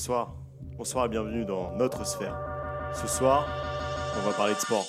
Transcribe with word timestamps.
Bonsoir, 0.00 0.34
bonsoir 0.78 1.04
et 1.04 1.08
bienvenue 1.10 1.44
dans 1.44 1.76
notre 1.76 2.06
sphère. 2.06 2.34
Ce 2.94 3.06
soir, 3.06 3.46
on 4.16 4.26
va 4.26 4.32
parler 4.34 4.54
de 4.54 4.58
sport. 4.58 4.86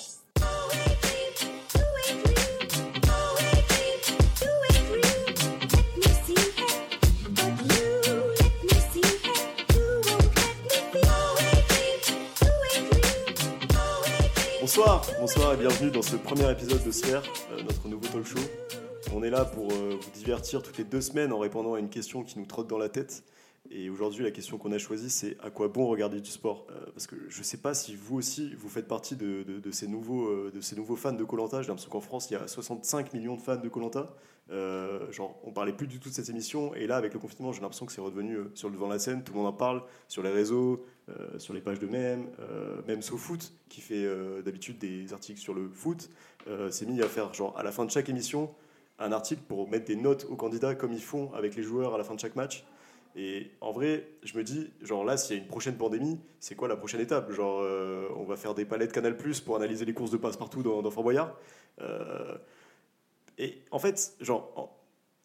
Bonsoir, 14.62 15.04
bonsoir 15.20 15.52
et 15.52 15.56
bienvenue 15.58 15.90
dans 15.90 16.00
ce 16.00 16.16
premier 16.16 16.50
épisode 16.50 16.82
de 16.82 16.90
Sphère, 16.90 17.22
euh, 17.52 17.62
notre 17.64 17.86
nouveau 17.86 18.06
talk 18.06 18.24
show. 18.24 18.38
On 19.14 19.22
est 19.22 19.28
là 19.28 19.44
pour 19.44 19.70
euh, 19.72 19.98
vous 20.00 20.10
divertir 20.12 20.62
toutes 20.62 20.78
les 20.78 20.84
deux 20.84 21.02
semaines 21.02 21.34
en 21.34 21.38
répondant 21.38 21.74
à 21.74 21.80
une 21.80 21.90
question 21.90 22.24
qui 22.24 22.38
nous 22.38 22.46
trotte 22.46 22.68
dans 22.68 22.78
la 22.78 22.88
tête. 22.88 23.22
Et 23.70 23.88
aujourd'hui, 23.88 24.24
la 24.24 24.30
question 24.30 24.58
qu'on 24.58 24.72
a 24.72 24.78
choisie, 24.78 25.08
c'est 25.08 25.36
à 25.40 25.50
quoi 25.50 25.68
bon 25.68 25.86
regarder 25.86 26.20
du 26.20 26.30
sport? 26.30 26.66
Euh, 26.70 26.86
Parce 26.92 27.06
que 27.06 27.16
je 27.28 27.38
ne 27.38 27.44
sais 27.44 27.56
pas 27.56 27.74
si 27.74 27.96
vous 27.96 28.16
aussi, 28.16 28.54
vous 28.54 28.68
faites 28.68 28.88
partie 28.88 29.16
de, 29.16 29.44
ces, 29.70 29.88
nouveaux, 29.88 30.26
euh, 30.26 30.50
de 30.54 30.60
ces 30.60 30.76
nouveaux 30.76 30.96
fans 30.96 31.12
de 31.12 31.24
Colanta. 31.24 31.62
J'ai 31.62 31.68
l'impression 31.68 31.90
qu'en 31.90 32.00
France, 32.00 32.30
il 32.30 32.34
y 32.34 32.36
a 32.36 32.46
65 32.46 33.12
millions 33.14 33.36
de 33.36 33.40
fans 33.40 33.56
de 33.56 33.68
Colanta. 33.68 34.14
genre, 35.10 35.38
on 35.44 35.52
parlait 35.52 35.72
plus 35.72 35.86
du 35.86 36.00
tout 36.00 36.08
de 36.08 36.14
cette 36.14 36.28
émission. 36.28 36.74
Et 36.74 36.86
là, 36.86 36.96
avec 36.96 37.14
le 37.14 37.20
confinement, 37.20 37.52
j'ai 37.52 37.60
l'impression 37.60 37.86
que 37.86 37.92
c'est 37.92 38.00
redevenu 38.00 38.36
euh, 38.36 38.50
sur 38.54 38.68
le 38.68 38.74
devant 38.74 38.88
de 38.88 38.92
la 38.92 38.98
scène. 38.98 39.22
Tout 39.22 39.32
le 39.32 39.38
monde 39.38 39.48
en 39.48 39.52
parle 39.52 39.82
sur 40.08 40.22
les 40.22 40.30
réseaux, 40.30 40.84
euh, 41.08 41.38
sur 41.38 41.54
les 41.54 41.60
pages 41.60 41.78
de 41.78 41.86
mèmes, 41.86 42.26
euh, 42.40 42.80
même 42.86 43.02
SoFoot, 43.02 43.52
qui 43.68 43.80
fait 43.80 44.04
euh, 44.04 44.42
d'habitude 44.42 44.78
des 44.78 45.12
articles 45.12 45.40
sur 45.40 45.54
le 45.54 45.68
foot, 45.68 46.10
euh, 46.48 46.70
s'est 46.70 46.86
mis 46.86 47.00
à 47.02 47.08
faire, 47.08 47.32
genre, 47.34 47.56
à 47.58 47.62
la 47.62 47.72
fin 47.72 47.84
de 47.84 47.90
chaque 47.90 48.08
émission, 48.08 48.54
un 48.98 49.12
article 49.12 49.42
pour 49.48 49.68
mettre 49.68 49.86
des 49.86 49.96
notes 49.96 50.26
aux 50.30 50.36
candidats 50.36 50.74
comme 50.74 50.92
ils 50.92 51.02
font 51.02 51.32
avec 51.34 51.56
les 51.56 51.62
joueurs 51.62 51.94
à 51.94 51.98
la 51.98 52.04
fin 52.04 52.14
de 52.14 52.20
chaque 52.20 52.36
match. 52.36 52.64
Et 53.14 53.50
en 53.60 53.72
vrai, 53.72 54.08
je 54.22 54.36
me 54.38 54.42
dis, 54.42 54.70
genre 54.80 55.04
là, 55.04 55.16
s'il 55.16 55.36
y 55.36 55.38
a 55.38 55.42
une 55.42 55.48
prochaine 55.48 55.76
pandémie, 55.76 56.18
c'est 56.40 56.54
quoi 56.54 56.66
la 56.68 56.76
prochaine 56.76 57.00
étape? 57.00 57.30
Genre, 57.30 57.60
euh, 57.60 58.08
on 58.16 58.24
va 58.24 58.36
faire 58.36 58.54
des 58.54 58.64
palettes 58.64 58.92
Canal 58.92 59.16
Plus 59.16 59.40
pour 59.40 59.56
analyser 59.56 59.84
les 59.84 59.92
courses 59.92 60.10
de 60.10 60.16
passe-partout 60.16 60.62
dans, 60.62 60.80
dans 60.82 60.90
Fort 60.90 61.02
Boyard. 61.02 61.36
Euh, 61.80 62.36
et 63.38 63.58
en 63.70 63.78
fait, 63.78 64.14
genre, 64.20 64.50
en- 64.56 64.70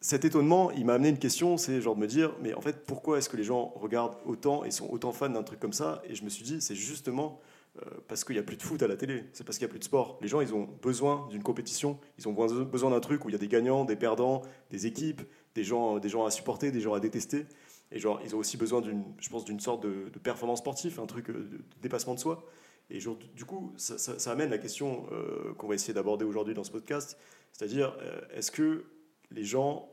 cet 0.00 0.24
étonnement, 0.24 0.70
il 0.70 0.84
m'a 0.84 0.94
amené 0.94 1.08
une 1.08 1.18
question, 1.18 1.56
c'est 1.56 1.80
genre 1.80 1.96
de 1.96 2.00
me 2.00 2.06
dire, 2.06 2.32
mais 2.40 2.54
en 2.54 2.60
fait, 2.60 2.84
pourquoi 2.86 3.18
est-ce 3.18 3.28
que 3.28 3.36
les 3.36 3.42
gens 3.42 3.72
regardent 3.74 4.16
autant 4.26 4.64
et 4.64 4.70
sont 4.70 4.88
autant 4.90 5.12
fans 5.12 5.28
d'un 5.30 5.42
truc 5.42 5.58
comme 5.58 5.72
ça? 5.72 6.02
Et 6.08 6.14
je 6.14 6.22
me 6.24 6.28
suis 6.28 6.44
dit, 6.44 6.60
c'est 6.60 6.76
justement 6.76 7.40
euh, 7.78 7.90
parce 8.06 8.22
qu'il 8.22 8.34
n'y 8.34 8.40
a 8.40 8.44
plus 8.44 8.56
de 8.56 8.62
foot 8.62 8.82
à 8.82 8.86
la 8.86 8.96
télé, 8.96 9.24
c'est 9.32 9.44
parce 9.44 9.58
qu'il 9.58 9.66
n'y 9.66 9.70
a 9.70 9.72
plus 9.72 9.80
de 9.80 9.84
sport. 9.84 10.18
Les 10.20 10.28
gens, 10.28 10.40
ils 10.40 10.54
ont 10.54 10.68
besoin 10.82 11.26
d'une 11.30 11.42
compétition, 11.42 11.98
ils 12.18 12.28
ont 12.28 12.32
besoin 12.32 12.90
d'un 12.90 13.00
truc 13.00 13.24
où 13.24 13.28
il 13.28 13.32
y 13.32 13.34
a 13.34 13.38
des 13.38 13.48
gagnants, 13.48 13.84
des 13.84 13.96
perdants, 13.96 14.42
des 14.70 14.86
équipes, 14.86 15.22
des 15.54 15.64
gens, 15.64 15.98
des 15.98 16.08
gens 16.08 16.24
à 16.24 16.30
supporter, 16.30 16.70
des 16.70 16.80
gens 16.80 16.94
à 16.94 17.00
détester. 17.00 17.46
Et 17.90 17.98
genre, 17.98 18.20
ils 18.24 18.34
ont 18.34 18.38
aussi 18.38 18.56
besoin 18.56 18.80
d'une, 18.80 19.02
je 19.18 19.28
pense, 19.28 19.44
d'une 19.44 19.60
sorte 19.60 19.82
de, 19.82 20.10
performance 20.22 20.58
sportive, 20.58 21.00
un 21.00 21.06
truc 21.06 21.30
euh, 21.30 21.32
de, 21.32 21.60
dépassement 21.80 22.14
de 22.14 22.20
soi. 22.20 22.44
Et 22.90 23.00
genre, 23.00 23.18
du 23.34 23.44
coup, 23.44 23.72
ça, 23.76 24.30
amène 24.30 24.50
la 24.50 24.58
question 24.58 25.06
euh, 25.12 25.52
qu'on 25.54 25.68
va 25.68 25.74
essayer 25.74 25.94
d'aborder 25.94 26.24
aujourd'hui 26.24 26.54
dans 26.54 26.64
ce 26.64 26.70
podcast, 26.70 27.18
c'est-à-dire, 27.52 27.96
euh, 28.00 28.20
est-ce 28.32 28.50
que 28.50 28.84
les 29.30 29.44
gens 29.44 29.90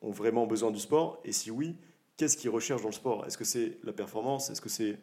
ont 0.00 0.10
vraiment 0.10 0.46
besoin 0.46 0.70
du 0.70 0.78
sport? 0.78 1.20
Et 1.24 1.32
si 1.32 1.50
oui, 1.50 1.76
qu'est-ce 2.16 2.38
qu'ils 2.38 2.48
recherchent 2.48 2.80
dans 2.80 2.88
le 2.88 2.94
sport? 2.94 3.26
Est-ce 3.26 3.36
que 3.36 3.44
c'est 3.44 3.76
la 3.84 3.92
performance? 3.92 4.48
Est-ce 4.48 4.62
que 4.62 4.70
c'est 4.70 4.98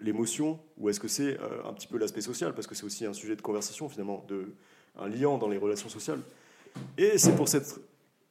l'émotion? 0.00 0.60
Ou 0.78 0.88
est-ce 0.88 1.00
que 1.00 1.08
c'est 1.08 1.36
un 1.64 1.72
petit 1.72 1.88
peu 1.88 1.98
l'aspect 1.98 2.20
social? 2.20 2.54
Parce 2.54 2.68
que 2.68 2.76
c'est 2.76 2.84
aussi 2.84 3.04
un 3.04 3.12
sujet 3.12 3.34
de 3.34 3.42
conversation, 3.42 3.88
finalement, 3.88 4.24
de, 4.28 4.54
un 4.96 5.08
liant 5.08 5.36
dans 5.36 5.48
les 5.48 5.58
relations 5.58 5.88
sociales. 5.88 6.20
Et 6.96 7.18
c'est 7.18 7.34
pour 7.34 7.48
cette 7.48 7.80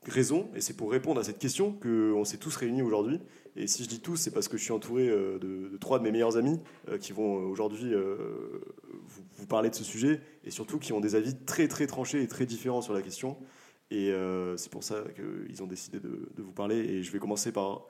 raison, 0.07 0.49
et 0.55 0.61
c'est 0.61 0.75
pour 0.75 0.91
répondre 0.91 1.19
à 1.19 1.23
cette 1.23 1.39
question 1.39 1.71
qu'on 1.73 2.23
s'est 2.25 2.37
tous 2.37 2.55
réunis 2.55 2.81
aujourd'hui. 2.81 3.19
Et 3.55 3.67
si 3.67 3.83
je 3.83 3.89
dis 3.89 4.01
tous, 4.01 4.17
c'est 4.17 4.31
parce 4.31 4.47
que 4.47 4.57
je 4.57 4.63
suis 4.63 4.73
entouré 4.73 5.07
euh, 5.07 5.39
de, 5.39 5.69
de 5.69 5.77
trois 5.77 5.97
de 5.99 6.03
mes 6.03 6.11
meilleurs 6.11 6.35
amis 6.37 6.59
euh, 6.89 6.97
qui 6.97 7.13
vont 7.13 7.37
euh, 7.37 7.45
aujourd'hui 7.45 7.93
euh, 7.93 8.17
vous, 9.07 9.21
vous 9.37 9.47
parler 9.47 9.69
de 9.69 9.75
ce 9.75 9.83
sujet, 9.83 10.21
et 10.43 10.51
surtout 10.51 10.77
qui 10.77 10.91
ont 10.93 10.99
des 10.99 11.15
avis 11.15 11.35
très 11.45 11.67
très 11.67 11.87
tranchés 11.87 12.21
et 12.21 12.27
très 12.27 12.45
différents 12.45 12.81
sur 12.81 12.93
la 12.93 13.01
question. 13.01 13.37
Et 13.91 14.11
euh, 14.11 14.57
c'est 14.57 14.71
pour 14.71 14.83
ça 14.83 15.03
qu'ils 15.15 15.63
ont 15.63 15.67
décidé 15.67 15.99
de, 15.99 16.29
de 16.35 16.43
vous 16.43 16.51
parler. 16.51 16.77
Et 16.77 17.03
je 17.03 17.11
vais 17.11 17.19
commencer 17.19 17.51
par 17.51 17.85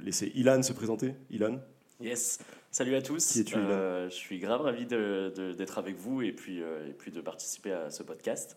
laisser 0.00 0.30
Ilan 0.36 0.62
se 0.62 0.72
présenter. 0.72 1.14
Ilan, 1.28 1.58
Yes, 2.00 2.38
salut 2.70 2.94
à 2.94 3.02
tous. 3.02 3.32
Qui 3.32 3.40
es-tu, 3.40 3.56
Ilan? 3.56 4.08
Je 4.08 4.14
suis 4.14 4.38
grave 4.38 4.62
ravi 4.62 4.86
d'être 4.86 5.76
avec 5.76 5.96
vous 5.96 6.22
et 6.22 6.32
puis, 6.32 6.60
et 6.60 6.94
puis 6.96 7.10
de 7.10 7.20
participer 7.20 7.72
à 7.72 7.90
ce 7.90 8.02
podcast. 8.02 8.56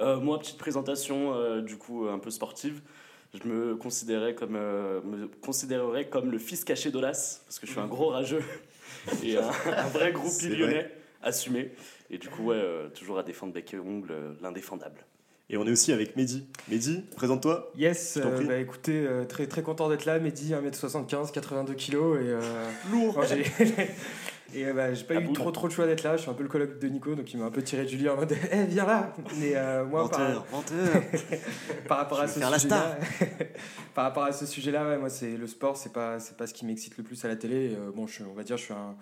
Euh, 0.00 0.20
moi, 0.20 0.38
petite 0.38 0.58
présentation 0.58 1.34
euh, 1.34 1.62
du 1.62 1.76
coup 1.76 2.06
un 2.08 2.18
peu 2.18 2.30
sportive. 2.30 2.80
Je 3.34 3.48
me 3.48 3.76
considérais 3.76 4.34
comme, 4.34 4.56
euh, 4.56 5.00
me 5.02 5.26
considérerais 5.28 6.08
comme 6.08 6.30
le 6.30 6.38
fils 6.38 6.64
caché 6.64 6.90
d'Olas 6.90 7.40
parce 7.44 7.58
que 7.58 7.66
je 7.66 7.72
suis 7.72 7.80
un 7.80 7.86
gros 7.86 8.08
rageux 8.08 8.42
et 9.22 9.36
un, 9.36 9.48
un 9.76 9.88
vrai 9.88 10.12
groupie 10.12 10.30
C'est 10.30 10.48
vrai. 10.48 10.56
lyonnais 10.58 10.92
assumé. 11.22 11.72
Et 12.10 12.18
du 12.18 12.28
coup, 12.28 12.44
ouais, 12.44 12.56
euh, 12.56 12.88
toujours 12.90 13.18
à 13.18 13.22
défendre 13.22 13.52
bec 13.52 13.74
et 13.74 13.78
ongle, 13.78 14.12
euh, 14.12 14.32
l'indéfendable. 14.40 15.04
et 15.50 15.56
on 15.56 15.66
est 15.66 15.70
aussi 15.72 15.92
avec 15.92 16.14
Mehdi. 16.16 16.46
Mehdi, 16.70 17.02
présente-toi. 17.16 17.72
Yes, 17.76 18.16
euh, 18.16 18.44
bah 18.46 18.58
écoutez, 18.58 19.04
euh, 19.06 19.24
très, 19.24 19.46
très 19.48 19.62
content 19.62 19.88
d'être 19.88 20.04
là, 20.04 20.18
Mehdi, 20.20 20.52
1m75, 20.52 21.32
82 21.32 21.74
kg 21.74 21.94
et... 21.94 21.96
euh, 21.96 22.40
Lourd 22.92 23.18
et 24.54 24.64
euh, 24.66 24.72
bah, 24.72 24.94
j'ai 24.94 25.04
pas 25.04 25.14
La 25.14 25.20
eu 25.20 25.24
boule. 25.24 25.34
trop 25.34 25.50
trop 25.50 25.66
de 25.68 25.72
choix 25.72 25.86
d'être 25.86 26.02
là, 26.02 26.16
je 26.16 26.22
suis 26.22 26.30
un 26.30 26.34
peu 26.34 26.42
le 26.42 26.48
colloque 26.48 26.78
de 26.78 26.88
Nico, 26.88 27.14
donc 27.14 27.32
il 27.32 27.38
m'a 27.38 27.46
un 27.46 27.50
peu 27.50 27.62
tiré 27.62 27.84
du 27.84 27.96
lit 27.96 28.08
en 28.08 28.16
mode 28.16 28.32
«Eh, 28.52 28.64
viens 28.64 28.86
là!» 28.86 29.12
Mais 29.40 29.52
euh, 29.56 29.84
moi, 29.84 30.08
par, 30.08 30.20
menteur. 30.52 31.02
par 31.88 31.98
rapport 31.98 32.20
à 32.20 32.26
Je 32.26 32.32
ce 32.32 32.40
sujet-là, 32.40 32.98
par 33.94 34.04
rapport 34.04 34.24
à 34.24 34.32
ce 34.32 34.46
sujet-là, 34.46 34.88
ouais, 34.88 34.98
moi 34.98 35.10
c'est 35.10 35.36
le 35.36 35.46
sport, 35.46 35.76
c'est 35.76 35.92
pas 35.92 36.18
c'est 36.20 36.36
pas 36.36 36.46
ce 36.46 36.54
qui 36.54 36.64
m'excite 36.66 36.96
le 36.96 37.04
plus 37.04 37.24
à 37.24 37.28
la 37.28 37.36
télé. 37.36 37.74
Euh, 37.74 37.90
bon, 37.94 38.06
je, 38.06 38.22
on 38.24 38.34
va 38.34 38.42
dire, 38.44 38.56
je 38.56 38.64
suis 38.64 38.72
un, 38.74 38.94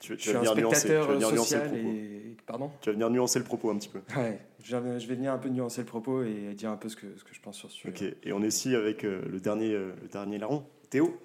Tu, 0.00 0.12
je 0.12 0.14
tu 0.18 0.22
suis 0.28 0.32
vas 0.32 0.40
un 0.40 0.44
spectateur 0.44 1.08
venir 1.08 1.30
nuancer 1.30 1.34
le 1.34 1.62
social 1.62 1.68
propos. 1.68 1.88
et 1.88 2.36
pardon? 2.46 2.70
Tu 2.80 2.88
vas 2.90 2.92
venir 2.92 3.10
nuancer 3.10 3.38
le 3.38 3.44
propos 3.44 3.70
un 3.70 3.76
petit 3.78 3.88
peu. 3.88 4.00
Ouais, 4.16 4.38
je 4.62 4.76
vais, 4.76 5.00
je 5.00 5.06
vais 5.08 5.14
venir 5.14 5.32
un 5.32 5.38
peu 5.38 5.48
nuancer 5.48 5.80
le 5.80 5.86
propos 5.86 6.22
et 6.22 6.54
dire 6.54 6.70
un 6.70 6.76
peu 6.76 6.88
ce 6.88 6.96
que 6.96 7.06
ce 7.16 7.24
que 7.24 7.34
je 7.34 7.40
pense 7.40 7.56
sur 7.56 7.70
ce 7.70 7.76
sujet. 7.76 8.08
Ok, 8.10 8.16
et 8.22 8.32
on 8.32 8.42
est 8.42 8.48
ici 8.48 8.74
avec 8.74 9.04
euh, 9.04 9.22
le 9.30 9.40
dernier, 9.40 9.72
euh, 9.72 9.92
le 10.02 10.08
dernier 10.08 10.38
larron, 10.38 10.64
Théo? 10.90 11.18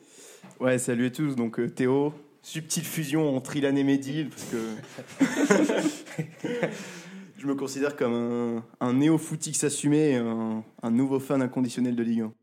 Ouais, 0.60 0.78
salut 0.78 1.08
à 1.08 1.10
tous. 1.12 1.36
Donc 1.36 1.60
euh, 1.60 1.70
Théo, 1.70 2.14
subtile 2.42 2.84
fusion 2.84 3.36
entre 3.36 3.56
Ilan 3.56 3.76
et 3.76 3.84
Mehdi, 3.84 4.26
parce 4.26 4.46
que 4.46 4.58
je 7.38 7.48
me 7.48 7.56
considère 7.56 7.96
comme 7.96 8.14
un, 8.14 8.64
un 8.80 8.94
néo-footix 8.94 9.64
assumé, 9.64 10.16
un, 10.16 10.64
un 10.82 10.92
nouveau 10.92 11.20
fan 11.20 11.42
inconditionnel 11.42 11.96
de 11.96 12.04
Ligue 12.04 12.22
1. 12.22 12.34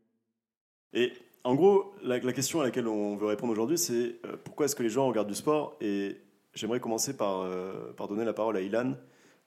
Et 0.93 1.13
en 1.43 1.55
gros, 1.55 1.93
la, 2.03 2.19
la 2.19 2.33
question 2.33 2.61
à 2.61 2.63
laquelle 2.65 2.87
on 2.87 3.15
veut 3.15 3.27
répondre 3.27 3.53
aujourd'hui, 3.53 3.77
c'est 3.77 4.19
euh, 4.25 4.35
pourquoi 4.43 4.65
est-ce 4.65 4.75
que 4.75 4.83
les 4.83 4.89
gens 4.89 5.07
regardent 5.07 5.29
du 5.29 5.35
sport 5.35 5.77
Et 5.81 6.17
j'aimerais 6.53 6.79
commencer 6.79 7.15
par, 7.15 7.41
euh, 7.41 7.93
par 7.95 8.07
donner 8.07 8.25
la 8.25 8.33
parole 8.33 8.57
à 8.57 8.61
Ilan, 8.61 8.95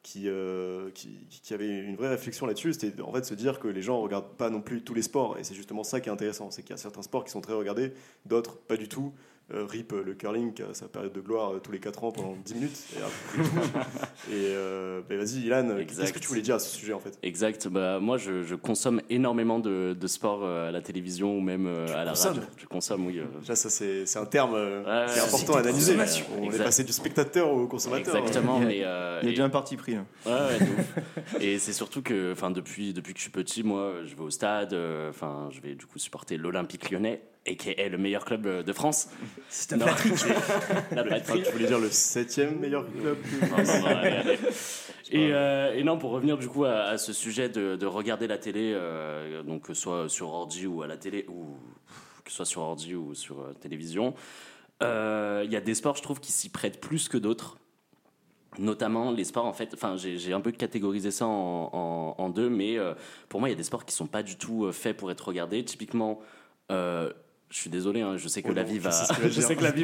qui, 0.03 0.29
euh, 0.29 0.91
qui, 0.93 1.27
qui 1.29 1.53
avait 1.53 1.69
une 1.69 1.97
vraie 1.97 2.09
réflexion 2.09 2.47
là-dessus. 2.47 2.73
C'était 2.73 3.03
en 3.03 3.13
fait 3.13 3.25
se 3.25 3.35
dire 3.35 3.61
que 3.61 3.69
les 3.69 3.83
gens 3.83 4.01
regardent 4.01 4.35
pas 4.37 4.49
non 4.49 4.63
plus 4.63 4.83
tous 4.83 4.95
les 4.95 5.03
sports. 5.03 5.39
Et 5.39 5.45
c'est 5.45 5.55
justement 5.55 5.85
ça 5.85 6.01
qui 6.01 6.09
est 6.09 6.13
intéressant. 6.13 6.51
C'est 6.51 6.63
qu'il 6.63 6.71
y 6.71 6.75
a 6.75 6.79
certains 6.79 7.03
sports 7.03 7.25
qui 7.25 7.31
sont 7.31 7.43
très 7.43 7.53
regardés, 7.53 7.93
d'autres 8.25 8.57
pas 8.59 8.77
du 8.77 8.89
tout. 8.89 9.13
Euh, 9.53 9.65
RIP, 9.67 9.93
euh, 9.93 10.03
le 10.05 10.15
curling, 10.15 10.53
qui 10.53 10.63
a 10.63 10.73
sa 10.75 10.87
période 10.87 11.13
de 11.13 11.21
gloire 11.21 11.55
euh, 11.55 11.59
tous 11.59 11.73
les 11.73 11.81
4 11.81 12.05
ans 12.05 12.13
pendant 12.13 12.37
10 12.45 12.55
minutes. 12.55 12.79
Et, 12.97 13.03
après, 13.03 13.51
et 14.31 14.47
euh, 14.55 15.01
ben 15.09 15.19
vas-y, 15.19 15.41
Ilan, 15.41 15.77
qu'est-ce 15.87 16.13
que 16.13 16.19
tu 16.21 16.29
voulais 16.29 16.41
dire 16.43 16.55
à 16.55 16.59
ce 16.61 16.77
sujet 16.77 16.93
en 16.93 17.01
fait? 17.01 17.19
Exact. 17.25 17.67
Bah, 17.69 17.99
moi, 18.01 18.17
je, 18.17 18.43
je 18.45 18.55
consomme 18.55 19.01
énormément 19.11 19.59
de, 19.59 19.97
de 19.99 20.07
sport 20.07 20.41
euh, 20.45 20.69
à 20.69 20.71
la 20.71 20.81
télévision 20.81 21.37
ou 21.37 21.41
même 21.41 21.67
euh, 21.67 21.87
à 21.97 22.05
la 22.05 22.11
consommes 22.13 22.35
radio. 22.35 22.43
Je 22.59 22.67
consomme, 22.67 23.07
oui. 23.07 23.19
euh, 23.19 23.25
Là, 23.49 23.57
ça 23.57 23.71
c'est 23.71 24.17
un 24.19 24.25
terme 24.27 24.55
euh, 24.55 24.83
Ouais, 25.07 25.13
qui 25.13 25.19
est 25.19 25.23
important 25.23 25.55
à 25.55 25.61
analyser. 25.61 25.97
On 26.41 26.51
est 26.51 26.59
passé 26.59 26.85
du 26.85 26.93
spectateur 26.93 27.51
au 27.51 27.67
consommateur. 27.67 28.15
Exactement, 28.17 28.59
Il 28.59 28.63
y 28.63 28.65
a- 28.65 28.69
mais 28.69 28.81
euh, 28.85 29.19
Il 29.23 29.27
y 29.27 29.29
a 29.29 29.31
et- 29.31 29.33
déjà 29.33 29.45
un 29.45 29.51
parti 29.51 29.77
pris. 29.77 29.95
Là. 29.97 30.05
ouais, 30.27 30.59
et 31.41 31.59
c'est 31.59 31.73
surtout 31.73 32.03
que, 32.03 32.33
enfin, 32.33 32.51
depuis 32.51 32.93
depuis 32.93 33.13
que 33.15 33.19
je 33.19 33.23
suis 33.25 33.33
petit, 33.33 33.63
moi, 33.63 33.95
je 34.05 34.15
vais 34.15 34.23
au 34.23 34.31
stade. 34.31 34.73
euh, 34.75 35.11
Enfin, 35.11 35.49
je 35.51 35.61
vais 35.61 35.75
du 35.75 35.87
coup 35.87 35.99
supporter 35.99 36.37
l'Olympique 36.37 36.91
Lyonnais, 36.91 37.21
et 37.47 37.57
qui 37.57 37.71
est 37.71 37.89
le 37.89 37.99
meilleur 37.99 38.25
club 38.25 38.47
euh, 38.47 38.63
de 38.63 38.73
France. 38.73 39.09
C'est 39.49 39.77
Non. 39.77 39.87
La 39.87 39.93
Enfin, 39.93 41.05
flatterie. 41.05 41.43
tu 41.43 41.53
voulais 41.53 41.67
dire 41.67 41.79
le 41.79 41.91
septième 41.91 42.59
meilleur 42.59 42.87
club 42.93 43.19
Non, 43.43 43.49
non, 43.57 43.81
non, 43.81 43.87
allez, 43.87 44.11
allez. 44.11 44.39
Et, 45.13 45.33
euh, 45.33 45.75
et 45.75 45.83
non, 45.83 45.99
pour 45.99 46.11
revenir 46.11 46.39
du 46.39 46.47
coup 46.49 46.65
à, 46.65 46.83
à 46.83 46.99
ce 46.99 47.13
sujet 47.13 47.49
de, 47.49 47.75
de 47.77 47.87
regarder 47.87 48.27
la 48.29 48.39
télé, 48.39 48.73
euh, 48.75 49.43
donc 49.43 49.63
que 49.67 49.75
ce 49.75 49.83
soit 49.83 50.09
sur 50.09 50.29
ordi 50.29 50.67
ou 50.67 50.83
à 50.83 50.87
la 50.87 50.97
télé, 50.97 51.25
ou 51.29 51.57
que 52.25 52.31
ce 52.31 52.37
soit 52.37 52.45
sur 52.45 52.61
ordi 52.63 52.95
ou 52.95 53.15
sur 53.15 53.41
euh, 53.41 53.53
télévision, 53.61 54.15
euh, 54.83 55.43
il 55.45 55.51
y 55.53 55.57
a 55.57 55.61
des 55.61 55.75
sports, 55.75 55.97
je 55.97 56.03
trouve, 56.03 56.21
qui 56.21 56.31
s'y 56.33 56.49
prêtent 56.51 56.81
plus 56.81 57.09
que 57.09 57.19
d'autres. 57.19 57.57
Notamment 58.59 59.13
les 59.13 59.25
sports, 59.25 59.47
en 59.47 59.53
fait, 59.53 59.71
enfin, 59.75 59.97
j'ai 59.97 60.19
j'ai 60.19 60.33
un 60.33 60.41
peu 60.41 60.51
catégorisé 60.51 61.11
ça 61.13 61.25
en, 61.27 61.71
en- 61.73 62.15
en 62.19 62.29
deux, 62.31 62.51
mais 62.51 62.79
euh, 62.79 62.95
pour 63.29 63.39
moi, 63.41 63.49
il 63.49 63.53
y 63.53 63.55
a 63.55 63.57
des 63.57 63.63
sports 63.65 63.85
qui 63.85 63.95
sont 63.95 64.09
pas 64.09 64.23
du 64.25 64.37
tout 64.37 64.65
euh, 64.67 64.73
faits 64.73 64.97
pour 64.97 65.11
être 65.11 65.27
regardés. 65.29 65.65
Typiquement, 65.65 66.21
euh, 66.73 67.13
je 67.51 67.57
suis 67.57 67.71
désolé, 67.71 68.01
hein, 68.01 68.17
je 68.17 68.29
sais 68.29 68.43
que 68.43 68.53
la 68.53 68.63
vie 68.63 68.79
va, 68.79 68.91
je 69.25 69.41
sais 69.41 69.57
que 69.57 69.63
la 69.65 69.73
vie 69.73 69.83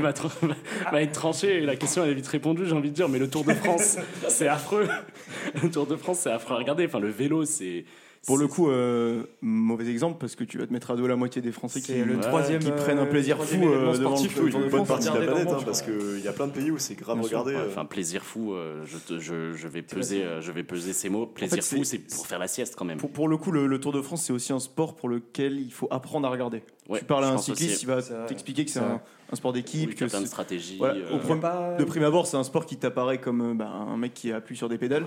être 1.02 1.12
tranchée 1.12 1.56
et 1.56 1.60
la 1.62 1.74
question 1.74 2.04
elle 2.04 2.10
est 2.10 2.14
vite 2.14 2.26
répondue. 2.28 2.64
J'ai 2.64 2.74
envie 2.74 2.90
de 2.90 2.94
dire, 2.94 3.08
mais 3.08 3.18
le 3.18 3.28
Tour 3.28 3.44
de 3.44 3.54
France, 3.54 3.98
c'est 4.28 4.46
affreux. 4.46 4.88
Le 5.60 5.68
Tour 5.68 5.86
de 5.86 5.96
France, 5.96 6.20
c'est 6.20 6.30
affreux 6.30 6.54
à 6.54 6.58
regarder. 6.58 6.86
Enfin, 6.86 7.00
le 7.00 7.10
vélo, 7.10 7.44
c'est 7.44 7.84
Pour 8.26 8.38
le 8.38 8.48
coup, 8.48 8.68
euh, 8.70 9.22
mauvais 9.40 9.88
exemple 9.88 10.16
parce 10.18 10.34
que 10.34 10.42
tu 10.42 10.58
vas 10.58 10.66
te 10.66 10.72
mettre 10.72 10.90
à 10.90 10.96
dos 10.96 11.06
la 11.06 11.14
moitié 11.14 11.40
des 11.40 11.52
Français 11.52 11.80
qui, 11.80 11.94
le 11.94 12.18
troisième. 12.18 12.60
qui 12.60 12.70
euh, 12.70 12.76
prennent 12.76 12.98
un 12.98 13.06
plaisir 13.06 13.36
troisième 13.36 13.62
fou 13.62 13.68
euh, 13.68 13.92
devant 13.96 14.16
sportif 14.16 14.36
le 14.36 14.44
le 14.46 14.50
Tour 14.50 14.60
Tour 14.60 14.60
de 14.60 14.64
de 14.64 14.70
Une 14.70 14.70
bonne 14.78 14.86
partie 14.86 15.08
de 15.08 15.14
la 15.14 15.26
planète, 15.26 15.48
hein, 15.52 15.58
parce 15.64 15.82
qu'il 15.82 16.20
y 16.24 16.28
a 16.28 16.32
plein 16.32 16.46
de 16.48 16.52
pays 16.52 16.70
où 16.72 16.78
c'est 16.78 16.96
grave 16.96 17.20
regardé. 17.20 17.54
Ouais, 17.54 17.60
euh. 17.60 17.68
Enfin, 17.68 17.84
plaisir 17.84 18.24
fou, 18.24 18.52
euh, 18.54 18.84
je, 18.84 18.98
te- 18.98 19.20
je, 19.20 19.52
je 19.52 19.68
vais 19.68 19.82
peser, 19.82 20.24
euh, 20.24 20.40
je 20.40 20.50
vais 20.50 20.64
peser 20.64 20.92
ces 20.92 21.08
mots. 21.08 21.26
Plaisir 21.26 21.62
fait, 21.62 21.76
fou, 21.76 21.84
c'est- 21.84 21.98
pour 21.98 22.26
faire 22.26 22.40
la 22.40 22.48
sieste 22.48 22.74
quand 22.76 22.84
même. 22.84 22.98
Pour, 22.98 23.10
pour 23.10 23.28
le 23.28 23.36
coup, 23.36 23.52
le, 23.52 23.66
le 23.68 23.80
Tour 23.80 23.92
de 23.92 24.02
France, 24.02 24.24
c'est 24.24 24.32
aussi 24.32 24.52
un 24.52 24.58
sport 24.60 24.96
pour 24.96 25.08
lequel 25.08 25.60
il 25.60 25.72
faut 25.72 25.86
apprendre 25.92 26.26
à 26.26 26.30
regarder. 26.30 26.62
Ouais, 26.88 26.98
tu 26.98 27.04
parles 27.04 27.24
à 27.24 27.28
un 27.30 27.38
cycliste, 27.38 27.74
aussi. 27.76 27.82
il 27.84 27.86
va 27.88 28.02
t'expliquer 28.26 28.64
que 28.64 28.70
c'est 28.72 28.80
un, 28.80 29.00
sport 29.34 29.52
d'équipe, 29.52 29.90
qu'il 29.90 30.00
y 30.00 30.04
a 30.04 30.06
que 30.06 30.10
plein 30.10 30.18
de 30.20 30.24
c'est- 30.24 30.30
stratégies. 30.30 30.78
Voilà, 30.78 30.94
euh, 30.94 31.14
au 31.14 31.18
premier- 31.18 31.40
Pas- 31.40 31.76
de 31.78 31.84
prime 31.84 32.02
abord, 32.04 32.26
c'est 32.26 32.36
un 32.36 32.44
sport 32.44 32.66
qui 32.66 32.76
t'apparaît 32.76 33.18
comme 33.20 33.52
euh, 33.52 33.54
bah, 33.54 33.66
un 33.68 33.96
mec 33.96 34.14
qui 34.14 34.32
appuie 34.32 34.56
sur 34.56 34.68
des 34.68 34.78
pédales. 34.78 35.06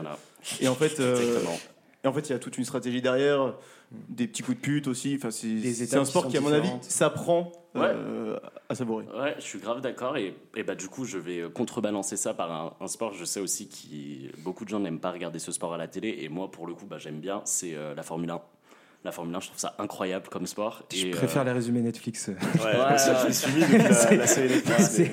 Et 0.61 0.67
en 0.69 0.75
fait, 0.75 0.97
euh, 1.01 1.15
exactement. 1.17 1.57
Et 2.03 2.07
en 2.07 2.13
fait, 2.13 2.29
il 2.29 2.31
y 2.31 2.35
a 2.35 2.39
toute 2.39 2.57
une 2.57 2.65
stratégie 2.65 3.01
derrière, 3.01 3.55
des 3.91 4.27
petits 4.27 4.41
coups 4.41 4.57
de 4.57 4.61
pute 4.61 4.87
aussi. 4.87 5.15
Enfin, 5.17 5.31
c'est 5.31 5.95
un 5.95 6.05
sport 6.05 6.25
qui 6.25 6.31
qui, 6.31 6.37
à 6.37 6.41
mon 6.41 6.51
avis, 6.51 6.69
s'apprend 6.81 7.51
euh, 7.75 8.39
à 8.69 8.75
savourer. 8.75 9.05
Ouais, 9.17 9.35
je 9.37 9.43
suis 9.43 9.59
grave 9.59 9.81
d'accord 9.81 10.17
et, 10.17 10.35
et 10.55 10.63
bah 10.63 10.75
du 10.75 10.87
coup 10.87 11.05
je 11.05 11.17
vais 11.17 11.39
euh, 11.39 11.49
contrebalancer 11.49 12.17
ça 12.17 12.33
par 12.33 12.51
un, 12.51 12.73
un 12.79 12.87
sport. 12.87 13.13
Je 13.13 13.25
sais 13.25 13.39
aussi 13.39 13.67
que 13.67 14.41
beaucoup 14.41 14.63
de 14.63 14.69
gens 14.69 14.79
n'aiment 14.79 14.99
pas 14.99 15.11
regarder 15.11 15.39
ce 15.39 15.51
sport 15.51 15.73
à 15.73 15.77
la 15.77 15.87
télé 15.87 16.19
et 16.21 16.29
moi 16.29 16.49
pour 16.49 16.67
le 16.67 16.73
coup 16.73 16.85
bah, 16.85 16.97
j'aime 16.97 17.19
bien. 17.19 17.41
C'est 17.45 17.75
euh, 17.75 17.93
la 17.93 18.03
Formule 18.03 18.29
1. 18.29 18.41
La 19.05 19.13
Formule 19.13 19.33
1, 19.33 19.39
je 19.39 19.47
trouve 19.47 19.59
ça 19.59 19.75
incroyable 19.79 20.27
comme 20.27 20.45
sport. 20.45 20.83
Je 20.93 21.07
et, 21.07 21.11
préfère 21.11 21.43
euh, 21.43 21.45
les 21.45 21.51
résumés 21.53 21.79
Netflix. 21.81 22.27
Ouais, 22.27 22.33
Ouais, 22.35 22.97
c'est 22.97 23.13
mais- 23.13 23.31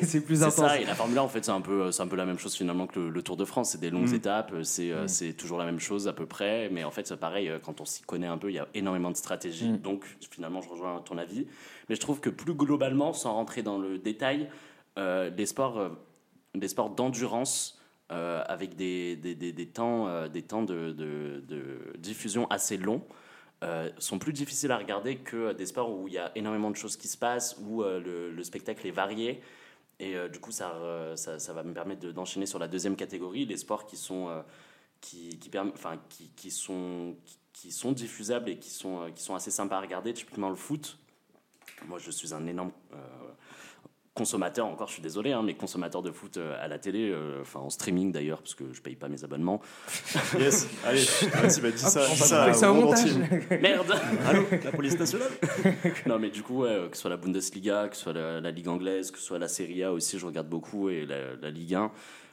c'est 0.03 0.21
plus 0.21 0.37
C'est 0.39 0.43
intense. 0.43 0.55
ça, 0.55 0.81
et 0.81 0.85
la 0.85 0.95
Formule 0.97 1.19
1, 1.19 1.23
en 1.23 1.29
fait, 1.29 1.45
c'est 1.45 1.53
un, 1.53 1.61
peu, 1.61 1.93
c'est 1.93 2.03
un 2.03 2.09
peu 2.09 2.17
la 2.17 2.27
même 2.27 2.39
chose 2.39 2.57
finalement 2.57 2.89
que 2.89 2.99
le, 2.99 3.11
le 3.11 3.23
Tour 3.23 3.37
de 3.37 3.45
France. 3.45 3.71
C'est 3.71 3.81
des 3.81 3.91
longues 3.91 4.11
Mm. 4.11 4.15
étapes, 4.15 4.53
c'est, 4.65 4.91
euh, 4.91 5.07
c'est 5.07 5.35
toujours 5.35 5.59
la 5.59 5.65
même 5.65 5.79
chose 5.79 6.09
à 6.09 6.13
peu 6.13 6.27
près. 6.27 6.69
Mais 6.71 6.83
en 6.83 6.91
fait, 6.91 7.07
c'est 7.07 7.17
pareil, 7.17 7.49
quand 7.65 7.81
on 7.81 7.85
s'y 7.85 8.03
connaît 8.03 8.27
un 8.27 8.39
peu, 8.39 8.51
il 8.51 8.55
y 8.55 8.59
a 8.59 8.67
énormément 8.75 9.13
de 9.13 9.17
stratégie. 9.17 9.69
Mm. 9.69 9.79
Donc, 9.79 10.05
finalement, 10.33 10.61
je 10.63 10.69
rejoins 10.69 11.01
ton 11.05 11.17
avis. 11.17 11.47
Mais 11.89 11.95
je 11.95 12.01
trouve 12.01 12.19
que 12.19 12.31
plus 12.31 12.55
globalement, 12.55 13.13
sans 13.13 13.35
rentrer 13.35 13.63
dans 13.63 13.79
le 13.79 13.99
détail, 13.99 14.49
euh, 14.99 15.31
les 15.37 15.47
sports, 15.47 15.79
euh, 15.79 15.91
les 16.55 16.67
sports 16.69 16.91
d'endurance, 16.91 17.79
euh, 18.11 18.43
avec 18.49 18.75
des, 18.75 19.15
des, 19.17 19.35
des, 19.37 19.53
des 19.53 19.67
temps, 19.67 20.09
euh, 20.09 20.27
des 20.29 20.43
temps 20.43 20.63
de, 20.63 20.91
de, 20.93 21.45
de 21.47 21.79
diffusion 21.99 22.47
assez 22.51 22.77
longs, 22.77 23.03
euh, 23.65 23.91
sont 23.99 24.19
plus 24.19 24.33
difficiles 24.33 24.71
à 24.71 24.77
regarder 24.77 25.17
que 25.17 25.53
des 25.53 25.67
sports 25.67 25.91
où 25.91 26.09
il 26.09 26.15
y 26.15 26.19
a 26.19 26.31
énormément 26.35 26.71
de 26.71 26.77
choses 26.77 26.97
qui 26.97 27.09
se 27.09 27.17
passent, 27.17 27.57
où 27.61 27.83
euh, 27.83 28.01
le, 28.01 28.31
le 28.31 28.45
spectacle 28.45 28.87
est 28.87 28.91
varié. 28.91 29.41
Et 29.99 30.15
euh, 30.17 30.29
du 30.29 30.41
coup, 30.41 30.53
ça, 30.53 30.75
euh, 30.75 31.17
ça, 31.17 31.53
va 31.53 31.63
me 31.63 31.73
permettre 31.73 32.01
de- 32.01 32.13
d'enchaîner 32.13 32.47
sur 32.47 32.59
la 32.59 32.69
deuxième 32.69 32.97
catégorie, 32.97 33.47
les 33.47 33.57
sports 33.57 33.87
qui 33.87 33.97
sont, 33.97 34.29
euh, 34.29 34.43
qui, 35.01 35.39
qui, 35.39 35.51
enfin, 35.59 35.99
qui, 36.11 36.29
qui 36.37 36.51
sont, 36.51 37.17
qui, 37.53 37.73
sont 37.73 37.93
diffusables 37.93 38.51
et 38.51 38.59
qui 38.59 38.71
sont, 38.71 39.03
euh, 39.03 39.11
qui 39.11 39.23
sont 39.23 39.35
assez 39.35 39.51
sympas 39.51 39.79
à 39.79 39.81
regarder, 39.81 40.13
typiquement 40.13 40.51
le 40.51 40.57
foot. 40.57 40.99
Moi, 41.87 41.99
je 41.99 42.11
suis 42.11 42.35
un 42.35 42.47
énorme 42.47 42.73
euh, 42.93 42.97
consommateur, 44.17 44.67
encore 44.67 44.89
je 44.89 44.95
suis 44.95 45.03
désolé, 45.03 45.33
hein, 45.33 45.43
mais 45.45 45.55
consommateur 45.55 46.03
de 46.03 46.11
foot 46.11 46.39
euh, 46.39 46.57
à 46.61 46.69
la 46.69 46.79
télé, 46.79 47.11
euh, 47.11 47.43
enfin 47.43 47.61
en 47.61 47.71
streaming 47.71 48.11
d'ailleurs, 48.11 48.41
parce 48.41 48.55
que 48.55 48.65
je 48.73 48.81
paye 48.81 48.97
pas 48.97 49.09
mes 49.09 49.23
abonnements. 49.23 49.61
Yes, 50.39 50.69
allez, 50.85 51.05
vas-y, 51.35 51.61
bah, 51.61 51.71
dis 51.71 51.79
ça, 51.79 52.07
dis 52.07 52.19
va 52.19 52.27
ça, 52.27 52.53
ça 52.53 52.73
au. 52.73 52.93
Merde 53.61 53.95
Allô, 54.27 54.45
la 54.65 54.73
police 54.73 54.99
nationale 54.99 55.31
Non, 56.07 56.19
mais 56.19 56.31
du 56.31 56.43
coup, 56.43 56.63
ouais, 56.63 56.71
euh, 56.71 56.89
que 56.89 56.97
ce 56.97 57.03
soit 57.03 57.11
la 57.11 57.17
Bundesliga, 57.17 57.89
que 57.89 57.97
ce 57.97 58.03
soit 58.03 58.13
la, 58.13 58.41
la 58.41 58.51
Ligue 58.51 58.69
anglaise, 58.69 59.11
que 59.11 59.19
ce 59.19 59.25
soit 59.25 59.39
la 59.39 59.49
Serie 59.49 59.85
A 59.85 59.93
aussi, 59.93 60.19
je 60.19 60.27
regarde 60.27 60.49
beaucoup, 60.49 60.89
et 60.89 61.05
la, 61.07 61.37
la 61.41 61.51
Ligue 61.51 61.75
1. 61.75 61.91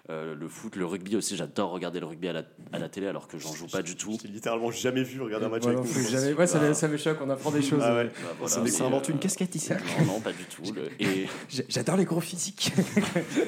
Euh, 0.09 0.35
le 0.35 0.49
foot, 0.49 0.75
le 0.75 0.85
rugby 0.85 1.15
aussi, 1.15 1.37
j'adore 1.37 1.69
regarder 1.71 2.01
le 2.01 2.05
rugby 2.05 2.27
à 2.27 2.33
la, 2.33 2.43
à 2.73 2.77
la 2.79 2.89
télé 2.89 3.07
alors 3.07 3.25
que 3.29 3.39
j'en 3.39 3.53
joue 3.53 3.67
pas 3.67 3.81
du 3.81 3.95
tout. 3.95 4.11
Je 4.11 4.17
t'ai 4.23 4.27
littéralement 4.27 4.69
jamais 4.69 5.01
vu 5.01 5.21
regarder 5.21 5.45
un 5.45 5.49
match 5.49 5.63
Voilà, 5.63 5.79
avec 5.79 5.95
nous. 5.95 6.03
j'avais- 6.09 6.33
ouais, 6.33 6.45
ça, 6.45 6.59
me- 6.59 6.73
ça 6.73 6.89
me 6.89 6.97
choque, 6.97 7.19
on 7.21 7.29
apprend 7.29 7.51
des 7.51 7.61
choses. 7.61 7.79
Ah 7.81 7.95
ouais. 7.95 8.03
Bah, 8.07 8.11
voilà, 8.37 8.55
découvert. 8.65 8.85
invente 8.87 9.09
euh, 9.09 9.13
une 9.13 9.19
casquette 9.19 9.55
ici. 9.55 9.71
Non, 9.71 10.05
non, 10.15 10.19
pas 10.19 10.33
du 10.33 10.43
tout. 10.43 10.73
le- 10.73 10.89
et 10.99 11.29
J'ai- 11.49 11.65
J'adore 11.69 11.95
les 11.95 12.03
gros 12.03 12.19
physiques. 12.19 12.73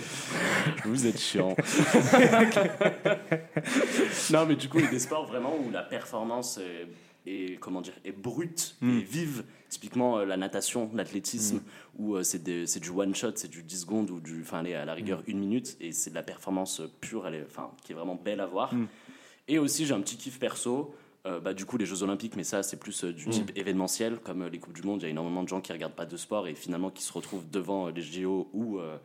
vous 0.86 1.06
êtes 1.06 1.20
chiant. 1.20 1.58
non, 4.32 4.46
mais 4.46 4.56
du 4.56 4.70
coup, 4.70 4.80
il 4.80 4.86
y 4.86 4.88
a 4.88 4.92
des 4.92 5.00
sports 5.00 5.26
vraiment 5.26 5.56
où 5.58 5.70
la 5.72 5.84
performance 5.84 6.58
est, 6.58 6.88
est, 7.26 7.60
comment 7.60 7.82
dire, 7.82 7.94
est 8.04 8.12
brute 8.12 8.76
et 8.82 9.02
vive. 9.02 9.44
Typiquement 9.70 10.20
euh, 10.20 10.26
la 10.26 10.38
natation, 10.38 10.90
l'athlétisme, 10.94 11.62
où 11.98 12.16
euh, 12.16 12.24
c'est 12.24 12.44
du 12.80 12.90
one 12.90 13.14
shot, 13.16 13.32
c'est 13.36 13.50
du 13.50 13.64
10 13.64 13.82
secondes 13.82 14.12
ou 14.12 14.20
du, 14.20 14.42
enfin, 14.42 14.64
à 14.64 14.86
la 14.86 14.94
rigueur 14.94 15.22
une 15.28 15.40
minute, 15.40 15.76
et 15.82 15.92
c'est 15.92 16.12
de 16.12 16.16
la 16.16 16.24
performance 16.24 16.82
pure, 17.02 17.28
elle 17.28 17.36
est, 17.36 17.44
enfin, 17.46 17.72
qui 17.84 17.92
est 17.92 17.96
vraiment 17.96 18.16
belle 18.16 18.40
à 18.40 18.46
voir. 18.46 18.74
Et 19.48 19.60
aussi, 19.60 19.86
j'ai 19.86 19.94
un 19.94 20.02
petit 20.02 20.18
kiff 20.18 20.40
perso. 20.40 20.94
euh, 21.28 21.40
bah, 21.40 21.54
du 21.56 21.66
coup, 21.66 21.78
les 21.78 21.86
Jeux 21.88 22.04
Olympiques, 22.04 22.36
mais 22.36 22.44
ça, 22.44 22.62
c'est 22.62 22.78
plus 22.78 23.04
euh, 23.04 23.12
du 23.12 23.26
type 23.32 23.52
événementiel, 23.56 24.20
comme 24.24 24.44
euh, 24.44 24.50
les 24.50 24.60
Coupes 24.60 24.74
du 24.76 24.84
Monde. 24.84 25.02
Il 25.02 25.06
y 25.06 25.08
a 25.08 25.10
énormément 25.10 25.42
de 25.42 25.48
gens 25.48 25.60
qui 25.60 25.72
regardent 25.74 25.96
pas 25.96 26.06
de 26.06 26.18
sport 26.18 26.48
et 26.48 26.54
finalement 26.54 26.92
qui 26.92 27.02
se 27.04 27.12
retrouvent 27.12 27.50
devant 27.50 27.88
euh, 27.88 27.92
les 27.92 28.02
JO 28.04 28.48
ou, 28.54 28.78
euh, 28.80 28.98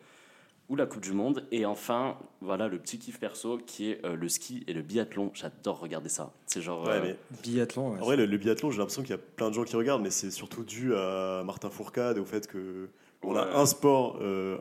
ou 0.70 0.76
la 0.76 0.86
Coupe 0.86 1.02
du 1.02 1.12
Monde. 1.12 1.46
Et 1.52 1.66
enfin, 1.66 2.16
voilà 2.40 2.68
le 2.68 2.78
petit 2.78 2.98
kiff 2.98 3.18
perso 3.20 3.58
qui 3.58 3.90
est 3.90 4.04
euh, 4.06 4.14
le 4.16 4.28
ski 4.30 4.64
et 4.66 4.72
le 4.72 4.80
biathlon. 4.80 5.30
J'adore 5.34 5.80
regarder 5.80 6.08
ça. 6.08 6.32
C'est 6.46 6.62
genre. 6.62 6.84
Ouais, 6.84 6.92
euh, 6.92 7.00
mais 7.02 7.16
Biathlon. 7.42 7.92
ouais. 7.92 8.00
en 8.00 8.04
vrai, 8.04 8.16
le, 8.16 8.24
le 8.26 8.36
biathlon, 8.38 8.70
j'ai 8.70 8.78
l'impression 8.78 9.02
qu'il 9.02 9.10
y 9.10 9.14
a 9.14 9.18
plein 9.18 9.50
de 9.50 9.54
gens 9.54 9.64
qui 9.64 9.76
regardent, 9.76 10.02
mais 10.02 10.10
c'est 10.10 10.30
surtout 10.30 10.64
dû 10.64 10.94
à 10.94 11.42
Martin 11.44 11.68
Fourcade 11.68 12.16
et 12.16 12.20
au 12.20 12.24
fait 12.24 12.46
que 12.46 12.88
on 13.22 13.36
a 13.36 13.44
Ouais. 13.44 13.52
un 13.54 13.66
sport 13.66 14.18
euh, 14.22 14.56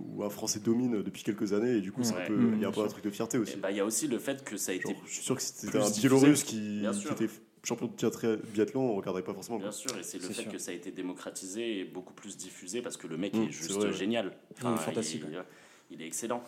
où 0.00 0.24
un 0.24 0.30
Français 0.30 0.60
domine 0.60 1.02
depuis 1.02 1.22
quelques 1.24 1.52
années 1.52 1.72
et 1.76 1.80
du 1.82 1.92
coup, 1.92 2.02
c'est 2.04 2.14
Ouais. 2.14 2.22
un 2.22 2.26
peu, 2.26 2.36
Mmh, 2.36 2.54
il 2.54 2.60
y 2.62 2.64
a 2.64 2.68
un 2.68 2.72
peu 2.72 2.80
un 2.80 2.86
truc 2.88 3.04
de 3.04 3.10
fierté 3.10 3.36
aussi. 3.36 3.56
bah, 3.58 3.70
il 3.70 3.76
y 3.76 3.80
a 3.80 3.84
aussi 3.84 4.08
le 4.08 4.18
fait 4.18 4.42
que 4.44 4.56
ça 4.56 4.72
a 4.72 4.74
été. 4.76 4.88
Genre, 4.94 5.02
je 5.06 5.12
suis 5.12 5.22
sûr 5.22 5.36
que 5.36 5.42
c'était 5.42 5.76
un. 5.76 5.90
Biélorusse 5.90 6.44
qui, 6.44 6.82
qui 7.02 7.08
était 7.12 7.28
champion 7.64 7.86
de 7.86 7.92
biathlon- 7.92 8.40
biathlon, 8.52 8.80
on 8.90 8.96
regarderait 8.96 9.22
pas 9.24 9.34
forcément. 9.34 9.58
quoi. 9.58 9.68
Bien 9.68 9.72
sûr, 9.72 9.96
et 9.98 10.02
c'est 10.02 10.18
le 10.18 10.28
fait 10.28 10.42
sûr. 10.42 10.52
que 10.52 10.58
ça 10.58 10.70
a 10.72 10.74
été 10.74 10.90
démocratisé 10.90 11.78
et 11.80 11.84
beaucoup 11.84 12.12
plus 12.14 12.36
diffusé 12.36 12.82
parce 12.82 12.96
que 12.96 13.06
le 13.06 13.16
mec 13.16 13.34
Mmh, 13.34 13.42
est 13.44 13.50
juste 13.52 13.90
génial. 13.92 14.32
Il 14.62 14.68
est 14.68 14.76
fantastique, 14.78 15.22
Il, 15.28 15.44
il 15.90 16.02
est 16.02 16.06
excellent. 16.06 16.42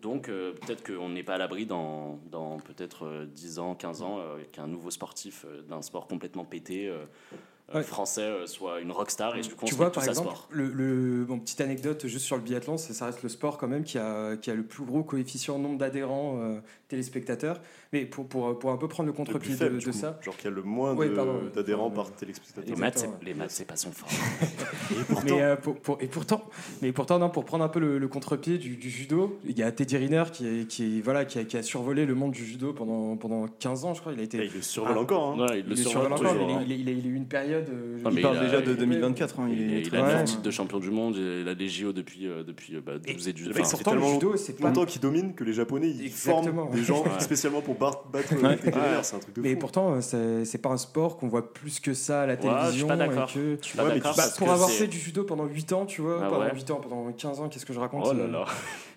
Donc 0.00 0.28
euh, 0.30 0.52
peut-être 0.52 0.82
qu'on 0.86 1.10
n'est 1.10 1.22
pas 1.22 1.34
à 1.34 1.38
l'abri 1.38 1.66
dans, 1.66 2.18
dans 2.30 2.58
peut-être 2.58 3.04
euh, 3.04 3.26
10 3.26 3.58
ans, 3.58 3.74
15 3.74 4.00
ans, 4.00 4.18
euh, 4.20 4.38
qu'un 4.52 4.66
nouveau 4.66 4.90
sportif 4.90 5.44
euh, 5.46 5.60
d'un 5.62 5.82
sport 5.82 6.06
complètement 6.06 6.44
pété 6.46 6.88
euh, 6.88 7.04
euh, 7.32 7.36
Ouais. 7.74 7.82
français 7.82 8.22
euh, 8.22 8.46
soit 8.46 8.80
une 8.80 8.90
rockstar 8.90 9.36
et 9.36 9.42
du 9.42 9.50
coup 9.50 9.60
on 9.62 9.66
Tu 9.66 9.74
vois, 9.74 9.92
par 9.92 10.02
exemple, 10.08 10.28
sport. 10.28 10.48
le, 10.50 10.68
le- 10.68 11.24
bon, 11.24 11.38
petite 11.38 11.60
anecdote 11.60 12.06
juste 12.06 12.24
sur 12.24 12.36
le 12.36 12.42
biathlon, 12.42 12.76
c'est 12.76 12.92
ça 12.92 13.06
reste 13.06 13.22
le 13.22 13.28
sport 13.28 13.58
quand 13.58 13.68
même 13.68 13.84
qui 13.84 13.96
a, 13.98 14.36
qui 14.36 14.50
a 14.50 14.54
le 14.54 14.62
plus 14.64 14.84
gros 14.84 15.02
coefficient 15.04 15.58
nombre 15.58 15.78
d'adhérents 15.78 16.38
euh, 16.40 16.58
téléspectateurs. 16.88 17.60
Mais 17.92 18.04
pour, 18.04 18.26
pour, 18.28 18.56
pour 18.58 18.70
un 18.70 18.76
peu 18.76 18.86
prendre 18.86 19.08
le 19.08 19.12
contre-pied 19.12 19.56
de, 19.56 19.80
ça, 19.92 20.18
Genre 20.22 20.36
qu'il 20.36 20.44
y 20.44 20.52
a 20.52 20.54
le 20.54 20.62
moins 20.62 20.94
Ouais, 20.94 21.08
d'adhérents 21.54 21.90
par 21.90 22.06
Les 22.06 22.12
téléspectateur. 22.12 22.78
maths, 22.78 23.08
les 23.22 23.34
maths, 23.34 23.50
c'est 23.50 23.64
pas 23.66 23.74
son 23.76 23.90
fort. 23.90 24.08
Et 24.92 25.04
pourtant, 25.04 25.22
Mais, 25.24 25.42
euh, 25.42 25.56
pour- 25.56 25.76
pour- 25.76 25.98
et 26.00 26.06
pourtant, 26.06 26.44
mais 26.82 26.92
pourtant 26.92 27.18
non, 27.18 27.30
pour 27.30 27.44
prendre 27.44 27.64
un 27.64 27.68
peu 27.68 27.80
le, 27.80 27.98
le 27.98 28.08
contre-pied 28.08 28.58
du, 28.58 28.76
du 28.76 28.90
judo, 28.90 29.38
il 29.44 29.58
y 29.58 29.62
a 29.62 29.70
Teddy 29.72 29.96
Riner 29.96 30.24
qui, 30.32 30.46
est- 30.46 30.66
qui, 30.68 30.98
est- 30.98 31.00
voilà, 31.00 31.24
qui, 31.24 31.38
a, 31.38 31.44
qui 31.44 31.56
a 31.56 31.62
survolé 31.62 32.06
le 32.06 32.14
monde 32.14 32.30
du 32.32 32.44
judo 32.44 32.72
pendant, 32.72 33.16
pendant 33.16 33.46
15 33.46 33.84
ans, 33.84 33.94
je 33.94 34.00
crois. 34.00 34.12
Il 34.12 34.20
a 34.20 34.22
été. 34.22 34.38
il 34.44 34.52
le 34.52 34.62
survole 34.62 34.94
Ah. 34.96 35.00
encore. 35.00 35.28
hein. 35.32 35.46
Ouais, 35.48 35.58
il 35.58 35.58
il 35.58 35.62
le 35.64 35.70
le 35.70 35.76
survole 35.76 35.92
survole 36.02 36.12
encore, 36.12 36.32
toujours, 36.32 36.56
hein. 36.58 36.64
il 36.68 36.88
a 36.88 36.92
eu 36.92 37.14
une 37.14 37.26
période. 37.26 37.59
Ah, 37.66 38.08
je- 38.10 38.14
mais 38.14 38.20
Il 38.20 38.22
parle 38.22 38.36
il 38.36 38.38
a- 38.38 38.44
déjà 38.44 38.60
de 38.60 38.70
il- 38.72 38.76
2024. 38.76 39.40
hein, 39.40 39.48
il 39.50 39.60
Il, 39.60 39.74
est 39.74 39.80
il 39.80 39.88
très 39.88 39.98
a 39.98 40.02
Ouais. 40.18 40.24
titre 40.24 40.42
de 40.42 40.50
champion 40.50 40.78
du 40.78 40.90
monde, 40.90 41.16
il 41.16 41.46
a 41.48 41.54
des 41.54 41.68
JO 41.68 41.92
depuis, 41.92 42.26
euh, 42.26 42.42
depuis 42.42 42.76
euh, 42.76 42.80
bah, 42.84 42.92
12 42.98 43.28
et 43.28 43.32
du 43.32 43.48
enfin, 43.50 43.62
le 43.78 43.84
tellement 43.84 44.12
judo, 44.12 44.36
c'est 44.36 44.54
pas. 44.58 44.68
longtemps 44.68 44.84
qu'ils 44.86 45.00
dominent 45.00 45.34
que 45.34 45.44
les 45.44 45.52
Japonais 45.52 45.88
ils 45.90 46.06
Exactement. 46.06 46.62
forment 46.64 46.74
des 46.74 46.82
gens 46.84 47.02
Ouais. 47.04 47.20
spécialement 47.20 47.60
pour 47.60 47.74
battre, 47.76 48.04
Ouais. 48.12 48.22
Teddy 48.56 48.78
Riner. 48.78 49.00
C'est 49.02 49.16
un 49.16 49.18
truc 49.18 49.34
de 49.36 49.42
Mais 49.42 49.52
fou. 49.54 49.58
pourtant, 49.58 49.94
euh, 49.94 50.00
c'est 50.00 50.44
c'est 50.44 50.58
pas 50.58 50.70
un 50.70 50.76
sport 50.76 51.16
qu'on 51.18 51.28
voit 51.28 51.52
plus 51.52 51.80
que 51.80 51.92
ça 51.94 52.22
à 52.22 52.26
la 52.26 52.34
Ouais, 52.34 52.38
je 52.40 52.46
suis 52.46 52.56
télévision. 52.58 52.86
pas 52.88 52.94
et 52.94 52.98
d'accord. 52.98 53.32
que- 53.32 53.56
Je 53.60 53.66
suis 53.66 53.76
pas 53.76 53.84
Ouais, 53.84 53.94
d'accord 53.94 54.14
tu- 54.14 54.20
Bah, 54.20 54.26
pour 54.38 54.46
que 54.46 54.52
avoir 54.52 54.68
c'est- 54.68 54.76
fait 54.78 54.86
du 54.86 54.98
judo 54.98 55.24
pendant 55.24 55.44
8 55.46 55.72
ans, 55.72 55.86
tu 55.86 56.00
vois, 56.02 56.20
Ah 56.22 56.28
pendant 56.28 56.44
ouais 56.44 56.54
8 56.54 56.70
ans, 56.70 56.80
pendant 56.82 57.10
15 57.12 57.40
ans, 57.40 57.48
qu'est-ce 57.48 57.66
que 57.66 57.72
je 57.72 57.80
raconte 57.80 58.04
Oh 58.06 58.12
là 58.12 58.26
là. 58.26 58.44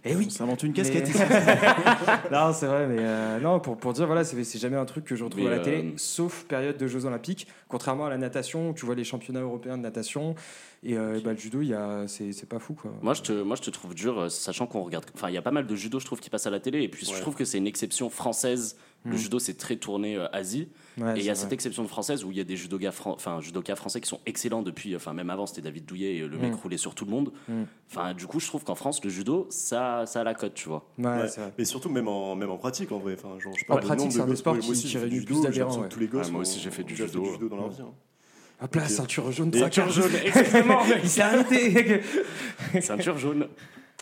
Eh 0.05 0.15
oui 0.15 0.25
On 0.27 0.29
s'invente 0.29 0.63
une 0.63 0.73
casquette 0.73 1.05
Mais- 1.05 1.09
ici. 1.11 1.19
Non, 2.31 2.51
c'est 2.53 2.65
vrai, 2.65 2.87
mais 2.87 2.97
euh, 2.99 3.39
non, 3.39 3.59
pour, 3.59 3.77
pour 3.77 3.93
dire, 3.93 4.05
voilà, 4.05 4.23
c'est 4.23 4.43
c'est 4.43 4.59
jamais 4.59 4.75
un 4.77 4.85
truc 4.85 5.05
que 5.05 5.15
je 5.15 5.23
retrouve 5.23 5.43
Mais, 5.43 5.49
à 5.51 5.57
la 5.57 5.59
télé, 5.59 5.77
euh, 5.77 5.91
sauf 5.97 6.43
période 6.43 6.77
de 6.77 6.87
Jeux 6.87 7.05
Olympiques, 7.05 7.47
contrairement 7.69 8.05
à 8.05 8.09
la 8.09 8.17
natation, 8.17 8.69
où 8.71 8.73
tu 8.73 8.85
vois 8.85 8.95
les 8.95 9.03
championnats 9.03 9.41
européens 9.41 9.77
de 9.77 9.83
natation, 9.83 10.35
et 10.83 10.97
euh, 10.97 11.19
bah, 11.23 11.31
le 11.31 11.37
judo, 11.37 11.61
il 11.61 11.69
y 11.69 11.73
a- 11.73 12.05
c'est 12.07 12.33
c'est 12.33 12.47
pas 12.49 12.59
fou, 12.59 12.73
quoi. 12.73 12.91
Moi 13.01 13.13
je, 13.13 13.21
te, 13.21 13.31
moi, 13.31 13.55
je 13.55 13.61
te 13.61 13.69
trouve 13.69 13.95
dur, 13.95 14.29
sachant 14.29 14.67
qu'on 14.67 14.81
regarde. 14.81 15.05
Enfin, 15.15 15.29
il 15.29 15.33
y 15.35 15.37
a 15.37 15.41
pas 15.41 15.51
mal 15.51 15.65
de 15.65 15.75
judo, 15.75 15.99
je 15.99 16.05
trouve, 16.05 16.19
qui 16.19 16.29
passent 16.29 16.47
à 16.47 16.51
la 16.51 16.59
télé. 16.59 16.81
Et 16.83 16.89
puis, 16.89 17.07
Ouais. 17.07 17.15
je 17.15 17.21
trouve 17.21 17.35
que 17.35 17.45
c'est 17.45 17.57
une 17.57 17.67
exception 17.67 18.09
française. 18.09 18.75
Le 19.05 19.15
Mm. 19.15 19.17
judo, 19.17 19.39
c'est 19.39 19.55
très 19.55 19.75
tourné 19.75 20.15
euh, 20.15 20.27
Asie. 20.31 20.69
Ouais, 20.97 21.17
et 21.17 21.19
il 21.19 21.25
y 21.25 21.29
a 21.29 21.35
cette 21.35 21.47
vrai. 21.47 21.55
exception 21.55 21.85
française 21.87 22.23
où 22.23 22.31
il 22.31 22.37
y 22.37 22.39
a 22.39 22.43
des 22.45 22.55
judokas, 22.55 22.91
fran- 22.91 23.11
enfin, 23.13 23.41
judokas 23.41 23.75
français 23.75 23.99
qui 23.99 24.07
sont 24.07 24.21
excellents 24.25 24.61
depuis. 24.61 24.95
Enfin, 24.95 25.11
même 25.13 25.29
avant, 25.29 25.45
c'était 25.45 25.61
David 25.61 25.85
Douillet 25.85 26.15
et 26.15 26.19
le 26.27 26.37
mec 26.37 26.53
Mm. 26.53 26.55
roulait 26.55 26.77
sur 26.77 26.95
tout 26.95 27.03
le 27.03 27.11
monde. 27.11 27.33
Mm. 27.49 27.63
Enfin, 27.91 28.13
du 28.13 28.27
coup, 28.27 28.39
je 28.39 28.47
trouve 28.47 28.63
qu'en 28.63 28.75
France, 28.75 29.03
le 29.03 29.09
judo, 29.09 29.45
ça, 29.49 30.05
ça 30.05 30.21
a 30.21 30.23
la 30.23 30.33
cote, 30.33 30.53
tu 30.53 30.69
vois. 30.69 30.85
Ouais, 30.97 31.05
Ouais. 31.07 31.27
vrai. 31.27 31.53
Mais 31.57 31.65
surtout, 31.65 31.89
même 31.89 32.07
en, 32.07 32.35
même 32.35 32.49
en 32.51 32.57
pratique, 32.57 32.91
en 32.93 32.99
vrai. 32.99 33.15
Enfin, 33.17 33.37
genre, 33.39 33.53
je 33.57 33.65
En 33.71 33.75
pratique, 33.77 33.97
nombre 33.99 34.11
c'est 34.13 34.21
un 34.21 34.25
des 34.27 34.35
sports 34.37 34.57
qui- 34.59 34.97
réunit 34.97 35.19
du 35.19 35.25
plus 35.25 35.41
d'adhérents, 35.41 35.81
Ouais, 35.81 36.29
moi 36.31 36.41
aussi, 36.41 36.59
j'ai 36.59 36.71
fait 36.71 36.83
du 36.83 36.95
judo. 36.95 37.25
judo 37.25 37.49
dans 37.49 37.57
leur 37.57 37.69
vie. 37.69 37.81
hein. 37.81 37.91
Hop 38.61 38.75
là, 38.75 38.83
Ok. 38.83 38.89
ceinture 38.89 39.31
jaune, 39.33 39.51
ceinture 39.53 39.89
jaune, 39.89 40.11
exactement. 40.23 40.79
il 41.03 41.09
s'est 41.09 41.21
arrêté 41.21 42.01
Ceinture 42.81 43.17
jaune. 43.17 43.47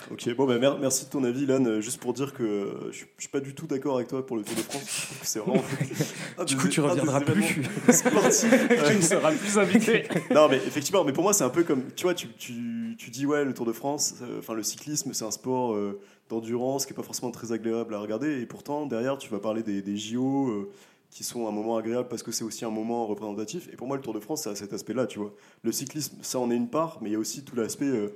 Ok, 0.09 0.33
bon, 0.35 0.45
bah, 0.47 0.57
mer- 0.57 0.79
merci 0.79 1.05
de 1.05 1.09
ton 1.11 1.23
avis, 1.23 1.45
Lan. 1.45 1.63
Euh, 1.65 1.79
Juste 1.81 1.99
pour 2.01 2.13
dire 2.13 2.33
que 2.33 2.43
euh, 2.43 2.91
je 2.91 2.97
suis- 2.97 3.05
je 3.17 3.21
suis 3.23 3.29
pas 3.29 3.39
du 3.39 3.53
tout 3.53 3.67
d'accord 3.67 3.95
avec 3.97 4.07
toi 4.07 4.25
pour 4.25 4.35
le 4.37 4.43
Tour 4.43 4.55
de 4.55 4.61
France. 4.61 5.09
C'est 5.21 5.39
vraiment. 5.39 5.63
Du 6.47 6.57
coup, 6.57 6.67
tu 6.67 6.81
reviendras 6.81 7.21
plus. 7.21 7.43
événements 7.43 7.69
sportifs. 7.91 8.67
Tu 8.87 8.95
ne 8.95 9.01
seras 9.01 9.31
plus 9.31 9.57
invité. 9.59 10.07
non, 10.33 10.47
mais 10.49 10.57
effectivement, 10.57 11.03
mais 11.03 11.13
pour 11.13 11.23
moi, 11.23 11.33
c'est 11.33 11.43
un 11.43 11.49
peu 11.49 11.63
comme. 11.63 11.83
Tu 11.95 12.03
vois, 12.03 12.13
tu, 12.15 12.27
tu, 12.29 12.95
tu 12.97 13.09
dis, 13.11 13.25
ouais, 13.25 13.45
le 13.45 13.53
Tour 13.53 13.65
de 13.65 13.73
France, 13.73 14.15
euh, 14.23 14.39
enfin, 14.39 14.53
le 14.53 14.63
cyclisme, 14.63 15.13
c'est 15.13 15.25
un 15.25 15.31
sport 15.31 15.73
euh, 15.73 15.99
d'endurance 16.29 16.85
qui 16.85 16.93
est 16.93 16.95
pas 16.95 17.03
forcément 17.03 17.31
très 17.31 17.51
agréable 17.51 17.93
à 17.93 17.99
regarder. 17.99 18.41
Et 18.41 18.45
pourtant, 18.45 18.85
derrière, 18.85 19.17
tu 19.17 19.29
vas 19.29 19.39
parler 19.39 19.63
des, 19.63 19.81
des 19.81 19.97
JO. 19.97 20.47
euh, 20.49 20.71
qui 21.13 21.25
sont 21.25 21.45
un 21.45 21.51
moment 21.51 21.75
agréable 21.75 22.07
parce 22.07 22.23
que 22.23 22.31
c'est 22.31 22.45
aussi 22.45 22.63
un 22.63 22.69
moment 22.69 23.05
représentatif. 23.05 23.67
Et 23.73 23.75
pour 23.75 23.85
moi, 23.85 23.97
le 23.97 24.01
Tour 24.01 24.13
de 24.13 24.21
France, 24.21 24.43
ça 24.43 24.51
a 24.51 24.55
cet 24.55 24.71
aspect-là, 24.71 25.07
tu 25.07 25.19
vois. 25.19 25.33
Le 25.61 25.73
cyclisme, 25.73 26.15
ça 26.21 26.39
en 26.39 26.49
est 26.49 26.55
une 26.55 26.69
part, 26.69 26.99
mais 27.01 27.09
il 27.09 27.11
y 27.11 27.15
a 27.17 27.19
aussi 27.19 27.43
tout 27.43 27.53
l'aspect 27.57 27.83
euh, 27.83 28.13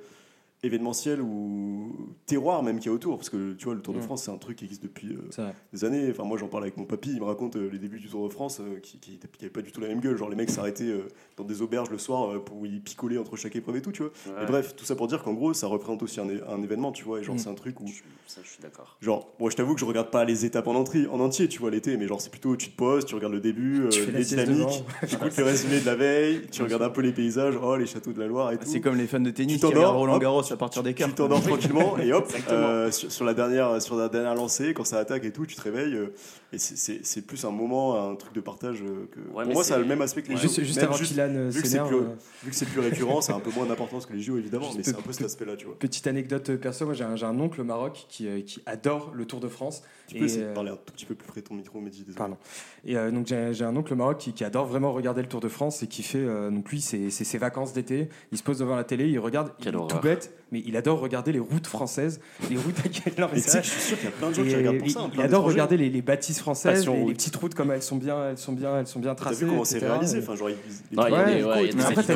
événementiel 0.65 1.22
ou 1.22 2.10
terroir 2.25 2.63
même 2.63 2.79
qui 2.79 2.88
est 2.88 2.91
autour. 2.91 3.17
Parce 3.17 3.29
que, 3.29 3.53
tu 3.53 3.65
vois, 3.65 3.75
le 3.75 3.81
Tour 3.81 3.93
de 3.93 4.00
Mm. 4.00 4.03
France, 4.03 4.24
c'est 4.24 4.31
un 4.31 4.38
truc 4.38 4.57
qui 4.57 4.65
existe 4.65 4.84
depuis 4.84 5.13
euh, 5.13 5.29
des 5.74 5.86
années. 5.86 6.07
Enfin, 6.12 6.24
moi, 6.24 6.38
j'en 6.38 6.48
parle 6.48 6.63
avec 6.63 6.77
mon 6.77 6.86
papy, 6.86 7.12
il 7.13 7.19
me 7.19 7.25
raconte 7.25 7.55
euh, 7.55 7.69
les 7.72 7.79
débuts 7.79 8.00
du 8.00 8.07
Tour 8.07 8.27
de 8.27 8.34
France 8.34 8.60
euh, 8.62 8.79
qui 8.79 9.00
n'avaient 9.39 9.50
pas 9.50 9.62
du 9.62 9.72
tout 9.72 9.81
la 9.81 9.88
même 9.88 10.00
gueule. 10.00 10.17
Genre, 10.17 10.29
les 10.29 10.36
mecs 10.36 10.50
s'arrêtaient 10.50 10.84
euh, 10.84 11.07
dans 11.38 11.43
des 11.43 11.62
auberges 11.62 11.89
le 11.89 11.98
soir 11.98 12.31
euh, 12.31 12.39
pour 12.39 12.65
y 12.65 12.79
picoler 12.79 13.17
entre 13.17 13.36
chaque 13.36 13.55
épreuve 13.55 13.77
et 13.77 13.81
tout, 13.81 13.91
tu 13.91 14.03
vois. 14.03 14.12
Et 14.43 14.45
bref, 14.45 14.75
tout 14.75 14.86
ça 14.86 14.95
pour 14.95 15.07
dire 15.07 15.24
qu'en 15.24 15.34
gros, 15.34 15.53
ça 15.53 15.67
représente 15.67 16.01
aussi 16.03 16.19
un, 16.19 16.62
événement, 16.63 16.91
tu 16.91 17.03
vois. 17.05 17.19
Et 17.19 17.24
genre, 17.24 17.36
Mm. 17.36 17.39
c'est 17.39 17.50
un 17.50 17.53
truc 17.55 17.79
où. 17.81 17.88
Je- 17.88 18.01
Ça, 18.27 18.41
je 18.43 18.50
suis 18.50 18.62
d'accord. 18.62 18.98
Genre, 19.01 19.27
moi 19.39 19.50
je 19.51 19.55
t'avoue 19.55 19.75
que 19.75 19.79
je 19.79 19.86
regarde 19.86 20.10
pas 20.10 20.25
les 20.25 20.45
étapes 20.45 20.67
en, 20.67 20.74
entier- 20.75 21.07
en 21.07 21.19
entier, 21.19 21.48
tu 21.48 21.60
vois, 21.60 21.69
l'été, 21.69 21.95
mais 21.95 22.07
genre, 22.07 22.19
c'est 22.19 22.31
plutôt 22.31 22.55
tu 22.55 22.72
te 22.72 22.75
poses, 22.75 23.05
tu 23.05 23.13
regardes 23.15 23.34
le 23.34 23.39
début, 23.39 23.81
euh, 23.86 23.89
les 24.13 24.24
dynamiques, 24.24 24.84
tu 25.07 25.15
écoutes 25.15 25.38
le 25.38 25.43
résumé 25.43 25.79
de 25.79 25.86
la 25.86 25.95
veille, 25.95 26.41
tu 26.51 26.63
regardes 26.63 26.81
un 26.84 26.89
peu 26.89 27.01
les 27.01 27.12
paysages, 27.12 27.55
oh, 27.62 27.75
les 27.77 27.86
châteaux 27.86 28.12
de 28.13 28.19
la 28.19 28.27
Loire 28.27 28.51
et 28.51 28.57
tout. 28.57 28.65
C'est 28.65 28.81
comme 28.81 28.95
les 28.98 29.07
fans 29.07 29.19
de 29.19 29.29
tennis 29.29 29.60
Tu 29.60 29.67
qui 29.67 29.74
regardent 29.74 29.95
Roland 29.98 30.17
Garros 30.17 30.41
à 30.55 30.57
partir 30.57 30.81
des 30.83 30.93
tu 30.93 31.03
quarts. 31.03 31.13
t'endors 31.15 31.41
tranquillement 31.45 31.97
et 32.00 32.12
hop, 32.13 32.31
euh, 32.50 32.91
sur, 32.91 33.12
sur 33.12 33.25
la 33.25 33.33
dernière, 33.33 33.81
sur 33.81 33.95
la 33.95 34.09
dernière 34.09 34.35
lancée, 34.35 34.74
quand 34.74 34.83
ça 34.85 34.97
attaque 35.00 35.24
et 35.25 35.31
tout, 35.31 35.45
tu 35.45 35.55
te 35.55 35.62
réveilles. 35.62 35.93
euh, 35.95 36.13
et 36.53 36.57
c'est- 36.57 36.77
c'est 36.77 37.00
c'est 37.03 37.21
plus 37.21 37.43
un 37.45 37.51
moment, 37.51 38.09
un 38.12 38.15
truc 38.15 38.33
de 38.33 38.39
partage 38.41 38.81
euh, 38.81 39.07
que. 39.12 39.19
Ouais, 39.35 39.43
pour 39.43 39.53
moi, 39.53 39.63
c'est- 39.63 39.69
ça 39.69 39.75
a 39.75 39.79
le 39.79 39.85
même 39.85 40.01
aspect 40.01 40.21
que 40.21 40.29
les 40.29 40.35
Ouais. 40.35 40.41
JO. 40.41 40.47
Juste, 40.47 40.63
juste 40.63 40.77
avant 40.83 40.93
juste- 40.95 41.17
euh, 41.19 41.50
vu 41.51 41.62
que 41.62 41.67
c'est 41.67 41.79
plus- 41.83 41.97
Vu 42.43 42.50
que 42.51 42.55
c'est 42.55 42.65
plus 42.65 42.79
récurrent, 42.79 43.21
ça 43.21 43.33
a 43.33 43.35
un 43.35 43.39
peu 43.39 43.51
moins 43.51 43.65
d'importance 43.65 44.05
que 44.05 44.13
les 44.13 44.21
JO 44.21 44.38
évidemment, 44.38 44.69
mais 44.75 44.83
c'est 44.83 44.95
un 44.97 45.01
peu 45.01 45.12
cet 45.12 45.25
aspect-là, 45.25 45.55
tu 45.57 45.65
vois. 45.65 45.77
Petite 45.77 46.07
anecdote 46.07 46.55
perso, 46.55 46.85
moi 46.85 46.93
j'ai 46.93 47.03
un, 47.03 47.15
j'ai 47.15 47.25
un 47.25 47.39
oncle 47.39 47.59
au 47.62 47.63
Maroc 47.65 48.05
qui, 48.09 48.27
qui 48.45 48.62
adore 48.65 49.12
le 49.13 49.25
Tour 49.25 49.39
de 49.39 49.47
France. 49.50 49.83
Tu 50.07 50.15
Et, 50.15 50.19
peux 50.19 50.25
essayer 50.25 50.45
de 50.45 50.53
parler 50.53 50.69
un 50.69 50.75
tout 50.77 50.93
petit 50.93 51.05
peu 51.05 51.15
plus 51.15 51.27
près 51.27 51.41
de 51.41 51.47
ton 51.47 51.55
micro, 51.55 51.79
Mehdi, 51.81 52.00
désolé. 52.01 52.15
Pardon. 52.15 52.38
Et 52.85 52.95
euh, 52.95 53.09
donc 53.12 53.25
j'ai 53.27 53.50
j'ai 53.53 53.65
un 53.65 53.75
oncle 53.75 53.91
au 53.91 53.95
Maroc 53.95 54.19
qui, 54.19 54.33
qui 54.33 54.43
adore 54.43 54.65
vraiment 54.67 54.93
regarder 54.93 55.21
le 55.24 55.27
Tour 55.27 55.39
de 55.41 55.47
France 55.50 55.81
et 55.83 55.88
qui 55.88 56.03
fait 56.03 56.19
euh, 56.19 56.51
donc 56.51 56.69
lui 56.69 56.79
c'est 56.79 57.09
c'est 57.09 57.24
ses 57.24 57.38
vacances 57.39 57.74
d'été. 57.74 58.07
Il 58.31 58.38
se 58.38 58.43
pose 58.43 58.59
devant 58.59 58.75
la 58.75 58.83
télé, 58.83 59.09
il 59.09 59.17
regarde, 59.19 59.51
il 59.59 59.67
est 59.67 59.75
horreur. 59.75 59.88
tout 59.88 60.00
bête, 60.00 60.31
mais 60.51 60.61
il 60.65 60.75
adore 60.77 60.99
regarder 60.99 61.31
les 61.31 61.39
routes 61.39 61.67
françaises, 61.67 62.19
les 62.49 62.57
routes. 62.57 62.75
Non, 63.17 63.27
mais 63.33 63.41
que 63.41 63.49
je 63.51 63.61
suis 63.61 63.81
sûr 63.81 63.97
qu'il 63.97 64.05
y 64.05 64.07
a 64.07 64.11
plein 64.11 64.29
de 64.29 64.35
gens 64.35 64.43
qui 64.43 64.55
regardent 64.55 64.77
pour 64.79 64.89
ça. 64.89 64.99
hein, 65.01 65.09
il, 65.13 65.19
il 65.19 65.23
adore 65.23 65.43
regarder 65.43 65.77
les, 65.77 65.89
les 65.89 66.01
bâtisses 66.01 66.39
françaises, 66.39 66.87
les, 66.87 67.13
petites 67.13 67.35
routes 67.35 67.55
comme 67.55 67.71
elles 67.71 67.81
sont 67.81 67.95
bien, 67.97 68.29
elles 68.29 68.37
sont 68.37 68.53
bien, 68.53 68.79
elles 68.79 68.87
sont 68.87 68.99
bien 68.99 69.15
T'as 69.15 69.25
tracées. 69.25 69.45
vu 69.45 69.51
comment 69.51 69.65
c'est 69.65 69.79
réalisé 69.79 70.19
enfin, 70.19 70.35
genre, 70.35 70.49
ils- 70.49 70.55
les 70.91 70.97
Non, 70.97 71.07
il 71.07 71.11
y 71.11 71.15
a 71.15 71.25
Ouais, 71.25 71.25
des- 71.37 71.43
ouais, 71.43 71.59
il 71.61 71.65
y 71.65 71.69
a 71.69 71.71
des 71.71 71.75
mais 71.77 71.83
après, 71.83 72.03
t'as 72.03 72.13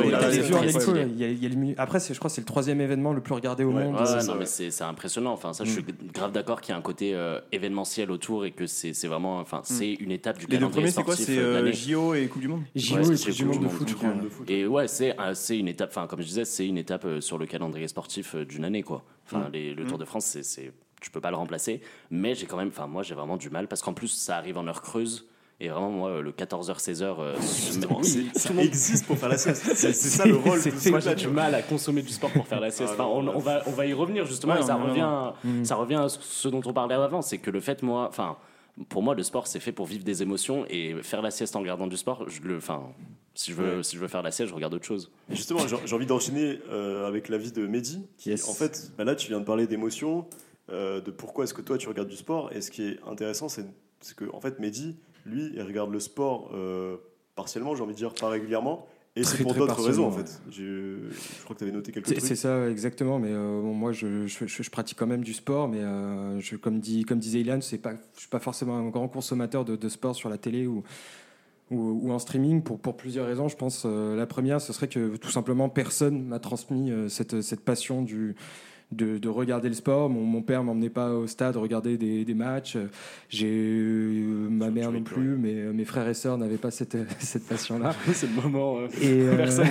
je 2.12 2.18
crois 2.18 2.28
que 2.28 2.34
c'est 2.34 2.40
le 2.40 2.46
troisième 2.46 2.80
événement 2.80 3.12
le 3.12 3.20
plus 3.20 3.34
regardé 3.34 3.64
au 3.64 3.70
monde. 3.70 3.96
C'est 4.04 4.20
ça, 4.20 4.26
non, 4.32 4.38
mais 4.38 4.46
impressionnant. 4.84 5.32
Enfin, 5.32 5.52
ça, 5.52 5.64
je 5.64 5.70
suis 5.70 5.84
grave 6.12 6.32
d'accord 6.32 6.60
qu'il 6.60 6.72
y 6.72 6.74
a 6.74 6.78
un 6.78 6.82
côté 6.82 7.14
euh, 7.14 7.40
événementiel 7.52 8.10
autour 8.10 8.44
et 8.44 8.50
que 8.50 8.66
c'est 8.66 8.92
c'est 8.94 9.08
vraiment, 9.08 9.38
enfin, 9.38 9.60
c'est 9.64 9.92
une 9.94 10.10
étape 10.10 10.38
du 10.38 10.46
Les 10.46 10.52
deux 10.52 10.56
calendrier 10.58 10.90
premiers, 10.90 10.90
c'est 10.92 11.02
quoi 11.02 11.14
sportif 11.14 11.36
C'est. 11.74 11.90
JO 11.90 12.14
et 12.14 12.26
Coupe 12.26 12.42
du 12.42 12.48
Monde 12.48 12.62
JO 12.74 13.12
et 13.12 13.16
Coupe 13.16 13.34
du 13.34 13.44
monde 13.44 14.22
de 14.22 14.28
foot. 14.28 14.50
Et 14.50 14.66
ouais, 14.66 14.86
c'est 14.88 15.14
une 15.58 15.68
étape, 15.68 15.90
enfin, 15.90 16.06
comme 16.06 16.20
je 16.20 16.26
disais, 16.26 16.44
c'est 16.44 16.66
une 16.66 16.78
étape 16.78 17.04
euh, 17.04 17.20
sur 17.20 17.38
le 17.38 17.46
calendrier 17.46 17.88
sportif 17.88 18.19
euh, 18.34 18.44
d'une 18.44 18.64
année, 18.64 18.82
quoi. 18.82 19.02
Enfin, 19.26 19.48
Mm. 19.48 19.52
les- 19.52 19.74
le 19.74 19.84
Tour 19.86 19.98
de 19.98 20.04
France, 20.04 20.36
c'est- 20.42 20.72
tu 21.00 21.10
peux 21.10 21.20
pas 21.20 21.30
le 21.30 21.36
remplacer, 21.36 21.80
mais 22.10 22.34
j'ai 22.34 22.46
quand 22.46 22.56
même, 22.56 22.68
enfin, 22.68 22.86
moi, 22.86 23.02
j'ai 23.02 23.14
vraiment 23.14 23.36
du 23.36 23.48
mal 23.50 23.68
parce 23.68 23.80
qu'en 23.82 23.94
plus, 23.94 24.08
ça 24.08 24.36
arrive 24.36 24.58
en 24.58 24.66
heure 24.66 24.82
creuse. 24.82 25.26
Et 25.62 25.68
vraiment, 25.68 25.90
moi, 25.90 26.22
le 26.22 26.32
14h, 26.32 26.80
16h, 26.80 27.18
euh, 27.20 27.34
oui, 28.00 28.30
ça 28.34 28.52
monde- 28.54 28.64
existe 28.64 29.06
pour 29.06 29.18
faire 29.18 29.28
la 29.28 29.36
sieste. 29.36 29.62
C'est 29.74 29.92
ça 29.92 30.24
le 30.24 30.36
rôle 30.36 30.58
C'est- 30.58 30.70
ce 30.70 30.78
c'est- 30.78 30.90
moi 30.90 31.00
j'ai 31.00 31.14
du 31.14 31.28
mal 31.28 31.54
à 31.54 31.60
consommer 31.60 32.00
du 32.00 32.08
sport 32.08 32.30
pour 32.30 32.46
faire 32.46 32.60
la 32.60 32.70
sieste. 32.70 32.94
Ah, 32.98 33.02
Enfin, 33.04 33.22
non, 33.22 33.30
on, 33.32 33.36
on 33.36 33.38
va, 33.40 33.62
on 33.66 33.70
va 33.72 33.84
y 33.84 33.92
revenir 33.92 34.24
justement. 34.24 34.54
Ouais, 34.54 34.60
et 34.60 34.62
ça, 34.62 34.74
non, 34.78 34.86
revient, 34.86 35.00
non. 35.44 35.64
ça 35.64 35.74
revient 35.74 35.96
à 35.96 36.08
ce 36.08 36.48
dont 36.48 36.62
on 36.64 36.72
parlait 36.72 36.94
avant. 36.94 37.20
C'est 37.20 37.36
que 37.38 37.50
le 37.50 37.60
fait, 37.60 37.82
moi, 37.82 38.06
enfin, 38.08 38.36
pour 38.88 39.02
moi, 39.02 39.14
le 39.14 39.22
sport, 39.22 39.46
c'est 39.46 39.60
fait 39.60 39.72
pour 39.72 39.86
vivre 39.86 40.04
des 40.04 40.22
émotions 40.22 40.64
et 40.68 40.94
faire 41.02 41.22
la 41.22 41.30
sieste 41.30 41.56
en 41.56 41.60
regardant 41.60 41.86
du 41.86 41.96
sport, 41.96 42.28
je 42.28 42.40
le, 42.42 42.56
enfin, 42.56 42.82
si 43.34 43.50
je 43.52 43.56
veux, 43.56 43.76
Ouais. 43.78 43.82
si 43.82 43.96
je 43.96 44.00
veux 44.00 44.08
faire 44.08 44.22
la 44.22 44.30
sieste, 44.30 44.50
je 44.50 44.54
regarde 44.54 44.74
autre 44.74 44.84
chose. 44.86 45.10
Et 45.30 45.36
Justement, 45.36 45.60
j'ai 45.66 45.94
envie 45.94 46.06
d'enchaîner 46.06 46.58
euh, 46.70 47.06
avec 47.06 47.28
l'avis 47.28 47.52
de 47.52 47.66
Mehdi. 47.66 48.06
Qui, 48.18 48.30
Yes. 48.30 48.48
En 48.48 48.54
fait, 48.54 48.92
bah 48.96 49.04
là, 49.04 49.14
tu 49.14 49.28
viens 49.28 49.40
de 49.40 49.44
parler 49.44 49.66
d'émotion, 49.66 50.26
euh, 50.70 51.00
de 51.00 51.10
pourquoi 51.10 51.44
est-ce 51.44 51.54
que 51.54 51.62
toi 51.62 51.76
tu 51.78 51.88
regardes 51.88 52.08
du 52.08 52.16
sport. 52.16 52.52
Et 52.52 52.60
ce 52.60 52.70
qui 52.70 52.82
est 52.84 52.98
intéressant, 53.06 53.48
c'est 53.48 53.64
c'est 54.00 54.16
que 54.16 54.24
en 54.32 54.40
fait, 54.40 54.58
Mehdi, 54.60 54.96
lui, 55.26 55.50
il 55.54 55.62
regarde 55.62 55.90
le 55.92 56.00
sport 56.00 56.50
euh, 56.54 56.96
partiellement, 57.34 57.74
j'ai 57.74 57.82
envie 57.82 57.92
de 57.92 57.98
dire 57.98 58.14
pas 58.14 58.28
régulièrement. 58.30 58.86
Et 59.20 59.24
c'est 59.24 59.42
pour 59.42 59.54
d'autres 59.54 59.82
raisons, 59.82 60.06
en 60.06 60.10
fait. 60.10 60.40
Je, 60.50 61.10
je 61.10 61.44
crois 61.44 61.54
que 61.54 61.58
tu 61.58 61.64
avais 61.64 61.72
noté 61.72 61.92
C'est 61.94 62.02
trucs. 62.02 62.20
c'est 62.20 62.36
ça, 62.36 62.68
exactement. 62.68 63.18
Mais 63.18 63.30
euh, 63.30 63.60
bon, 63.60 63.74
moi, 63.74 63.92
je, 63.92 64.26
je, 64.26 64.70
pratique 64.70 64.98
quand 64.98 65.06
même 65.06 65.22
du 65.22 65.34
sport, 65.34 65.68
mais 65.68 65.80
euh, 65.80 66.40
je, 66.40 66.56
comme, 66.56 66.80
dit, 66.80 67.04
comme 67.04 67.18
disait 67.18 67.40
Ilan, 67.40 67.60
pas, 67.82 67.92
je 68.14 68.20
suis 68.20 68.28
pas 68.30 68.38
forcément 68.38 68.76
un 68.76 68.88
grand 68.88 69.08
consommateur 69.08 69.64
de, 69.64 69.76
de 69.76 69.88
sport 69.88 70.14
sur 70.14 70.28
la 70.28 70.38
télé 70.38 70.66
ou, 70.66 70.82
ou, 71.70 72.00
ou 72.02 72.12
en 72.12 72.18
streaming 72.18 72.62
pour, 72.62 72.78
pour 72.78 72.96
plusieurs 72.96 73.26
raisons. 73.26 73.48
Je 73.48 73.56
pense 73.56 73.84
euh, 73.84 74.16
la 74.16 74.26
première, 74.26 74.60
ce 74.60 74.72
serait 74.72 74.88
que 74.88 75.16
tout 75.16 75.30
simplement 75.30 75.68
personne 75.68 76.24
m'a 76.24 76.38
transmis 76.38 76.92
cette, 77.08 77.42
cette 77.42 77.60
passion 77.60 78.02
du 78.02 78.36
de, 78.92 79.18
de 79.18 79.28
regarder 79.28 79.68
le 79.68 79.74
sport. 79.74 80.10
Mon, 80.10 80.22
mon 80.22 80.42
père 80.42 80.64
m'emmenait 80.64 80.90
pas 80.90 81.12
au 81.14 81.26
stade 81.26 81.56
regarder 81.56 81.96
des, 81.96 82.24
des 82.24 82.34
matchs. 82.34 82.76
J'ai 83.28 83.46
euh, 83.48 84.48
ma 84.50 84.70
mère 84.70 84.90
non 84.92 85.02
plus, 85.02 85.36
mais 85.36 85.54
euh, 85.54 85.72
mes 85.72 85.84
frères 85.84 86.08
et 86.08 86.14
sœurs 86.14 86.38
n'avaient 86.38 86.56
pas 86.56 86.70
cette, 86.70 86.96
cette 87.18 87.46
passion-là. 87.46 87.94
c'est 88.12 88.26
le 88.26 88.42
moment. 88.42 88.78
euh, 88.78 88.86
Et 89.00 89.20
euh, 89.22 89.36
Personne 89.36 89.66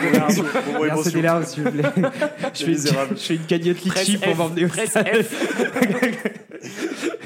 Versez 0.82 1.12
des 1.12 1.22
larmes, 1.22 1.44
s'il 1.46 1.64
vous 1.64 1.72
plaît. 1.72 1.84
je, 2.54 2.66
fais 2.66 2.74
je 3.12 3.16
fais 3.16 3.36
une 3.36 3.46
cagnotte 3.46 3.82
litchi 3.84 4.18
pour 4.18 4.36
m'emmener 4.36 4.66
au 4.66 4.70
stade. 4.70 5.26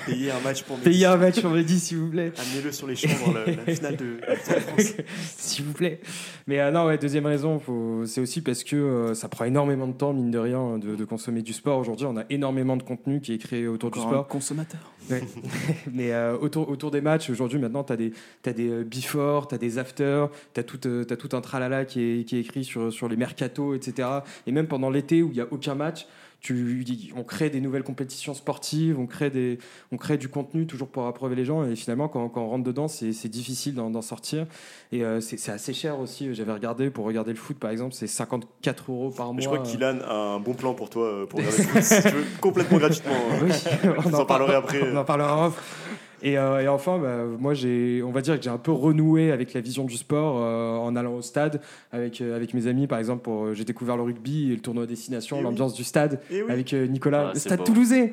Payer 0.05 0.31
un 0.31 0.39
match 0.41 0.63
pour 0.63 0.77
Mehdi. 0.77 0.89
Payer 0.89 1.05
un 1.05 1.17
match 1.17 1.41
pour 1.41 1.51
Mehdi, 1.51 1.79
s'il 1.79 1.98
vous 1.98 2.10
plaît. 2.10 2.31
Amenez-le 2.38 2.72
sur 2.72 2.88
les 2.88 2.95
champs 2.95 3.07
dans 3.25 3.33
la, 3.33 3.45
la 3.45 3.65
finale 3.75 3.95
de 3.95 4.05
de 4.05 4.36
France. 4.36 4.93
S'il 5.38 5.65
vous 5.65 5.74
plaît. 5.74 6.00
Mais 6.48 6.60
euh, 6.60 6.72
non, 6.72 6.86
ouais, 6.88 6.98
deuxième 6.98 7.25
raison, 7.25 7.60
faut- 7.60 8.05
c'est 8.05 8.19
aussi 8.22 8.41
parce 8.41 8.63
que 8.63 8.75
euh, 8.75 9.13
ça 9.13 9.29
prend 9.29 9.45
énormément 9.45 9.88
de 9.88 9.93
temps, 9.93 10.13
mine 10.13 10.31
de 10.31 10.38
rien, 10.39 10.77
de, 10.77 10.95
de 10.95 11.05
consommer 11.05 11.41
du 11.41 11.53
sport. 11.53 11.79
Aujourd'hui, 11.79 12.05
on 12.10 12.17
a 12.17 12.24
énormément 12.29 12.75
de 12.77 12.83
contenu 12.83 13.22
qui 13.22 13.33
est 13.33 13.38
créé 13.38 13.67
autour 13.67 13.91
du 13.91 14.00
Encore 14.00 14.10
un 14.12 14.13
sport. 14.15 14.27
consommateur. 14.27 14.81
Ouais. 15.10 15.24
Mais 15.93 16.12
euh, 16.13 16.38
autour, 16.38 16.69
autour 16.69 16.91
des 16.91 17.01
matchs, 17.01 17.29
aujourd'hui, 17.29 17.60
maintenant, 17.60 17.83
tu 17.83 17.93
as 17.93 17.98
des, 17.98 18.13
t'as 18.41 18.53
des 18.53 18.83
before, 18.83 19.48
tu 19.48 19.55
as 19.55 19.57
des 19.57 19.77
after, 19.77 20.25
tu 20.53 20.60
as, 20.60 20.63
tout 20.63 20.79
euh, 20.88 21.03
t'as 21.03 21.15
tout 21.15 21.29
un 21.36 21.41
tralala 21.41 21.86
qui 21.86 22.01
est, 22.01 22.24
qui 22.25 22.38
est 22.38 22.41
écrit 22.41 22.63
sur, 22.63 22.91
sur 22.91 23.07
les 23.07 23.15
mercatos, 23.17 23.75
etc. 23.75 24.07
Et 24.48 24.51
même 24.51 24.67
pendant 24.67 24.89
l'été 24.89 25.22
où 25.22 25.29
il 25.29 25.33
n'y 25.36 25.41
a 25.41 25.48
aucun 25.51 25.75
match, 25.75 26.07
tu, 26.43 26.85
on 27.15 27.23
crée 27.23 27.50
des 27.50 27.62
nouvelles 27.62 27.83
compétitions 27.83 28.33
sportives, 28.33 29.00
on 29.00 29.07
crée, 29.07 29.29
des, 29.29 29.59
on 29.93 29.97
crée 29.97 30.17
du 30.17 30.27
contenu 30.27 30.67
toujours 30.67 30.89
pour 30.89 31.07
approuver 31.07 31.35
les 31.35 31.45
gens. 31.45 31.63
Et 31.65 31.75
finalement, 31.77 32.09
quand, 32.09 32.27
quand 32.27 32.43
on 32.43 32.50
rentre 32.50 32.65
dedans, 32.65 32.89
c'est 32.89 33.29
difficile 33.29 33.75
d'en 33.75 34.01
sortir. 34.01 34.45
Et 34.91 35.05
euh, 35.05 35.21
c'est 35.21 35.51
assez 35.51 35.73
cher 35.73 36.00
aussi. 36.00 36.35
J'avais 36.35 36.51
regardé, 36.51 36.89
pour 36.89 37.05
regarder 37.05 37.31
le 37.31 37.38
foot, 37.38 37.57
par 37.57 37.71
exemple, 37.71 37.93
c'est 37.93 38.07
54 38.07 38.91
euros 38.91 39.09
par 39.09 39.27
mois. 39.27 39.35
Mais 39.35 39.41
je 39.41 39.47
crois 39.47 39.59
qu'Ilan 39.59 40.00
a 40.05 40.13
un 40.35 40.39
bon 40.39 40.53
plan 40.53 40.73
pour 40.73 40.89
toi 40.89 41.05
euh, 41.05 41.25
pour 41.25 41.39
regarder 41.39 41.57
le 41.63 41.63
foot, 41.63 41.81
si 41.81 42.01
tu 42.01 42.09
veux, 42.09 42.25
complètement 42.41 42.77
gratuitement. 42.77 43.13
hein. 43.31 43.38
Oui, 43.41 43.51
on 43.97 44.01
Vous 44.01 44.15
en 44.15 44.25
parlerez 44.25 44.55
après. 44.55 44.81
On 44.91 44.97
en 44.97 45.05
parlera 45.05 45.47
off. 45.47 45.79
Et, 46.25 46.38
euh, 46.38 46.62
et 46.62 46.68
enfin, 46.70 46.98
bah, 47.00 47.25
moi, 47.38 47.53
j'ai, 47.53 48.01
on 48.01 48.12
va 48.12 48.22
dire 48.22 48.38
que 48.38 48.44
j'ai 48.44 48.50
un 48.50 48.58
peu 48.58 48.72
renoué 48.72 49.32
avec 49.32 49.53
la 49.53 49.60
vision 49.60 49.84
du 49.84 49.98
sport 49.98 50.38
euh, 50.39 50.77
en 50.77 50.96
allant 50.96 51.15
au 51.15 51.22
stade 51.22 51.60
avec, 51.92 52.22
euh, 52.22 52.36
avec 52.36 52.53
mes 52.53 52.68
amis. 52.68 52.88
Par 52.88 52.98
exemple, 53.00 53.24
pour, 53.24 53.44
euh, 53.48 53.53
j'ai 53.53 53.65
découvert 53.65 53.98
le 53.98 54.03
rugby 54.03 54.51
et 54.51 54.56
le 54.56 54.62
tournoi 54.62 54.86
destination, 54.86 55.36
Eh 55.36 55.39
oui. 55.39 55.44
l'ambiance 55.44 55.74
du 55.74 55.84
stade 55.84 56.22
Et 56.32 56.42
oui. 56.42 56.50
avec 56.51 56.72
Nicolas, 56.72 57.27
Ah, 57.30 57.34
le 57.34 57.39
stade 57.39 57.63
toulousain. 57.65 58.08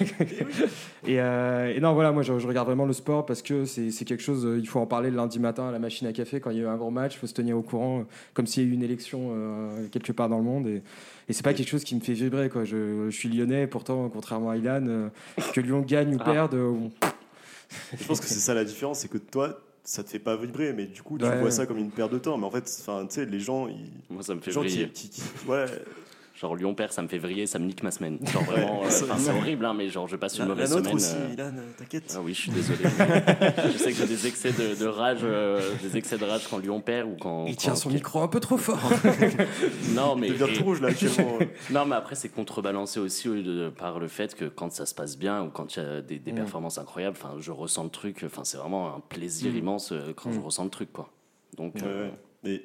et, 1.06 1.20
euh, 1.20 1.74
et 1.74 1.80
non, 1.80 1.94
voilà, 1.94 2.12
moi, 2.12 2.22
je, 2.22 2.38
je 2.38 2.46
regarde 2.46 2.66
vraiment 2.68 2.86
le 2.86 2.92
sport 2.92 3.26
parce 3.26 3.42
que 3.42 3.64
c'est, 3.64 3.90
c'est 3.90 4.04
quelque 4.04 4.22
chose. 4.22 4.46
il 4.58 4.66
faut 4.68 4.80
en 4.80 4.86
parler 4.86 5.10
le 5.10 5.16
lundi 5.16 5.38
matin 5.40 5.68
à 5.68 5.72
la 5.72 5.78
machine 5.78 6.06
à 6.06 6.12
café 6.12 6.40
quand 6.40 6.50
il 6.50 6.58
y 6.58 6.60
a 6.60 6.64
eu 6.64 6.66
un 6.68 6.76
gros 6.76 6.90
match. 6.90 7.14
Il 7.16 7.18
faut 7.18 7.26
se 7.26 7.34
tenir 7.34 7.56
au 7.58 7.62
courant, 7.62 8.04
comme 8.34 8.46
s'il 8.46 8.62
y 8.64 8.66
a 8.66 8.70
eu 8.70 8.74
une 8.74 8.82
élection 8.82 9.30
euh, 9.32 9.86
quelque 9.90 10.12
part 10.12 10.28
dans 10.28 10.38
le 10.38 10.44
monde. 10.44 10.66
Et, 10.68 10.82
et 11.28 11.32
c'est 11.32 11.42
pas 11.44 11.54
quelque 11.54 11.68
chose 11.68 11.82
qui 11.84 11.94
me 11.96 12.00
fait 12.00 12.12
vibrer. 12.12 12.48
Quoi. 12.48 12.64
Je, 12.64 13.06
je 13.10 13.16
suis 13.16 13.28
lyonnais, 13.28 13.66
pourtant, 13.66 14.08
contrairement 14.08 14.50
à 14.50 14.56
Ilan, 14.56 14.84
euh, 14.86 15.08
que 15.52 15.60
Lyon 15.60 15.80
gagne 15.86 16.14
ou 16.14 16.18
Ah. 16.20 16.24
perde, 16.30 16.54
euh, 16.54 16.72
Je 17.98 18.04
pense 18.06 18.20
que 18.20 18.26
c'est 18.26 18.34
ça 18.40 18.54
la 18.54 18.64
différence, 18.64 19.00
c'est 19.00 19.08
que 19.08 19.18
toi, 19.18 19.60
ça 19.84 20.02
te 20.02 20.10
fait 20.10 20.18
pas 20.18 20.36
vibrer, 20.36 20.72
mais 20.72 20.86
du 20.86 21.02
coup, 21.02 21.18
tu 21.18 21.24
Ouais. 21.24 21.40
vois 21.40 21.50
ça 21.50 21.66
comme 21.66 21.78
une 21.78 21.90
perte 21.90 22.12
de 22.12 22.18
temps. 22.18 22.36
Mais 22.38 22.46
en 22.46 22.50
fait, 22.50 22.64
enfin, 22.80 23.06
tu 23.06 23.14
sais, 23.16 23.24
les 23.26 23.40
gens, 23.40 23.68
ils, 23.68 23.90
Moi, 24.10 24.22
ça 24.22 24.34
me 24.34 24.40
fait 24.40 24.50
gens 24.50 24.62
qui, 24.62 24.68
briller. 24.68 24.88
qui- 24.90 25.08
qui- 25.10 25.22
ouais, 25.48 25.66
Genre 26.38 26.54
Lyon 26.54 26.74
perd, 26.74 26.92
ça 26.92 27.00
me 27.00 27.08
fait 27.08 27.16
vriller, 27.16 27.46
ça 27.46 27.58
me 27.58 27.64
nique 27.64 27.82
ma 27.82 27.90
semaine. 27.90 28.18
Genre 28.30 28.42
vraiment, 28.44 28.82
euh, 28.84 28.90
c'est 28.90 29.30
horrible, 29.30 29.64
hein, 29.64 29.72
mais 29.72 29.88
genre 29.88 30.06
je 30.06 30.16
passe 30.16 30.34
une 30.36 30.42
La, 30.42 30.48
mauvaise 30.48 30.70
semaine. 30.70 30.94
aussi, 30.94 31.14
euh, 31.16 31.32
Ilan, 31.32 31.52
t'inquiète. 31.78 32.12
Ah 32.14 32.20
oui, 32.22 32.34
je 32.34 32.40
suis 32.42 32.50
désolé. 32.50 32.78
je 33.72 33.78
sais 33.78 33.90
que 33.92 33.96
j'ai 33.96 34.06
des 34.06 34.26
excès 34.26 34.52
de, 34.52 34.78
de 34.78 34.86
rage, 34.86 35.20
euh, 35.22 35.62
des 35.82 35.96
excès 35.96 36.18
de 36.18 36.24
rage 36.26 36.46
quand 36.50 36.58
Lyon 36.58 36.82
perd 36.82 37.08
ou 37.08 37.16
quand. 37.18 37.46
Il 37.46 37.56
tient 37.56 37.70
quand- 37.72 37.76
son 37.78 37.88
micro 37.90 38.20
un 38.20 38.28
peu 38.28 38.40
trop 38.40 38.58
fort. 38.58 38.78
Non, 39.94 40.14
mais 40.16 40.28
Il 40.28 40.38
devient 40.38 40.52
et- 40.52 40.58
tout 40.58 40.64
rouge 40.64 40.80
là 40.82 40.88
actuellement. 40.88 41.38
non, 41.70 41.86
mais 41.86 41.96
après 41.96 42.14
c'est 42.14 42.28
contrebalancé 42.28 43.00
aussi 43.00 43.28
euh, 43.28 43.42
de- 43.42 43.68
par 43.70 43.98
le 43.98 44.08
fait 44.08 44.34
que 44.34 44.44
quand 44.44 44.70
ça 44.72 44.84
se 44.86 44.94
passe 44.94 45.16
bien 45.16 45.42
ou 45.42 45.48
quand 45.50 45.76
il 45.76 45.82
y 45.82 45.86
a 45.86 46.00
des, 46.02 46.18
des 46.18 46.32
Mm. 46.32 46.36
performances 46.36 46.76
incroyables, 46.78 47.16
enfin 47.18 47.34
je 47.38 47.50
ressens 47.50 47.84
le 47.84 47.90
truc. 47.90 48.22
Enfin 48.26 48.42
c'est 48.44 48.58
vraiment 48.58 48.94
un 48.94 49.00
plaisir 49.00 49.56
immense 49.56 49.92
euh, 49.92 50.12
quand 50.14 50.30
je 50.32 50.38
Mm. 50.38 50.42
ressens 50.44 50.64
le 50.64 50.70
truc, 50.70 50.92
quoi. 50.92 51.08
Donc. 51.56 51.76
Ouais, 51.76 51.82
euh, 51.86 52.08
ouais. 52.08 52.12
Mais 52.44 52.62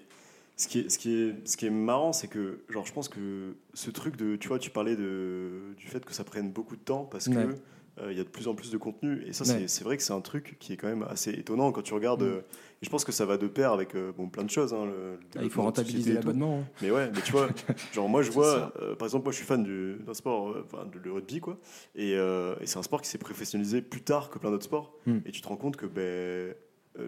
ce 0.62 0.68
qui 0.68 0.80
est, 0.80 0.90
ce 0.90 0.98
qui 1.00 1.14
est, 1.16 1.36
ce 1.48 1.58
qui 1.58 1.66
est 1.66 1.70
marrant, 1.72 2.14
c'est 2.14 2.28
que, 2.28 2.60
genre, 2.70 2.86
je 2.86 2.94
pense 2.94 3.10
que 3.10 3.56
ce 3.74 3.90
truc 3.90 4.16
de, 4.16 4.36
tu 4.36 4.48
vois, 4.48 4.60
tu 4.60 4.70
parlais 4.70 4.96
de, 4.96 5.74
du 5.78 5.88
fait 5.88 6.04
que 6.06 6.14
ça 6.14 6.24
prenne 6.24 6.52
beaucoup 6.52 6.76
de 6.76 6.82
temps 6.84 7.04
parce 7.06 7.28
que 7.30 7.36
Ouais. 7.36 7.56
euh, 8.02 8.14
y 8.14 8.20
a 8.20 8.24
de 8.24 8.30
plus 8.30 8.48
en 8.48 8.54
plus 8.56 8.70
de 8.72 8.78
contenu. 8.78 9.24
Et 9.26 9.34
ça, 9.34 9.44
Ouais. 9.44 9.68
c'est- 9.68 9.84
vrai 9.84 9.98
que 9.98 10.04
c'est 10.04 10.14
un 10.14 10.22
truc 10.22 10.58
qui 10.60 10.74
est 10.74 10.78
quand 10.78 10.88
même 10.88 11.04
assez 11.10 11.32
étonnant 11.32 11.72
quand 11.72 11.82
tu 11.82 11.94
regardes. 11.94 12.22
Mm. 12.24 12.28
euh, 12.28 12.42
et 12.82 12.86
je 12.86 12.90
pense 12.90 13.04
que 13.06 13.12
ça 13.12 13.26
va 13.26 13.38
de 13.38 13.48
pair 13.48 13.72
avec 13.74 13.96
euh, 13.96 14.12
bon, 14.16 14.28
plein 14.30 14.44
de 14.44 14.50
choses. 14.50 14.74
hein, 14.74 14.86
le- 14.86 15.20
Ah, 15.36 15.40
il 15.44 15.50
faut 15.50 15.62
rentabiliser 15.62 16.14
l'abonnement. 16.14 16.60
hein. 16.62 16.68
Mais 16.82 16.90
ouais, 16.92 17.10
mais 17.14 17.22
tu 17.22 17.32
vois, 17.32 17.48
genre 17.94 18.08
moi 18.10 18.22
je 18.22 18.32
vois, 18.32 18.72
euh, 18.82 18.96
par 18.96 19.08
exemple, 19.08 19.24
moi 19.26 19.32
je 19.32 19.38
suis 19.38 19.46
fan 19.46 19.62
du- 19.64 19.98
d'un 20.06 20.14
sport, 20.14 20.56
enfin 20.64 20.86
de 20.86 20.98
le 21.00 21.12
rugby 21.12 21.40
quoi, 21.42 21.60
et, 21.96 22.12
et 22.14 22.66
c'est 22.66 22.78
un 22.78 22.84
sport 22.84 23.02
qui 23.02 23.10
s'est 23.10 23.18
professionnalisé 23.20 23.82
plus 23.82 24.02
tard 24.04 24.30
que 24.30 24.40
plein 24.40 24.52
d'autres 24.52 24.64
sports, 24.66 24.96
Hmm. 25.06 25.20
et 25.26 25.32
tu 25.32 25.42
te 25.42 25.48
rends 25.48 25.58
compte 25.58 25.76
que 25.76 25.86
ben, 25.88 26.56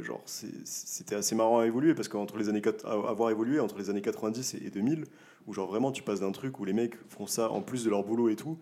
genre 0.01 0.21
c'est- 0.25 0.65
c'était 0.65 1.15
assez 1.15 1.35
marrant 1.35 1.59
à 1.59 1.65
évoluer 1.65 1.93
parce 1.93 2.07
qu'entre 2.07 2.37
les 2.37 2.49
années 2.49 2.61
quat- 2.61 2.85
à 2.85 2.93
avoir 3.09 3.29
évolué 3.29 3.59
entre 3.59 3.77
les 3.77 3.89
années 3.89 4.01
90 4.01 4.55
et 4.55 4.69
2000, 4.69 5.05
où 5.47 5.53
genre 5.53 5.67
vraiment 5.67 5.91
tu 5.91 6.03
passes 6.03 6.21
d'un 6.21 6.31
truc 6.31 6.59
où 6.59 6.65
les 6.65 6.73
mecs 6.73 6.95
font 7.09 7.27
ça 7.27 7.51
en 7.51 7.61
plus 7.61 7.83
de 7.83 7.89
leur 7.89 8.03
boulot 8.03 8.29
et 8.29 8.35
tout, 8.35 8.57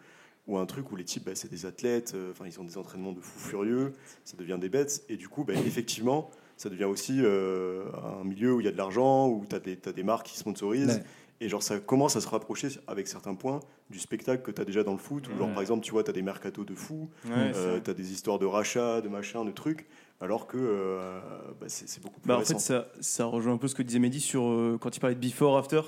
ou 0.47 0.57
un 0.57 0.65
truc 0.65 0.91
où 0.91 0.95
les 0.95 1.03
types 1.05 1.25
ben, 1.25 1.35
c'est 1.35 1.51
des 1.51 1.65
athlètes, 1.67 2.13
euh, 2.15 2.31
enfin 2.31 2.45
ils 2.47 2.59
ont 2.59 2.63
des 2.63 2.77
entraînements 2.77 3.11
de 3.13 3.21
fous 3.21 3.39
furieux, 3.49 3.93
ça 4.25 4.35
devient 4.37 4.57
des 4.59 4.69
bêtes, 4.69 5.03
et 5.09 5.15
du 5.15 5.29
coup 5.29 5.43
ben, 5.43 5.55
effectivement 5.65 6.31
ça 6.57 6.69
devient 6.69 6.85
aussi 6.85 7.17
euh, 7.21 7.85
un 8.21 8.23
milieu 8.23 8.53
où 8.53 8.59
il 8.59 8.65
y 8.65 8.69
a 8.69 8.71
de 8.71 8.77
l'argent, 8.77 9.27
où 9.29 9.45
tu 9.49 9.55
as, 9.55 9.91
des 9.93 10.03
marques 10.03 10.27
qui 10.27 10.37
sponsorisent. 10.37 11.01
Et 11.43 11.49
genre, 11.49 11.63
ça 11.63 11.79
commence 11.79 12.15
à 12.15 12.21
se 12.21 12.27
rapprocher 12.27 12.67
avec 12.87 13.07
certains 13.07 13.33
points 13.33 13.59
du 13.89 13.97
spectacle 13.99 14.43
que 14.43 14.51
tu 14.51 14.61
as 14.61 14.65
déjà 14.65 14.83
dans 14.83 14.91
le 14.91 14.99
foot. 14.99 15.27
Où, 15.27 15.37
genre, 15.37 15.47
Ouais. 15.47 15.53
par 15.53 15.61
exemple, 15.61 15.83
tu 15.83 15.91
vois, 15.91 16.03
tu 16.03 16.11
as 16.11 16.13
des 16.13 16.21
mercatos 16.21 16.65
de 16.65 16.75
fous, 16.75 17.09
Ouais, 17.25 17.51
euh, 17.55 17.79
tu 17.83 17.89
as 17.89 17.93
des 17.95 18.11
histoires 18.13 18.37
de 18.37 18.45
rachats, 18.45 19.01
de 19.01 19.09
machin, 19.09 19.43
de 19.43 19.49
trucs, 19.51 19.87
alors 20.21 20.45
que 20.45 20.57
euh, 20.59 21.19
bah, 21.59 21.65
c'est 21.67 21.89
c'est 21.89 22.01
beaucoup 22.01 22.19
plus 22.19 22.27
Bah, 22.27 22.35
en 22.35 22.39
récent. 22.39 22.53
fait, 22.53 22.59
ça, 22.59 22.87
ça 23.01 23.25
rejoint 23.25 23.53
un 23.53 23.57
peu 23.57 23.67
ce 23.67 23.73
que 23.73 23.81
disait 23.81 23.97
Mehdi 23.97 24.21
sur 24.21 24.43
euh, 24.45 24.77
quand 24.79 24.95
il 24.95 24.99
parlait 24.99 25.15
de 25.15 25.19
before, 25.19 25.57
after. 25.57 25.81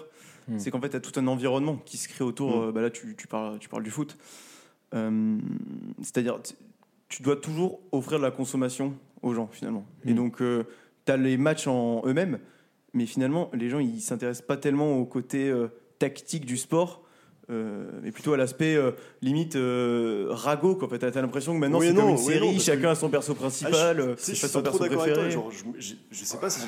Hmm. 0.47 0.57
C'est 0.57 0.71
qu'en 0.71 0.81
fait, 0.81 0.89
tu 0.89 0.95
as 0.95 0.99
tout 0.99 1.17
un 1.19 1.27
environnement 1.27 1.77
qui 1.85 1.97
se 1.97 2.09
crée 2.09 2.23
autour. 2.23 2.49
Hmm. 2.57 2.69
euh, 2.69 2.71
bah, 2.71 2.81
là, 2.81 2.89
tu, 2.89 3.15
tu 3.15 3.27
parles, 3.27 3.59
tu 3.59 3.69
parles 3.69 3.83
du 3.83 3.91
foot. 3.91 4.17
Euh, 4.95 5.37
C'est-à-dire, 6.01 6.41
tu- 6.41 6.55
tu 7.09 7.21
dois 7.21 7.35
toujours 7.35 7.79
offrir 7.91 8.17
de 8.17 8.23
la 8.23 8.31
consommation 8.31 8.95
aux 9.21 9.33
gens, 9.35 9.47
finalement. 9.51 9.85
Et 10.05 10.13
Hmm. 10.13 10.15
donc, 10.15 10.37
tu 10.37 11.11
as 11.11 11.17
les 11.17 11.37
matchs 11.37 11.67
en 11.67 12.01
eux-mêmes, 12.07 12.39
mais 12.93 13.05
finalement, 13.05 13.49
les 13.53 13.69
gens, 13.69 13.79
ils 13.79 14.01
s'intéressent 14.01 14.45
pas 14.45 14.57
tellement 14.57 14.97
au 14.97 15.05
côté 15.05 15.49
euh, 15.49 15.67
tactique 15.99 16.45
du 16.45 16.57
sport. 16.57 17.01
euh, 17.49 17.99
mais 18.01 18.11
plutôt 18.11 18.33
à 18.33 18.37
l'aspect 18.37 18.75
euh, 18.75 18.91
limite 19.21 19.55
euh, 19.57 20.27
ragot 20.29 20.75
quoi. 20.75 20.87
En 20.87 20.89
fait, 20.89 20.99
t'as 20.99 21.11
t'as 21.11 21.21
l'impression 21.21 21.53
que 21.53 21.59
maintenant 21.59 21.79
Oui 21.79 21.87
c'est 21.89 21.95
comme 21.95 22.09
une 22.09 22.15
oui 22.15 22.23
série, 22.23 22.53
non, 22.53 22.59
chacun 22.59 22.89
a 22.91 22.95
son 22.95 23.09
perso 23.09 23.33
Ah, 23.35 23.39
principal, 23.41 24.15
je, 24.17 24.21
sais, 24.21 24.35
je 24.35 24.47
son 24.47 24.61
perso 24.61 24.77
préféré. 24.79 25.29
Genre, 25.31 25.51
je, 25.51 25.95
sais 26.23 26.37
pas 26.37 26.49
si. 26.49 26.61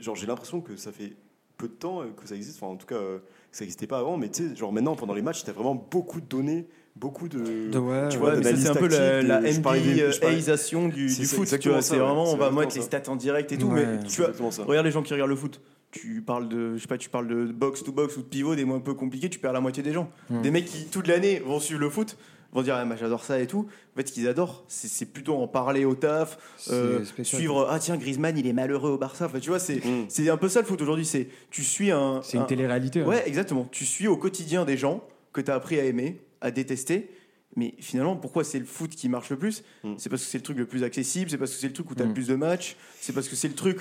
Genre, 0.00 0.16
j'ai 0.16 0.26
l'impression 0.26 0.60
que 0.62 0.76
ça 0.76 0.90
fait 0.92 1.12
peu 1.58 1.68
de 1.68 1.74
temps 1.74 2.02
que 2.16 2.26
ça 2.26 2.34
existe. 2.34 2.62
Enfin, 2.62 2.72
en 2.72 2.76
tout 2.76 2.86
cas, 2.86 2.98
que 2.98 3.20
ça 3.50 3.64
n'existait 3.64 3.86
pas 3.86 3.98
avant. 3.98 4.16
Mais 4.16 4.30
tu 4.30 4.48
sais, 4.48 4.56
genre 4.56 4.72
maintenant, 4.72 4.96
pendant 4.96 5.14
les 5.14 5.22
matchs, 5.22 5.44
t'as 5.44 5.52
vraiment 5.52 5.74
beaucoup 5.74 6.20
de 6.20 6.26
données, 6.26 6.66
beaucoup 6.96 7.28
de. 7.28 7.70
De- 7.70 7.78
ouais, 7.78 8.08
tu 8.08 8.18
vois, 8.18 8.30
Ouais, 8.34 8.40
mais 8.42 8.56
c'est 8.56 8.68
un 8.70 8.74
peu 8.74 8.88
la, 8.88 9.22
la 9.22 9.40
NBA-isation 9.40 10.88
du, 10.88 11.08
C'est- 11.08 11.20
du 11.22 11.26
foot. 11.26 11.46
C'est 11.46 11.96
vraiment, 11.96 12.32
on 12.32 12.36
va 12.36 12.50
mettre 12.50 12.74
les 12.76 12.82
stats 12.82 13.02
en 13.08 13.16
direct 13.16 13.52
et 13.52 13.58
tout. 13.58 13.68
Ouais. 13.68 13.86
Mais 14.00 14.06
tu 14.08 14.22
vois, 14.22 14.30
regarde 14.64 14.86
les 14.86 14.92
gens 14.92 15.02
qui 15.02 15.12
regardent 15.12 15.30
le 15.30 15.36
foot. 15.36 15.60
Tu 15.92 16.20
parles 16.20 16.48
de, 16.48 16.76
je 16.76 16.82
sais 16.82 16.88
pas, 16.88 16.98
tu 16.98 17.08
parles 17.08 17.28
de 17.28 17.44
box 17.46 17.82
to 17.82 17.92
box 17.92 18.16
ou 18.16 18.20
de 18.22 18.26
pivot, 18.26 18.54
des 18.54 18.64
mots 18.64 18.74
un 18.74 18.80
peu 18.80 18.92
compliqués, 18.92 19.30
tu 19.30 19.38
perds 19.38 19.52
la 19.54 19.60
moitié 19.60 19.82
des 19.82 19.92
gens. 19.92 20.10
Hmm. 20.28 20.42
Des 20.42 20.50
mecs 20.50 20.66
qui 20.66 20.86
toute 20.86 21.06
l'année 21.06 21.38
vont 21.38 21.58
suivre 21.58 21.80
le 21.80 21.88
foot, 21.88 22.18
vont 22.52 22.60
dire 22.60 22.74
ah, 22.76 22.84
bah, 22.84 22.96
j'adore 23.00 23.24
ça 23.24 23.40
et 23.40 23.46
tout. 23.46 23.66
En 23.94 23.96
fait, 23.96 24.08
ce 24.08 24.12
qu'ils 24.12 24.28
adorent, 24.28 24.64
c'est 24.68 25.06
plutôt 25.10 25.36
en 25.36 25.48
parler 25.48 25.84
au 25.86 25.94
taf, 25.94 26.36
euh, 26.70 27.00
suivre 27.22 27.68
ah 27.70 27.78
tiens 27.78 27.96
Griezmann 27.96 28.36
il 28.36 28.46
est 28.46 28.52
malheureux 28.52 28.90
au 28.90 28.98
Barça. 28.98 29.26
Enfin, 29.26 29.38
tu 29.38 29.48
vois, 29.48 29.58
c'est 29.60 29.76
Mm. 29.76 30.06
c'est 30.08 30.28
un 30.28 30.36
peu 30.36 30.48
ça 30.48 30.60
le 30.60 30.66
foot 30.66 30.82
aujourd'hui. 30.82 31.06
C'est 31.06 31.28
tu 31.50 31.62
suis 31.62 31.90
un, 31.92 32.20
C'est 32.22 32.36
une 32.36 32.42
un- 32.42 32.46
télé-réalité. 32.46 33.00
hein. 33.00 33.06
Ouais, 33.06 33.22
exactement. 33.26 33.66
Tu 33.70 33.84
suis 33.86 34.06
au 34.08 34.16
quotidien 34.18 34.64
des 34.66 34.76
gens 34.76 35.02
que 35.32 35.40
tu 35.40 35.50
as 35.50 35.54
appris 35.54 35.78
à 35.80 35.84
aimer, 35.84 36.20
à 36.46 36.50
détester. 36.50 37.10
Mais 37.56 37.74
finalement, 37.80 38.16
pourquoi 38.16 38.44
c'est 38.44 38.58
le 38.58 38.64
foot 38.66 38.90
qui 38.90 39.08
marche 39.08 39.30
le 39.30 39.38
plus 39.38 39.62
Mm. 39.84 39.94
C'est 39.98 40.08
parce 40.10 40.22
que 40.22 40.28
c'est 40.28 40.38
le 40.38 40.42
truc 40.44 40.58
le 40.58 40.66
plus 40.66 40.82
accessible, 40.84 41.30
c'est 41.30 41.38
parce 41.38 41.52
que 41.52 41.56
c'est 41.58 41.68
le 41.68 41.72
truc 41.72 41.90
où 41.90 41.94
tu 41.94 42.02
as 42.02 42.04
Mm. 42.04 42.08
le 42.08 42.14
plus 42.14 42.26
de 42.28 42.34
matchs, 42.34 42.76
c'est 43.00 43.12
parce 43.12 43.28
que 43.28 43.36
c'est 43.36 43.48
le 43.48 43.54
truc 43.54 43.80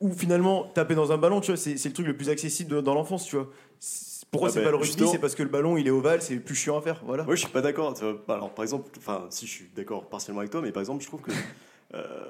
où 0.00 0.12
finalement 0.12 0.64
taper 0.64 0.94
dans 0.96 1.12
un 1.12 1.18
ballon, 1.18 1.40
tu 1.40 1.52
vois, 1.52 1.56
c'est 1.56 1.74
le 1.84 1.92
truc 1.92 2.06
le 2.06 2.16
plus 2.16 2.28
accessible 2.28 2.70
de- 2.70 2.80
dans 2.80 2.94
l'enfance, 2.94 3.24
tu 3.26 3.36
vois. 3.36 3.48
Pourquoi 4.32 4.48
Ah 4.48 4.52
c'est 4.52 4.60
bah, 4.60 4.64
pas 4.66 4.70
le 4.72 4.76
rugby. 4.78 5.06
C'est 5.08 5.18
parce 5.18 5.34
que 5.34 5.42
le 5.42 5.50
ballon 5.50 5.76
il 5.76 5.86
est 5.86 5.90
ovale, 5.90 6.22
c'est 6.22 6.36
plus 6.36 6.54
chiant 6.54 6.78
à 6.78 6.80
faire. 6.82 7.02
Voilà. 7.04 7.22
Moi, 7.24 7.34
je 7.36 7.40
suis 7.42 7.50
pas 7.50 7.60
d'accord. 7.60 7.92
Bah, 8.26 8.34
Alors, 8.34 8.52
par 8.54 8.62
exemple, 8.64 8.90
enfin, 8.98 9.26
si 9.30 9.46
je 9.46 9.50
suis 9.52 9.68
d'accord 9.76 10.08
partiellement 10.08 10.40
avec 10.40 10.50
toi, 10.50 10.62
mais 10.62 10.72
par 10.72 10.80
exemple, 10.80 11.02
je 11.02 11.06
trouve 11.08 11.20
que. 11.20 11.30
euh, 11.94 12.24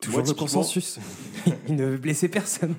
Toujours 0.00 0.18
moi, 0.20 0.28
le 0.28 0.34
typiquement- 0.34 0.60
consensus. 0.60 0.98
il 1.68 1.76
ne 1.76 1.84
veut 1.86 1.96
blesser 1.96 2.28
personne. 2.28 2.74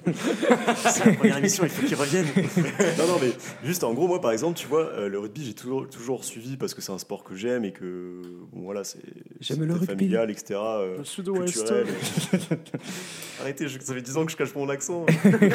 C'est 0.77 1.05
la 1.05 1.13
première 1.13 1.37
émission, 1.37 1.63
il 1.63 1.69
faut 1.71 1.85
qu'il 1.87 1.95
revienne. 1.95 2.25
non, 2.99 3.07
non, 3.07 3.17
mais 3.19 3.31
juste 3.63 3.83
en 3.83 3.93
gros, 3.95 4.07
moi 4.07 4.21
par 4.21 4.31
exemple, 4.31 4.57
tu 4.57 4.67
vois, 4.67 4.85
euh, 4.85 5.07
le 5.09 5.17
rugby, 5.17 5.43
j'ai 5.45 5.53
toujours, 5.55 5.89
toujours 5.89 6.23
suivi 6.23 6.55
parce 6.55 6.73
que 6.75 6.81
c'est 6.81 6.91
un 6.91 6.99
sport 6.99 7.23
que 7.23 7.35
j'aime 7.35 7.65
et 7.65 7.71
que, 7.71 8.21
bon 8.53 8.61
voilà, 8.63 8.83
c'est 8.83 8.99
J'aime 9.39 9.57
c'est 9.57 9.61
le 9.61 9.67
peut-être 9.67 9.79
rugby. 9.79 9.93
familial, 9.93 10.29
etc. 10.29 10.59
euh, 10.59 11.03
Sud-Ouest. 11.03 11.53
culturel. 11.53 11.87
Arrêtez, 13.41 13.67
je- 13.67 13.79
ça 13.79 13.93
fait 13.93 14.01
10 14.01 14.17
ans 14.17 14.25
que 14.25 14.31
je 14.31 14.37
cache 14.37 14.53
mon 14.55 14.69
accent. 14.69 15.05
Plaît. 15.05 15.49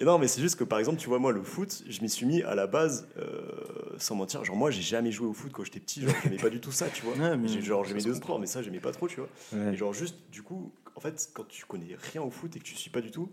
et 0.00 0.04
non, 0.04 0.18
mais 0.18 0.28
c'est 0.28 0.40
juste 0.40 0.56
que 0.56 0.64
par 0.64 0.78
exemple, 0.78 0.98
tu 0.98 1.08
vois, 1.08 1.18
moi, 1.18 1.32
le 1.32 1.42
foot, 1.42 1.82
je 1.88 2.00
m'y 2.00 2.08
suis 2.08 2.26
mis 2.26 2.42
à 2.42 2.54
la 2.54 2.66
base, 2.66 3.06
euh, 3.18 3.40
sans 3.98 4.14
mentir, 4.14 4.44
genre 4.44 4.56
moi, 4.56 4.70
j'ai 4.70 4.82
jamais 4.82 5.12
joué 5.12 5.26
au 5.26 5.32
foot 5.34 5.50
quand 5.52 5.64
j'étais 5.64 5.80
petit, 5.80 6.02
genre 6.02 6.14
j'aimais 6.22 6.36
pas 6.36 6.50
du 6.50 6.60
tout 6.60 6.72
ça, 6.72 6.86
tu 6.92 7.02
vois. 7.04 7.14
Ouais, 7.16 7.36
mais 7.36 7.48
J'ai- 7.48 7.60
genre 7.62 7.84
j'aimais 7.84 8.00
se 8.00 8.06
deux 8.08 8.14
sports, 8.14 8.38
mais 8.38 8.46
ça, 8.46 8.62
j'aimais 8.62 8.80
pas 8.80 8.92
trop, 8.92 9.08
tu 9.08 9.16
vois. 9.20 9.28
Ouais. 9.54 9.74
Et 9.74 9.76
genre 9.76 9.92
juste, 9.92 10.11
du 10.30 10.42
coup, 10.42 10.72
en 10.96 11.00
fait, 11.00 11.30
quand 11.34 11.46
tu 11.48 11.64
connais 11.66 11.96
rien 12.12 12.22
au 12.22 12.30
foot 12.30 12.54
et 12.56 12.58
que 12.58 12.64
tu 12.64 12.74
suis 12.76 12.90
pas 12.90 13.00
du 13.00 13.10
tout, 13.10 13.30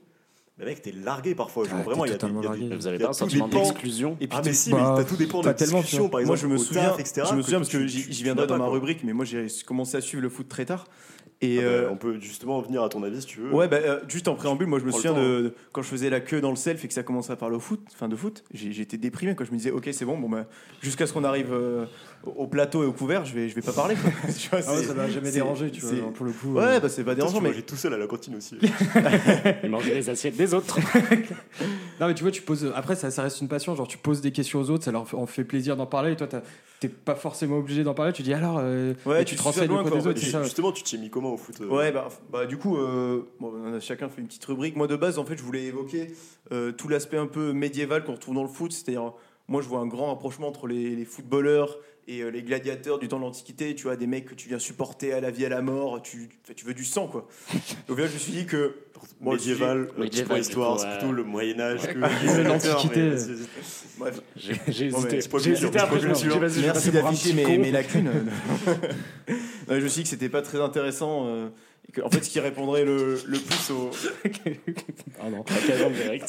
le 0.58 0.66
mec, 0.66 0.82
t'es 0.82 0.92
largué 0.92 1.36
parfois. 1.36 1.64
Genre 1.68 1.82
vraiment, 1.84 2.04
il 2.06 2.12
y 2.12 2.14
a 2.14 2.18
des, 2.18 2.28
y 2.28 2.30
a 2.30 2.34
des- 2.42 2.44
largué. 2.48 2.76
Vous 2.76 2.88
avez 2.88 2.98
pas 2.98 3.10
un 3.10 3.14
sentiment 3.14 3.48
d'exclusion 3.48 4.18
Et 4.20 4.28
puis 4.28 4.38
Ah 4.38 4.42
mais 4.44 4.52
tu- 4.52 4.58
si, 4.58 4.72
bah, 4.72 4.94
mais 4.98 5.04
t'as 5.04 5.10
tout 5.10 5.16
dépend 5.16 5.40
de 5.40 5.46
pas 5.46 5.54
tellement, 5.54 5.78
discussion, 5.80 6.06
tu 6.06 6.12
par 6.12 6.22
moi 6.26 6.36
exemple. 6.36 6.40
je 6.42 6.48
me 6.48 6.58
souviens, 6.58 6.90
taf, 6.90 7.00
etc., 7.00 7.28
je 7.30 7.36
me 7.36 7.42
souviens 7.42 7.60
parce 7.60 7.70
que 7.70 7.88
j'y 7.88 8.24
viendrai 8.24 8.46
dans 8.48 8.58
ma 8.58 8.68
rubrique, 8.68 9.04
mais 9.06 9.14
moi 9.14 9.24
j'ai 9.26 9.48
commencé 9.66 9.96
à 9.96 10.02
suivre 10.02 10.22
le 10.22 10.30
foot 10.30 10.50
très 10.50 10.66
tard. 10.66 10.86
Et 11.42 11.60
Ah 11.60 11.62
bah, 11.62 11.68
euh, 11.68 11.90
on 11.90 11.96
peut 11.96 12.20
justement 12.20 12.60
venir 12.60 12.84
à 12.84 12.90
ton 12.90 13.02
avis 13.02 13.22
si 13.22 13.28
tu 13.28 13.40
veux. 13.40 13.54
Ouais, 13.54 13.70
bah, 13.70 13.78
euh, 13.78 14.02
juste 14.10 14.28
en 14.28 14.36
préambule, 14.36 14.68
moi 14.68 14.78
je 14.78 14.84
me 14.84 14.92
souviens 14.92 15.14
temps, 15.14 15.22
de, 15.24 15.42
de- 15.42 15.54
quand 15.72 15.82
je 15.82 15.88
faisais 15.88 16.10
la 16.10 16.20
queue 16.20 16.42
dans 16.42 16.50
le 16.50 16.58
self 16.58 16.84
et 16.84 16.88
que 16.90 16.94
ça 16.94 17.02
commençait 17.02 17.32
à 17.32 17.38
parler 17.38 17.56
au 17.56 17.62
foot, 17.62 17.80
fin 17.96 18.10
de 18.10 18.16
foot, 18.18 18.44
j'ai- 18.54 18.74
j'étais 18.74 18.98
déprimé 18.98 19.36
quand 19.36 19.46
je 19.46 19.52
me 19.52 19.56
disais 19.56 19.72
ok 19.72 19.88
c'est 19.94 20.04
bon, 20.04 20.18
bon 20.18 20.28
bah, 20.28 20.48
jusqu'à 20.82 21.08
ce 21.08 21.14
qu'on 21.14 21.24
arrive 21.24 21.54
euh, 21.54 21.86
au 22.26 22.32
au 22.44 22.48
plateau 22.48 22.84
et 22.84 22.86
au 22.86 22.92
couvert, 22.92 23.24
je 23.24 23.34
vais, 23.34 23.48
je 23.48 23.56
vais 23.56 23.62
pas 23.62 23.72
parler. 23.72 23.96
quoi. 23.96 24.12
Tu 24.38 24.50
vois, 24.50 24.60
Ah 24.68 24.74
ouais, 24.76 24.84
ça 24.84 24.94
m'a 24.94 25.08
jamais 25.08 25.32
dérangé, 25.32 25.72
tu 25.72 25.80
vois. 25.80 26.12
Pour 26.12 26.26
le 26.26 26.34
coup. 26.34 26.52
Ouais, 26.56 26.80
bah 26.82 26.90
c'est 26.90 27.06
pas 27.06 27.16
tu 27.16 27.22
mais 27.36 27.40
mangeais 27.50 27.62
tout 27.62 27.78
seul 27.78 27.94
à 27.94 27.98
la 27.98 28.08
cantine 28.08 28.36
aussi. 28.36 28.58
Il 29.64 29.70
mangeait 29.70 29.94
les 29.96 30.10
assiettes 30.10 30.36
des 30.36 30.54
autres. 30.54 30.78
Non, 32.02 32.08
mais 32.08 32.14
tu 32.16 32.24
vois, 32.24 32.32
tu 32.32 32.42
poses. 32.42 32.70
Après, 32.76 32.96
ça, 32.96 33.12
ça 33.12 33.24
reste 33.24 33.40
une 33.42 33.48
passion. 33.48 33.76
Genre, 33.76 33.88
tu 33.88 33.98
poses 33.98 34.20
des 34.22 34.32
questions 34.32 34.60
aux 34.60 34.70
autres, 34.70 34.84
ça 34.84 34.92
leur 34.92 35.08
fait- 35.08 35.16
en 35.18 35.26
fait 35.26 35.44
plaisir 35.46 35.76
d'en 35.78 35.86
parler. 35.86 36.12
Et 36.12 36.16
toi, 36.16 36.28
t'es 36.80 36.88
pas 36.90 37.16
forcément 37.16 37.58
obligé 37.58 37.84
d'en 37.84 37.94
parler. 37.94 38.14
Tu 38.14 38.24
dis 38.24 38.34
alors. 38.34 38.58
euh, 38.60 38.94
Ouais, 39.06 39.24
tu 39.26 39.32
tu 39.36 39.36
te 39.38 39.44
renseignes 39.44 39.68
loin, 39.70 39.84
quoi, 39.84 39.98
des 39.98 40.08
autres, 40.08 40.20
ça. 40.20 40.44
Justement, 40.44 40.72
tu 40.72 40.84
t'es 40.84 40.98
mis 40.98 41.10
comment 41.10 41.34
au 41.34 41.38
foot 41.38 41.56
euh 41.62 41.68
Ouais, 41.68 41.92
bah, 41.92 42.08
bah, 42.32 42.46
du 42.46 42.58
coup, 42.58 42.78
euh, 42.78 43.24
bon, 43.40 43.54
on 43.64 43.74
a 43.74 43.80
chacun 43.80 44.10
fait 44.10 44.22
une 44.22 44.28
petite 44.28 44.46
rubrique. 44.46 44.76
Moi, 44.76 44.88
de 44.88 44.96
base, 44.96 45.20
en 45.20 45.26
fait, 45.26 45.38
je 45.38 45.44
voulais 45.44 45.64
évoquer 45.64 46.14
euh, 46.52 46.72
tout 46.72 46.88
l'aspect 46.88 47.18
un 47.18 47.28
peu 47.28 47.54
médiéval 47.54 48.04
qu'on 48.04 48.14
retrouve 48.14 48.36
dans 48.36 48.44
le 48.44 48.50
foot. 48.50 48.72
C'est-à-dire, 48.72 49.14
moi, 49.48 49.62
je 49.62 49.68
vois 49.68 49.80
un 49.80 49.88
grand 49.88 50.08
rapprochement 50.08 50.48
entre 50.48 50.68
les, 50.68 50.96
les 50.96 51.06
footballeurs 51.06 51.78
et 52.08 52.22
euh, 52.22 52.30
les 52.30 52.42
gladiateurs 52.44 52.98
du 52.98 53.08
temps 53.08 53.18
de 53.20 53.24
l'Antiquité. 53.24 53.76
Tu 53.76 53.84
vois, 53.84 53.96
des 53.96 54.08
mecs 54.08 54.26
que 54.26 54.34
tu 54.36 54.48
viens 54.48 54.60
supporter 54.60 55.12
à 55.14 55.20
la 55.22 55.32
vie, 55.32 55.46
à 55.46 55.50
la 55.50 55.62
mort. 55.62 56.02
Tu, 56.02 56.30
tu 56.56 56.66
veux 56.66 56.74
du 56.74 56.86
sang, 56.86 57.08
quoi. 57.08 57.28
Au 57.90 57.94
final, 57.94 58.08
je 58.10 58.14
me 58.14 58.20
suis 58.20 58.32
dit 58.32 58.46
que. 58.46 58.76
Médiéval, 59.22 59.90
médiéval, 59.98 60.40
histoire, 60.40 60.80
c'est 60.80 60.98
plutôt 60.98 61.12
le 61.12 61.24
Moyen-Âge 61.24 61.88
que 61.88 62.00
Ouais, 62.00 62.44
l'Antiquité. 62.44 63.12
Bref, 63.98 64.22
J'ai 64.36 64.52
hésité. 64.88 65.20
J'ai 65.40 65.52
hésité 65.52 65.80
après, 65.80 66.00
Merci 66.02 66.92
d'afficher 66.92 67.34
mes, 67.34 67.72
lacunes. 67.72 68.12
Je 69.70 69.76
me 69.76 69.88
suis 69.88 69.90
dit 70.00 70.04
que 70.04 70.10
c'était 70.10 70.30
pas 70.30 70.42
très 70.42 70.60
intéressant. 70.62 71.26
euh, 71.28 71.50
que, 71.92 72.02
en 72.02 72.10
fait, 72.10 72.24
ce 72.24 72.30
qui 72.30 72.40
répondrait 72.40 72.86
le, 72.86 73.20
le 73.26 73.40
plus 73.40 73.72
au. 73.72 73.90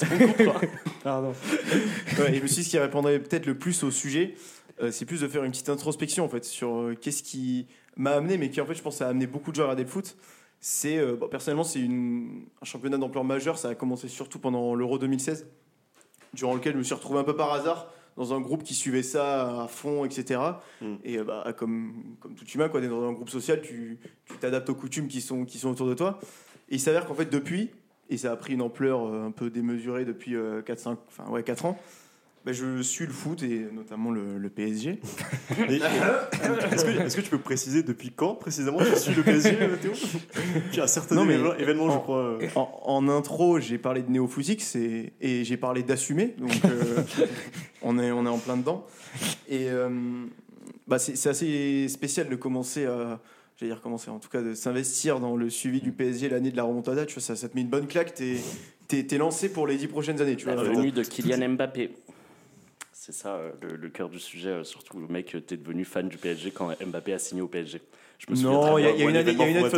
Coupe, 0.09 0.45
quoi. 0.45 0.61
Pardon. 1.05 1.35
Ouais, 2.19 2.33
et 2.33 2.37
je 2.37 2.43
me 2.43 2.47
suis 2.47 2.57
dit 2.63 2.65
ce 2.65 2.71
qui 2.71 2.79
répondrait 2.79 3.19
peut-être 3.19 3.47
le 3.47 3.57
plus 3.57 3.83
au 3.83 3.91
sujet, 3.91 4.35
euh, 4.83 4.91
c'est 4.91 5.05
plus 5.05 5.21
de 5.21 5.29
faire 5.29 5.45
une 5.45 5.51
petite 5.51 5.69
introspection 5.69 6.25
en 6.25 6.29
fait 6.29 6.45
sur 6.45 6.75
euh, 6.75 6.97
qu'est-ce 7.01 7.23
qui 7.23 7.67
m'a 7.97 8.13
amené, 8.13 8.39
mais 8.39 8.51
qui 8.51 8.61
en 8.61 8.67
fait 8.67 8.75
je 8.75 8.83
pense 8.83 9.03
a 9.03 9.09
amené 9.09 9.27
beaucoup 9.27 9.51
de 9.51 9.57
gens 9.57 9.63
à 9.63 9.67
regarder 9.67 9.85
le 9.85 9.89
foot. 9.89 10.17
C'est 10.61 10.99
euh, 10.99 11.17
bon, 11.17 11.29
personnellement 11.29 11.65
c'est 11.65 11.81
une- 11.81 12.45
un 12.61 12.65
championnat 12.65 12.99
d'ampleur 12.99 13.25
majeure. 13.25 13.59
Ça 13.59 13.71
a 13.71 13.75
commencé 13.75 14.09
surtout 14.09 14.39
pendant 14.39 14.75
l'Euro 14.75 14.99
2016. 14.99 15.47
durant 16.33 16.55
lequel 16.55 16.75
je 16.75 16.79
me 16.79 16.83
suis 16.85 16.95
retrouvé 16.95 17.19
un 17.19 17.25
peu 17.25 17.35
par 17.35 17.53
hasard 17.53 17.93
dans 18.17 18.33
un 18.35 18.41
groupe 18.41 18.63
qui 18.63 18.75
suivait 18.75 19.03
ça 19.03 19.63
à 19.63 19.67
fond, 19.69 20.05
etc. 20.05 20.41
Mm. 20.81 20.95
Et 21.03 21.19
euh, 21.19 21.25
bah, 21.25 21.53
comme, 21.57 22.17
comme 22.21 22.35
tout 22.37 22.45
humain, 22.47 22.69
quoi, 22.69 22.81
dans 22.81 23.09
un 23.09 23.13
groupe 23.13 23.31
social, 23.31 23.61
tu 23.63 23.99
tu 24.27 24.35
t'adaptes 24.39 24.69
aux 24.71 24.75
coutumes 24.77 25.09
qui 25.09 25.23
sont, 25.23 25.45
qui 25.45 25.59
sont 25.59 25.71
autour 25.71 25.89
de 25.89 25.95
toi. 25.95 26.21
Et 26.69 26.77
il 26.77 26.81
s'avère 26.81 27.07
qu'en 27.07 27.15
fait, 27.15 27.25
depuis, 27.31 27.71
et 28.11 28.17
ça 28.17 28.31
a 28.31 28.37
pris 28.37 28.53
une 28.55 28.63
ampleur 28.63 29.07
euh, 29.07 29.27
un 29.27 29.31
peu 29.33 29.51
démesurée 29.51 30.05
depuis 30.05 30.37
4, 30.67 30.87
enfin, 31.09 31.29
ouais, 31.31 31.43
4 31.43 31.65
ans, 31.65 31.77
bah, 32.45 32.53
je 32.53 32.81
suis 32.83 33.07
le 33.07 33.13
foot 33.13 33.43
et 33.43 33.67
notamment 33.73 34.11
le, 34.11 34.39
le 34.39 34.49
PSG. 34.49 35.01
Est-ce 35.69 37.17
que, 37.17 37.21
tu 37.21 37.31
peux 37.31 37.39
préciser 37.39 37.83
depuis 37.83 38.11
quand 38.15 38.35
précisément 38.35 38.79
tu 38.79 38.97
suis 38.99 39.15
le 39.15 39.23
PSG, 39.23 39.57
Théo 39.83 39.93
Tu 40.73 40.81
as 40.81 40.87
certains 40.87 41.15
Non, 41.17 41.25
mais- 41.25 41.35
événements, 41.35 41.55
événements, 41.55 41.91
je 41.91 41.97
en- 41.97 42.01
crois. 42.01 42.39
En, 42.57 42.81
en 42.85 43.09
intro, 43.09 43.61
j'ai 43.61 43.79
parlé 43.79 44.03
de 44.03 44.11
néo-footix 44.11 44.77
et, 44.77 45.13
et 45.21 45.45
j'ai 45.45 45.57
parlé 45.57 45.83
d'assumer, 45.83 46.35
donc 46.39 46.53
euh, 46.65 47.03
on, 47.83 47.99
est, 47.99 48.11
on 48.11 48.25
est 48.25 48.29
en 48.31 48.39
plein 48.39 48.57
dedans. 48.57 48.87
Et 49.49 49.69
euh, 49.71 49.89
bah, 50.87 50.99
c'est 50.99 51.29
assez 51.29 51.89
spécial 51.89 52.29
de 52.29 52.37
commencer 52.37 52.87
à, 52.87 53.21
j'allais 53.59 53.73
dire 53.73 53.83
commencer, 53.83 54.11
en 54.11 54.19
tout 54.19 54.29
cas 54.31 54.41
de 54.43 54.55
s'investir 54.55 55.21
dans 55.21 55.37
le 55.37 55.51
suivi 55.51 55.81
du 55.81 55.93
PSG 55.93 56.29
l'année 56.29 56.51
de 56.51 56.57
la 56.57 56.63
remontada. 56.65 57.05
Tu 57.07 57.15
vois, 57.15 57.23
ça, 57.23 57.37
ça 57.37 57.49
te 57.49 57.55
met 57.55 57.61
une 57.63 57.69
bonne 57.69 57.87
claque. 57.87 58.15
T'es 58.15 58.37
t'es 58.89 59.19
lancé 59.19 59.53
pour 59.53 59.69
les 59.69 59.77
dix 59.77 59.87
prochaines 59.87 60.21
années. 60.21 60.35
Tu 60.35 60.47
La 60.47 60.57
venue 60.57 60.91
de 60.91 61.05
Kylian 61.05 61.51
Mbappé. 61.51 61.91
C'est 63.03 63.13
ça 63.15 63.37
euh, 63.37 63.53
le, 63.63 63.77
le 63.77 63.89
cœur 63.89 64.11
du 64.11 64.19
sujet, 64.19 64.51
euh, 64.51 64.63
surtout 64.63 65.01
le 65.01 65.07
mec, 65.07 65.35
euh, 65.35 65.41
t'es 65.41 65.57
devenu 65.57 65.87
fan 65.87 66.07
du 66.07 66.19
PSG 66.19 66.51
quand 66.51 66.69
Mbappé 66.85 67.15
a 67.15 67.19
signé 67.19 67.41
au 67.41 67.49
PSG. 67.49 67.81
Je 68.19 68.27
me 68.31 68.37
souviens 68.37 68.51
Non, 68.51 68.77
il 68.77 68.85
y 68.85 68.89
a, 68.89 68.91
y 68.91 69.01
une 69.01 69.17
année, 69.17 69.31
il 69.33 69.39
y 69.39 69.43
a 69.43 69.49
une 69.49 69.57
année 69.57 69.71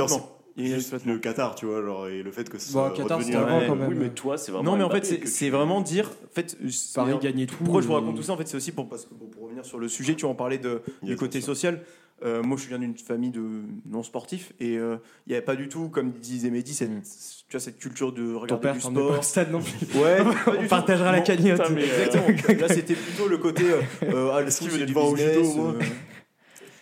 juste 0.56 1.06
le 1.06 1.18
Qatar, 1.20 1.54
tu 1.54 1.66
vois, 1.66 1.82
genre, 1.84 2.08
et 2.08 2.24
le 2.24 2.32
fait 2.32 2.50
que 2.50 2.58
ce 2.58 2.72
Bon, 2.72 2.88
soit 2.88 2.96
Qatar, 2.96 3.18
redevenu 3.18 3.36
avant 3.36 3.66
quand 3.68 3.76
même. 3.76 3.90
Oui, 3.90 3.94
mais 3.96 4.10
toi, 4.10 4.36
c'est 4.38 4.50
vraiment. 4.50 4.72
Non, 4.72 4.76
mais 4.76 4.82
en 4.82 4.90
fait, 4.90 5.24
c'est 5.28 5.50
vraiment 5.50 5.80
dire. 5.82 6.10
En 6.10 6.34
fait, 6.34 6.56
c'est- 6.68 6.94
Paris 6.96 7.16
gagnait 7.22 7.46
tout. 7.46 7.58
Pourquoi 7.62 7.80
je 7.80 7.86
vous 7.86 7.92
raconte 7.92 8.16
tout 8.16 8.24
ça 8.24 8.32
En 8.32 8.36
fait, 8.36 8.48
c'est 8.48 8.56
aussi 8.56 8.72
pour, 8.72 8.88
parce 8.88 9.06
que, 9.06 9.14
pour 9.14 9.44
revenir 9.44 9.64
sur 9.64 9.78
le 9.78 9.86
sujet, 9.86 10.16
tu 10.16 10.24
en 10.24 10.34
parlais 10.34 10.58
de, 10.58 10.82
du 11.04 11.14
côté 11.14 11.40
social. 11.40 11.80
Euh, 12.24 12.42
moi, 12.42 12.56
je 12.56 12.68
viens 12.68 12.78
d'une 12.78 12.96
famille 12.96 13.30
de 13.30 13.42
non 13.90 14.02
sportifs 14.02 14.52
et 14.60 14.78
euh, 14.78 14.96
il 15.26 15.30
n'y 15.30 15.36
avait 15.36 15.44
pas 15.44 15.56
du 15.56 15.68
tout, 15.68 15.88
comme 15.88 16.12
disait 16.12 16.50
Mehdi, 16.50 16.72
cette, 16.74 16.90
Mm. 16.90 17.00
tu 17.02 17.52
vois, 17.52 17.60
cette 17.60 17.78
culture 17.78 18.12
de 18.12 18.32
Ton 18.34 18.38
regarder 18.40 18.62
père 18.62 18.74
du 18.74 18.80
t'emmène 18.80 18.98
pas 19.02 19.04
au 19.08 19.12
sport. 19.12 19.24
stade 19.24 19.50
non 19.50 19.60
plus. 19.60 19.72
Ouais, 20.00 20.18
On 20.46 20.62
tout. 20.62 20.68
partagera 20.68 21.10
la 21.12 21.20
cagnotte. 21.20 21.60
putain, 21.62 21.74
mais, 21.74 21.84
euh. 21.84 22.54
Là, 22.60 22.68
c'était 22.68 22.94
plutôt 22.94 23.26
le 23.28 23.38
côté. 23.38 23.64
Euh, 23.64 23.80
euh, 24.04 24.30
ah, 24.34 24.40
le 24.42 24.50
foot, 24.50 24.68
du 24.84 24.92
voir 24.92 25.06
au 25.08 25.16
judo, 25.16 25.28
business, 25.30 25.48
au 25.48 25.56
moins 25.56 25.74
euh. 25.74 25.80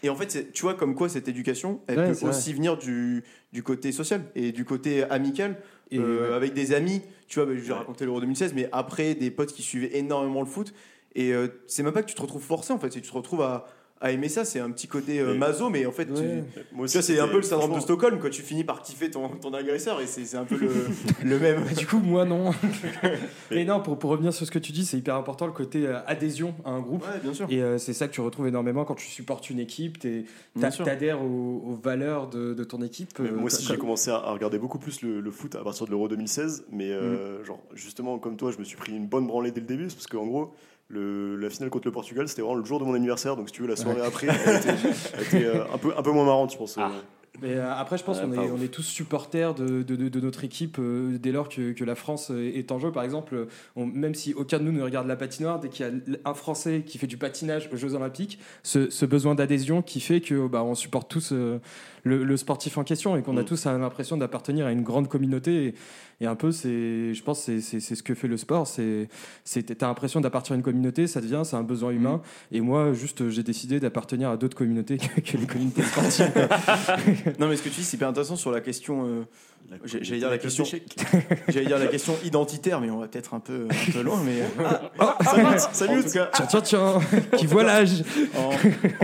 Et 0.03 0.09
en 0.09 0.14
fait, 0.16 0.53
tu 0.53 0.62
vois, 0.62 0.74
comme 0.74 0.94
quoi 0.94 1.09
cette 1.11 1.29
éducation, 1.29 1.81
elle 1.87 1.98
Ouais, 1.98 2.12
peut 2.12 2.26
aussi 2.26 2.53
venir 2.55 2.76
du, 2.79 3.22
du 3.53 3.62
côté 3.62 3.92
social 3.92 4.22
et 4.35 4.50
du 4.53 4.64
côté 4.64 5.05
amical. 5.05 5.57
Et 5.90 5.98
Euh, 5.98 6.29
ouais. 6.31 6.35
avec 6.37 6.55
des 6.55 6.72
amis, 6.72 7.03
tu 7.29 7.38
vois, 7.38 7.46
bah, 7.46 7.53
je 7.55 7.61
vais 7.61 7.72
Ouais. 7.72 7.79
raconter 7.79 8.05
l'Euro 8.05 8.20
2016, 8.20 8.55
mais 8.55 8.68
après 8.72 9.14
des 9.14 9.31
potes 9.31 9.53
qui 9.53 9.62
suivaient 9.62 9.98
énormément 9.98 10.40
le 10.40 10.46
foot. 10.46 10.72
Et 11.16 11.33
euh, 11.35 11.48
c'est 11.66 11.83
même 11.83 11.92
pas 11.92 12.03
que 12.03 12.09
tu 12.09 12.14
te 12.14 12.22
retrouves 12.22 12.42
forcé 12.44 12.72
en 12.72 12.79
fait, 12.79 12.92
c'est 12.92 13.00
que 13.00 13.05
tu 13.05 13.11
te 13.11 13.16
retrouves 13.16 13.42
à, 13.42 13.66
à 14.00 14.10
aimer 14.12 14.28
ça. 14.28 14.44
C'est 14.44 14.60
un 14.60 14.70
petit 14.70 14.86
côté 14.88 15.20
euh, 15.20 15.32
Mais- 15.32 15.38
maso, 15.38 15.68
mais 15.70 15.84
en 15.86 15.92
fait, 15.92 16.06
tu- 16.06 16.12
Ouais. 16.12 16.44
Moi 16.72 16.86
tu 16.86 16.92
vois, 16.94 17.02
c'est 17.02 17.18
un 17.20 17.28
peu 17.28 17.36
le 17.36 17.42
syndrome 17.42 17.74
de 17.74 17.80
Stockholm, 17.80 18.18
quoi. 18.18 18.30
Tu 18.30 18.42
finis 18.42 18.64
par 18.64 18.82
kiffer 18.82 19.10
ton, 19.10 19.28
ton 19.28 19.52
agresseur 19.54 20.00
et 20.00 20.06
c'est 20.06 20.24
c'est 20.24 20.36
un 20.36 20.44
peu 20.44 20.56
le, 20.56 20.68
le 21.24 21.38
même. 21.38 21.64
Du 21.76 21.86
coup, 21.86 21.98
moi, 21.98 22.24
non. 22.24 22.52
Mais 23.50 23.64
non, 23.64 23.80
pour, 23.80 23.98
pour 23.98 24.10
revenir 24.10 24.32
sur 24.32 24.46
ce 24.46 24.50
que 24.50 24.58
tu 24.58 24.72
dis, 24.72 24.84
c'est 24.84 24.96
hyper 24.98 25.14
important 25.16 25.46
le 25.46 25.52
côté 25.52 25.86
euh, 25.86 25.98
adhésion 26.06 26.54
à 26.64 26.70
un 26.70 26.80
groupe. 26.80 27.02
Ouais, 27.02 27.20
bien 27.22 27.34
sûr. 27.34 27.46
Et 27.50 27.62
euh, 27.62 27.78
c'est 27.78 27.92
ça 27.92 28.08
que 28.08 28.12
tu 28.12 28.20
retrouves 28.20 28.46
énormément 28.48 28.84
quand 28.84 28.94
tu 28.94 29.06
supportes 29.06 29.50
une 29.50 29.58
équipe, 29.58 29.98
t'es- 29.98 30.24
Bien 30.56 30.68
t'a- 30.68 30.70
sûr. 30.70 30.84
t'adhères 30.84 31.22
aux, 31.22 31.62
aux 31.66 31.78
valeurs 31.82 32.28
de, 32.28 32.54
de 32.54 32.64
ton 32.64 32.82
équipe. 32.82 33.10
Mais 33.18 33.28
euh, 33.28 33.34
moi 33.34 33.44
aussi, 33.44 33.66
comme- 33.66 33.74
j'ai 33.76 33.80
commencé 33.80 34.10
à, 34.10 34.16
à 34.16 34.32
regarder 34.32 34.58
beaucoup 34.58 34.78
plus 34.78 35.02
le, 35.02 35.20
le 35.20 35.30
foot 35.30 35.54
à 35.56 35.62
partir 35.64 35.86
de 35.86 35.90
l'Euro 35.90 36.08
2016. 36.08 36.64
Mais 36.72 36.88
Mm. 36.88 36.92
euh, 36.92 37.44
genre, 37.44 37.60
justement, 37.74 38.18
comme 38.18 38.36
toi, 38.36 38.50
je 38.52 38.58
me 38.58 38.64
suis 38.64 38.76
pris 38.76 38.92
une 38.92 39.06
bonne 39.06 39.26
branlée 39.26 39.50
dès 39.50 39.60
le 39.60 39.66
début. 39.66 39.86
Parce 39.88 40.06
qu'en 40.06 40.26
gros, 40.26 40.52
le, 40.90 41.37
la 41.37 41.48
finale 41.50 41.70
contre 41.70 41.87
le 41.87 41.92
Portugal, 41.92 42.29
c'était 42.29 42.42
vraiment 42.42 42.57
le 42.59 42.64
jour 42.64 42.81
de 42.81 42.85
mon 42.85 42.94
anniversaire. 42.94 43.37
Donc, 43.37 43.48
si 43.48 43.55
tu 43.55 43.62
veux, 43.62 43.68
la 43.68 43.76
soirée 43.76 44.03
après, 44.05 44.26
elle 44.29 44.57
était, 44.57 44.74
elle 45.14 45.22
était, 45.24 45.44
euh, 45.46 45.64
un, 45.72 45.79
peu, 45.79 45.92
un 45.96 46.03
peu 46.03 46.11
moins 46.11 46.24
marrante, 46.24 46.53
je 46.53 46.59
pense. 46.59 46.76
Ah. 46.79 46.90
euh. 46.92 47.00
Mais 47.42 47.55
euh, 47.55 47.72
après, 47.72 47.96
je 47.96 48.03
pense 48.05 48.20
qu'on 48.20 48.33
est, 48.33 48.50
on 48.50 48.61
est 48.61 48.68
tous 48.68 48.83
supporters 48.83 49.55
de, 49.55 49.83
de, 49.83 50.20
notre 50.20 50.42
équipe 50.44 50.76
euh, 50.81 51.16
dès 51.16 51.31
lors 51.31 51.48
que, 51.48 51.72
que 51.72 51.85
la 51.85 51.94
France 51.94 52.31
est 52.31 52.70
en 52.72 52.79
jeu. 52.81 52.90
Par 52.90 53.05
exemple, 53.05 53.46
on- 53.76 53.87
même 53.87 54.14
si 54.14 54.35
aucun 54.35 54.59
de 54.59 54.64
nous 54.64 54.72
ne 54.72 54.83
regarde 54.83 55.07
la 55.07 55.14
patinoire, 55.16 55.61
dès 55.61 55.68
qu'il 55.68 55.87
y 55.87 55.88
a 55.88 56.29
un 56.29 56.35
Français 56.35 56.83
qui 56.85 56.98
fait 56.98 57.07
du 57.07 57.16
patinage 57.16 57.70
aux 57.72 57.76
Jeux 57.76 57.94
Olympiques, 57.94 58.40
ce, 58.64 58.90
ce 58.90 59.07
besoin 59.07 59.37
d'adhésion 59.37 59.81
qui 59.81 60.00
fait 60.00 60.20
que 60.20 60.48
bah, 60.48 60.64
on 60.64 60.74
supporte 60.74 61.09
tous 61.09 61.31
euh, 61.33 61.61
le, 62.03 62.24
le 62.24 62.37
sportif 62.37 62.76
en 62.79 62.85
question 62.85 63.16
et 63.16 63.22
qu'on 63.22 63.37
a 63.37 63.42
Mm. 63.42 63.46
tous 63.46 63.64
l'impression 63.66 64.16
d'appartenir 64.18 64.66
à 64.66 64.72
une 64.72 64.83
grande 64.83 65.09
communauté. 65.09 65.66
Et, 65.66 65.74
et 66.20 66.26
un 66.26 66.35
peu, 66.35 66.52
c'est, 66.52 67.14
je 67.14 67.22
pense, 67.22 67.38
que 67.38 67.44
c'est, 67.46 67.61
c'est, 67.61 67.80
c'est 67.80 67.94
ce 67.94 68.02
que 68.02 68.14
fait 68.14 68.28
le 68.28 68.37
sport. 68.37 68.66
C'est, 68.66 69.09
c'est, 69.44 69.62
t'as 69.76 69.87
l'impression 69.87 70.20
d'appartenir 70.20 70.54
à 70.54 70.56
une 70.59 70.62
communauté, 70.62 71.06
ça 71.06 71.20
devient, 71.20 71.42
c'est 71.44 71.56
un 71.56 71.62
besoin 71.62 71.90
humain. 71.92 72.20
Et 72.52 72.61
moi, 72.61 72.92
juste, 72.92 73.28
j'ai 73.30 73.42
décidé 73.42 73.80
d'appartenir 73.80 74.28
à 74.30 74.37
d'autres 74.37 74.56
communautés 74.56 74.98
que, 74.98 75.20
que 75.20 75.37
les 75.37 75.46
communautés 75.46 75.83
sportives. 75.83 76.30
Non, 77.38 77.48
mais 77.48 77.56
ce 77.56 77.62
que 77.62 77.68
tu 77.68 77.76
dis, 77.76 77.85
c'est 77.85 77.96
hyper 77.96 78.09
intéressant 78.09 78.37
sur 78.37 78.50
la 78.50 78.61
question. 78.61 79.06
euh, 79.06 79.22
La- 79.70 79.76
j'allais 79.85 80.18
dire 80.18 80.30
la 80.30 80.38
question-. 80.38 80.64
J'allais 81.48 81.66
dire 81.66 81.78
la 81.78 81.87
question 81.87 82.14
identitaire, 82.24 82.80
mais 82.80 82.90
on 82.90 82.98
va 82.98 83.09
peut-être 83.09 83.35
un 83.35 83.40
peu, 83.40 83.66
un 83.70 83.92
peu 83.92 84.02
loin. 84.02 84.20
Mais 84.24 84.42
Salut, 85.72 85.98
en 86.00 86.02
tout 86.02 86.11
cas, 86.11 86.30
Tiens, 86.35 86.46
tiens, 86.46 86.61
tiens, 86.61 86.98
qui 87.38 87.46
voit 87.46 87.62
l'âge. 87.62 88.02
en, 88.37 88.50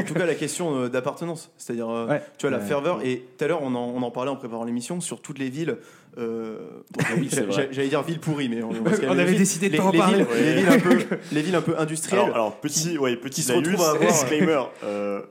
en 0.01 0.05
tout 0.05 0.15
cas, 0.15 0.27
la 0.27 0.35
question 0.35 0.75
euh, 0.77 0.89
d'appartenance, 0.89 1.51
c'est-à-dire, 1.57 1.89
euh, 1.89 2.07
Ouais. 2.09 2.23
tu 2.39 2.47
vois, 2.47 2.51
la 2.57 2.63
Ouais. 2.63 2.69
ferveur. 2.69 3.01
Et 3.05 3.25
tout 3.39 3.45
à 3.45 3.49
l'heure, 3.49 3.63
on 3.63 3.75
en, 3.75 3.85
on 3.95 4.03
en 4.03 4.11
parlait 4.11 4.31
en 4.31 4.37
préparant 4.37 4.65
l'émission 4.65 5.01
sur 5.01 5.21
toutes 5.23 5.39
les 5.39 5.49
villes. 5.51 5.77
Euh, 6.19 6.83
oui, 7.19 7.29
j'a- 7.51 7.71
J'allais 7.71 7.89
dire 7.89 8.03
villes 8.03 8.21
pourries, 8.21 8.49
mais 8.49 8.63
on, 8.63 8.71
avait 9.19 9.35
décidé 9.35 9.69
de 9.69 9.73
les, 9.73 9.79
pas 9.79 9.85
en 9.85 9.93
parler. 9.93 10.25
villes, 10.25 10.27
les 10.43 10.55
villes 10.55 10.69
un 10.69 10.79
peu, 10.79 10.99
les 11.33 11.43
villes 11.43 11.55
un 11.55 11.63
peu 11.63 11.79
industrielles. 11.79 12.23
Alors, 12.25 12.35
alors, 12.35 12.61
petit, 12.61 12.97
ouais, 12.99 13.17
petit 13.17 13.43
laïus, 13.49 13.67
retrouvent 13.69 13.87
à 13.87 13.91
avoir- 13.91 14.11
disclaimer. 14.13 14.63
euh, 14.85 15.23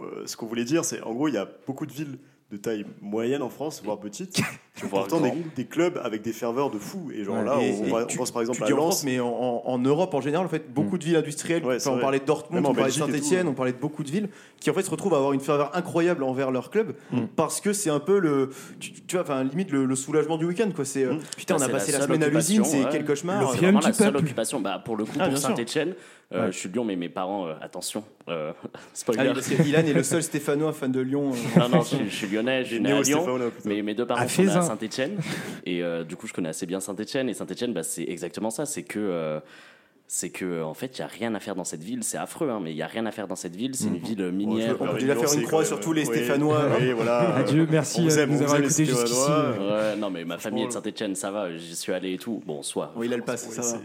euh, 0.00 0.22
ce 0.26 0.36
qu'on 0.36 0.46
voulait 0.46 0.64
dire, 0.64 0.84
c'est 0.84 1.00
en 1.02 1.14
gros, 1.14 1.28
il 1.28 1.34
y 1.34 1.38
a 1.38 1.48
beaucoup 1.66 1.86
de 1.86 1.92
villes 1.92 2.18
de 2.50 2.56
taille 2.58 2.84
moyenne 3.00 3.42
en 3.42 3.48
France, 3.48 3.80
voire 3.84 3.98
petites, 3.98 4.40
ont 4.84 4.88
Voire 4.88 5.06
pourtant 5.06 5.24
des, 5.56 5.64
clubs 5.64 5.98
avec 6.04 6.22
des 6.22 6.32
ferveurs 6.32 6.70
de 6.70 6.78
fous. 6.78 7.10
Et 7.14 7.24
genre 7.24 7.36
Ouais, 7.38 7.44
là, 7.44 7.58
et- 7.60 7.74
on, 7.92 8.00
et 8.00 8.06
tu- 8.06 8.18
pense 8.18 8.30
par 8.30 8.42
exemple 8.42 8.58
tu 8.58 8.64
à 8.64 8.66
en 8.66 8.78
Lens. 8.78 8.84
France, 8.96 9.04
mais 9.04 9.18
en, 9.20 9.78
Europe 9.78 10.12
en 10.14 10.20
général, 10.20 10.44
en 10.46 10.48
fait, 10.48 10.72
beaucoup 10.72 10.98
de 10.98 11.04
villes 11.04 11.16
industrielles. 11.16 11.62
Ouais, 11.64 11.76
Enfin, 11.76 11.78
c'est 11.78 11.88
on 11.90 11.98
parlait 11.98 12.20
de 12.20 12.24
Dortmund, 12.24 12.62
Même 12.62 12.70
on 12.70 12.74
parlait 12.74 12.90
de 12.90 12.96
Saint-Etienne, 12.96 13.48
on 13.48 13.54
parlait 13.54 13.72
de 13.72 13.78
beaucoup 13.78 14.02
de 14.04 14.10
villes 14.10 14.28
qui 14.60 14.70
en 14.70 14.74
fait 14.74 14.82
se 14.82 14.90
retrouvent 14.90 15.14
à 15.14 15.18
avoir 15.18 15.32
une 15.32 15.40
ferveur 15.40 15.70
incroyable 15.74 16.22
envers 16.22 16.50
leur 16.50 16.70
club 16.70 16.94
Mm. 17.12 17.20
parce 17.36 17.60
que 17.60 17.72
c'est 17.72 17.90
un 17.90 18.00
peu 18.00 18.18
le, 18.18 18.50
tu, 18.80 18.92
tu 18.92 19.16
vois, 19.16 19.22
enfin 19.22 19.44
limite 19.44 19.70
le, 19.70 19.84
le 19.84 19.94
soulagement 19.96 20.36
du 20.38 20.44
week-end 20.46 20.70
quoi. 20.74 20.84
C'est 20.84 21.04
euh, 21.04 21.14
Mm. 21.14 21.20
putain, 21.36 21.56
on 21.58 21.62
a 21.62 21.68
passé 21.68 21.92
la 21.92 22.00
semaine 22.02 22.22
à 22.22 22.28
l'usine, 22.28 22.64
c'est 22.64 22.82
ouais. 22.84 22.88
quel 22.90 23.04
cauchemar. 23.04 23.40
Le 23.40 23.46
C'est 23.52 23.58
vraiment 23.58 23.80
la 23.80 23.92
seule 23.92 24.16
occupation. 24.16 24.60
Bah, 24.60 24.80
pour 24.84 24.96
le 24.96 25.04
coup, 25.04 25.12
Ah, 25.18 25.28
pour. 25.28 25.38
Saint-Etienne, 25.38 25.94
Ouais. 26.34 26.48
je 26.50 26.58
suis 26.58 26.68
de 26.68 26.74
Lyon, 26.74 26.84
mais 26.84 26.96
mes 26.96 27.08
parents, 27.08 27.46
euh, 27.46 27.52
attention, 27.62 28.02
euh, 28.28 28.50
Ah 28.74 28.78
spoiler. 28.94 29.32
que 29.32 29.62
Dylan 29.62 29.86
est 29.86 29.92
le 29.92 30.02
seul 30.02 30.24
Stéphanois 30.24 30.72
fan 30.72 30.90
de 30.90 30.98
Lyon. 31.00 31.30
euh. 31.32 31.60
non, 31.60 31.68
non, 31.68 31.80
je, 31.82 32.08
suis- 32.08 32.26
lyonnais, 32.26 32.64
je 32.64 32.68
suis 32.74 32.80
né 32.80 32.90
à 32.90 33.00
Lyon. 33.00 33.24
Mais 33.64 33.80
mes 33.82 33.94
deux 33.94 34.04
parents 34.06 34.20
Saint-Etienne. 34.66 35.18
Et 35.66 35.82
euh, 35.82 36.04
du 36.04 36.16
coup, 36.16 36.26
je 36.26 36.32
connais 36.32 36.48
assez 36.50 36.66
bien 36.66 36.80
Saint-Etienne. 36.80 37.28
Et 37.28 37.34
Saint-Etienne, 37.34 37.72
bah, 37.72 37.82
c'est 37.82 38.04
exactement 38.04 38.50
ça. 38.50 38.66
C'est 38.66 38.82
que. 38.82 38.98
euh, 38.98 39.40
c'est 40.08 40.30
que 40.30 40.62
en 40.62 40.72
fait 40.72 40.96
il 40.96 41.00
y 41.00 41.02
a 41.02 41.08
rien 41.08 41.34
à 41.34 41.40
faire 41.40 41.56
dans 41.56 41.64
cette 41.64 41.82
ville 41.82 42.04
c'est 42.04 42.16
affreux 42.16 42.48
hein, 42.48 42.60
mais 42.62 42.70
il 42.70 42.76
y 42.76 42.82
a 42.82 42.86
rien 42.86 43.06
à 43.06 43.10
faire 43.10 43.26
dans 43.26 43.34
cette 43.34 43.56
ville 43.56 43.74
c'est 43.74 43.88
une 43.88 43.96
ville 43.98 44.18
Bon, 44.18 44.26
je- 44.26 44.30
minière 44.30 44.76
on 44.78 44.86
peut 44.86 44.98
déjà 45.00 45.16
faire 45.16 45.32
une 45.34 45.42
croix 45.42 45.64
sur 45.64 45.80
tous 45.80 45.92
les 45.92 46.02
oui, 46.06 46.14
Stéphanois. 46.14 46.62
Oui, 46.78 46.92
voilà. 46.92 47.34
Adieu, 47.34 47.66
merci 47.68 48.04
vous 48.06 48.16
euh, 48.16 48.22
aime, 48.22 48.30
de 48.30 48.34
nous 48.36 48.42
avoir 48.42 48.60
écoutés 48.60 48.84
jusqu'ici. 48.84 49.26
Euh. 49.28 49.90
Ouais, 49.94 49.96
non 49.98 50.08
mais 50.10 50.24
ma 50.24 50.38
famille 50.38 50.62
est 50.62 50.68
de 50.68 50.72
Saint-Etienne 50.72 51.16
ça 51.16 51.32
va 51.32 51.56
j'y 51.56 51.74
suis 51.74 51.92
allé 51.92 52.12
et 52.12 52.18
tout 52.18 52.40
bon 52.46 52.62
soit 52.62 52.92
Oui, 52.94 53.06
il 53.08 53.14
a 53.14 53.16
le 53.16 53.24
pass, 53.24 53.48
Ouais, 53.48 53.54
ça 53.60 53.62
va. 53.62 53.78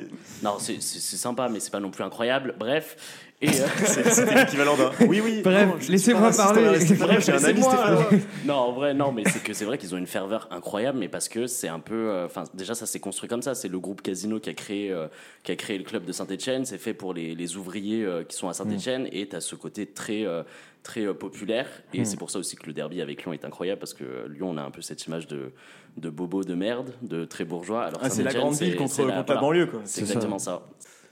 non 0.43 0.57
c'est 0.59 0.79
sympa 0.79 1.49
mais 1.49 1.59
c'est 1.59 1.71
pas 1.71 1.79
non 1.79 1.89
plus 1.89 2.03
incroyable 2.03 2.53
bref 2.59 3.30
et 3.41 3.49
euh, 3.49 3.51
c'est- 3.85 4.09
C'était 4.11 4.35
l'équivalent 4.35 4.75
d'un. 4.77 4.91
Oui, 5.07 5.21
oui. 5.23 5.41
Bref, 5.43 5.87
laissez-moi 5.89 6.31
parler. 6.31 6.77
Bref, 6.99 7.25
J'ai 7.25 7.31
un 7.33 7.43
ami 7.43 7.61
Stéphanois. 7.61 8.09
non, 8.45 8.53
en 8.53 8.71
vrai, 8.71 8.93
non, 8.93 9.11
mais 9.11 9.23
c'est 9.25 9.41
que 9.43 9.53
c'est 9.53 9.65
vrai 9.65 9.77
qu'ils 9.77 9.93
ont 9.95 9.97
une 9.97 10.07
ferveur 10.07 10.47
incroyable, 10.51 10.99
mais 10.99 11.07
parce 11.09 11.27
que 11.29 11.47
c'est 11.47 11.67
un 11.67 11.79
peu. 11.79 12.09
euh, 12.09 12.25
Enfin, 12.25 12.43
déjà, 12.53 12.75
ça 12.75 12.85
s'est 12.85 12.99
construit 12.99 13.27
comme 13.29 13.41
ça. 13.41 13.55
C'est 13.55 13.67
le 13.67 13.79
groupe 13.79 14.01
Casino 14.01 14.39
qui 14.39 14.49
a 14.49 14.53
créé, 14.53 14.91
euh, 14.91 15.07
qui 15.43 15.51
a 15.51 15.55
créé 15.55 15.77
le 15.77 15.83
club 15.83 16.05
de 16.05 16.11
Saint-Etienne. 16.11 16.65
C'est 16.65 16.77
fait 16.77 16.93
pour 16.93 17.13
les, 17.13 17.33
les 17.35 17.57
ouvriers 17.57 18.03
euh, 18.05 18.23
qui 18.23 18.35
sont 18.37 18.47
à 18.49 18.53
Saint-Etienne, 18.53 19.07
et 19.11 19.27
tu 19.27 19.35
as 19.35 19.41
ce 19.41 19.55
côté 19.55 19.85
très. 19.87 20.25
euh, 20.25 20.43
très 20.83 21.05
euh, 21.05 21.13
populaire 21.13 21.67
et 21.93 22.05
c'est 22.05 22.17
pour 22.17 22.31
ça 22.31 22.39
aussi 22.39 22.55
que 22.55 22.65
le 22.65 22.73
derby 22.73 23.01
avec 23.03 23.23
Lyon 23.23 23.33
est 23.33 23.45
incroyable 23.45 23.77
parce 23.77 23.93
que 23.93 24.03
euh, 24.03 24.27
Lyon 24.27 24.49
on 24.49 24.57
a 24.57 24.63
un 24.63 24.71
peu 24.71 24.81
cette 24.81 25.05
image 25.05 25.27
de, 25.27 25.51
de 25.97 26.09
bobo 26.09 26.43
de 26.43 26.55
merde 26.55 26.95
de 27.03 27.23
très 27.23 27.45
bourgeois 27.45 27.83
alors 27.83 27.99
Ah, 28.03 28.09
c'est 28.09 28.23
la 28.23 28.33
grande 28.33 28.55
ville 28.55 28.75
contre, 28.75 29.05
la 29.05 29.21
banlieue 29.21 29.67
quoi. 29.67 29.81
c'est 29.83 29.97
ça. 29.99 30.01
exactement 30.13 30.39
ça, 30.39 30.63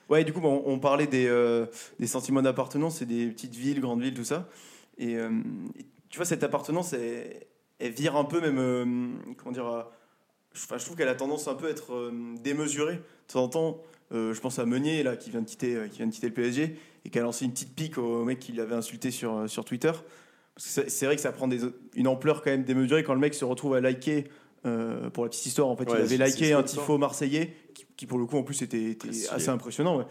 Ouais, 0.10 0.24
du 0.24 0.34
coup, 0.34 0.42
bon, 0.42 0.64
on 0.66 0.80
parlait 0.80 1.08
des, 1.08 1.28
euh, 1.28 1.66
des 2.00 2.08
sentiments 2.08 2.42
d'appartenance 2.42 3.02
et 3.02 3.06
des 3.06 3.28
petites 3.28 3.56
villes, 3.56 3.80
grandes 3.80 4.02
villes, 4.02 4.14
tout 4.16 4.24
ça. 4.24 4.48
Et 4.98 5.16
euh, 5.18 5.30
et 5.78 5.86
tu 6.10 6.18
vois, 6.18 6.26
cette 6.26 6.44
appartenance, 6.44 6.94
elle, 6.94 7.46
elle 7.80 7.92
vire 7.92 8.16
un 8.16 8.24
peu 8.26 8.42
même. 8.42 8.58
euh, 8.58 8.86
comment 9.38 9.52
dire 9.52 9.86
je, 10.54 10.64
enfin, 10.64 10.78
je 10.80 10.86
trouve 10.86 10.98
qu'elle 10.98 11.08
a 11.10 11.16
tendance 11.16 11.48
un 11.48 11.54
peu 11.54 11.68
à 11.68 11.70
être 11.70 12.12
démesurée. 12.42 12.96
De 12.96 13.34
temps 13.34 13.44
en 13.44 13.50
temps, 13.50 13.82
je 14.12 14.40
pense 14.40 14.58
à 14.58 14.66
Meunier, 14.66 15.04
là, 15.04 15.16
qui 15.16 15.30
vient 15.30 15.42
de 15.42 15.46
quitter, 15.48 15.78
qui 15.92 15.98
vient 15.98 16.08
de 16.08 16.12
quitter 16.12 16.28
le 16.28 16.34
PSG, 16.34 16.76
et 17.06 17.10
qui 17.12 17.20
a 17.20 17.22
lancé 17.22 17.46
une 17.46 17.52
petite 17.52 17.76
pique 17.76 18.00
au 18.00 18.26
mec 18.26 18.40
qui 18.40 18.52
l'avait 18.54 18.74
insulté 18.76 19.12
sur, 19.12 19.48
sur 19.48 19.64
Twitter. 19.64 19.92
C'est- 20.58 21.06
vrai 21.06 21.16
que 21.16 21.22
ça 21.22 21.32
prend 21.32 21.48
des, 21.48 21.60
une 21.96 22.08
ampleur 22.08 22.42
quand 22.42 22.50
même 22.50 22.64
démesurée 22.64 23.04
quand 23.04 23.14
le 23.14 23.20
mec 23.20 23.34
se 23.36 23.46
retrouve 23.46 23.76
à 23.76 23.82
liker. 23.82 24.26
euh, 24.66 25.10
pour 25.12 25.24
la 25.24 25.30
petite 25.30 25.46
histoire, 25.46 25.70
en 25.70 25.78
fait, 25.78 25.86
Ouais, 25.94 26.00
il 26.00 26.02
avait 26.02 26.18
liké 26.42 26.52
un 26.54 26.58
tifo 26.82 26.98
marseillais 26.98 27.54
qui, 28.00 28.06
pour 28.06 28.18
le 28.18 28.26
coup 28.26 28.38
en 28.38 28.44
plus 28.44 28.62
était, 28.62 28.98
assez 29.30 29.50
impressionnant. 29.50 29.98
ouais. 29.98 30.06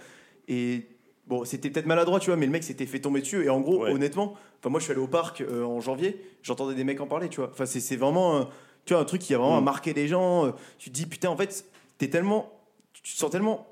Et 0.46 0.86
bon, 1.26 1.46
c'était 1.46 1.70
peut-être 1.70 1.86
maladroit, 1.86 2.20
tu 2.20 2.26
vois, 2.26 2.36
mais 2.36 2.44
le 2.44 2.52
mec 2.52 2.62
s'était 2.62 2.84
fait 2.84 3.00
tomber 3.00 3.22
dessus. 3.22 3.44
Et 3.44 3.48
en 3.48 3.60
gros, 3.60 3.82
Ouais. 3.82 3.90
honnêtement, 3.90 4.34
enfin 4.60 4.68
moi 4.68 4.78
je 4.78 4.84
suis 4.84 4.92
allé 4.92 5.00
au 5.00 5.06
parc 5.08 5.40
euh, 5.40 5.64
en 5.64 5.80
janvier, 5.80 6.20
j'entendais 6.42 6.74
des 6.74 6.84
mecs 6.84 7.00
en 7.00 7.06
parler, 7.06 7.30
tu 7.30 7.36
vois. 7.40 7.48
Enfin 7.50 7.64
c'est 7.64 7.96
vraiment, 7.96 8.36
euh, 8.36 8.44
tu 8.84 8.92
vois, 8.92 9.02
un 9.02 9.06
truc 9.06 9.22
qui 9.22 9.32
a 9.34 9.38
vraiment 9.38 9.60
Mm. 9.62 9.64
marqué 9.64 9.94
les 9.94 10.06
gens. 10.06 10.44
euh, 10.46 10.50
Tu 10.78 10.90
te 10.90 10.94
dis 10.94 11.06
putain, 11.06 11.30
en 11.30 11.36
fait, 11.36 11.64
t'es 11.96 12.08
tellement, 12.10 12.52
tu 12.92 13.14
te 13.14 13.18
sens 13.18 13.30
tellement 13.30 13.66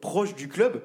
proche 0.00 0.34
du 0.34 0.48
club 0.48 0.82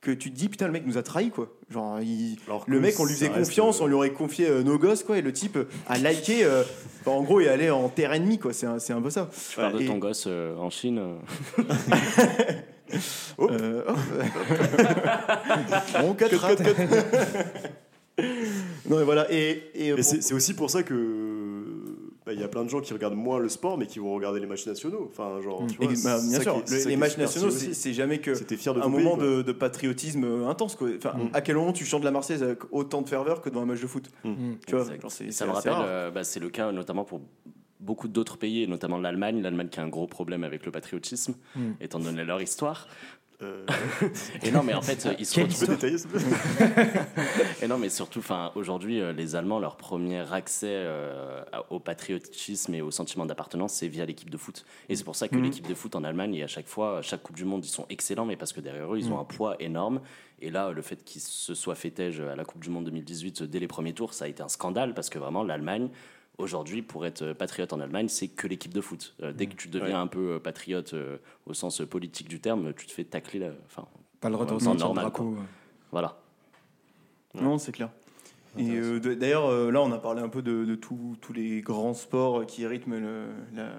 que 0.00 0.10
tu 0.10 0.30
te 0.30 0.36
dis 0.36 0.48
putain 0.48 0.66
le 0.66 0.72
mec 0.72 0.86
nous 0.86 0.96
a 0.98 1.02
trahi 1.02 1.30
quoi. 1.30 1.52
Genre 1.70 2.00
il- 2.00 2.38
Alors 2.46 2.64
le 2.66 2.80
mec 2.80 2.98
on 2.98 3.04
lui 3.04 3.12
faisait 3.14 3.28
confiance, 3.28 3.80
euh, 3.80 3.84
on 3.84 3.86
lui 3.86 3.94
aurait 3.94 4.12
confié 4.12 4.48
euh, 4.48 4.62
nos 4.62 4.78
gosses 4.78 5.04
quoi 5.04 5.18
et 5.18 5.22
le 5.22 5.32
type 5.32 5.56
euh, 5.56 5.68
a 5.88 5.98
liké, 5.98 6.42
euh, 6.44 6.62
enfin, 7.00 7.10
en 7.12 7.22
gros 7.22 7.40
il 7.40 7.48
allait 7.48 7.70
en 7.70 7.88
terre 7.90 8.12
ennemie 8.12 8.38
quoi. 8.38 8.52
C'est 8.54 8.66
un, 8.66 8.78
c'est 8.78 8.92
un 8.94 9.02
peu 9.02 9.10
ça. 9.10 9.28
Tu 9.50 9.56
parles 9.56 9.74
de 9.74 9.80
Et- 9.82 9.86
ton 9.86 9.98
gosse 9.98 10.24
euh, 10.26 10.56
en 10.56 10.70
Chine. 10.70 11.00
hop. 13.38 13.50
On 16.02 16.14
quatre, 16.14 16.34
Non 18.88 18.98
mais 18.98 19.04
voilà 19.04 19.26
et, 19.32 19.62
et, 19.74 19.90
Mais 19.90 19.96
bon, 19.96 20.02
c'est 20.02 20.22
c'est 20.22 20.34
aussi 20.34 20.54
pour 20.54 20.70
ça 20.70 20.82
que 20.82 20.94
il 22.32 22.40
y 22.40 22.44
a 22.44 22.48
plein 22.48 22.64
de 22.64 22.68
gens 22.70 22.80
qui 22.80 22.92
regardent 22.92 23.14
moins 23.16 23.38
le 23.38 23.48
sport, 23.48 23.76
mais 23.78 23.86
qui 23.86 23.98
vont 23.98 24.12
regarder 24.14 24.40
les 24.40 24.46
matchs 24.46 24.66
nationaux. 24.66 25.08
Enfin, 25.10 25.40
genre, 25.42 25.64
tu 25.66 25.74
et- 25.74 25.86
vois, 25.86 25.94
bah, 26.04 26.18
c'est 26.18 26.28
bien 26.28 26.40
sûr 26.40 26.64
qui 26.64 26.72
le- 26.74 26.84
les 26.88 26.96
matchs 26.96 27.16
nationaux 27.18 27.50
c'est 27.50 27.92
jamais 27.92 28.18
que 28.20 28.34
C'était 28.34 28.56
fier 28.56 28.74
de 28.74 28.80
un 28.80 28.88
moment 28.88 29.16
pays, 29.16 29.26
de, 29.26 29.42
de 29.42 29.52
patriotisme 29.52 30.24
euh, 30.24 30.48
intense 30.48 30.76
quoi. 30.76 30.88
Enfin 30.96 31.14
Mm. 31.16 31.30
à 31.32 31.40
quel 31.40 31.56
moment 31.56 31.72
tu 31.72 31.84
chantes 31.84 32.04
la 32.04 32.10
Marseillaise 32.10 32.42
avec 32.42 32.58
autant 32.72 33.02
de 33.02 33.08
ferveur 33.08 33.40
que 33.40 33.50
dans 33.50 33.60
un 33.62 33.66
match 33.66 33.80
de 33.80 33.86
foot. 33.86 34.10
Mm. 34.24 34.52
Tu 34.66 34.74
vois, 34.76 34.84
ça 35.30 35.46
me 35.46 35.52
rappelle, 35.52 35.72
euh, 35.76 36.10
bah, 36.10 36.24
c'est 36.24 36.40
le 36.40 36.50
cas 36.50 36.72
notamment 36.72 37.04
pour 37.04 37.20
beaucoup 37.80 38.08
d'autres 38.08 38.36
pays, 38.36 38.62
et 38.62 38.66
notamment 38.66 38.98
l'Allemagne. 38.98 39.40
L'Allemagne 39.40 39.68
qui 39.70 39.80
a 39.80 39.82
un 39.82 39.88
gros 39.88 40.06
problème 40.06 40.44
avec 40.44 40.66
le 40.66 40.70
patriotisme, 40.72 41.34
Mm. 41.56 41.60
étant 41.80 41.98
donné 41.98 42.24
leur 42.24 42.42
histoire. 42.42 42.86
Euh, 43.42 43.64
Et 44.42 44.50
non, 44.50 44.62
mais 44.62 44.74
en 44.74 44.82
fait, 44.82 45.08
ils 45.18 45.24
se 45.26 45.40
retrouvent- 45.40 45.68
détailler 45.68 45.98
s'il 45.98 46.10
te 46.10 46.16
plaît 46.18 47.00
Et 47.62 47.66
non, 47.68 47.78
mais 47.78 47.88
surtout, 47.88 48.18
enfin, 48.18 48.52
aujourd'hui, 48.54 49.00
euh, 49.00 49.12
les 49.12 49.34
Allemands, 49.36 49.58
leur 49.58 49.76
premier 49.76 50.20
accès 50.32 50.66
euh, 50.70 51.42
au 51.70 51.78
patriotisme 51.80 52.74
et 52.74 52.82
au 52.82 52.90
sentiment 52.90 53.24
d'appartenance, 53.26 53.72
c'est 53.74 53.88
via 53.88 54.04
l'équipe 54.04 54.30
de 54.30 54.36
foot. 54.36 54.64
Et 54.88 54.96
c'est 54.96 55.04
pour 55.04 55.16
ça 55.16 55.28
que 55.28 55.36
Mhm. 55.36 55.42
l'équipe 55.44 55.66
de 55.68 55.74
foot 55.74 55.94
en 55.96 56.04
Allemagne, 56.04 56.34
et 56.34 56.42
à 56.42 56.46
chaque 56.48 56.66
fois, 56.68 56.98
à 56.98 57.02
chaque 57.02 57.22
Coupe 57.22 57.36
du 57.36 57.44
Monde, 57.44 57.64
ils 57.64 57.68
sont 57.68 57.86
excellents, 57.88 58.26
mais 58.26 58.36
parce 58.36 58.52
que 58.52 58.60
derrière 58.60 58.92
eux, 58.92 58.98
ils 58.98 59.10
ont 59.10 59.18
un 59.18 59.24
poids 59.24 59.56
énorme. 59.60 60.00
Et 60.42 60.50
là, 60.50 60.70
le 60.72 60.82
fait 60.82 61.02
qu'ils 61.04 61.20
se 61.20 61.54
soient 61.54 61.74
tège 61.74 62.20
à 62.20 62.34
la 62.36 62.44
Coupe 62.44 62.62
du 62.62 62.70
Monde 62.70 62.84
2018 62.86 63.42
dès 63.44 63.58
les 63.58 63.66
premiers 63.68 63.92
tours, 63.92 64.14
ça 64.14 64.24
a 64.24 64.28
été 64.28 64.42
un 64.42 64.48
scandale 64.48 64.94
parce 64.94 65.10
que 65.10 65.18
vraiment, 65.18 65.42
l'Allemagne, 65.44 65.88
aujourd'hui, 66.40 66.82
pour 66.82 67.06
être 67.06 67.32
patriote 67.32 67.72
en 67.72 67.80
Allemagne, 67.80 68.08
c'est 68.08 68.28
que 68.28 68.46
l'équipe 68.46 68.72
de 68.74 68.80
foot. 68.80 69.14
Euh, 69.22 69.32
dès 69.32 69.46
que 69.46 69.54
tu 69.54 69.68
deviens 69.68 69.88
Ouais. 69.96 70.02
un 70.02 70.06
peu 70.06 70.32
euh, 70.34 70.38
patriote 70.38 70.94
euh, 70.94 71.18
au 71.46 71.54
sens 71.54 71.80
politique 71.88 72.28
du 72.28 72.40
terme, 72.40 72.72
tu 72.74 72.86
te 72.86 72.92
fais 72.92 73.04
tacler. 73.04 73.38
la- 73.38 73.52
Enfin, 73.66 73.86
Pas 74.20 74.28
le 74.28 74.34
droit 74.34 74.46
de 74.46 74.52
le 74.52 74.94
drapeau. 74.94 75.36
voilà. 75.92 76.16
Non, 77.34 77.58
c'est 77.58 77.72
clair. 77.72 77.90
Et 78.58 78.70
euh, 78.72 78.98
d'ailleurs, 78.98 79.46
euh, 79.46 79.70
là, 79.70 79.80
on 79.80 79.92
a 79.92 79.98
parlé 79.98 80.20
un 80.22 80.28
peu 80.28 80.42
de, 80.42 80.64
de 80.64 80.74
tous 80.74 81.16
tous 81.20 81.32
les 81.32 81.60
grands 81.60 81.94
sports 81.94 82.44
qui 82.46 82.66
rythment 82.66 82.98
le- 82.98 83.26
la- 83.54 83.70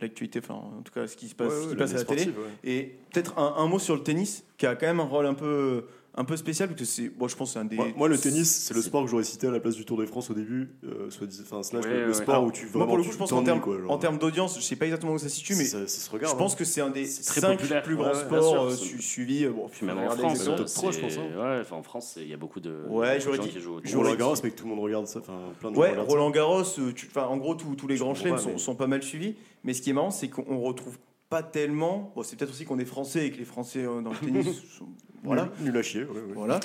l'actualité, 0.00 0.38
enfin, 0.42 0.54
en 0.54 0.82
tout 0.82 0.92
cas, 0.92 1.06
ce 1.06 1.16
qui 1.16 1.28
se 1.28 1.34
passe, 1.34 1.52
Ouais, 1.52 1.58
ce 1.60 1.64
qui 1.66 1.70
ouais, 1.72 1.76
passe 1.76 1.92
à 1.94 1.98
la 1.98 2.04
télé. 2.04 2.24
ouais. 2.26 2.32
Et 2.64 2.96
peut-être 3.12 3.38
un, 3.38 3.54
un 3.58 3.66
mot 3.68 3.78
sur 3.78 3.94
le 3.94 4.02
tennis, 4.02 4.44
qui 4.56 4.66
a 4.66 4.74
quand 4.74 4.86
même 4.86 5.00
un 5.00 5.04
rôle 5.04 5.26
un 5.26 5.34
peu, 5.34 5.84
un 6.16 6.24
peu 6.24 6.36
spécial, 6.36 6.68
parce 6.68 6.80
que 6.80 6.86
c'est, 6.86 7.08
bon, 7.08 7.26
je 7.26 7.34
pense, 7.36 7.48
que 7.48 7.52
c'est 7.54 7.58
un 7.58 7.64
des. 7.64 7.76
Moi, 7.76 7.88
moi, 7.96 8.08
le 8.08 8.16
tennis, 8.16 8.48
c'est 8.48 8.72
le 8.74 8.82
sport 8.82 9.04
que 9.04 9.10
j'aurais 9.10 9.24
cité 9.24 9.48
à 9.48 9.50
la 9.50 9.58
place 9.58 9.74
du 9.74 9.84
Tour 9.84 9.96
de 9.98 10.06
France 10.06 10.30
au 10.30 10.34
début, 10.34 10.70
euh, 10.84 11.10
soit 11.10 11.26
enfin, 11.42 11.62
slash 11.64 11.84
Ouais, 11.84 11.90
le, 12.02 12.06
ouais. 12.08 12.14
sport 12.14 12.34
Alors, 12.36 12.46
où 12.46 12.52
tu 12.52 12.62
Moi, 12.66 12.70
vraiment 12.72 12.86
pour 12.86 12.96
le 12.98 13.02
coup, 13.02 13.08
tu 13.08 13.14
je 13.14 13.18
pense 13.18 13.30
qu'en 13.30 13.36
t'ennuies, 13.36 13.46
termes, 13.46 13.60
quoi, 13.60 13.78
genre. 13.80 13.90
en 13.90 13.98
termes 13.98 14.18
d'audience, 14.18 14.56
je 14.56 14.62
sais 14.62 14.76
pas 14.76 14.84
exactement 14.84 15.12
où 15.14 15.18
ça 15.18 15.28
se 15.28 15.34
situe, 15.36 15.56
mais 15.56 15.64
ça, 15.64 15.86
ça 15.88 16.00
se 16.00 16.08
regarde. 16.10 16.32
je 16.34 16.38
pense 16.38 16.52
hein. 16.52 16.56
que 16.56 16.64
c'est 16.64 16.80
un 16.80 16.90
des 16.90 17.06
cinq 17.06 17.56
populaire. 17.58 17.82
plus 17.82 17.96
grands 17.96 18.08
ouais, 18.12 18.14
sports 18.14 18.64
euh, 18.66 18.70
suivis. 18.76 19.44
euh, 19.44 19.50
Bon, 19.50 19.68
Puis 19.68 19.84
même 19.86 19.98
en 19.98 20.10
France, 20.10 20.32
exactement. 20.32 20.56
top 20.56 20.68
c'est- 20.68 20.74
trois, 20.76 20.92
je 20.92 21.00
pense, 21.00 21.16
hein. 21.18 21.22
ouais, 21.36 21.58
enfin, 21.62 21.76
en 21.76 21.82
France, 21.82 22.14
il 22.20 22.28
y 22.28 22.32
a 22.34 22.36
beaucoup 22.36 22.60
de, 22.60 22.76
Ouais, 22.88 23.18
j'aurais 23.20 23.36
gens 23.38 23.42
dit- 23.42 23.48
qui 23.50 23.60
jouent 23.60 23.74
au 23.74 23.80
j'aurais 23.82 24.04
Roland 24.10 24.18
Garros, 24.18 24.34
mais 24.44 24.50
que 24.50 24.56
tout 24.56 24.64
le 24.64 24.70
monde 24.70 24.80
regarde 24.84 25.06
ça. 25.08 25.18
Enfin, 25.18 25.38
plein 25.58 25.72
de 25.72 25.76
Ouais, 25.76 25.96
Roland 25.98 26.30
Garros, 26.30 26.62
euh, 26.78 26.92
enfin, 27.08 27.26
en 27.26 27.36
gros, 27.38 27.54
tous 27.56 27.86
les 27.88 27.96
grands 27.96 28.14
chelems 28.14 28.38
sont 28.56 28.74
pas 28.76 28.86
mal 28.86 29.02
suivis. 29.02 29.34
Mais 29.64 29.72
ce 29.74 29.82
qui 29.82 29.90
est 29.90 29.94
marrant, 29.94 30.10
c'est 30.10 30.28
qu'on 30.28 30.60
retrouve 30.60 30.96
pas 31.34 31.42
tellement. 31.42 32.12
Bon, 32.14 32.22
c'est 32.22 32.36
peut-être 32.36 32.50
aussi 32.50 32.64
qu'on 32.64 32.78
est 32.78 32.84
français 32.84 33.26
et 33.26 33.30
que 33.32 33.38
les 33.38 33.44
Français 33.44 33.84
euh, 33.84 34.00
dans 34.00 34.10
le 34.10 34.16
tennis 34.18 34.46
sont- 34.78 34.86
Voilà. 35.24 35.50
Nul, 35.60 35.70
nul 35.72 35.76
à 35.78 35.82
chier. 35.82 36.04
ouais, 36.04 36.10
ouais. 36.10 36.32
Voilà. 36.34 36.60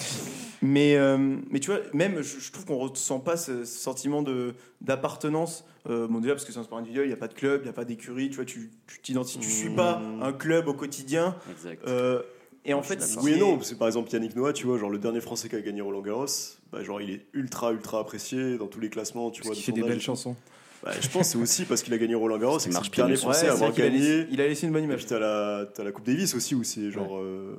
Mais, 0.62 0.95
euh, 0.95 1.38
mais 1.49 1.60
tu 1.60 1.71
vois, 1.71 1.79
même, 1.93 2.21
je, 2.21 2.39
je 2.39 2.51
trouve 2.51 2.65
qu'on 2.65 2.77
ressent 2.77 3.19
pas 3.19 3.38
ce, 3.38 3.63
ce 3.65 3.79
sentiment 3.79 4.21
de 4.21 4.53
d'appartenance. 4.82 5.65
Euh, 5.89 6.08
bon, 6.08 6.19
déjà, 6.19 6.34
parce 6.34 6.45
que 6.45 6.51
c'est 6.51 6.60
un 6.60 6.63
sport 6.63 6.77
individuel, 6.77 7.05
il 7.05 7.10
n'y 7.10 7.13
a 7.13 7.17
pas 7.17 7.27
de 7.29 7.34
club, 7.34 7.62
il 7.62 7.63
n'y 7.63 7.69
a 7.69 7.73
pas 7.73 7.86
d'écurie, 7.86 8.29
tu 8.29 8.36
vois, 8.36 8.45
tu 8.45 8.69
tu 8.88 8.99
t'identifies, 9.01 9.39
tu 9.39 9.49
suis 9.49 9.69
pas 9.69 9.99
Mmh. 9.99 10.21
un 10.23 10.34
club 10.34 10.67
au 10.67 10.73
quotidien. 10.73 11.36
Exact. 11.49 11.82
Euh, 11.88 12.21
et 12.65 12.73
en 12.73 12.84
fait. 12.84 12.99
Oui 13.23 13.34
et 13.34 13.38
non, 13.39 13.55
parce 13.58 13.71
que 13.71 13.75
par 13.75 13.88
exemple 13.88 14.12
Yannick 14.12 14.36
Noah, 14.36 14.53
tu 14.53 14.65
vois, 14.67 14.77
genre 14.77 14.89
le 14.89 14.97
dernier 14.99 15.21
Français 15.21 15.47
qui 15.49 15.55
a 15.55 15.62
gagné 15.62 15.82
Roland 15.82 16.01
Garros, 16.01 16.25
bah, 16.71 16.84
genre 16.84 17.01
il 17.01 17.10
est 17.12 17.25
ultra 17.34 17.71
ultra 17.71 17.99
apprécié 17.99 18.58
dans 18.58 18.67
tous 18.67 18.82
les 18.82 18.89
classements, 18.89 19.32
tu 19.32 19.41
Parce 19.41 19.47
vois. 19.47 19.55
de 19.55 19.62
fait 19.62 19.71
des 19.71 19.82
belles 19.84 20.01
chansons. 20.01 20.36
Bah, 20.83 20.91
je 21.01 21.07
pense 21.09 21.23
que 21.23 21.27
c'est 21.33 21.37
aussi 21.37 21.65
parce 21.65 21.83
qu'il 21.83 21.93
a 21.93 21.97
gagné 21.97 22.15
Roland 22.15 22.37
Garros, 22.37 22.59
c'est 22.59 22.69
le 22.69 22.95
dernier 22.95 23.15
Français 23.17 23.47
à 23.49 23.53
avoir 23.53 23.73
gagné. 23.73 24.27
il 24.31 24.39
a 24.39 24.47
laissé 24.47 24.65
une 24.65 24.71
bonne 24.73 24.83
Et 24.83 24.85
image. 24.85 24.99
puis 24.99 25.07
t'as 25.07 25.19
la, 25.19 25.65
t'as 25.73 25.83
la 25.83 25.91
Coupe 25.91 26.05
Davis 26.05 26.33
aussi 26.35 26.55
où 26.55 26.63
c'est 26.63 26.89
genre. 26.91 27.17
euh, 27.17 27.57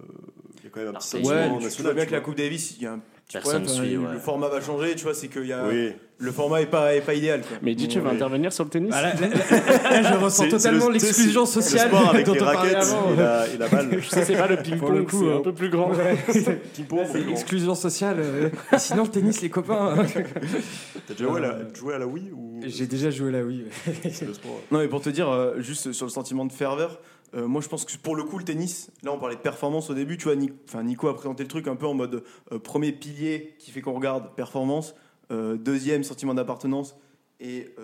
Il 0.58 0.64
y 0.64 0.66
a 0.68 0.70
quand 0.70 0.80
même 0.80 0.88
un 0.88 0.92
petit 0.98 1.16
Ouais, 1.16 1.22
sentiment 1.22 1.30
Ouais, 1.30 1.44
tu 1.46 1.50
vois 1.58 1.62
national. 1.64 1.94
bien 1.94 2.06
que 2.06 2.12
la. 2.12 2.20
Coupe 2.20 2.36
Davis, 2.36 2.76
il 2.78 2.82
y 2.82 2.86
a 2.86 2.92
un 2.94 3.00
Personne 3.32 3.64
problème. 3.64 3.84
suit, 3.88 3.96
ouais. 3.96 4.12
Le 4.14 4.18
format 4.18 4.48
va 4.48 4.60
changer, 4.60 4.94
tu 4.96 5.04
vois, 5.04 5.14
c'est 5.14 5.28
que 5.28 5.40
y 5.40 5.52
a, 5.52 5.64
Oui. 5.68 5.92
le 6.18 6.32
format 6.32 6.62
est 6.62 6.66
pas, 6.66 6.94
est 6.94 7.00
pas 7.00 7.14
idéal. 7.14 7.40
Quoi. 7.42 7.58
Mais 7.62 7.74
dis, 7.74 7.86
tu 7.86 8.00
veux 8.00 8.06
Ouais. 8.06 8.14
intervenir 8.14 8.52
sur 8.52 8.64
le 8.64 8.70
tennis 8.70 8.92
Ah, 8.96 9.02
là, 9.02 9.14
là, 9.14 9.28
là, 9.90 10.02
là, 10.02 10.12
je 10.12 10.16
ressens 10.24 10.48
totalement 10.48 10.86
le- 10.88 10.94
l'exclusion 10.94 11.46
c'est 11.46 11.58
le 11.60 11.62
sociale 11.64 11.88
sport 11.88 12.08
avec 12.10 12.26
dont 12.26 12.32
les 12.34 12.40
raquettes 12.40 12.74
avant. 12.76 13.12
et 13.12 13.16
la, 13.16 13.46
la 13.58 13.68
balle. 13.68 14.00
C'est 14.08 14.36
pas 14.36 14.48
le 14.48 14.56
ping-pong, 14.56 15.06
c'est 15.10 15.16
euh, 15.16 15.36
un 15.38 15.40
peu 15.42 15.52
plus 15.52 15.70
grand. 15.70 15.90
Ouais. 15.92 16.16
C'est 16.28 17.24
l'exclusion 17.26 17.74
sociale. 17.74 18.16
euh, 18.18 18.48
et 18.72 18.78
sinon, 18.78 19.04
le 19.04 19.08
tennis, 19.10 19.40
les 19.42 19.48
copains. 19.50 19.94
hein. 19.98 20.04
T'as 21.06 21.14
déjà 21.14 21.24
joué 21.28 21.38
à 21.38 21.40
la, 21.40 21.58
joué 21.74 21.94
à 21.94 21.98
la 21.98 22.06
Wii 22.06 22.30
ou 22.32 22.60
J'ai 22.66 22.86
déjà 22.86 23.10
joué 23.10 23.30
oui. 23.42 23.64
C'est 24.12 24.26
le 24.26 24.34
sport. 24.34 24.60
Non, 24.70 24.80
mais 24.80 24.88
pour 24.88 25.00
te 25.00 25.10
dire, 25.10 25.28
euh, 25.30 25.54
juste 25.60 25.92
sur 25.92 26.06
le 26.06 26.10
sentiment 26.10 26.44
de 26.44 26.52
ferveur, 26.52 27.00
euh, 27.34 27.46
moi 27.46 27.60
je 27.60 27.68
pense 27.68 27.84
que 27.84 27.96
pour 27.96 28.16
le 28.16 28.24
coup, 28.24 28.38
le 28.38 28.44
tennis, 28.44 28.90
là 29.02 29.12
on 29.12 29.18
parlait 29.18 29.36
de 29.36 29.40
performance 29.40 29.90
au 29.90 29.94
début, 29.94 30.16
tu 30.16 30.24
vois, 30.24 30.36
Nico, 30.36 30.54
Nico 30.82 31.08
a 31.08 31.14
présenté 31.14 31.42
le 31.44 31.48
truc 31.48 31.68
un 31.68 31.76
peu 31.76 31.86
en 31.86 31.94
mode 31.94 32.24
euh, 32.52 32.58
premier 32.58 32.92
pilier 32.92 33.54
qui 33.58 33.70
fait 33.70 33.80
qu'on 33.80 33.92
regarde 33.94 34.34
performance, 34.34 34.94
euh, 35.30 35.56
deuxième 35.56 36.02
sentiment 36.04 36.34
d'appartenance 36.34 36.96
et 37.40 37.74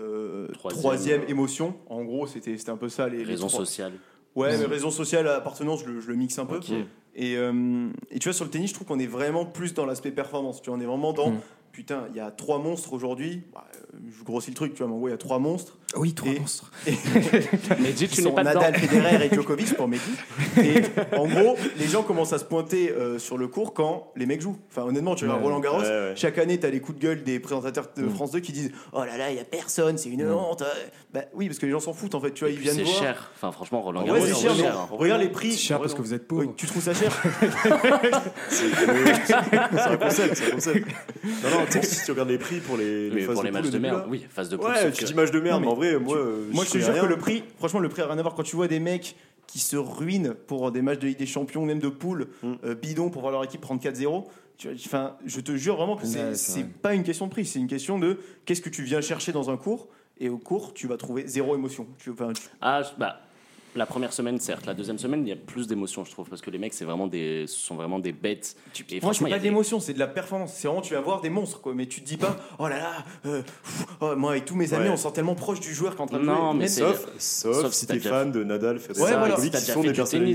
Troisième, 0.52 0.78
troisième, 0.80 1.22
émotion. 1.28 1.74
En 1.88 2.04
gros, 2.04 2.26
c'était 2.26 2.56
un 2.68 2.76
peu 2.76 2.88
ça 2.90 3.08
les, 3.08 3.18
les 3.18 3.24
Raison 3.24 3.46
trois. 3.46 3.60
sociale. 3.64 3.92
Ouais, 4.34 4.54
Mm. 4.54 4.60
mais 4.60 4.66
raison 4.66 4.90
sociale, 4.90 5.26
appartenance, 5.28 5.80
je 5.82 5.90
le, 5.92 6.00
je 6.00 6.08
le 6.08 6.14
mixe 6.16 6.38
un 6.38 6.44
peu. 6.44 6.60
Et, 7.14 7.32
et 7.32 8.18
tu 8.18 8.24
vois, 8.28 8.34
sur 8.34 8.44
le 8.44 8.50
tennis, 8.50 8.68
je 8.68 8.74
trouve 8.74 8.86
qu'on 8.86 8.98
est 8.98 9.06
vraiment 9.06 9.46
plus 9.46 9.72
dans 9.72 9.86
l'aspect 9.86 10.10
performance. 10.10 10.60
Tu 10.60 10.68
vois, 10.68 10.78
on 10.78 10.82
est 10.82 10.86
vraiment 10.86 11.14
dans. 11.14 11.30
Mm. 11.30 11.40
Putain, 11.72 12.04
il 12.10 12.16
y 12.16 12.20
a 12.20 12.30
trois 12.30 12.58
monstres 12.58 12.92
aujourd'hui. 12.92 13.44
Bah, 13.54 13.64
je 14.10 14.22
grossis 14.24 14.50
le 14.50 14.56
truc, 14.56 14.72
tu 14.74 14.78
vois, 14.78 14.88
mais 14.88 14.94
en 14.94 14.98
gros, 14.98 15.08
il 15.08 15.12
y 15.12 15.14
a 15.14 15.18
trois 15.18 15.38
monstres. 15.38 15.78
Oui, 15.94 16.12
trois 16.14 16.32
Et- 16.32 16.40
monstres. 16.40 16.70
Mais 17.80 17.92
dis, 17.92 18.08
qui 18.08 18.16
tu 18.16 18.20
n'es 18.22 18.28
sont 18.28 18.34
pas 18.34 18.42
dedans. 18.44 18.60
Nadal, 18.60 18.74
Federer 18.80 19.24
et 19.26 19.30
Djokovic 19.34 19.74
pour 19.74 19.86
Mehdi. 19.88 20.02
Et 20.58 20.82
en 21.16 21.26
gros, 21.26 21.56
les 21.78 21.86
gens 21.86 22.02
commencent 22.02 22.32
à 22.32 22.38
se 22.38 22.44
pointer 22.44 22.90
euh, 22.90 23.18
sur 23.18 23.38
le 23.38 23.46
court 23.48 23.72
quand 23.72 24.10
les 24.16 24.26
mecs 24.26 24.40
jouent. 24.42 24.58
Enfin, 24.70 24.82
honnêtement, 24.82 25.14
tu 25.14 25.26
vois. 25.26 25.36
Roland 25.36 25.60
Garros, 25.60 25.78
Ouais, 25.80 25.84
ouais. 25.88 26.12
chaque 26.16 26.38
année, 26.38 26.58
tu 26.58 26.66
as 26.66 26.70
les 26.70 26.80
coups 26.80 26.98
de 26.98 27.02
gueule 27.02 27.22
des 27.22 27.38
présentateurs 27.40 27.86
de 27.96 28.02
Mm. 28.02 28.10
France 28.10 28.32
2 28.32 28.40
qui 28.40 28.52
disent 28.52 28.72
Oh 28.92 29.04
là 29.04 29.16
là, 29.16 29.30
il 29.30 29.36
y 29.36 29.40
a 29.40 29.44
personne, 29.44 29.96
c'est 29.96 30.08
une 30.10 30.24
Mm. 30.26 30.32
honte. 30.34 30.64
Bah 31.14 31.22
oui, 31.34 31.46
parce 31.46 31.58
que 31.58 31.66
les 31.66 31.72
gens 31.72 31.80
s'en 31.80 31.94
foutent 31.94 32.14
en 32.16 32.20
fait. 32.20 32.32
Tu 32.32 32.40
vois, 32.44 32.50
Et 32.50 32.54
ils 32.54 32.60
viennent 32.60 32.74
c'est 32.76 32.84
cher. 32.84 33.30
Enfin, 33.36 33.52
franchement, 33.52 33.80
Roland 33.80 34.02
Garros, 34.02 34.20
c'est 34.26 34.34
cher, 34.34 34.52
vrai, 34.54 34.68
regarde 34.90 35.22
les 35.22 35.28
prix. 35.28 35.52
C'est 35.52 35.58
cher 35.58 35.78
parce 35.80 35.94
que 35.94 36.02
vous 36.02 36.12
êtes 36.14 36.22
Oui, 36.32 36.44
pauvre. 36.46 36.54
tu 36.56 36.66
trouves 36.66 36.82
ça 36.82 36.92
cher 36.94 37.12
C'est 38.50 38.64
un 39.32 39.96
concept, 39.96 40.36
c'est 40.36 40.46
un 40.48 40.50
concept. 40.50 40.88
Non, 41.24 41.50
non, 41.50 41.66
si 41.82 42.04
tu 42.04 42.10
regardes 42.10 42.28
les 42.30 42.38
prix 42.38 42.60
pour 42.60 42.76
les, 42.76 43.10
Mais 43.12 43.22
phases 43.22 43.34
pour 43.34 43.42
les 43.44 43.50
de 43.50 43.54
matchs 43.54 43.70
de 43.70 43.78
merde, 43.78 44.04
oui, 44.08 44.26
phase 44.28 44.48
de 44.48 44.56
poule. 44.56 44.66
Ouais, 44.70 44.90
tu 44.92 45.04
dis 45.04 45.14
match 45.14 45.30
de 45.30 45.40
merde, 45.40 45.60
mais 45.62 45.68
en 45.68 45.74
vrai, 45.76 45.98
moi, 45.98 46.18
Moi, 46.52 46.64
je 46.64 46.70
te 46.72 46.78
jure 46.78 46.92
rien. 46.92 47.02
que 47.02 47.06
le 47.06 47.18
prix, 47.18 47.44
franchement, 47.58 47.80
le 47.80 47.88
prix 47.88 48.02
a 48.02 48.06
rien 48.06 48.18
à 48.18 48.22
voir. 48.22 48.34
Quand 48.34 48.42
tu 48.42 48.56
vois 48.56 48.68
des 48.68 48.80
mecs 48.80 49.16
qui 49.46 49.58
se 49.60 49.76
ruinent 49.76 50.34
pour 50.48 50.72
des 50.72 50.82
matchs 50.82 50.98
de 50.98 51.06
Ligue 51.06 51.18
des 51.18 51.26
Champions, 51.26 51.64
même 51.64 51.78
de 51.78 51.88
poule, 51.88 52.28
Mm. 52.42 52.52
euh, 52.64 52.74
bidon 52.74 53.10
pour 53.10 53.20
voir 53.22 53.32
leur 53.32 53.44
équipe 53.44 53.60
prendre 53.60 53.80
4-0, 53.80 54.24
tu 54.58 54.68
vois, 54.68 54.76
enfin, 54.84 55.16
je 55.24 55.40
te 55.40 55.54
jure 55.56 55.76
vraiment 55.76 55.96
que 55.96 56.06
c'est 56.06 56.18
Ouais, 56.30 56.34
c'est 56.34 56.60
vrai. 56.62 56.70
pas 56.82 56.94
une 56.94 57.02
question 57.04 57.26
de 57.26 57.30
prix, 57.30 57.44
c'est 57.46 57.58
une 57.60 57.68
question 57.68 57.98
de 57.98 58.18
qu'est-ce 58.44 58.60
que 58.62 58.70
tu 58.70 58.82
viens 58.82 59.00
chercher 59.00 59.30
dans 59.32 59.50
un 59.50 59.56
cours. 59.56 59.88
Et 60.18 60.28
au 60.30 60.38
cours, 60.38 60.72
tu 60.72 60.86
vas 60.88 60.96
trouver 60.96 61.26
zéro 61.26 61.54
émotion. 61.54 61.86
Tu, 61.98 62.10
enfin, 62.10 62.32
tu- 62.32 62.42
Ah, 62.62 62.82
bah, 62.98 63.20
la 63.76 63.86
première 63.86 64.12
semaine, 64.12 64.38
certes. 64.40 64.66
La 64.66 64.74
deuxième 64.74 64.98
semaine, 64.98 65.22
il 65.24 65.28
y 65.28 65.32
a 65.32 65.36
plus 65.36 65.66
d'émotions, 65.66 66.04
je 66.04 66.10
trouve, 66.10 66.28
parce 66.28 66.40
que 66.42 66.50
les 66.50 66.58
mecs, 66.58 66.74
c'est 66.74 66.84
vraiment 66.84 67.06
des, 67.06 67.44
ce 67.46 67.58
sont 67.58 67.74
vraiment 67.76 67.98
des 67.98 68.12
bêtes. 68.12 68.56
Et 68.90 69.00
Moi, 69.00 69.12
c'est 69.14 69.24
pas 69.24 69.30
de 69.30 69.36
des- 69.36 69.44
l'émotion, 69.44 69.80
c'est 69.80 69.92
de 69.92 69.98
la 69.98 70.06
performance. 70.06 70.52
C'est 70.54 70.66
vraiment, 70.68 70.82
tu 70.82 70.94
vas 70.94 71.00
voir 71.00 71.20
des 71.20 71.30
monstres, 71.30 71.60
quoi. 71.60 71.74
Mais 71.74 71.86
tu 71.86 72.00
te 72.00 72.06
dis 72.06 72.16
pas, 72.16 72.36
oh 72.58 72.68
là 72.68 72.78
là, 72.78 72.92
euh, 73.26 73.42
pff, 73.42 73.86
oh, 74.00 74.16
moi, 74.16 74.32
avec 74.32 74.44
tous 74.44 74.54
mes 74.56 74.72
amis, 74.74 74.84
Ouais. 74.86 74.90
on 74.90 74.96
se 74.96 75.02
sent 75.04 75.12
tellement 75.14 75.34
proche 75.34 75.60
du 75.60 75.72
joueur 75.74 75.96
qu'en 75.96 76.06
train 76.06 76.18
de 76.18 76.24
Non, 76.24 76.50
jouer. 76.52 76.58
mais 76.60 76.68
Sauf, 76.68 77.06
sauf, 77.18 77.60
sauf 77.62 77.72
si 77.72 77.86
t'es 77.86 77.98
fan 77.98 78.32
de 78.32 78.42
Nadal, 78.44 78.78
Federer, 78.78 79.02
Ouais, 79.04 79.16
voilà. 79.16 79.34
Qui 79.36 79.60
sont 79.60 79.80
des 79.82 79.90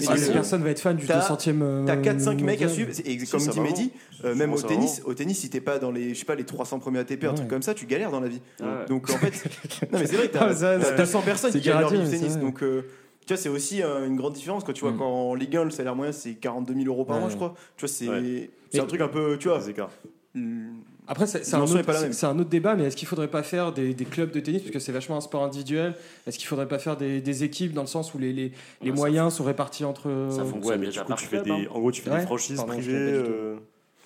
Ah, 0.08 0.14
personne 0.34 0.64
va 0.64 0.70
être 0.70 0.80
fan 0.80 0.96
du 0.96 1.06
T'as- 1.06 1.20
200ème. 1.20 1.62
euh, 1.62 1.86
T'as 1.86 1.98
4-5 1.98 2.42
mecs 2.42 2.62
à 2.62 2.70
suivre, 2.70 2.92
Si, 2.94 3.04
comme 3.30 3.42
dit 3.48 3.60
Mehdi, 3.60 3.92
euh, 4.26 4.36
même 4.36 4.54
au 4.54 4.62
tennis, 4.62 5.02
au 5.06 5.14
tennis, 5.14 5.40
si 5.40 5.50
t'es 5.50 5.62
pas 5.62 5.80
dans 5.80 5.92
les, 5.92 6.14
je 6.14 6.20
sais 6.20 6.26
pas, 6.26 6.36
les 6.36 6.44
300 6.46 6.80
premiers 6.80 7.00
ATP, 7.00 7.26
un 7.26 7.34
truc 7.34 7.48
comme 7.48 7.62
ça, 7.62 7.74
tu 7.74 7.86
galères 7.86 8.12
dans 8.12 8.20
la 8.20 8.28
vie. 8.28 8.42
Donc 8.88 9.10
en 9.10 9.18
fait, 9.18 9.32
non 9.92 10.00
mais 10.00 10.06
c'est 10.08 10.16
vrai 10.16 10.28
que 10.28 10.34
t'as 10.34 10.48
Ah, 10.50 10.54
ça, 10.56 10.78
t'as 10.80 10.86
ça- 10.86 10.96
200 10.98 11.22
personnes 11.22 11.52
c'est 11.52 11.60
qui 11.60 11.68
galèrent 11.68 11.92
du 11.92 11.98
tennis. 12.10 12.38
Donc 12.38 12.62
euh, 12.64 12.84
Tu 13.28 13.34
vois, 13.34 13.38
c'est 13.38 13.50
aussi 13.50 13.82
euh, 13.84 14.08
une 14.08 14.16
grande 14.16 14.34
différence 14.34 14.64
quand 14.64 14.74
tu 14.74 14.82
vois 14.82 14.92
Mm. 14.94 14.98
qu'en 14.98 15.36
Ligue 15.36 15.56
1, 15.56 15.64
le 15.66 15.70
salaire 15.72 15.96
moyen 15.96 16.12
c'est 16.12 16.34
42 16.34 16.74
000 16.74 16.86
euros 16.88 17.06
par 17.06 17.16
Ouais. 17.18 17.22
mois, 17.22 17.30
je 17.30 17.36
crois. 17.36 17.54
Tu 17.78 17.86
vois, 17.86 17.90
c'est 17.94 18.08
Ouais. 18.10 18.50
c'est 18.72 18.80
un 18.80 18.86
truc 18.86 19.02
un 19.02 19.08
peu, 19.08 19.38
tu 19.40 19.48
vois. 19.48 19.60
Les 19.60 19.70
écarts. 19.70 19.92
hum, 20.36 20.82
Après, 21.08 21.28
c'est 21.28 21.44
c'est 21.44 21.56
un, 21.56 21.58
Dimension 21.60 21.76
est 21.78 21.80
autre- 21.80 21.88
pas 21.88 21.94
la 21.94 22.02
même. 22.02 22.14
c'est 22.14 22.26
un 22.26 22.40
autre 22.40 22.50
débat, 22.50 22.76
mais 22.76 22.86
est-ce 22.86 22.96
qu'il 22.96 23.08
faudrait 23.08 23.28
pas 23.28 23.44
faire 23.44 23.74
des, 23.74 23.94
des 23.94 24.06
clubs 24.06 24.32
de 24.32 24.40
tennis, 24.40 24.62
parce 24.62 24.72
que 24.72 24.80
c'est 24.80 24.92
vachement 24.94 25.18
un 25.18 25.22
sport 25.22 25.44
individuel 25.44 25.94
Est-ce 26.26 26.38
qu'il 26.38 26.48
faudrait 26.48 26.68
pas 26.70 26.80
faire 26.80 26.96
des, 26.96 27.20
des 27.22 27.44
équipes 27.44 27.74
dans 27.74 27.82
le 27.82 27.88
sens 27.88 28.14
où 28.14 28.18
les, 28.18 28.32
les, 28.32 28.52
les 28.82 28.90
ça 28.90 28.96
moyens 28.96 29.34
sont 29.34 29.44
répartis 29.44 29.84
entre. 29.84 30.04
Ça 30.30 30.44
fonctionne 30.46 30.64
Ouais, 30.64 30.78
mais 30.78 30.86
déjà 30.88 31.02
du 31.02 31.06
coup, 31.06 31.10
par 31.10 31.18
tu 31.20 31.26
fais 31.26 31.42
club, 31.42 31.46
des, 31.58 31.66
hein. 31.66 31.70
en 31.72 31.80
gros, 31.80 31.92
tu 31.92 32.02
fais 32.02 32.12
Ouais, 32.12 32.20
des 32.20 32.26
franchises 32.26 32.56
pardon, 32.58 32.74
je 32.74 32.78
privées. 32.80 32.94
savais 32.98 33.12
pas 33.12 33.18
du 33.18 33.24
tout. 33.26 33.32
euh, 33.34 33.56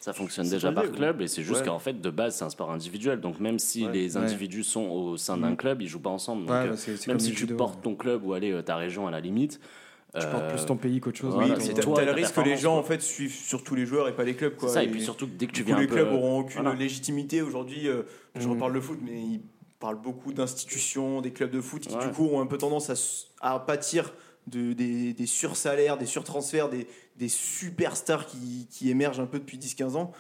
Ça 0.06 0.14
fonctionne 0.14 0.48
déjà 0.48 0.72
par 0.72 0.92
club 0.92 1.22
et 1.24 1.28
c'est 1.28 1.42
juste 1.42 1.62
Ouais. 1.62 1.66
qu'en 1.66 1.80
fait 1.80 2.00
de 2.00 2.10
base 2.12 2.36
c'est 2.36 2.46
un 2.46 2.52
sport 2.52 2.70
individuel 2.72 3.22
donc 3.22 3.40
même 3.40 3.58
si 3.58 3.88
Ouais. 3.88 3.92
les 3.92 4.18
Ouais. 4.18 4.24
individus 4.24 4.64
sont 4.64 4.84
au 4.88 5.18
sein 5.18 5.36
d'un 5.36 5.50
Mhm. 5.50 5.58
club 5.58 5.82
ils 5.82 5.88
jouent 5.88 6.00
pas 6.00 6.12
ensemble 6.12 6.42
donc, 6.46 6.52
Ouais, 6.52 6.58
euh, 6.58 6.70
bah, 6.70 6.78
c'est- 6.78 6.96
c'est 6.98 7.08
même 7.08 7.20
si 7.20 7.30
le 7.30 7.34
tu 7.34 7.40
judo, 7.40 7.56
portes 7.56 7.78
ouais. 7.78 7.82
ton 7.82 7.96
club 7.96 8.24
ou 8.24 8.34
aller 8.34 8.52
euh, 8.52 8.62
ta 8.62 8.76
région 8.76 9.08
à 9.08 9.12
la 9.12 9.20
limite 9.20 9.60
Tu 10.14 10.20
portes 10.28 10.44
euh, 10.44 10.54
plus 10.56 10.64
ton 10.68 10.78
pays 10.78 11.00
qu'autre 11.02 11.18
chose. 11.18 11.34
voilà, 11.34 11.60
c'est 11.60 11.72
euh, 11.72 11.74
t'as 11.74 11.82
toi 11.82 11.96
t'as 11.96 12.04
et 12.04 12.06
le 12.06 12.12
risque 12.12 12.36
que 12.36 12.42
les 12.42 12.56
gens 12.56 12.74
quoi. 12.74 12.80
en 12.82 12.84
fait 12.84 13.02
suivent 13.02 13.34
surtout 13.34 13.74
les 13.74 13.88
joueurs 13.88 14.08
et 14.08 14.16
pas 14.16 14.24
les 14.24 14.36
clubs, 14.36 14.54
c'est 14.54 14.60
quoi. 14.60 14.70
ça 14.70 14.84
et 14.84 14.88
puis 14.88 15.02
surtout 15.02 15.26
dès 15.26 15.48
que 15.48 15.52
tu 15.54 15.64
coup, 15.64 15.68
viens 15.70 15.78
un 15.78 15.82
les 15.82 15.88
peu 15.88 15.96
clubs 15.96 16.14
auront 16.14 16.42
aucune 16.42 16.62
voilà. 16.62 16.78
légitimité 16.78 17.42
aujourd'hui. 17.42 17.88
euh, 17.88 18.04
je 18.36 18.46
Mhm. 18.46 18.54
reparle 18.54 18.74
de 18.74 18.80
foot, 18.82 19.00
mais 19.02 19.20
ils 19.20 19.42
parlent 19.80 20.00
beaucoup 20.00 20.34
d'institutions, 20.34 21.22
des 21.22 21.32
clubs 21.32 21.50
de 21.50 21.62
foot 21.62 21.82
qui 21.82 21.96
Ouais. 21.96 22.06
du 22.08 22.14
coup 22.14 22.26
ont 22.32 22.40
un 22.42 22.46
peu 22.46 22.60
tendance 22.60 22.92
à, 23.42 23.56
à 23.56 23.60
pâtir 23.60 24.14
de, 24.48 24.74
des, 24.74 25.14
des 25.14 25.26
sursalaires, 25.26 25.98
des 25.98 26.06
surtransferts, 26.06 26.70
des, 26.70 26.86
des 27.18 27.30
superstars 27.30 28.26
qui, 28.28 28.68
qui 28.70 28.90
émergent 28.90 29.20
un 29.20 29.26
peu 29.26 29.40
depuis 29.40 29.58
10-15 29.58 29.96
ans. 29.96 30.12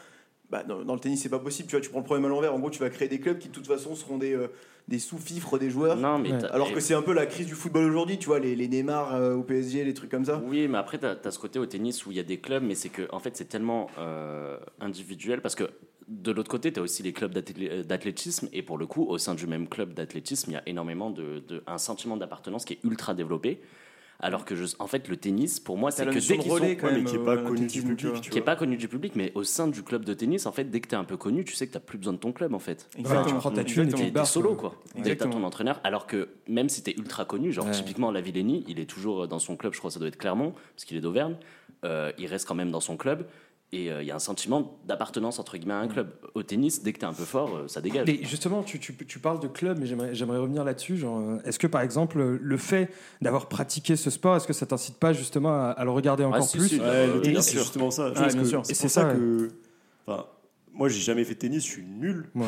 Bah, 0.49 0.63
dans, 0.63 0.83
dans 0.83 0.93
le 0.93 0.99
tennis, 0.99 1.21
c'est 1.23 1.29
pas 1.29 1.39
possible. 1.39 1.67
Tu 1.67 1.75
vois, 1.75 1.81
tu 1.81 1.89
prends 1.89 1.99
le 1.99 2.05
problème 2.05 2.25
à 2.25 2.29
l'envers. 2.29 2.53
En 2.53 2.59
gros, 2.59 2.69
tu 2.69 2.79
vas 2.79 2.89
créer 2.89 3.07
des 3.07 3.19
clubs 3.19 3.37
qui 3.39 3.47
de 3.49 3.53
toute 3.53 3.65
façon 3.67 3.95
seront 3.95 4.17
des, 4.19 4.33
euh, 4.33 4.47
des 4.87 4.99
sous-fifres 4.99 5.57
des 5.57 5.71
joueurs. 5.71 5.97
non 5.97 6.19
mais 6.19 6.31
Ouais. 6.31 6.45
Alors 6.51 6.71
que 6.71 6.79
c'est 6.79 6.93
un 6.93 7.01
peu 7.01 7.13
la 7.13 7.25
crise 7.25 7.47
du 7.47 7.55
football 7.55 7.85
aujourd'hui, 7.89 8.19
tu 8.19 8.27
vois, 8.27 8.39
les, 8.39 8.55
les 8.55 8.67
Neymar 8.67 9.15
euh, 9.15 9.33
au 9.35 9.41
PSG, 9.43 9.83
les 9.83 9.93
trucs 9.95 10.11
comme 10.11 10.25
ça. 10.25 10.41
Oui, 10.45 10.67
mais 10.67 10.77
après, 10.77 10.99
tu 10.99 11.05
as, 11.07 11.31
ce 11.31 11.39
côté 11.39 11.57
au 11.57 11.65
tennis 11.65 12.05
où 12.05 12.11
il 12.11 12.17
y 12.17 12.19
a 12.19 12.23
des 12.23 12.37
clubs, 12.39 12.61
mais 12.63 12.75
c'est 12.75 12.89
que 12.89 13.07
en 13.11 13.19
fait, 13.19 13.35
c'est 13.35 13.45
tellement 13.49 13.89
euh, 13.97 14.57
individuel 14.79 15.41
parce 15.41 15.55
que 15.55 15.63
de 16.07 16.31
l'autre 16.31 16.51
côté, 16.51 16.71
tu 16.71 16.79
as 16.79 16.83
aussi 16.83 17.01
les 17.01 17.11
clubs 17.13 17.33
d'athlé- 17.33 17.83
d'athlétisme 17.83 18.47
et 18.53 18.61
pour 18.61 18.77
le 18.77 18.85
coup, 18.85 19.03
au 19.05 19.17
sein 19.17 19.33
du 19.33 19.47
même 19.47 19.67
club 19.67 19.95
d'athlétisme, 19.95 20.51
il 20.51 20.53
y 20.53 20.57
a 20.57 20.63
énormément 20.67 21.09
de, 21.09 21.39
de- 21.47 21.63
un 21.65 21.79
sentiment 21.79 22.15
d'appartenance 22.15 22.63
qui 22.65 22.73
est 22.73 22.79
ultra 22.83 23.15
développé. 23.15 23.59
Alors 24.19 24.45
que, 24.45 24.55
je, 24.55 24.65
en 24.79 24.87
fait, 24.87 25.07
le 25.09 25.17
tennis, 25.17 25.59
pour 25.59 25.77
moi, 25.77 25.91
T'as 25.91 25.97
c'est 25.97 26.05
que 26.05 26.25
dès 26.27 26.37
qu'ils 26.37 26.51
relais 26.51 26.75
sont- 26.75 26.81
quand 26.81 26.87
ouais, 26.87 27.01
mais 27.01 27.03
qui 27.03 27.15
est 27.15 27.19
euh, 27.19 27.25
pas 27.25 27.35
dans 27.35 27.43
connu 27.43 27.67
du 27.67 27.81
public, 27.83 28.21
qui 28.21 28.37
est 28.37 28.41
pas 28.41 28.55
connu 28.55 28.77
du 28.77 28.87
public, 28.87 29.13
mais 29.15 29.31
au 29.35 29.43
sein 29.43 29.67
du 29.67 29.83
club 29.83 30.05
de 30.05 30.13
tennis, 30.13 30.45
en 30.45 30.51
fait, 30.51 30.63
dès 30.65 30.79
que 30.79 30.87
tu 30.87 30.95
es 30.95 30.97
un 30.97 31.03
peu 31.03 31.17
connu, 31.17 31.43
tu 31.43 31.53
sais 31.53 31.67
que 31.67 31.73
tu 31.73 31.79
plus 31.79 31.97
besoin 31.97 32.13
de 32.13 32.17
ton 32.19 32.31
club, 32.31 32.53
en 32.53 32.59
fait. 32.59 32.89
Ouais, 32.97 33.03
tu 33.27 33.33
prends 33.35 33.51
ta 33.51 33.63
thune 33.63 33.89
et 33.89 33.91
T'es 33.93 34.11
t'es 34.11 34.25
solo, 34.25 34.55
quoi. 34.55 34.73
Dès 34.95 35.15
que 35.15 35.23
t'as 35.23 35.29
ton 35.29 35.43
entraîneur, 35.43 35.79
alors 35.83 36.07
que 36.07 36.29
même 36.47 36.69
si 36.69 36.81
t'es 36.81 36.95
ultra 36.97 37.25
connu, 37.25 37.51
genre 37.51 37.65
Ouais. 37.65 37.71
typiquement 37.71 38.09
la 38.11 38.21
Villeni, 38.21 38.63
il 38.67 38.79
est 38.79 38.85
toujours 38.89 39.27
dans 39.27 39.39
son 39.39 39.57
club, 39.57 39.73
je 39.73 39.79
crois 39.79 39.89
que 39.89 39.93
ça 39.93 39.99
doit 39.99 40.07
être 40.07 40.17
Clermont, 40.17 40.53
parce 40.75 40.85
qu'il 40.85 40.95
est 40.97 41.01
d'Auvergne, 41.01 41.35
euh, 41.83 42.11
il 42.17 42.27
reste 42.27 42.47
quand 42.47 42.55
même 42.55 42.71
dans 42.71 42.79
son 42.79 42.95
club, 42.97 43.25
et 43.75 43.91
euh, 43.91 44.01
il 44.01 44.07
y 44.07 44.11
a 44.11 44.15
un 44.15 44.19
sentiment 44.19 44.79
d'appartenance 44.87 45.39
entre 45.39 45.57
guillemets 45.57 45.73
à 45.73 45.79
un 45.79 45.87
club. 45.87 46.09
Au 46.33 46.43
tennis, 46.43 46.81
dès 46.83 46.93
que 46.93 46.99
t'es 46.99 47.05
un 47.05 47.13
peu 47.13 47.25
fort, 47.25 47.55
euh, 47.55 47.67
ça 47.67 47.81
dégage. 47.81 48.05
Mais 48.07 48.19
justement, 48.23 48.63
tu, 48.63 48.79
tu, 48.79 48.95
tu 48.95 49.19
parles 49.19 49.39
de 49.39 49.47
club, 49.47 49.77
mais 49.79 49.85
j'aimerais 49.85 50.37
revenir 50.37 50.63
là-dessus. 50.63 51.01
Euh, 51.03 51.39
est-ce 51.45 51.59
que 51.59 51.67
par 51.67 51.81
exemple, 51.81 52.19
le 52.41 52.57
fait 52.57 52.89
d'avoir 53.21 53.47
pratiqué 53.49 53.95
ce 53.95 54.09
sport, 54.09 54.35
est-ce 54.37 54.47
que 54.47 54.53
ça 54.53 54.65
t'incite 54.65 54.97
pas 54.97 55.13
justement 55.13 55.49
à, 55.53 55.69
à 55.71 55.83
le 55.83 55.91
regarder 55.91 56.23
encore 56.23 56.43
si, 56.43 56.57
plus? 56.57 56.69
si, 56.69 56.79
Ouais, 56.79 57.07
le 57.07 57.13
bien 57.13 57.21
tennis, 57.31 57.45
c'est 57.45 57.51
sûr. 57.51 57.61
justement 57.61 57.91
ça. 57.91 58.09
Ouais, 58.11 58.29
sûr. 58.29 58.31
C'est 58.31 58.49
Et 58.51 58.53
pour 58.53 58.65
c'est 58.65 58.87
ça 58.89 59.01
ça, 59.01 59.13
que. 59.13 59.49
Enfin, 60.07 60.25
moi, 60.77 60.89
j'ai 60.89 60.99
jamais 60.99 61.23
fait 61.23 61.33
de 61.35 61.39
tennis, 61.39 61.63
je 61.65 61.69
suis 61.71 61.83
nul 61.83 62.25
les 62.35 62.45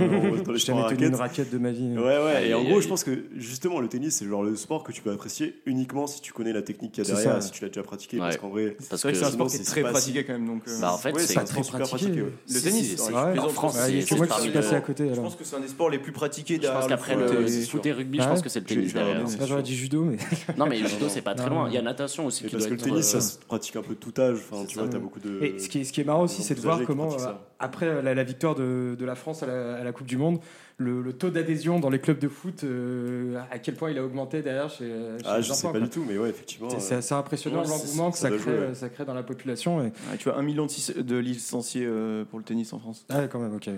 J'ai 0.55 0.65
jamais 0.65 0.87
tenu 0.89 1.07
une 1.07 1.15
raquette 1.15 1.51
de 1.51 1.57
ma 1.57 1.71
vie. 1.71 1.93
Ouais, 1.97 2.03
ouais, 2.23 2.49
et 2.49 2.53
en 2.53 2.63
gros, 2.63 2.81
je 2.81 2.87
pense 2.87 3.03
que 3.03 3.25
justement, 3.35 3.79
le 3.79 3.87
tennis, 3.87 4.15
c'est 4.15 4.25
le 4.25 4.31
genre 4.31 4.43
le 4.43 4.55
sport 4.55 4.83
que 4.83 4.91
tu 4.91 5.01
peux 5.01 5.11
apprécier 5.11 5.55
uniquement 5.65 6.07
si 6.07 6.21
tu 6.21 6.33
connais 6.33 6.53
la 6.53 6.61
technique 6.61 6.91
qu'il 6.91 7.03
y 7.03 7.07
a 7.07 7.09
C'est 7.09 7.13
derrière, 7.23 7.41
ça, 7.41 7.47
si 7.47 7.51
tu 7.51 7.61
l'as 7.63 7.69
déjà 7.69 7.83
pratiqué. 7.83 8.17
Ouais. 8.17 8.23
Parce 8.23 8.37
qu'en 8.37 8.49
vrai, 8.49 8.75
Parce 8.89 9.01
C'est 9.01 9.07
vrai 9.07 9.13
que 9.13 9.17
c'est 9.19 9.25
un 9.25 9.31
sport 9.31 9.47
qui 9.47 9.55
est 9.55 9.59
c'est 9.59 9.63
très 9.65 9.81
pas 9.81 9.91
pratiqué 9.91 10.23
quand 10.25 10.33
même. 10.33 10.45
Donc, 10.45 10.63
euh, 10.67 10.79
Bah, 10.81 10.93
en 10.93 10.97
fait, 10.97 11.11
ouais, 11.13 11.19
c'est 11.21 11.27
c'est 11.27 11.33
très 11.35 11.45
sport 11.47 11.65
super 11.65 11.79
pratiqué. 11.87 12.05
pratiqué. 12.11 12.21
ouais. 12.21 12.33
Le 12.53 12.61
tennis, 12.61 12.99
ouais, 12.99 13.13
Ouais, 13.13 13.31
plaisante, 13.31 13.45
en 13.45 13.49
France, 13.53 13.75
Ouais, 13.75 14.01
c'est- 14.01 14.15
moi 14.15 14.27
qui 14.27 14.33
c'est 14.35 14.41
suis 14.41 14.51
passé 14.51 14.75
à 14.75 14.81
côté. 14.81 15.09
Je 15.13 15.21
pense 15.21 15.35
que 15.35 15.43
c'est 15.43 15.55
un 15.55 15.59
des 15.59 15.67
sports 15.67 15.89
les 15.89 15.99
plus 15.99 16.11
pratiqués 16.11 16.55
Je 16.55 16.59
pense 16.61 16.69
derrière 16.69 16.87
qu'après 16.87 17.15
le 17.15 17.21
le 17.21 17.27
foot 17.65 17.85
et- 17.85 17.89
c'est 17.89 17.91
rugby, 17.93 18.17
je 18.17 18.23
Ouais. 18.23 18.29
pense 18.29 18.41
que 18.41 18.49
c'est 18.49 18.59
le 18.59 18.65
tennis 18.65 18.93
derrière. 18.93 19.23
j'aurais 19.45 19.63
dit 19.63 19.75
judo, 19.75 20.03
mais 20.03 20.17
Non, 20.57 20.65
mais 20.67 20.79
le 20.79 20.87
judo, 20.87 21.05
c'est 21.09 21.21
pas 21.21 21.35
très 21.35 21.49
Non, 21.49 21.55
loin. 21.55 21.67
Il 21.69 21.73
y 21.75 21.77
a 21.77 21.81
natation 21.81 22.25
aussi 22.25 22.43
parce 22.45 22.65
que 22.65 22.71
le 22.71 22.77
tennis, 22.77 23.15
euh, 23.15 23.19
ça 23.19 23.21
se 23.21 23.37
pratique 23.39 23.75
un 23.75 23.81
peu 23.81 23.93
de 23.95 23.99
tout 23.99 24.13
âge. 24.19 24.37
Enfin, 24.49 24.61
C'est 24.63 24.67
tu 24.67 24.79
vois, 24.79 24.87
t'as 24.89 24.99
beaucoup 24.99 25.19
de. 25.19 25.41
Et 25.41 25.59
ce 25.59 25.69
qui 25.69 25.79
est, 26.01 26.03
marrant 26.03 26.23
aussi, 26.23 26.43
c'est 26.43 26.55
de 26.55 26.61
voir 26.61 26.81
comment, 26.85 27.13
euh. 27.13 27.33
Après 27.59 28.01
la, 28.01 28.13
la 28.13 28.23
victoire 28.23 28.55
de, 28.55 28.95
de 28.97 29.05
la 29.05 29.15
France 29.15 29.43
à 29.43 29.47
la, 29.47 29.75
à 29.77 29.83
la 29.83 29.91
Coupe 29.91 30.07
du 30.07 30.17
Monde, 30.17 30.39
le, 30.79 31.01
le 31.01 31.11
taux 31.13 31.31
d'adhésion 31.31 31.79
dans 31.79 31.89
les 31.89 31.97
clubs 31.97 32.19
de 32.19 32.27
foot, 32.27 32.63
euh, 32.63 33.39
à 33.49 33.57
quel 33.57 33.73
point 33.73 33.89
il 33.89 33.97
a 33.97 34.03
augmenté 34.03 34.43
derrière 34.43 34.69
chez, 34.69 34.85
chez 34.85 35.23
Ah, 35.25 35.37
les 35.37 35.43
je 35.43 35.47
sais 35.47 35.53
enfants, 35.65 35.73
pas 35.73 35.79
quoi. 35.79 35.87
du 35.87 35.89
tout, 35.91 36.05
mais 36.07 36.19
ouais, 36.19 36.29
effectivement. 36.29 36.69
C'est- 36.69 36.79
C'est 36.79 36.93
euh, 36.93 36.97
assez 36.99 37.13
impressionnant 37.15 37.61
Ouais, 37.63 37.67
l'engouement 37.67 38.11
que 38.11 38.17
ça 38.19 38.29
crée, 38.29 38.37
jouer, 38.39 38.59
ouais. 38.59 38.75
ça 38.75 38.87
crée 38.89 39.03
dans 39.03 39.15
la 39.15 39.23
population. 39.23 39.79
Et... 39.81 39.85
Ouais, 39.85 40.17
tu 40.19 40.25
vois, 40.29 40.37
un 40.37 40.43
million 40.43 40.67
de 40.67 41.15
licenciés 41.17 41.83
euh, 41.87 42.25
pour 42.25 42.37
le 42.37 42.45
tennis 42.45 42.73
en 42.73 42.79
France. 42.79 43.05
Ah, 43.09 43.27
quand 43.27 43.39
même, 43.39 43.55
ok. 43.55 43.67
et, 43.67 43.73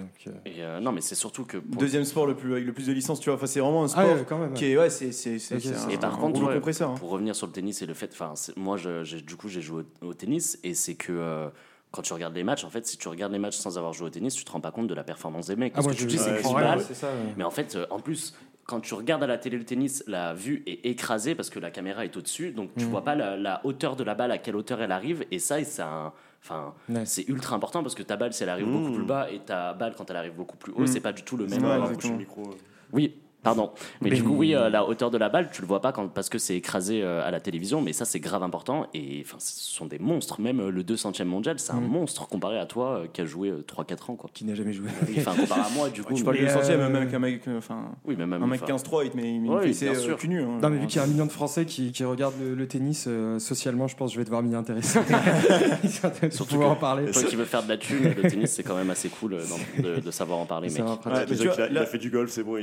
euh, 0.60 0.82
non, 0.82 0.92
mais 0.92 1.00
c'est 1.02 1.16
surtout 1.16 1.46
que. 1.46 1.56
Deuxième 1.58 2.04
sport 2.04 2.26
le 2.28 2.36
plus, 2.36 2.52
avec 2.52 2.66
le 2.66 2.74
plus 2.74 2.88
de 2.88 2.92
licences, 2.94 3.22
tu 3.22 3.30
vois. 3.30 3.36
Enfin, 3.36 3.48
c'est 3.48 3.62
vraiment 3.62 3.84
un 3.84 3.86
Ah, 3.86 3.90
sport 3.90 4.06
ouais, 4.16 4.26
quand 4.28 4.38
même. 4.40 4.54
qui 4.54 4.66
est. 4.66 4.78
Ouais, 4.78 4.90
c'est 4.90 5.14
c'est- 5.14 5.40
c'est- 5.40 5.56
Ok, 5.56 5.62
c'est 5.64 5.74
c'est- 5.76 5.86
un, 5.86 5.90
Et 5.90 5.98
par 5.98 6.16
un 6.16 6.18
contre, 6.18 6.54
compresseur. 6.54 6.90
hein. 6.92 6.96
Pour 7.00 7.12
revenir 7.12 7.34
sur 7.34 7.48
le 7.48 7.54
tennis 7.54 7.82
et 7.82 7.86
le 7.86 7.94
fait, 7.94 8.10
enfin, 8.12 8.34
moi, 8.58 8.76
je, 8.76 9.06
j'ai- 9.06 9.22
du 9.22 9.38
coup, 9.38 9.48
j'ai 9.48 9.62
joué 9.62 9.84
au, 10.02 10.08
au 10.08 10.14
tennis 10.14 10.60
et 10.66 10.74
c'est 10.74 10.96
que 10.96 11.14
euh, 11.14 11.48
quand 11.92 12.02
tu 12.04 12.14
regardes 12.14 12.36
les 12.36 12.44
matchs, 12.44 12.64
en 12.64 12.70
fait, 12.70 12.86
si 12.86 12.98
tu 12.98 13.08
regardes 13.08 13.32
les 13.34 13.40
matchs 13.40 13.58
sans 13.58 13.78
avoir 13.78 13.94
joué 13.94 14.08
au 14.08 14.10
tennis, 14.10 14.36
tu 14.36 14.44
te 14.46 14.52
rends 14.52 14.62
pas 14.62 14.72
compte 14.72 14.88
de 14.88 14.94
la 14.94 15.04
performance 15.04 15.48
des 15.48 15.56
mecs. 15.56 15.74
Ah, 15.74 15.76
Parce 15.76 15.86
moi, 15.88 15.94
que 15.94 16.00
je 16.00 16.04
tu 16.06 16.10
dis, 16.10 16.18
c'est 16.20 16.32
mais 17.36 17.44
en 17.44 17.52
fait, 17.52 17.76
euh, 17.76 17.86
en 17.90 18.00
plus, 18.00 18.36
quand 18.66 18.80
tu 18.80 18.94
regardes 18.94 19.24
à 19.24 19.28
la 19.28 19.40
télé 19.40 19.58
le 19.58 19.66
tennis, 19.66 20.04
la 20.06 20.34
vue 20.36 20.62
est 20.68 20.86
écrasée 20.86 21.34
parce 21.34 21.50
que 21.50 21.58
la 21.60 21.72
caméra 21.72 22.06
est 22.06 22.16
au-dessus, 22.16 22.52
donc 22.52 22.70
tu 22.78 22.86
Mhm. 22.86 22.92
vois 22.92 23.04
pas 23.04 23.16
la, 23.16 23.36
la 23.36 23.62
hauteur 23.66 23.96
de 23.96 24.04
la 24.04 24.14
balle, 24.14 24.32
à 24.32 24.38
quelle 24.38 24.56
hauteur 24.56 24.82
elle 24.82 24.92
arrive, 24.92 25.26
et 25.32 25.40
ça, 25.40 25.64
c'est 25.64 25.82
un. 25.82 26.14
Enfin, 26.44 26.74
Ouais. 26.88 27.06
c'est 27.06 27.28
ultra 27.28 27.56
important 27.56 27.82
parce 27.82 27.96
que 27.96 28.04
ta 28.04 28.16
balle, 28.16 28.32
si 28.34 28.44
elle 28.44 28.50
arrive 28.50 28.68
beaucoup 28.72 28.92
plus 28.94 29.04
bas, 29.04 29.30
et 29.32 29.40
ta 29.40 29.74
balle, 29.74 29.94
quand 29.98 30.10
elle 30.10 30.16
arrive 30.16 30.36
beaucoup 30.36 30.56
plus 30.58 30.72
haut, 30.74 30.82
Mhm. 30.82 30.88
c'est 30.88 31.02
pas 31.02 31.12
du 31.12 31.24
tout 31.24 31.36
le 31.38 31.48
même. 31.48 31.64
Ouais, 31.66 31.72
euh, 31.72 32.18
micro. 32.18 32.44
euh. 32.52 32.54
oui, 32.94 33.16
pardon. 33.44 33.72
Mais, 34.02 34.10
Mais- 34.10 34.16
du 34.16 34.24
coup, 34.24 34.36
oui, 34.36 34.54
euh, 34.56 34.70
la 34.70 34.86
hauteur 34.86 35.12
de 35.12 35.18
la 35.18 35.30
balle, 35.30 35.50
tu 35.52 35.62
le 35.62 35.68
vois 35.68 35.82
pas 35.82 35.92
quand, 35.92 36.08
parce 36.10 36.30
que 36.30 36.38
c'est 36.38 36.56
écrasé 36.56 37.02
euh, 37.04 37.26
à 37.26 37.32
la 37.32 37.40
télévision, 37.40 37.82
mais 37.82 37.94
ça, 37.94 38.06
c'est 38.06 38.20
grave 38.20 38.44
important. 38.44 38.88
Et 38.94 39.24
enfin, 39.26 39.38
ce 39.40 39.54
sont 39.74 39.86
des 39.86 40.00
monstres. 40.00 40.42
Même 40.42 40.60
euh, 40.60 40.70
le 40.72 40.84
200e 40.84 41.24
mondial, 41.26 41.60
c'est 41.60 41.72
un 41.74 41.80
Mm. 41.82 41.88
monstre 41.88 42.28
comparé 42.28 42.60
à 42.60 42.66
toi 42.66 43.00
euh, 43.00 43.08
qui 43.12 43.22
a 43.22 43.26
joué 43.26 43.50
euh, 43.50 43.64
3-4 43.68 44.12
ans. 44.12 44.16
Quoi. 44.16 44.30
Qui 44.34 44.46
n'a 44.46 44.56
jamais 44.56 44.74
joué. 44.74 44.88
Enfin, 45.18 45.34
comparé 45.36 45.62
à 45.62 45.70
moi, 45.76 45.90
du 45.90 46.04
coup. 46.04 46.14
Tu 46.14 46.24
parles 46.24 46.38
Mais, 46.40 46.46
du 46.46 46.52
centième, 46.52 46.80
euh, 46.82 46.88
même 46.90 46.96
avec 47.04 47.14
un 47.14 47.20
mec, 47.20 47.42
enfin, 47.58 47.86
oui, 48.06 48.16
mais 48.18 48.26
même. 48.26 48.44
un 48.44 48.48
mec 48.48 48.62
enfin, 48.64 48.76
15-3, 48.76 49.06
il 49.06 49.10
te 49.12 49.18
met 49.18 49.36
une 49.36 49.50
Ouais, 49.50 49.64
fessée 49.68 49.90
bien 49.90 49.96
euh, 49.98 50.00
sûr. 50.02 50.18
cul 50.18 50.28
nu. 50.28 50.42
hein. 50.42 50.60
Non, 50.62 50.70
mais 50.70 50.78
vu 50.80 50.88
qu'il 50.88 50.98
y 50.98 51.00
a 51.00 51.04
un 51.04 51.08
million 51.08 51.26
de 51.26 51.32
Français 51.32 51.66
qui, 51.66 51.92
qui 51.92 52.04
regardent 52.04 52.36
le, 52.42 52.56
le 52.56 52.68
tennis, 52.68 53.06
euh, 53.08 53.40
socialement, 53.40 53.88
je 53.88 53.96
pense 53.96 54.10
que 54.12 54.14
je 54.16 54.20
vais 54.20 54.26
devoir 54.26 54.44
m'y 54.44 54.54
intéresser. 54.56 55.00
Surtout 55.88 56.32
Surtout 56.32 56.54
pouvoir 56.56 56.72
en 56.72 56.76
parler. 56.76 57.12
Toi 57.12 57.24
qui 57.24 57.36
veux 57.36 57.46
faire 57.46 57.64
de 57.64 57.70
la 57.70 57.78
thune, 57.78 58.04
le 58.04 58.30
tennis, 58.30 58.52
c'est 58.52 58.64
quand 58.64 58.76
même 58.76 58.90
assez 58.90 59.10
cool 59.10 59.34
euh, 59.36 59.44
de, 59.82 60.00
de 60.02 60.12
savoir 60.12 60.40
en 60.40 60.46
parler, 60.46 60.70
C'est 60.70 60.82
mec. 60.84 60.92
il 61.72 61.78
a 61.78 61.86
fait 61.86 61.98
du 61.98 62.10
golf, 62.10 62.30
c'est 62.32 62.44
bon. 62.44 62.58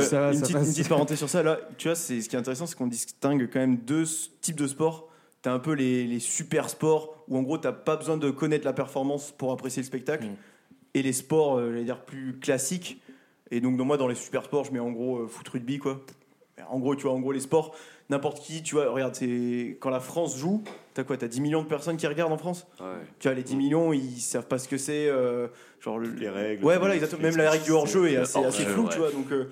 Ça 0.00 0.20
va, 0.20 0.32
une, 0.32 0.38
ça 0.38 0.40
petite, 0.46 0.56
une 0.56 0.72
petite 0.72 0.88
parenthèse 0.88 1.18
sur 1.18 1.28
ça. 1.28 1.42
Là, 1.42 1.58
tu 1.76 1.88
vois, 1.88 1.94
c'est 1.94 2.20
ce 2.20 2.28
qui 2.28 2.36
est 2.36 2.38
intéressant, 2.38 2.66
c'est 2.66 2.76
qu'on 2.76 2.86
distingue 2.86 3.48
quand 3.52 3.60
même 3.60 3.76
deux 3.78 4.04
types 4.40 4.56
de 4.56 4.66
sports. 4.66 5.08
T'as 5.42 5.52
un 5.52 5.58
peu 5.58 5.72
les, 5.72 6.06
les 6.06 6.18
super 6.20 6.68
sports 6.68 7.24
où 7.28 7.36
en 7.38 7.42
gros 7.42 7.58
t'as 7.58 7.72
pas 7.72 7.96
besoin 7.96 8.16
de 8.16 8.30
connaître 8.30 8.64
la 8.64 8.72
performance 8.72 9.32
pour 9.36 9.52
apprécier 9.52 9.82
le 9.82 9.86
spectacle, 9.86 10.24
Mm. 10.26 10.34
et 10.94 11.02
les 11.02 11.12
sports, 11.12 11.58
euh, 11.58 11.70
j'allais 11.72 11.84
dire 11.84 12.00
plus 12.04 12.38
classiques. 12.40 13.00
Et 13.50 13.60
donc 13.60 13.76
dans 13.76 13.84
moi, 13.84 13.96
dans 13.96 14.08
les 14.08 14.14
super 14.14 14.44
sports, 14.44 14.64
je 14.64 14.72
mets 14.72 14.78
en 14.80 14.90
gros 14.90 15.18
euh, 15.18 15.26
foot, 15.28 15.48
rugby, 15.48 15.78
quoi. 15.78 16.00
En 16.68 16.80
gros, 16.80 16.96
tu 16.96 17.02
vois, 17.04 17.12
en 17.12 17.20
gros 17.20 17.32
les 17.32 17.40
sports, 17.40 17.74
n'importe 18.10 18.40
qui, 18.40 18.62
tu 18.62 18.74
vois, 18.74 18.90
regarde, 18.90 19.14
c'est 19.14 19.76
quand 19.80 19.90
la 19.90 20.00
France 20.00 20.36
joue, 20.36 20.64
t'as 20.98 21.04
quoi, 21.04 21.16
t'as 21.16 21.28
10 21.28 21.40
millions 21.40 21.62
de 21.62 21.68
personnes 21.68 21.96
qui 21.96 22.08
regardent 22.08 22.32
en 22.32 22.38
France. 22.38 22.66
Ouais. 22.80 22.86
Tu 23.20 23.28
vois, 23.28 23.34
les 23.36 23.44
10 23.44 23.54
millions, 23.54 23.92
ils 23.92 24.18
savent 24.20 24.48
pas 24.48 24.58
ce 24.58 24.66
que 24.66 24.76
c'est, 24.76 25.08
euh, 25.08 25.46
genre 25.78 25.96
le, 25.96 26.08
Les 26.08 26.28
règles. 26.28 26.64
Ouais, 26.64 26.76
voilà, 26.76 26.96
exactement. 26.96 27.22
les 27.22 27.28
Même 27.28 27.36
la 27.36 27.52
règle 27.52 27.62
du 27.64 27.70
hors-jeu 27.70 28.10
est 28.10 28.16
assez, 28.16 28.42
assez 28.42 28.64
floue, 28.64 28.86
ouais. 28.86 28.88
tu 28.90 28.98
vois. 28.98 29.12
Donc, 29.12 29.30
euh, 29.30 29.48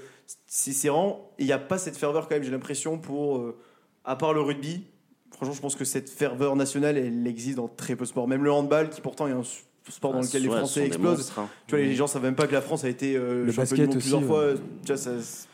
c'est 0.49 0.89
vraiment. 0.89 1.31
Il 1.39 1.47
n'y 1.47 1.53
a 1.53 1.59
pas 1.59 1.79
cette 1.79 1.97
ferveur, 1.97 2.27
quand 2.27 2.35
même, 2.35 2.43
j'ai 2.43 2.51
l'impression, 2.51 2.99
pour. 2.99 3.39
euh, 3.39 3.57
à 4.05 4.17
part 4.17 4.35
le 4.35 4.41
rugby, 4.41 4.87
franchement, 5.31 5.55
je 5.55 5.61
pense 5.61 5.77
que 5.77 5.85
cette 5.85 6.11
ferveur 6.11 6.57
nationale, 6.57 6.99
elle 6.99 7.25
existe 7.29 7.59
dans 7.59 7.69
très 7.69 7.95
peu 7.95 8.03
de 8.03 8.09
sports. 8.09 8.27
Même 8.27 8.43
le 8.43 8.51
handball, 8.51 8.91
qui 8.91 9.01
pourtant 9.01 9.29
est 9.29 9.33
un 9.33 9.45
sport 9.89 10.13
dans 10.13 10.19
Ah, 10.19 10.23
lequel 10.23 10.43
les 10.43 10.49
Français 10.49 10.87
explosent. 10.87 11.19
monstres, 11.19 11.39
hein. 11.39 11.49
Tu 11.67 11.77
vois, 11.77 11.85
les 11.85 11.95
gens 11.95 12.07
savent 12.07 12.23
même 12.23 12.35
pas 12.35 12.47
que 12.47 12.53
la 12.53 12.61
France 12.61 12.85
a 12.85 12.89
été 12.89 13.17
euh, 13.17 13.45
Le 13.45 13.53
champion 13.53 13.63
basket 13.63 13.79
du 13.79 13.87
monde 13.87 13.97
aussi, 13.97 14.09
plusieurs 14.11 14.23
fois. 14.25 14.47
ouais. 14.47 14.55
Tu 14.85 14.93
vois, 14.93 14.97
ça. 14.97 15.11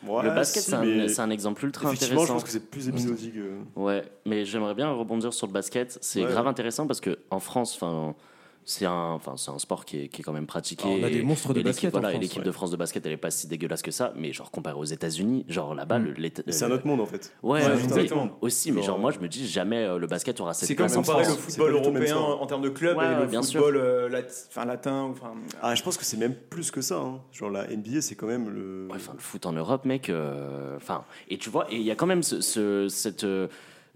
Ouais, 0.07 0.23
le 0.23 0.29
basket, 0.31 0.63
si, 0.63 0.69
c'est 1.09 1.19
un, 1.21 1.29
exemple 1.29 1.65
ultra 1.65 1.85
Effectivement, 1.89 2.21
je 2.21 2.23
intéressant. 2.23 2.33
pense 2.33 2.43
que 2.43 2.49
c'est 2.49 2.69
plus 2.69 2.87
épisodique. 2.89 3.35
euh. 3.37 3.59
Ouais, 3.75 4.03
mais 4.25 4.45
j'aimerais 4.45 4.73
bien 4.75 4.91
rebondir 4.91 5.33
sur 5.33 5.47
le 5.47 5.53
basket. 5.53 5.97
C'est 6.01 6.23
Ouais. 6.23 6.31
grave 6.31 6.47
intéressant 6.47 6.87
parce 6.87 6.99
que 7.01 7.17
en 7.31 7.39
France, 7.39 7.75
enfin, 7.75 8.15
c'est 8.65 8.85
un, 8.85 9.11
enfin, 9.11 9.35
c'est 9.37 9.51
un 9.51 9.59
sport 9.59 9.85
qui 9.85 10.03
est, 10.03 10.07
qui 10.07 10.21
est 10.21 10.23
quand 10.23 10.31
même 10.33 10.45
pratiqué. 10.47 10.83
Alors, 10.85 10.97
on 10.99 11.03
a 11.03 11.09
des 11.09 11.21
monstres 11.21 11.53
de 11.53 11.59
et 11.59 11.63
l'équipe- 11.63 11.65
basket 11.83 11.89
en 11.95 11.99
Voilà, 11.99 12.09
et 12.09 12.11
France, 12.13 12.21
l'équipe 12.23 12.39
ouais. 12.39 12.45
de 12.45 12.51
France 12.51 12.71
de 12.71 12.77
basket, 12.77 13.05
elle 13.05 13.11
est 13.11 13.17
pas 13.17 13.31
si 13.31 13.47
dégueulasse 13.47 13.81
que 13.81 13.91
ça. 13.91 14.13
Mais 14.15 14.31
genre 14.33 14.51
comparé 14.51 14.77
aux 14.77 14.83
États-Unis, 14.85 15.45
genre 15.49 15.75
là-bas, 15.75 15.99
Mm. 15.99 16.13
le- 16.17 16.29
C'est 16.49 16.65
un 16.65 16.71
autre 16.71 16.87
monde 16.87 17.01
en 17.01 17.05
fait. 17.05 17.33
Ouais, 17.43 17.63
Ouais, 17.65 17.73
exactement. 17.83 18.29
aussi, 18.41 18.71
mais 18.71 18.81
Genre, 18.81 18.97
moi, 18.99 19.11
je 19.11 19.19
me 19.19 19.27
dis 19.27 19.47
jamais 19.47 19.83
euh, 19.83 19.97
le 19.97 20.07
basket 20.07 20.39
aura 20.39 20.53
cette 20.53 20.67
C'est 20.67 20.75
comme 20.75 20.89
comparer 20.91 21.23
le 21.25 21.29
football 21.31 21.71
européen 21.73 22.17
en 22.17 22.45
termes 22.45 22.61
de 22.61 22.69
club 22.69 22.97
Ouais, 22.97 23.05
et 23.11 23.15
le 23.19 23.25
bien 23.27 23.41
football 23.41 23.75
euh, 23.77 24.09
lat- 24.09 24.21
enfin, 24.49 24.65
latin. 24.65 25.09
Enfin, 25.11 25.33
Ah, 25.61 25.75
je 25.75 25.83
pense 25.83 25.97
que 25.97 26.05
c'est 26.05 26.17
même 26.17 26.35
plus 26.35 26.71
que 26.71 26.81
ça. 26.81 26.97
hein. 26.99 27.19
Genre 27.31 27.49
la 27.49 27.67
NBA, 27.69 28.01
c'est 28.01 28.15
quand 28.15 28.27
même 28.27 28.49
le. 28.49 28.87
Ouais, 28.89 28.95
enfin, 28.95 29.13
le 29.13 29.19
foot 29.19 29.45
en 29.45 29.53
Europe, 29.53 29.85
mec. 29.85 30.09
euh, 30.09 30.75
Enfin, 30.77 31.03
et 31.29 31.37
tu 31.37 31.49
vois, 31.49 31.65
et 31.71 31.75
il 31.75 31.83
y 31.83 31.91
a 31.91 31.95
quand 31.95 32.05
même 32.07 32.23
ce, 32.23 32.41
ce- 32.41 32.87
cette, 32.89 33.23
euh, 33.23 33.47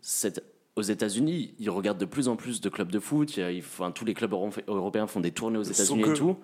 cette 0.02 0.44
aux 0.78 0.82
États-Unis, 0.84 1.54
ils 1.60 1.70
regardent 1.70 1.98
de 1.98 2.06
plus 2.06 2.28
en 2.30 2.36
plus 2.36 2.62
de 2.62 2.70
clubs 2.70 2.92
de 2.92 3.00
foot. 3.00 3.36
Il 3.36 3.40
y 3.40 3.44
a- 3.44 3.52
il 3.52 3.62
faut- 3.62 3.84
enfin, 3.84 3.92
tous 3.92 4.06
les 4.06 4.14
clubs 4.14 4.32
euro- 4.32 4.52
européens 4.68 5.08
font 5.08 5.20
des 5.20 5.32
tournées 5.32 5.58
aux 5.58 5.64
États-Unis 5.64 6.04
que- 6.04 6.10
et 6.12 6.14
tout. 6.14 6.38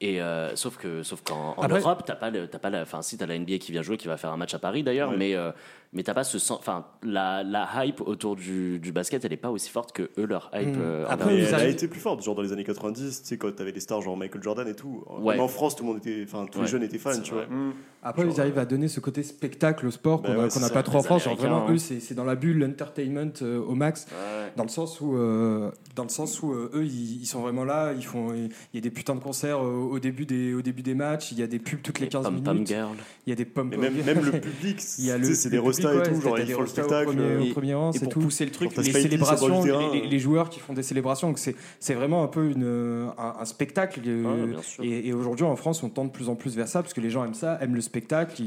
Et 0.00 0.22
euh, 0.22 0.56
sauf 0.56 0.78
que, 0.78 1.02
sauf 1.02 1.20
qu'en 1.22 1.54
en 1.58 1.62
Après- 1.62 1.80
Europe, 1.80 2.04
t'as 2.06 2.14
pas, 2.14 2.30
le- 2.30 2.46
t'as 2.48 2.58
pas, 2.58 2.70
la, 2.70 2.82
enfin, 2.82 3.02
si 3.02 3.18
t'as 3.18 3.26
la 3.26 3.34
NBA 3.34 3.58
qui 3.58 3.70
vient 3.72 3.82
jouer, 3.82 3.98
qui 3.98 4.08
va 4.08 4.16
faire 4.16 4.30
un 4.32 4.36
match 4.38 4.54
à 4.54 4.58
Paris 4.58 4.82
d'ailleurs, 4.82 5.10
Ouais. 5.10 5.16
mais 5.18 5.34
euh, 5.34 5.50
mais 5.92 6.02
t'as 6.04 6.14
pas 6.14 6.22
ce 6.24 6.38
sens, 6.38 6.58
enfin, 6.58 6.86
la, 7.02 7.42
la 7.42 7.68
hype 7.84 8.00
autour 8.00 8.36
du, 8.36 8.78
du 8.78 8.92
basket, 8.92 9.24
elle 9.24 9.32
est 9.32 9.36
pas 9.36 9.50
aussi 9.50 9.70
forte 9.70 9.92
que 9.92 10.10
eux 10.18 10.24
leur 10.26 10.50
hype. 10.54 10.76
Hmm. 10.76 10.80
euh, 10.80 11.04
Après, 11.08 11.36
elle 11.38 11.54
a 11.54 11.66
été 11.66 11.88
plus 11.88 12.00
forte, 12.00 12.22
genre 12.22 12.34
dans 12.34 12.42
les 12.42 12.52
années 12.52 12.64
90, 12.64 13.22
tu 13.22 13.28
sais, 13.28 13.36
quand 13.38 13.50
t'avais 13.54 13.72
des 13.72 13.80
stars 13.80 14.00
genre 14.02 14.16
Michael 14.16 14.42
Jordan 14.42 14.68
et 14.68 14.74
tout. 14.74 15.04
Ouais. 15.20 15.34
Même 15.34 15.42
en 15.44 15.48
France, 15.48 15.74
tout 15.76 15.82
le 15.84 15.88
monde 15.90 15.98
était, 15.98 16.22
enfin, 16.24 16.46
tous 16.46 16.58
Ouais. 16.58 16.64
les 16.64 16.70
jeunes 16.70 16.82
étaient 16.84 16.98
fans, 16.98 17.20
tu 17.22 17.32
vois. 17.34 17.46
Mm. 17.46 17.72
Après, 18.02 18.22
Genre, 18.22 18.32
ils 18.34 18.40
arrivent 18.40 18.58
à 18.58 18.64
donner 18.64 18.88
ce 18.88 18.98
côté 19.00 19.22
spectacle 19.22 19.86
au 19.86 19.90
sport 19.90 20.22
Bah 20.22 20.30
qu'on 20.34 20.40
ouais, 20.44 20.60
n'a 20.60 20.70
pas 20.70 20.82
trop 20.82 20.98
en 20.98 21.02
France. 21.02 21.24
Genre, 21.24 21.36
vraiment, 21.36 21.66
hein. 21.66 21.72
eux, 21.72 21.76
c'est 21.78 22.00
c'est 22.00 22.14
dans 22.14 22.24
la 22.24 22.34
bulle, 22.34 22.58
l'entertainment 22.58 23.32
euh, 23.42 23.60
au 23.60 23.74
max. 23.74 24.06
Ouais. 24.10 24.52
Dans 24.56 24.62
le 24.62 24.70
sens 24.70 25.00
où, 25.02 25.16
euh, 25.16 25.70
dans 25.96 26.04
le 26.04 26.08
sens 26.08 26.40
où 26.42 26.52
euh, 26.52 26.70
eux, 26.74 26.84
ils, 26.86 27.20
ils 27.20 27.26
sont 27.26 27.40
vraiment 27.42 27.64
là. 27.64 27.92
Ils 27.94 28.04
font, 28.06 28.32
il 28.32 28.48
y 28.72 28.78
a 28.78 28.80
des 28.80 28.90
putains 28.90 29.14
de 29.16 29.20
concerts 29.20 29.58
euh, 29.62 29.72
au 29.74 29.98
début 29.98 30.24
des, 30.24 30.54
au 30.54 30.62
début 30.62 30.80
des 30.82 30.94
matchs. 30.94 31.32
Il 31.32 31.38
y 31.40 31.42
a 31.42 31.46
des 31.46 31.58
pubs 31.58 31.82
toutes 31.82 31.98
les 32.00 32.08
15 32.08 32.24
Pom 32.24 32.42
Pom 32.42 32.54
minutes. 32.54 32.68
Girl. 32.68 32.96
Il 33.26 33.30
y 33.30 33.32
a 33.34 33.36
des 33.36 33.44
pommes. 33.44 33.68
Même, 33.68 34.02
même 34.02 34.24
le 34.24 34.40
public, 34.40 34.76
c'est 34.80 35.50
des 35.50 35.58
restas 35.86 36.02
public, 36.02 36.08
et 36.08 36.10
ouais, 36.10 36.14
tout, 36.14 36.20
genre 36.22 36.34
t'as 36.36 36.42
ils 36.42 36.46
des 36.46 36.52
font 36.52 36.60
le 36.60 36.64
restas 36.64 36.82
spectacle. 36.82 37.08
Au 37.10 37.52
premier, 37.52 37.74
rang, 37.74 37.92
c'est 37.92 38.06
tout. 38.08 38.20
pousser 38.20 38.44
le 38.44 38.50
truc, 38.50 38.76
les 38.76 38.92
célébrations, 38.92 39.64
les, 39.64 40.18
joueurs 40.18 40.50
qui 40.50 40.60
font 40.60 40.72
des 40.72 40.82
célébrations, 40.82 41.28
donc 41.28 41.38
c'est 41.38 41.54
c'est 41.78 41.94
vraiment 41.94 42.22
un 42.22 42.28
peu 42.28 42.50
une, 42.50 43.10
un, 43.18 43.44
spectacle. 43.44 44.00
euh, 44.06 44.60
sûr. 44.62 44.84
et 44.84 45.12
aujourd'hui 45.12 45.44
en 45.44 45.56
France, 45.56 45.82
on 45.82 45.88
tend 45.88 46.04
de 46.04 46.10
plus 46.10 46.28
en 46.28 46.34
plus 46.34 46.56
vers 46.56 46.68
ça 46.68 46.82
parce 46.82 46.94
que 46.94 47.00
les 47.00 47.10
gens 47.10 47.24
aiment 47.24 47.34
ça, 47.34 47.58
aiment 47.60 47.74
le 47.74 47.80
spectacle, 47.80 48.42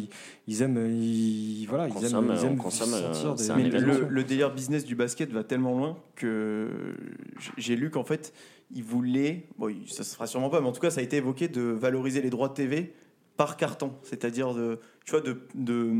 ils, 0.47 0.61
aiment, 0.61 0.87
ils, 0.91 1.65
voilà, 1.67 1.87
ils 1.87 2.05
aiment, 2.05 2.31
le, 4.09 4.23
délire 4.23 4.53
business 4.53 4.85
du 4.85 4.95
basket 4.95 5.31
va 5.31 5.43
tellement 5.43 5.77
loin 5.77 5.97
que 6.15 6.69
j'ai 7.57 7.75
lu 7.75 7.89
qu'en 7.89 8.03
fait, 8.03 8.33
ils 8.73 8.83
voulaient, 8.83 9.47
bon, 9.57 9.69
il- 9.69 9.91
ça 9.91 10.03
se 10.03 10.15
fera 10.15 10.27
sûrement 10.27 10.49
pas, 10.49 10.61
mais 10.61 10.67
en 10.67 10.71
tout 10.71 10.81
cas, 10.81 10.89
ça 10.89 10.99
a 11.01 11.03
été 11.03 11.17
évoqué 11.17 11.47
de 11.47 11.61
valoriser 11.61 12.21
les 12.21 12.29
droits 12.29 12.49
de 12.49 12.53
TV 12.53 12.93
par 13.37 13.57
carton, 13.57 13.93
c'est-à-dire 14.03 14.53
de, 14.53 14.79
tu 15.05 15.11
vois, 15.11 15.21
de, 15.21 15.41
de, 15.55 15.91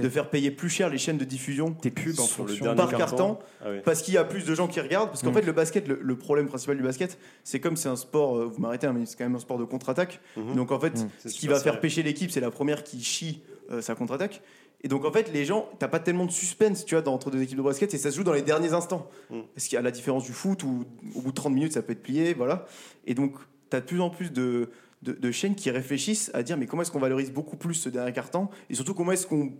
de 0.00 0.08
faire 0.08 0.28
payer 0.28 0.50
plus 0.50 0.68
cher 0.68 0.90
les 0.90 0.98
chaînes 0.98 1.18
de 1.18 1.24
diffusion 1.24 1.72
Tes 1.72 1.90
pubs 1.90 2.18
en 2.18 2.24
Sur 2.24 2.42
le 2.42 2.48
fonction. 2.48 2.64
dernier 2.64 2.76
par 2.76 2.90
carton. 2.90 3.16
carton, 3.34 3.38
Ah 3.64 3.68
parce 3.84 4.02
qu'il 4.02 4.14
y 4.14 4.16
a 4.18 4.24
plus 4.24 4.44
de 4.44 4.54
gens 4.54 4.66
qui 4.66 4.80
regardent. 4.80 5.10
Parce 5.10 5.22
qu'en 5.22 5.30
Mm. 5.30 5.34
fait, 5.34 5.42
le 5.46 5.52
basket, 5.52 5.86
le, 5.86 5.98
le 6.02 6.16
problème 6.16 6.48
principal 6.48 6.76
du 6.76 6.82
basket, 6.82 7.16
c'est 7.44 7.60
comme 7.60 7.76
c'est 7.76 7.88
un 7.88 7.94
sport, 7.96 8.36
euh, 8.36 8.44
vous 8.46 8.60
m'arrêtez, 8.60 8.86
hein, 8.88 8.92
mais 8.92 9.06
c'est 9.06 9.16
quand 9.16 9.24
même 9.24 9.36
un 9.36 9.40
sport 9.40 9.58
de 9.58 9.64
contre-attaque. 9.64 10.20
Mhm. 10.36 10.56
Donc 10.56 10.72
en 10.72 10.80
fait, 10.80 10.94
Mm. 10.98 11.08
Ce 11.26 11.28
qui 11.28 11.46
va 11.46 11.60
faire 11.60 11.78
pêcher 11.80 12.02
l'équipe, 12.02 12.30
c'est 12.30 12.40
la 12.40 12.50
première 12.50 12.82
qui 12.82 13.02
chie 13.02 13.42
euh, 13.70 13.80
sa 13.80 13.94
contre-attaque. 13.94 14.42
Et 14.82 14.88
donc 14.88 15.04
en 15.04 15.12
fait, 15.12 15.30
les 15.32 15.44
gens, 15.44 15.68
t'as 15.78 15.88
pas 15.88 15.98
tellement 16.00 16.24
de 16.26 16.30
suspense, 16.30 16.84
tu 16.84 16.94
vois, 16.94 17.02
dans- 17.02 17.12
entre 17.14 17.30
deux 17.30 17.42
équipes 17.42 17.58
de 17.58 17.62
basket, 17.62 17.92
et 17.94 17.98
ça 17.98 18.10
se 18.10 18.16
joue 18.16 18.24
dans 18.24 18.32
les 18.32 18.42
derniers 18.42 18.72
instants. 18.72 19.08
Mm. 19.30 19.40
Parce 19.54 19.66
qu'il 19.68 19.76
y 19.76 19.78
a 19.78 19.82
la 19.82 19.90
différence 19.92 20.24
du 20.24 20.32
foot 20.32 20.62
où 20.64 20.84
au 21.14 21.20
bout 21.20 21.30
de 21.30 21.34
30 21.36 21.52
minutes, 21.54 21.72
ça 21.74 21.82
peut 21.82 21.92
être 21.92 22.02
plié, 22.02 22.34
voilà. 22.34 22.66
Et 23.06 23.14
donc, 23.14 23.34
t'as 23.70 23.80
de 23.80 23.84
plus 23.86 24.00
en 24.00 24.10
plus 24.10 24.32
de, 24.32 24.70
de, 25.02 25.12
de 25.12 25.30
chaînes 25.30 25.54
qui 25.54 25.70
réfléchissent 25.70 26.30
à 26.34 26.42
dire, 26.42 26.56
mais 26.56 26.66
comment 26.66 26.82
est-ce 26.82 26.90
qu'on 26.90 26.98
valorise 26.98 27.32
beaucoup 27.32 27.56
plus 27.56 27.74
ce 27.74 27.88
dernier 27.88 28.12
quart-temps, 28.12 28.50
et 28.70 28.74
surtout 28.74 28.94
comment 28.94 29.12
est-ce 29.12 29.26
qu'on 29.26 29.52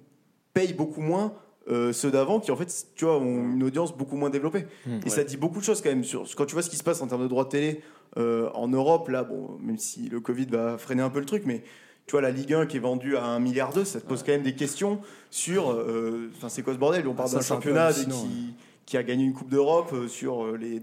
paye 0.52 0.72
beaucoup 0.72 1.00
moins 1.00 1.34
euh, 1.70 1.92
ceux 1.92 2.10
d'avant 2.10 2.40
qui 2.40 2.50
en 2.50 2.56
fait 2.56 2.86
tu 2.94 3.04
vois 3.04 3.18
ont 3.18 3.52
une 3.52 3.62
audience 3.62 3.94
beaucoup 3.94 4.16
moins 4.16 4.30
développée. 4.30 4.64
Mm. 4.86 5.00
et 5.04 5.10
ça 5.10 5.22
dit 5.22 5.36
beaucoup 5.36 5.60
de 5.60 5.64
choses 5.64 5.82
quand 5.82 5.90
même 5.90 6.04
sur 6.04 6.24
quand 6.34 6.46
tu 6.46 6.54
vois 6.54 6.62
ce 6.62 6.70
qui 6.70 6.76
se 6.76 6.82
passe 6.82 7.02
en 7.02 7.06
termes 7.08 7.22
de 7.22 7.28
droits 7.28 7.44
de 7.44 7.50
télé 7.50 7.82
euh, 8.16 8.48
en 8.54 8.68
Europe 8.68 9.08
là 9.10 9.22
bon 9.22 9.58
même 9.60 9.76
si 9.76 10.08
le 10.08 10.20
Covid 10.20 10.46
va 10.46 10.78
freiner 10.78 11.02
un 11.02 11.10
peu 11.10 11.18
le 11.18 11.26
truc 11.26 11.42
mais 11.44 11.62
tu 12.06 12.12
vois 12.12 12.22
la 12.22 12.30
Ligue 12.30 12.54
1 12.54 12.66
qui 12.66 12.78
est 12.78 12.80
vendue 12.80 13.16
à 13.18 13.24
1 13.24 13.40
milliard 13.40 13.74
d'euros 13.74 13.84
ça 13.84 14.00
te 14.00 14.06
pose 14.06 14.22
quand 14.22 14.32
même 14.32 14.42
des 14.42 14.54
questions 14.54 15.00
sur 15.28 15.70
euh, 15.70 16.30
enfin 16.36 16.48
c'est 16.48 16.62
quoi 16.62 16.72
ce 16.72 16.78
bordel? 16.78 17.06
On 17.06 17.12
parle 17.12 17.32
d'un 17.32 17.42
championnat 17.42 17.92
qui, 17.92 18.54
qui 18.86 18.96
a 18.96 19.02
gagné 19.02 19.24
une 19.24 19.34
coupe 19.34 19.50
d'Europe 19.50 19.94
sur 20.08 20.56
les 20.56 20.80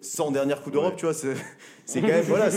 100 0.00 0.30
dernières 0.32 0.62
coupes 0.62 0.72
d'Europe 0.72 0.92
Ouais. 0.92 0.96
tu 0.98 1.06
vois 1.06 1.14
c'est 1.14 1.34
quand 2.00 2.06
même 2.06 2.24
voilà 2.24 2.48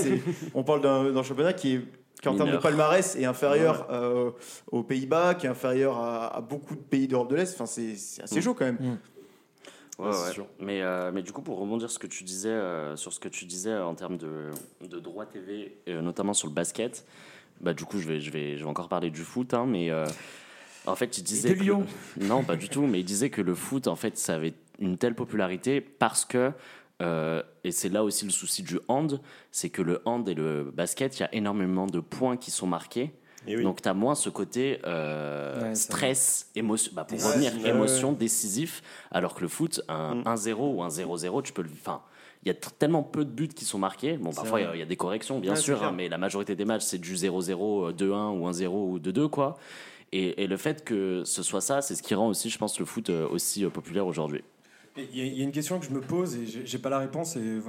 on 0.53 0.63
parle 0.63 0.81
d'un 0.81 1.23
championnat 1.23 1.53
qui 1.53 1.75
est 1.75 1.81
qui 2.21 2.27
en 2.29 2.35
termes 2.35 2.51
de 2.51 2.57
palmarès 2.57 3.15
est 3.15 3.25
inférieur 3.25 3.87
euh, 3.89 4.29
aux 4.71 4.83
Pays-Bas, 4.83 5.33
qui 5.33 5.47
est 5.47 5.49
inférieur 5.49 5.97
à, 5.97 6.27
à 6.37 6.39
beaucoup 6.41 6.75
de 6.75 6.81
pays 6.81 7.07
d'Europe 7.07 7.31
de 7.31 7.35
l'Est. 7.35 7.55
Enfin, 7.55 7.65
c'est 7.65 7.93
assez 8.21 8.37
Mm. 8.37 8.41
chaud 8.43 8.53
quand 8.53 8.65
même. 8.65 8.77
Ouais, 9.97 10.05
Ouais, 10.05 10.13
c'est 10.13 10.27
ouais. 10.27 10.33
sûr. 10.33 10.45
Mais, 10.59 10.83
euh, 10.83 11.09
mais 11.11 11.23
du 11.23 11.31
coup, 11.31 11.41
pour 11.41 11.57
rebondir 11.57 11.89
sur 11.89 11.95
ce 11.95 11.99
que 11.99 12.05
tu 12.05 12.23
disais, 12.23 12.49
euh, 12.49 12.95
sur 12.95 13.11
ce 13.11 13.19
que 13.19 13.27
tu 13.27 13.45
disais 13.45 13.75
en 13.75 13.95
termes 13.95 14.17
de, 14.17 14.51
de 14.87 14.99
droits 14.99 15.25
TV, 15.25 15.75
euh, 15.87 16.01
notamment 16.03 16.35
sur 16.35 16.47
le 16.47 16.53
basket, 16.53 17.05
bah, 17.59 17.73
du 17.73 17.85
coup, 17.85 17.97
je 17.97 18.07
vais, 18.07 18.19
je, 18.19 18.29
vais, 18.29 18.55
je 18.55 18.63
vais 18.63 18.69
encore 18.69 18.87
parler 18.87 19.09
du 19.09 19.21
foot, 19.21 19.55
hein, 19.55 19.65
mais 19.67 19.89
euh, 19.89 20.05
en 20.85 20.95
fait, 20.95 21.17
il 21.17 21.23
disait. 21.23 21.49
de 21.49 21.53
que- 21.55 21.59
Lyon. 21.63 21.87
Non, 22.19 22.43
pas 22.43 22.55
du 22.55 22.69
tout, 22.69 22.83
mais 22.85 22.99
il 22.99 23.03
disait 23.05 23.31
que 23.31 23.41
le 23.41 23.55
foot, 23.55 23.87
en 23.87 23.95
fait, 23.95 24.15
ça 24.19 24.35
avait 24.35 24.53
une 24.77 24.99
telle 24.99 25.15
popularité 25.15 25.81
parce 25.81 26.23
que. 26.25 26.51
Euh, 27.02 27.41
et 27.64 27.72
c'est 27.72 27.89
là 27.89 28.04
aussi 28.04 28.26
le 28.26 28.32
souci 28.32 28.64
du 28.64 28.80
hand, 28.88 29.20
c'est 29.52 29.70
que 29.70 29.82
le 29.82 30.02
hand 30.06 30.28
et 30.30 30.34
le 30.34 30.72
basket, 30.74 31.18
il 31.20 31.22
y 31.22 31.26
a 31.26 31.34
énormément 31.36 31.88
de 31.88 31.99
points 31.99 32.38
qui 32.38 32.52
sont 32.52 32.68
marqués. 32.68 33.12
Et 33.47 33.58
oui. 33.58 33.64
Donc 33.64 33.82
tu 33.82 33.89
as 33.89 33.93
moins 33.95 34.14
ce 34.14 34.30
côté 34.30 34.80
euh, 34.86 35.70
Ouais, 35.70 35.76
stress, 35.76 36.52
émotion, 36.56 36.91
bah, 36.93 37.04
pour 37.06 37.18
Ouais, 37.18 37.26
revenir, 37.26 37.54
ouais, 37.64 37.70
émotion, 37.70 38.14
décisif, 38.14 38.84
alors 39.10 39.34
que 39.34 39.41
le 39.41 39.47
foot, 39.47 39.82
un 39.89 40.16
Mm. 40.16 40.24
1-0 40.28 40.76
ou 40.76 40.84
un 40.84 40.89
0-0, 40.89 41.41
tu 41.41 41.52
peux 41.52 41.64
le... 41.64 41.70
Enfin, 41.74 42.02
il 42.43 42.47
y 42.47 42.52
a 42.52 42.54
tellement 42.54 43.04
peu 43.04 43.26
de 43.26 43.30
buts 43.32 43.47
qui 43.47 43.66
sont 43.66 43.78
marqués. 43.80 44.18
Bon, 44.18 44.32
parfois, 44.32 44.62
il 44.62 44.76
y 44.76 44.80
y, 44.80 44.82
a 44.84 44.86
des 44.86 44.95
corrections, 44.95 45.39
bien 45.39 45.54
Ouais, 45.54 45.60
sûr, 45.60 45.84
hein, 45.84 45.91
mais 45.95 46.08
la 46.10 46.18
majorité 46.20 46.56
des 46.56 46.66
matchs, 46.66 46.84
c'est 46.84 46.97
du 46.99 47.16
0-0, 47.16 47.89
euh, 47.89 47.93
2-1 47.93 48.38
ou 48.39 48.47
1-0 48.47 48.68
ou 48.68 48.99
2-2, 48.99 49.28
quoi. 49.30 49.58
Et, 50.12 50.43
et 50.43 50.47
le 50.47 50.58
fait 50.58 50.84
que 50.84 51.24
ce 51.24 51.41
soit 51.41 51.62
ça, 51.62 51.82
c'est 51.82 51.95
ce 51.95 52.04
qui 52.04 52.14
rend 52.16 52.28
aussi, 52.28 52.49
je 52.49 52.58
pense, 52.58 52.78
le 52.80 52.86
foot 52.86 53.10
euh, 53.10 53.28
aussi 53.30 53.64
euh, 53.64 53.70
populaire 53.70 54.06
aujourd'hui. 54.08 54.43
Il 54.97 55.17
y, 55.17 55.21
a- 55.21 55.25
il 55.25 55.37
y 55.37 55.41
a 55.41 55.43
une 55.45 55.53
question 55.53 55.79
que 55.79 55.85
je 55.85 55.91
me 55.91 56.01
pose 56.01 56.35
et 56.35 56.45
j'ai- 56.45 56.77
pas 56.77 56.89
la 56.89 56.99
réponse 56.99 57.37
et 57.37 57.39
euh, 57.39 57.61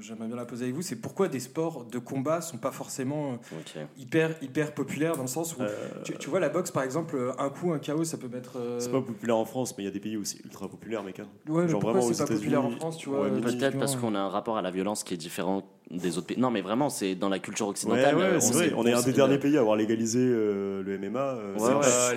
j'aimerais 0.00 0.28
bien 0.28 0.36
la 0.36 0.44
poser 0.44 0.64
avec 0.64 0.76
vous. 0.76 0.82
C'est 0.82 0.94
pourquoi 1.00 1.26
des 1.26 1.40
sports 1.40 1.84
de 1.84 1.98
combat 1.98 2.40
sont 2.40 2.56
pas 2.58 2.70
forcément 2.70 3.32
euh, 3.32 3.84
hyper 3.98 4.36
hyper 4.42 4.72
populaires 4.72 5.16
dans 5.16 5.22
le 5.22 5.28
sens 5.28 5.56
où 5.56 5.62
Euh, 5.62 5.68
tu, 6.04 6.16
tu 6.18 6.30
vois 6.30 6.38
la 6.38 6.48
boxe 6.50 6.70
par 6.70 6.84
exemple, 6.84 7.32
un 7.36 7.50
coup 7.50 7.72
un 7.72 7.80
KO 7.80 8.04
ça 8.04 8.16
peut 8.16 8.28
mettre. 8.28 8.58
euh, 8.58 8.78
C'est 8.78 8.92
pas 8.92 9.02
populaire 9.02 9.36
en 9.36 9.44
France, 9.44 9.74
mais 9.76 9.82
il 9.82 9.86
y 9.86 9.90
a 9.90 9.92
des 9.92 9.98
pays 10.00 10.16
où 10.16 10.24
c'est 10.24 10.38
ultra 10.44 10.68
populaire, 10.68 11.02
mec. 11.02 11.18
hein. 11.18 11.26
ouais, 11.48 11.62
mais 11.64 11.68
genre 11.68 11.80
pourquoi 11.80 12.00
vraiment 12.00 12.14
c'est 12.14 12.24
pas 12.26 12.32
populaire 12.32 12.64
en 12.64 12.70
France, 12.70 12.96
tu 12.96 13.08
vois 13.08 13.28
mais 13.28 13.38
euh, 13.38 13.40
Peut-être 13.40 13.78
parce 13.78 13.96
euh, 13.96 13.98
qu'on 13.98 14.14
a 14.14 14.20
un 14.20 14.28
rapport 14.28 14.56
à 14.56 14.62
la 14.62 14.70
violence 14.70 15.02
qui 15.02 15.14
est 15.14 15.16
différent 15.16 15.64
des 15.92 16.18
autres 16.18 16.26
pays. 16.28 16.38
Non, 16.38 16.50
mais 16.50 16.62
vraiment, 16.62 16.88
c'est 16.88 17.14
dans 17.14 17.28
la 17.28 17.38
culture 17.38 17.66
Ouais, 17.66 17.70
occidentale. 17.72 18.16
ouais, 18.16 18.22
euh, 18.22 18.40
sait- 18.40 18.52
vrai. 18.54 18.72
On 18.76 18.86
est 18.86 18.92
un 18.92 19.02
des 19.02 19.12
derniers 19.12 19.38
pays 19.38 19.56
à 19.56 19.60
avoir 19.60 19.76
légalisé 19.76 20.20
euh, 20.20 20.82
le 20.82 20.98
MMA. 20.98 21.20
euh, 21.20 21.52
Ouais, 21.54 21.58
c'est 21.60 21.72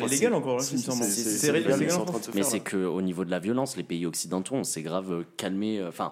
est 0.05 0.07
c'est- 0.29 0.33
encore, 0.33 0.61
semble. 0.77 1.03
c'est- 1.03 1.51
légal, 1.51 1.79
légal 1.79 1.97
Mais 2.33 2.43
c'est 2.43 2.59
qu'au 2.61 3.01
niveau 3.01 3.25
de 3.25 3.31
la 3.31 3.39
violence, 3.39 3.75
les 3.77 3.83
pays 3.83 4.05
occidentaux, 4.05 4.55
on 4.55 4.63
s'est 4.63 4.81
grave 4.81 5.11
euh, 5.11 5.23
calmé. 5.37 5.83
Enfin, 5.87 6.11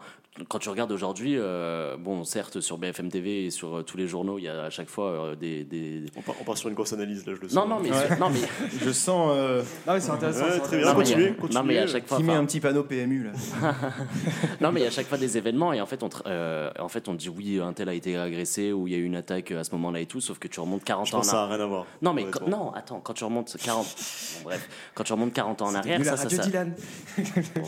quand 0.50 0.58
tu 0.58 0.70
regardes 0.70 0.92
aujourd'hui, 0.92 1.36
euh, 1.38 1.96
bon, 1.98 2.24
certes, 2.24 2.60
sur 2.60 2.80
BFM 2.80 3.10
TV 3.10 3.46
et 3.46 3.52
sur 3.52 3.78
euh, 3.78 3.84
tous 3.84 3.98
les 3.98 4.08
journaux, 4.08 4.40
il 4.40 4.46
y 4.46 4.48
a 4.48 4.64
à 4.64 4.70
chaque 4.72 4.90
fois 4.90 5.12
euh, 5.12 5.36
des. 5.36 5.64
des- 5.64 6.06
On 6.18 6.22
part, 6.22 6.36
on 6.42 6.44
part 6.44 6.58
sur 6.58 6.70
une 6.70 6.76
grosse 6.76 6.92
analyse, 6.94 7.24
là, 7.28 7.34
je 7.36 7.42
le 7.42 7.50
sens. 7.50 7.56
Non, 7.56 7.68
non, 7.68 7.80
mais, 7.80 7.92
Ouais. 7.92 8.18
non, 8.20 8.30
mais, 8.32 8.40
Je 8.84 8.92
sens 8.92 9.32
euh, 9.36 9.62
Non 9.86 9.94
mais 9.94 10.00
c'est 10.00 10.10
intéressant. 10.10 10.46
Ouais, 10.46 10.60
très 10.60 10.78
bien, 10.78 10.86
non, 10.88 10.94
mais 10.98 11.02
a- 11.02 11.04
continuez, 11.04 11.30
non, 11.30 11.36
continuez. 11.36 11.64
mais 11.66 11.78
à 11.78 11.88
chaque 11.88 12.08
fois. 12.08 12.18
qui 12.18 12.24
met 12.24 12.34
un 12.34 12.46
petit 12.46 12.60
panneau 12.60 12.84
PMU 12.84 13.26
là. 13.26 13.32
non, 14.62 14.72
mais 14.72 14.80
il 14.80 14.84
y 14.84 14.86
a 14.86 14.90
à 14.90 14.92
chaque 14.92 15.06
fois 15.08 15.18
des 15.20 15.38
événements 15.38 15.72
et 15.72 15.82
en 15.82 15.86
fait, 15.86 16.02
on, 16.02 16.10
euh, 16.26 16.72
en 16.80 16.90
fait, 16.90 17.08
on 17.08 17.14
dit 17.14 17.30
oui, 17.30 17.60
un 17.62 17.74
tel 17.74 17.90
a 17.90 17.94
été 17.94 18.18
agressé 18.18 18.72
ou 18.74 18.88
il 18.88 18.94
y 18.94 18.96
a 18.96 19.00
eu 19.00 19.04
une 19.06 19.16
attaque 19.16 19.52
à 19.52 19.64
ce 19.64 19.72
moment-là 19.74 20.00
et 20.00 20.06
tout, 20.08 20.20
sauf 20.20 20.40
que 20.40 20.48
tu 20.48 20.60
remontes 20.60 20.84
40 20.84 21.08
Je 21.08 21.14
ans 21.16 21.20
pense 21.20 21.28
en 21.28 21.32
ça 21.32 21.38
n'a 21.48 21.56
rien 21.56 21.64
à 21.64 21.68
voir. 21.68 21.86
Non, 22.02 22.14
mais 22.14 22.26
quand- 22.26 22.48
non, 22.48 22.72
attends, 22.74 23.00
quand 23.02 23.14
tu 23.14 23.24
remontes 23.24 23.56
40. 23.64 23.86
Bon, 23.86 24.44
bref, 24.46 24.68
quand 24.96 25.04
tu 25.04 25.14
remontes 25.14 25.34
40 25.34 25.62
ans 25.62 25.68
en 25.68 25.76
arrière, 25.76 26.04
ça, 26.04 26.18
ça, 26.18 26.28
ça. 26.28 26.44
Dylan. 26.44 26.74
Bon, 27.18 27.62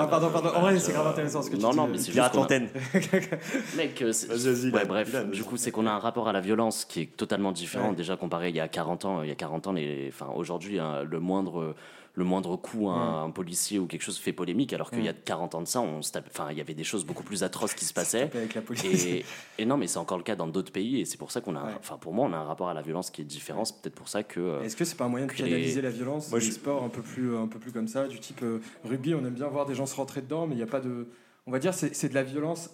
Non, 0.00 0.06
pardon, 0.08 0.30
pardon. 0.32 0.50
En 0.54 0.60
vrai, 0.60 0.78
c'est 0.78 0.92
grave 0.92 1.08
intéressant 1.08 1.42
ce 1.42 1.50
que 1.50 1.56
tu 1.56 1.62
Non, 1.62 1.70
dis. 1.70 1.76
non, 1.76 1.88
mais 1.88 1.98
c'est 2.12 2.20
juste. 2.20 2.32
Pirate 2.32 2.48
qu'on 2.48 3.76
a-. 3.76 3.76
Mec, 3.76 4.02
euh, 4.02 4.12
c'est- 4.12 4.26
Vas-y, 4.28 4.54
vas-y, 4.70 4.70
Ouais, 4.72 4.84
bref, 4.86 5.08
Dylan, 5.10 5.30
du 5.30 5.42
coup, 5.44 5.56
c'est 5.56 5.70
qu'on 5.70 5.86
a 5.86 5.90
un 5.92 5.98
rapport 5.98 6.28
à 6.28 6.32
la 6.32 6.40
violence 6.40 6.84
qui 6.84 7.00
est 7.02 7.16
totalement 7.16 7.52
différent. 7.52 7.90
Ouais. 7.90 7.94
Déjà 7.96 8.16
comparé 8.16 8.48
il 8.50 8.56
y 8.56 8.60
a 8.60 8.68
40 8.68 9.04
ans, 9.04 9.22
il 9.22 9.28
y 9.28 9.32
a 9.32 9.36
40 9.36 9.66
ans, 9.68 9.72
les, 9.72 10.08
enfin, 10.12 10.28
aujourd'hui, 10.34 10.78
hein, 10.78 11.02
le 11.04 11.20
moindre, 11.20 11.74
le 12.14 12.24
moindre 12.24 12.56
coup 12.56 12.90
à 12.90 12.92
un, 12.92 13.24
un 13.24 13.30
policier 13.30 13.78
ou 13.78 13.86
quelque 13.86 14.02
chose 14.02 14.18
fait 14.18 14.34
polémique, 14.34 14.74
alors 14.74 14.90
qu'il 14.90 15.02
y 15.02 15.08
a 15.08 15.14
40 15.14 15.54
ans 15.54 15.62
de 15.62 15.66
ça, 15.66 15.80
on 15.80 16.02
se 16.02 16.12
tape- 16.12 16.26
enfin, 16.30 16.48
il 16.50 16.58
y 16.58 16.60
avait 16.60 16.74
des 16.74 16.84
choses 16.84 17.06
beaucoup 17.06 17.22
plus 17.22 17.42
atroces 17.42 17.72
qui 17.72 17.86
se 17.86 17.94
passaient. 17.94 18.30
Avec 18.34 18.54
la 18.54 18.60
police. 18.60 19.06
Et, 19.06 19.24
et 19.58 19.64
non, 19.64 19.78
mais 19.78 19.86
c'est 19.86 19.96
encore 19.98 20.18
le 20.18 20.22
cas 20.24 20.36
dans 20.36 20.46
d'autres 20.46 20.72
pays, 20.72 21.00
et 21.00 21.04
c'est 21.06 21.16
pour 21.16 21.30
ça 21.30 21.40
qu'on 21.40 21.56
a, 21.56 21.62
Ouais. 21.64 21.72
enfin, 21.78 21.96
pour 21.96 22.12
moi, 22.12 22.26
on 22.28 22.32
a 22.34 22.36
un 22.36 22.44
rapport 22.44 22.68
à 22.68 22.74
la 22.74 22.82
violence 22.82 23.10
qui 23.10 23.22
est 23.22 23.24
différent. 23.24 23.64
C'est 23.64 23.80
peut-être 23.80 23.94
pour 23.94 24.08
ça 24.08 24.22
que. 24.22 24.40
euh, 24.40 24.62
Est-ce 24.62 24.76
que 24.76 24.84
c'est 24.84 24.96
pas 24.96 25.06
un 25.06 25.08
moyen 25.08 25.24
de 25.26 25.32
les- 25.32 25.38
canaliser 25.38 25.80
la 25.80 25.88
violence 25.90 26.28
Moi, 26.30 26.38
des 26.40 26.44
je- 26.46 26.50
sports 26.52 26.82
un 26.84 26.88
peu 26.90 27.00
plus 27.00 27.34
un 27.34 27.46
peu 27.46 27.58
plus 27.58 27.72
comme 27.72 27.88
ça, 27.88 28.06
du 28.06 28.20
type 28.20 28.42
euh, 28.42 28.60
rugby, 28.84 29.14
on 29.14 29.20
aime 29.24 29.30
bien 29.34 29.46
voir 29.48 29.64
des 29.64 29.74
gens 29.74 29.86
se 29.86 29.96
rentrer 29.96 30.20
dedans, 30.20 30.46
mais 30.46 30.54
il 30.54 30.58
n'y 30.58 30.62
a 30.64 30.66
pas 30.66 30.80
de, 30.80 31.06
on 31.46 31.50
va 31.50 31.58
dire 31.58 31.74
c'est 31.74 31.94
c'est 31.94 32.08
de 32.08 32.14
la 32.14 32.22
violence, 32.22 32.70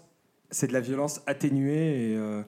c'est 0.51 0.67
de 0.67 0.73
la 0.73 0.81
violence 0.81 1.21
atténuée 1.27 2.11
et 2.13 2.17
euh, 2.17 2.43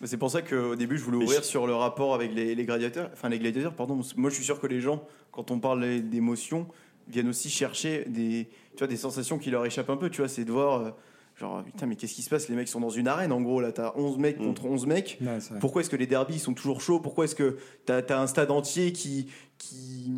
Mais 0.00 0.06
C'est 0.06 0.16
pour 0.18 0.30
ça 0.30 0.42
qu'au 0.42 0.76
début, 0.76 0.98
je 0.98 1.04
voulais 1.04 1.16
ouvrir 1.18 1.40
je- 1.42 1.46
sur 1.46 1.66
le 1.66 1.74
rapport 1.74 2.14
avec 2.14 2.34
les, 2.34 2.54
les 2.54 2.64
gladiateurs. 2.64 3.10
Enfin, 3.12 3.28
les 3.28 3.38
gladiateurs, 3.38 3.74
pardon. 3.74 4.00
Moi, 4.16 4.30
je 4.30 4.34
suis 4.34 4.44
sûr 4.44 4.60
que 4.60 4.66
les 4.66 4.80
gens, 4.80 5.02
quand 5.32 5.50
on 5.50 5.58
parle 5.58 6.00
d'émotions, 6.02 6.66
viennent 7.08 7.28
aussi 7.28 7.48
chercher 7.50 8.04
des, 8.06 8.48
tu 8.72 8.78
vois, 8.78 8.88
des 8.88 8.96
sensations 8.96 9.38
qui 9.38 9.50
leur 9.50 9.64
échappent 9.64 9.90
un 9.90 9.96
peu. 9.96 10.10
Tu 10.10 10.20
vois, 10.20 10.28
c'est 10.28 10.44
de 10.44 10.52
voir, 10.52 10.80
euh, 10.82 10.90
genre, 11.36 11.62
putain, 11.64 11.86
mais 11.86 11.96
qu'est-ce 11.96 12.14
qui 12.14 12.22
se 12.22 12.28
passe? 12.28 12.48
Les 12.50 12.56
mecs 12.56 12.68
sont 12.68 12.80
dans 12.80 12.90
une 12.90 13.08
arène, 13.08 13.32
en 13.32 13.40
gros. 13.40 13.60
Là, 13.60 13.72
t'as 13.72 13.92
11 13.96 14.18
mecs 14.18 14.38
Mm. 14.38 14.44
contre 14.44 14.64
11 14.66 14.86
mecs. 14.86 15.18
ouais. 15.22 15.38
Pourquoi 15.60 15.80
est-ce 15.80 15.88
que 15.90 15.96
les 15.96 16.06
derbies 16.06 16.38
sont 16.38 16.52
toujours 16.52 16.80
chauds? 16.82 17.00
Pourquoi 17.00 17.24
est-ce 17.24 17.34
que 17.36 17.56
tu 17.86 17.92
as, 17.92 18.20
un 18.20 18.26
stade 18.26 18.50
entier 18.50 18.92
qui, 18.92 19.28
qui, 19.56 20.12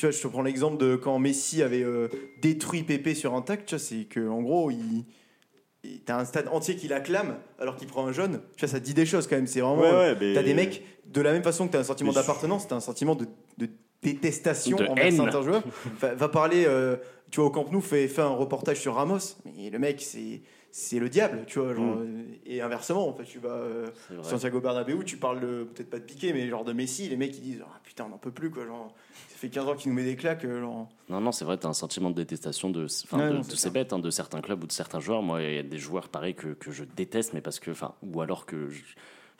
tu 0.00 0.06
vois, 0.06 0.12
je 0.12 0.22
te 0.22 0.28
prends 0.28 0.40
l'exemple 0.40 0.78
de 0.78 0.96
quand 0.96 1.18
Messi 1.18 1.62
avait 1.62 1.82
euh, 1.82 2.08
détruit 2.40 2.84
Pépé 2.84 3.14
sur 3.14 3.34
un 3.34 3.42
tac, 3.42 3.66
tu 3.66 3.74
vois, 3.74 3.78
c'est 3.84 4.04
que 4.04 4.26
en 4.28 4.40
gros, 4.40 4.70
il. 4.70 5.04
il- 5.84 6.00
T'as 6.04 6.18
un 6.18 6.24
stade 6.24 6.48
entier 6.48 6.74
qui 6.76 6.88
l'acclame 6.88 7.36
alors 7.58 7.76
qu'il 7.76 7.86
prend 7.86 8.06
un 8.06 8.12
jaune. 8.12 8.40
Tu 8.56 8.60
vois, 8.64 8.68
ça 8.68 8.80
te 8.80 8.84
dit 8.84 8.94
des 8.94 9.04
choses 9.06 9.26
quand 9.26 9.36
même. 9.36 9.46
C'est 9.46 9.60
vraiment. 9.60 9.80
Ouais, 9.82 9.90
ouais, 9.90 10.16
mais- 10.18 10.32
T'as 10.34 10.42
des 10.42 10.54
mecs, 10.54 10.82
de 11.06 11.20
la 11.20 11.32
même 11.32 11.42
façon 11.42 11.66
que 11.66 11.72
t'as 11.72 11.80
un 11.80 11.84
sentiment 11.84 12.10
Mais 12.10 12.14
je- 12.14 12.20
d'appartenance, 12.20 12.66
t'as 12.68 12.76
un 12.76 12.80
sentiment 12.80 13.14
de, 13.14 13.26
de 13.58 13.68
détestation 14.02 14.76
De 14.78 14.84
envers 14.86 15.04
haine. 15.06 15.16
certains 15.16 15.42
joueurs. 15.42 15.62
Va, 16.00 16.14
va 16.14 16.28
parler, 16.28 16.64
euh, 16.66 16.96
tu 17.30 17.40
vois, 17.40 17.48
au 17.48 17.50
Camp 17.50 17.66
Nou, 17.70 17.80
fait, 17.82 18.08
fait 18.08 18.22
un 18.22 18.28
reportage 18.28 18.80
sur 18.80 18.94
Ramos, 18.94 19.18
mais 19.44 19.68
le 19.70 19.78
mec, 19.78 20.00
c'est. 20.00 20.40
C'est 20.72 21.00
le 21.00 21.08
diable, 21.08 21.42
tu 21.48 21.58
vois, 21.58 21.74
genre, 21.74 21.96
Mm. 21.96 22.02
euh, 22.06 22.22
et 22.46 22.60
inversement, 22.60 23.08
en 23.08 23.12
fait, 23.12 23.24
tu 23.24 23.40
vas 23.40 23.48
euh, 23.48 23.86
C'est 24.08 24.14
vrai. 24.14 24.22
Santiago 24.30 24.60
Bernabéu, 24.60 25.02
tu 25.04 25.16
parles 25.16 25.40
de- 25.40 25.64
peut-être 25.64 25.90
pas 25.90 25.98
de 25.98 26.04
Piqué, 26.04 26.32
mais 26.32 26.48
genre 26.48 26.62
de 26.64 26.72
Messi, 26.72 27.08
les 27.08 27.16
mecs 27.16 27.36
ils 27.38 27.42
disent 27.42 27.62
ah 27.66 27.80
putain 27.82 28.04
on 28.06 28.10
n'en 28.10 28.18
peut 28.18 28.30
plus 28.30 28.50
quoi, 28.52 28.64
genre 28.64 28.94
fait 29.40 29.48
15 29.48 29.66
ans 29.68 29.74
qu'il 29.74 29.90
nous 29.90 29.96
met 29.96 30.04
des 30.04 30.16
claques, 30.16 30.44
euh, 30.44 30.60
genre. 30.60 30.88
Non, 31.08 31.20
non, 31.20 31.32
c'est 31.32 31.44
vrai, 31.44 31.56
tu 31.58 31.66
as 31.66 31.70
un 31.70 31.74
sentiment 31.74 32.10
de 32.10 32.14
détestation 32.16 32.70
de, 32.70 32.82
Ouais, 33.12 33.28
de, 33.28 33.32
non, 33.34 33.38
de 33.40 33.44
c'est 33.44 33.56
ces 33.56 33.70
bêtes, 33.70 33.92
hein, 33.92 33.98
de 33.98 34.10
certains 34.10 34.40
clubs 34.40 34.62
ou 34.62 34.66
de 34.66 34.72
certains 34.72 35.00
joueurs. 35.00 35.22
Moi, 35.22 35.42
il 35.42 35.54
y 35.54 35.58
a 35.58 35.62
des 35.62 35.78
joueurs 35.78 36.08
pareils 36.08 36.34
que, 36.34 36.48
que 36.48 36.70
je 36.72 36.84
déteste, 36.84 37.32
mais 37.34 37.40
parce 37.40 37.58
que, 37.60 37.70
enfin, 37.70 37.94
ou 38.02 38.20
alors 38.20 38.46
que. 38.46 38.68
je- 38.68 38.82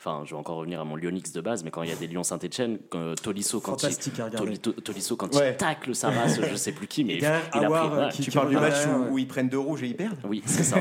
Enfin, 0.03 0.23
je 0.25 0.31
vais 0.31 0.39
encore 0.39 0.55
revenir 0.55 0.81
à 0.81 0.83
mon 0.83 0.95
Lyonix 0.95 1.31
de 1.31 1.41
base, 1.41 1.63
mais 1.63 1.69
quand 1.69 1.83
il 1.83 1.89
y 1.89 1.91
a 1.91 1.95
des 1.95 2.07
Lyon 2.07 2.23
Saint-Etienne, 2.23 2.79
Tolisso, 3.21 3.59
quand 3.59 3.73
il, 3.73 3.81
Fantastique 3.81 4.19
à 4.19 4.25
regarder. 4.25 4.47
Toli- 4.57 4.59
To- 4.59 4.71
Tolisso, 4.81 5.15
quand 5.15 5.35
Ouais. 5.35 5.51
il 5.51 5.57
tacle 5.57 5.93
sa 5.93 6.09
race, 6.09 6.39
je 6.41 6.55
sais 6.55 6.71
plus 6.71 6.87
qui, 6.87 7.03
mais 7.03 7.13
Et 7.13 7.15
il, 7.17 7.21
derrière, 7.21 7.41
il 7.53 7.63
a 7.65 7.69
pris. 7.69 7.97
euh, 7.99 8.09
Tu 8.23 8.31
parles 8.31 8.49
du 8.49 8.55
match 8.55 8.73
où, 9.11 9.19
ils 9.19 9.27
prennent 9.27 9.47
deux 9.47 9.59
rouges 9.59 9.83
et 9.83 9.87
ils 9.89 9.95
perdent? 9.95 10.17
Oui, 10.27 10.41
c'est 10.47 10.63
ça. 10.63 10.77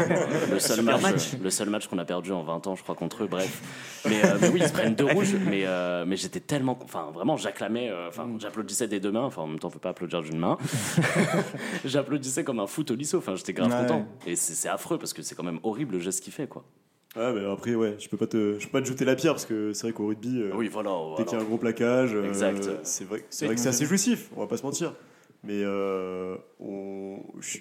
Le 0.51 0.59
seul 0.59 0.81
match, 0.81 1.03
match. 1.03 1.33
le 1.39 1.51
seul 1.51 1.69
match 1.69 1.87
qu'on 1.87 1.99
a 1.99 2.07
perdu 2.07 2.33
en 2.33 2.43
20 2.43 2.67
ans, 2.67 2.77
je 2.77 2.83
crois, 2.83 2.95
contre 2.95 3.25
eux. 3.25 3.27
Bref. 3.27 3.61
Mais, 4.09 4.25
euh, 4.25 4.39
mais 4.41 4.49
oui, 4.49 4.61
ils 4.63 4.69
se 4.69 4.73
prennent 4.73 4.95
deux 4.95 5.05
rouges. 5.13 5.35
Mais, 5.35 5.67
euh, 5.67 6.07
mais 6.07 6.17
j'étais 6.17 6.41
tellement. 6.41 6.79
Enfin, 6.83 7.11
vraiment, 7.13 7.37
j'acclamais. 7.37 7.91
euh, 7.91 8.09
Enfin, 8.09 8.27
j'applaudissais 8.39 8.89
des 8.89 9.01
deux 9.01 9.13
mains. 9.13 9.25
Enfin, 9.25 9.43
en 9.43 9.49
même 9.49 9.59
temps, 9.59 9.69
on 9.69 9.73
peut 9.73 9.79
pas 9.79 9.91
applaudir 9.91 10.23
d'une 10.23 10.39
main. 10.39 10.57
J'applaudissais 11.85 12.43
comme 12.43 12.61
un 12.61 12.67
fou 12.67 12.85
Tolisso. 12.85 13.19
Enfin, 13.19 13.35
j'étais 13.37 13.53
grave 13.53 13.71
Ouais. 13.71 13.87
content. 13.87 14.07
Et 14.27 14.35
c'est 14.37 14.69
affreux 14.71 14.97
parce 14.99 15.13
que 15.13 15.21
c'est 15.21 15.35
quand 15.35 15.43
même 15.45 15.61
horrible 15.63 15.93
le 15.97 16.01
geste 16.01 16.25
qu'il 16.25 16.33
fait, 16.33 16.47
quoi. 16.47 16.65
Ouais, 17.17 17.33
mais 17.33 17.45
après, 17.45 17.75
ouais, 17.75 17.97
je 17.99 18.09
peux 18.09 18.17
pas 18.17 18.27
te, 18.29 18.59
je 18.59 18.67
peux 18.67 18.73
pas 18.73 18.83
te 18.83 18.87
jeter 18.87 19.05
la 19.05 19.17
pierre 19.17 19.33
parce 19.33 19.47
que 19.47 19.73
c'est 19.73 19.83
vrai 19.89 19.93
qu'au 19.93 20.07
rugby, 20.07 20.41
euh, 20.41 20.53
Oui, 20.55 20.69
voilà. 20.69 20.91
dès 21.17 21.25
qu'il 21.25 21.37
y 21.37 21.41
a 21.41 21.43
un 21.43 21.47
gros 21.47 21.59
plaquage, 21.59 22.15
euh, 22.15 22.33
c'est 22.85 23.05
vrai, 23.05 23.25
c'est 23.31 23.47
vrai 23.47 23.55
que 23.57 23.61
c'est 23.61 23.69
assez 23.69 23.85
jouissif, 23.85 24.31
on 24.37 24.41
va 24.41 24.47
pas 24.47 24.57
se 24.57 24.63
mentir. 24.63 24.95
Mais 25.43 25.63
euh, 25.65 26.37
je 27.41 27.59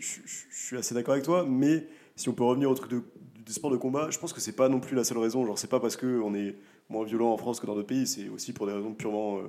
suis 0.52 0.78
assez 0.78 0.94
d'accord 0.94 1.14
avec 1.14 1.24
toi, 1.24 1.46
mais 1.48 1.88
si 2.16 2.30
on 2.30 2.34
peut 2.34 2.44
revenir 2.44 2.70
au 2.70 2.76
truc 2.76 2.92
de, 2.92 3.02
des 3.46 3.54
sports 3.54 3.72
de 3.72 3.78
combat, 3.78 4.10
je 4.12 4.20
pense 4.20 4.34
que 4.34 4.42
c'est 4.42 4.56
pas 4.56 4.70
non 4.70 4.80
plus 4.80 4.96
la 4.96 5.04
seule 5.04 5.18
raison. 5.18 5.46
Genre, 5.46 5.58
c'est 5.58 5.70
pas 5.70 5.80
parce 5.80 5.96
qu'on 5.96 6.36
est 6.36 6.56
moins 6.90 7.06
violent 7.06 7.32
en 7.32 7.38
France 7.38 7.60
que 7.60 7.66
dans 7.66 7.76
d'autres 7.76 7.88
pays, 7.88 8.06
c'est 8.06 8.30
aussi 8.30 8.54
pour 8.54 8.68
des 8.68 8.74
raisons 8.74 8.94
purement 8.94 9.38
euh, 9.40 9.44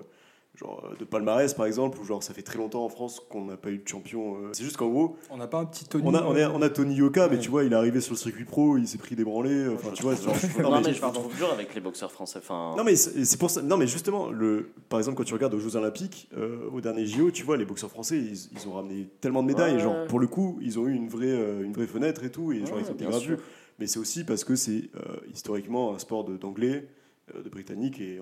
genre 0.57 0.85
euh, 0.91 0.97
de 0.99 1.05
palmarès 1.05 1.55
par 1.55 1.67
exemple, 1.67 1.99
ou 2.01 2.05
genre 2.05 2.23
ça 2.23 2.35
fait 2.35 2.43
très 2.43 2.59
longtemps 2.59 2.85
en 2.85 2.89
France 2.89 3.21
qu'on 3.31 3.45
n'a 3.47 3.57
pas 3.57 3.71
eu 3.71 3.79
de 3.79 3.89
champion. 3.89 4.35
euh. 4.37 4.49
C'est 4.53 4.65
juste 4.65 4.77
qu'en 4.77 4.89
gros, 4.89 5.17
On 5.31 5.37
n'a 5.37 5.47
pas 5.47 5.59
un 5.59 5.65
petit 5.65 5.85
Tony 5.87 6.05
on 6.07 6.15
a, 6.15 6.23
on, 6.25 6.35
a, 6.37 6.51
on 6.51 6.61
a 6.63 6.69
Tony 6.69 6.95
Yoka, 6.97 7.29
mais 7.29 7.39
tu 7.39 7.49
vois, 7.51 7.65
il 7.65 7.73
est 7.73 7.77
arrivé 7.77 8.01
sur 8.01 8.13
le 8.15 8.19
circuit 8.19 8.45
pro, 8.45 8.77
il 8.77 8.87
s'est 8.89 8.99
pris 8.99 9.15
des 9.17 9.25
branlées. 9.25 9.69
Enfin, 9.69 9.91
tu 9.95 10.03
vois, 10.03 10.15
genre, 10.17 10.35
Non, 10.59 10.71
non, 10.71 10.77
mais, 10.81 10.89
mais- 10.89 10.95
je 10.95 11.05
me 11.05 11.11
trouve 11.13 11.35
dur 11.37 11.51
avec 11.53 11.75
les 11.75 11.81
boxeurs 11.81 12.13
français. 12.13 12.39
Enfin, 12.41 12.75
non 12.77 12.85
mais 12.85 12.97
c'est 12.97 13.39
pour 13.39 13.51
ça. 13.51 13.63
Non 13.63 13.77
mais 13.77 13.87
justement, 13.87 14.31
le, 14.31 14.71
par 14.89 14.99
exemple 14.99 15.17
quand 15.17 15.25
tu 15.25 15.35
regardes 15.35 15.55
aux 15.55 15.61
Jeux 15.61 15.77
Olympiques, 15.77 16.29
euh, 16.37 16.69
au 16.73 16.81
dernier 16.81 17.07
JO, 17.07 17.31
tu 17.31 17.43
vois 17.45 17.57
les 17.57 17.65
boxeurs 17.65 17.91
français, 17.91 18.19
ils, 18.19 18.49
ils 18.53 18.69
ont 18.69 18.73
ramené 18.73 19.09
tellement 19.21 19.43
de 19.43 19.49
médailles. 19.49 19.75
Ouais. 19.75 19.81
Genre 19.81 20.07
pour 20.09 20.19
le 20.21 20.27
coup, 20.27 20.59
ils 20.61 20.79
ont 20.79 20.87
eu 20.87 20.95
une 20.95 21.09
vraie, 21.09 21.27
euh, 21.29 21.63
une 21.63 21.73
vraie 21.73 21.87
fenêtre 21.87 22.25
et 22.25 22.31
tout, 22.31 22.53
et 22.53 22.61
genre 22.67 22.77
Ouais, 22.77 22.83
ils 22.87 22.91
ont 22.91 22.95
été. 22.95 23.37
Mais 23.79 23.87
c'est 23.87 23.99
aussi 23.99 24.25
parce 24.25 24.45
que 24.45 24.57
c'est 24.57 24.91
euh, 24.97 25.17
historiquement 25.33 25.95
un 25.95 25.99
sport 25.99 26.25
de- 26.25 26.37
d'anglais, 26.37 26.75
euh, 26.77 26.83
de 27.45 27.49
britanniques 27.49 28.01
et, 28.01 28.19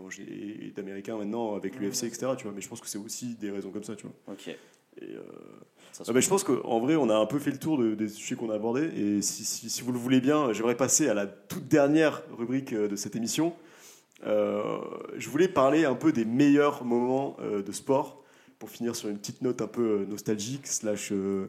d'américains 0.76 1.16
maintenant 1.16 1.54
avec 1.54 1.76
l'UFC 1.78 2.04
etc. 2.04 2.32
Tu 2.36 2.44
vois. 2.44 2.52
Mais 2.54 2.60
je 2.60 2.68
pense 2.68 2.80
que 2.80 2.88
c'est 2.88 2.98
aussi 2.98 3.34
des 3.36 3.50
raisons 3.50 3.70
comme 3.70 3.84
ça, 3.84 3.94
tu 3.96 4.04
vois. 4.06 4.34
ok. 4.34 4.48
Et, 5.00 5.14
euh, 5.14 5.20
ah 6.08 6.12
bah, 6.12 6.18
je 6.20 6.28
pense 6.28 6.42
qu'en 6.42 6.80
vrai, 6.80 6.96
on 6.96 7.08
a 7.08 7.14
un 7.16 7.26
peu 7.26 7.38
fait 7.38 7.52
le 7.52 7.58
tour 7.58 7.78
de- 7.78 7.94
des 7.94 8.08
sujets 8.08 8.34
qu'on 8.34 8.50
a 8.50 8.54
abordés. 8.56 8.88
Et 8.96 9.22
si, 9.22 9.44
si- 9.44 9.70
si 9.70 9.82
vous 9.82 9.92
le 9.92 9.98
voulez 9.98 10.20
bien, 10.20 10.52
j'aimerais 10.52 10.76
passer 10.76 11.08
à 11.08 11.14
la 11.14 11.26
toute 11.26 11.68
dernière 11.68 12.22
rubrique 12.36 12.72
euh, 12.72 12.88
de 12.88 12.96
cette 12.96 13.14
émission. 13.14 13.54
Euh, 14.26 14.78
je 15.16 15.28
voulais 15.28 15.46
parler 15.48 15.84
un 15.84 15.94
peu 15.94 16.12
des 16.12 16.24
meilleurs 16.24 16.84
moments 16.84 17.36
euh, 17.40 17.62
de 17.62 17.70
sport 17.72 18.22
pour 18.58 18.70
finir 18.70 18.96
sur 18.96 19.08
une 19.08 19.18
petite 19.18 19.42
note 19.42 19.62
un 19.62 19.68
peu 19.68 20.00
euh, 20.00 20.06
nostalgique, 20.06 20.66
slash 20.66 21.12
euh, 21.12 21.46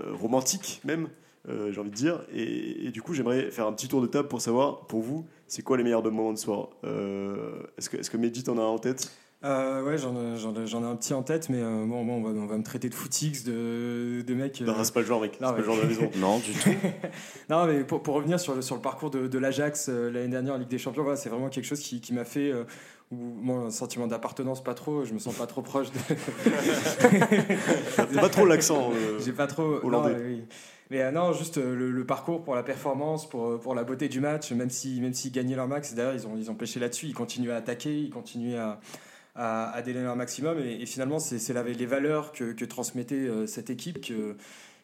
euh, 0.00 0.12
romantique 0.14 0.80
même, 0.84 1.08
euh, 1.50 1.70
j'ai 1.70 1.80
envie 1.80 1.90
de 1.90 1.94
dire. 1.94 2.24
Et, 2.32 2.86
et 2.86 2.90
du 2.90 3.02
coup, 3.02 3.12
j'aimerais 3.12 3.50
faire 3.50 3.66
un 3.66 3.72
petit 3.74 3.88
tour 3.88 4.00
de 4.00 4.06
table 4.06 4.28
pour 4.28 4.40
savoir, 4.40 4.86
pour 4.86 5.02
vous, 5.02 5.26
c'est 5.48 5.62
quoi 5.62 5.76
les 5.76 5.82
meilleurs 5.84 6.02
de 6.02 6.10
moments 6.10 6.32
de 6.32 6.38
sport 6.38 6.70
Euh, 6.84 7.62
Est-ce 7.76 7.90
que, 7.90 7.96
est-ce 7.96 8.10
que 8.10 8.16
Mehdi 8.16 8.44
t'en 8.44 8.58
un 8.58 8.62
en 8.62 8.78
tête? 8.78 9.10
Euh, 9.44 9.84
ouais, 9.84 9.96
j'en 9.98 10.16
ai, 10.16 10.36
j'en 10.36 10.82
ai- 10.82 10.86
un 10.86 10.96
petit 10.96 11.14
en 11.14 11.22
tête, 11.22 11.48
mais 11.48 11.60
euh, 11.60 11.84
bon, 11.86 12.04
bon, 12.04 12.14
on, 12.14 12.22
va, 12.22 12.30
on 12.40 12.46
va 12.46 12.58
me 12.58 12.64
traiter 12.64 12.88
de 12.88 12.94
footix, 12.94 13.44
de, 13.44 14.22
de 14.26 14.34
mec. 14.34 14.60
euh, 14.60 14.64
Non, 14.66 14.74
c'est 14.82 14.92
pas 14.92 14.98
le 15.00 15.06
genre, 15.06 15.20
mec. 15.20 15.34
C'est 15.34 15.38
pas 15.46 15.56
le 15.56 15.62
genre 15.62 15.76
de 15.76 15.82
la 15.82 15.86
maison. 15.86 16.10
Non, 16.16 16.38
du 16.38 16.52
tout. 16.52 16.70
Non, 17.48 17.66
mais 17.66 17.84
pour, 17.84 18.02
pour 18.02 18.14
revenir 18.16 18.40
sur 18.40 18.56
le, 18.56 18.62
sur 18.62 18.74
le 18.74 18.80
parcours 18.82 19.10
de, 19.10 19.28
de 19.28 19.38
l'Ajax 19.38 19.88
euh, 19.90 20.10
l'année 20.10 20.26
dernière 20.28 20.54
en 20.54 20.58
Ligue 20.58 20.68
des 20.68 20.78
Champions, 20.78 21.04
voilà, 21.04 21.16
c'est 21.16 21.28
vraiment 21.28 21.50
quelque 21.50 21.66
chose 21.66 21.78
qui, 21.80 22.00
qui 22.00 22.12
m'a 22.14 22.24
fait. 22.24 22.50
euh, 22.50 22.64
où, 23.12 23.16
moi, 23.16 23.58
un 23.60 23.70
sentiment 23.70 24.06
d'appartenance, 24.08 24.62
pas 24.62 24.74
trop, 24.74 25.04
je 25.04 25.14
me 25.14 25.18
sens 25.20 25.34
pas 25.36 25.46
trop 25.46 25.62
proche 25.62 25.86
de. 25.92 25.98
T'as 27.96 28.06
pas 28.20 28.28
trop 28.28 28.44
l'accent. 28.44 28.90
euh, 28.92 29.18
J'ai 29.24 29.32
pas 29.32 29.46
trop. 29.46 29.78
Hollandais. 29.82 30.14
non, 30.14 30.18
oui. 30.26 30.42
Mais 30.90 31.02
euh, 31.02 31.10
non, 31.10 31.32
juste 31.32 31.58
euh, 31.58 31.74
le, 31.74 32.04
parcours 32.04 32.42
pour 32.42 32.54
la 32.54 32.62
performance, 32.62 33.28
pour, 33.28 33.46
euh, 33.46 33.58
pour 33.58 33.74
la 33.74 33.84
beauté 33.84 34.08
du 34.08 34.20
match, 34.20 34.52
même 34.52 34.70
s'ils 34.70 35.02
même 35.02 35.12
gagnaient 35.32 35.56
leur 35.56 35.68
max, 35.68 35.94
d'ailleurs 35.94 36.14
ils 36.14 36.26
ont, 36.26 36.36
ils 36.36 36.50
ont 36.50 36.54
pêché 36.54 36.80
là-dessus, 36.80 37.06
ils 37.06 37.14
continuaient 37.14 37.52
à 37.52 37.56
attaquer, 37.56 37.94
ils 37.94 38.10
continuaient 38.10 38.56
à, 38.56 38.80
à, 39.34 39.70
à 39.70 39.82
leur 39.82 40.16
maximum. 40.16 40.58
Et, 40.58 40.86
finalement, 40.86 41.18
c'est 41.18 41.38
les 41.78 41.86
valeurs 41.86 42.32
que, 42.32 42.52
que 42.52 42.64
transmettait 42.64 43.28
cette 43.46 43.70
équipe 43.70 44.00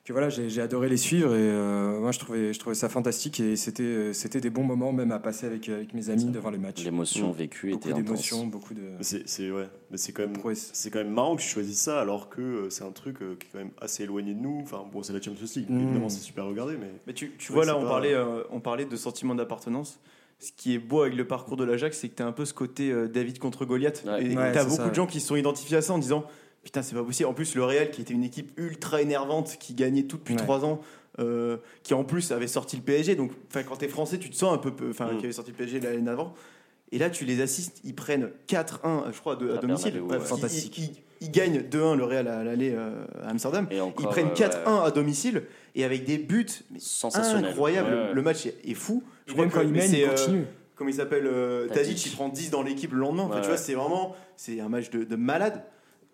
que 0.05 0.12
voilà, 0.12 0.28
j'ai 0.28 0.61
adoré 0.61 0.88
les 0.90 0.98
suivre. 0.98 1.34
Et 1.34 1.38
euh, 1.38 1.98
moi, 1.98 2.12
je 2.12 2.18
trouvais, 2.18 2.52
je 2.52 2.59
trouvais 2.59 2.74
ça 2.74 2.88
fantastique 2.90 3.40
et 3.40 3.57
c'était 3.57 3.82
euh, 3.82 4.12
c'était 4.12 4.40
des 4.40 4.50
bons 4.50 4.62
moments 4.64 4.92
même 4.92 5.12
à 5.12 5.18
passer 5.18 5.46
avec, 5.46 5.68
avec 5.70 5.94
mes 5.94 6.11
amis 6.11 6.26
devant 6.26 6.50
les 6.50 6.59
matchs. 6.59 6.84
L'émotion 6.84 7.32
vécue 7.32 7.70
Beaucoup 7.70 7.88
était 7.88 7.92
intense. 7.94 8.05
d'émotions, 8.05 8.46
beaucoup 8.46 8.74
de 8.74 8.82
C'est 9.00 9.50
ouais, 9.50 9.68
mais 9.90 9.96
c'est 9.96 10.12
quand 10.12 10.22
même 10.26 10.34
c'est 10.55 10.90
quand 10.90 10.98
même 10.98 11.12
marrant 11.12 11.36
que 11.36 11.40
tu 11.42 11.48
choisisses 11.48 11.80
ça 11.80 12.00
alors 12.00 12.28
que 12.28 12.42
euh, 12.42 12.70
c'est 12.70 12.84
un 12.84 12.90
truc 12.92 13.18
qui 13.18 13.24
est 13.24 13.50
quand 13.52 13.59
même 13.59 13.70
assez 13.80 14.02
éloigné 14.02 14.34
de 14.34 14.40
nous. 14.40 14.61
Enfin 14.62 14.84
bon, 14.92 15.02
c'est 15.02 15.14
la 15.14 15.22
Champions 15.22 15.46
League, 15.57 15.70
Mm. 15.70 15.80
évidemment 15.80 16.09
c'est 16.11 16.20
super 16.20 16.44
regardé, 16.44 16.74
mais 16.78 16.90
Mais 17.07 17.14
tu, 17.14 17.32
tu 17.38 17.52
Ouais, 17.52 17.57
vois, 17.57 17.64
là, 17.64 17.76
on, 17.78 17.82
pas- 17.82 17.88
parlait, 17.88 18.12
euh, 18.14 18.42
on 18.50 18.61
parlait 18.61 18.84
de 18.84 18.96
sentiment 18.96 19.34
d'appartenance. 19.34 19.98
Ce 20.40 20.50
qui 20.55 20.74
est 20.74 20.78
beau 20.78 21.00
avec 21.02 21.14
le 21.14 21.26
parcours 21.26 21.57
de 21.57 21.64
l'Ajax, 21.64 21.96
c'est 21.98 22.09
que 22.11 22.16
tu 22.16 22.22
as 22.22 22.26
un 22.26 22.32
peu 22.32 22.44
ce 22.44 22.52
côté 22.52 22.90
euh, 22.90 23.09
David 23.09 23.38
contre 23.38 23.64
Goliath. 23.64 24.02
Ouais. 24.07 24.22
Et 24.26 24.36
Ouais, 24.36 24.52
tu 24.52 24.59
as 24.59 24.64
beaucoup 24.64 24.76
ça, 24.76 24.88
de 24.90 24.94
gens 24.94 25.07
qui 25.07 25.20
se 25.20 25.28
sont 25.28 25.36
identifiés 25.36 25.78
à 25.78 25.82
ça 25.82 25.94
en 25.94 25.98
disant 25.98 26.24
Putain, 26.65 26.83
c'est 26.83 26.95
pas 26.95 27.05
possible. 27.05 27.29
En 27.29 27.35
plus, 27.35 27.55
le 27.55 27.62
Real, 27.65 27.91
qui 27.91 28.01
était 28.01 28.15
une 28.15 28.25
équipe 28.25 28.53
ultra 28.59 29.01
énervante, 29.03 29.57
qui 29.61 29.75
gagnait 29.75 30.05
tout 30.05 30.17
depuis 30.17 30.35
Ouais. 30.35 30.41
trois 30.41 30.65
ans, 30.65 30.81
euh, 31.21 31.59
qui 31.83 31.95
en 31.95 32.03
plus 32.05 32.33
avait 32.33 32.47
sorti 32.49 32.77
le 32.77 32.83
PSG. 32.83 33.15
Donc, 33.17 33.33
enfin, 33.49 33.62
quand 33.62 33.77
tu 33.77 33.85
es 33.85 33.89
français, 33.89 34.19
tu 34.19 34.31
te 34.31 34.35
sens 34.37 34.53
un 34.55 34.59
peu. 34.59 34.73
peu- 34.73 34.91
Enfin, 34.91 35.12
Mm. 35.12 35.19
qui 35.19 35.25
avait 35.25 35.33
sorti 35.33 35.51
le 35.53 35.57
PSG 35.57 35.79
l'année 35.81 36.03
d'avant. 36.03 36.35
Et 36.93 36.99
là, 36.99 37.11
tu 37.11 37.25
les 37.25 37.41
assistes, 37.41 37.81
ils 37.85 37.95
prennent 37.95 38.31
4-1, 38.47 39.05
je 39.12 39.19
crois, 39.21 39.37
de- 39.37 39.51
à 39.51 39.55
À 39.55 39.59
domicile. 39.59 40.01
Ouais. 40.01 40.17
ils- 40.19 40.25
Fantastique. 40.25 40.79
Ils, 40.79 40.85
ils- 40.85 40.97
ils 41.21 41.31
gagnent 41.31 41.62
2-1 41.62 41.95
le 41.97 42.05
Real 42.05 42.29
à 42.29 42.43
l'aller 42.45 42.73
euh, 42.75 43.05
à 43.23 43.29
Amsterdam. 43.31 43.67
Et 43.71 43.81
encore, 43.81 44.05
Ils 44.05 44.09
prennent 44.09 44.29
euh, 44.29 44.35
4-1 44.35 44.81
ouais, 44.81 44.87
à 44.87 44.91
domicile 44.91 45.43
et 45.75 45.85
avec 45.85 46.05
des 46.05 46.19
buts 46.19 46.47
mais 46.71 46.79
incroyables. 47.49 47.89
Ouais. 47.95 48.12
Le 48.15 48.23
match 48.23 48.47
est, 48.47 48.57
est 48.65 48.75
fou. 48.75 49.03
Je 49.27 49.33
crois 49.33 49.45
même 49.45 49.53
quand 49.53 49.61
il 49.62 49.69
mais 49.69 49.79
mène, 49.81 49.91
c'est, 49.91 49.99
il 50.01 50.05
euh, 50.05 50.09
continue. 50.11 50.45
comment 50.77 50.91
il 50.91 50.95
s'appelle 50.97 51.27
euh, 51.27 51.69
Tadic. 51.69 52.07
Il 52.07 52.12
prend 52.12 52.29
10 52.29 52.51
dans 52.51 52.62
l'équipe 52.62 52.93
le 52.93 52.99
lendemain. 52.99 53.25
Enfin, 53.25 53.37
Ouais, 53.37 53.41
tu 53.43 53.49
vois, 53.49 53.57
c'est 53.57 53.75
vraiment 53.75 54.15
c'est 54.37 54.61
un 54.61 54.69
match 54.69 54.91
de, 54.91 55.05
de 55.05 55.17
malade. 55.17 55.62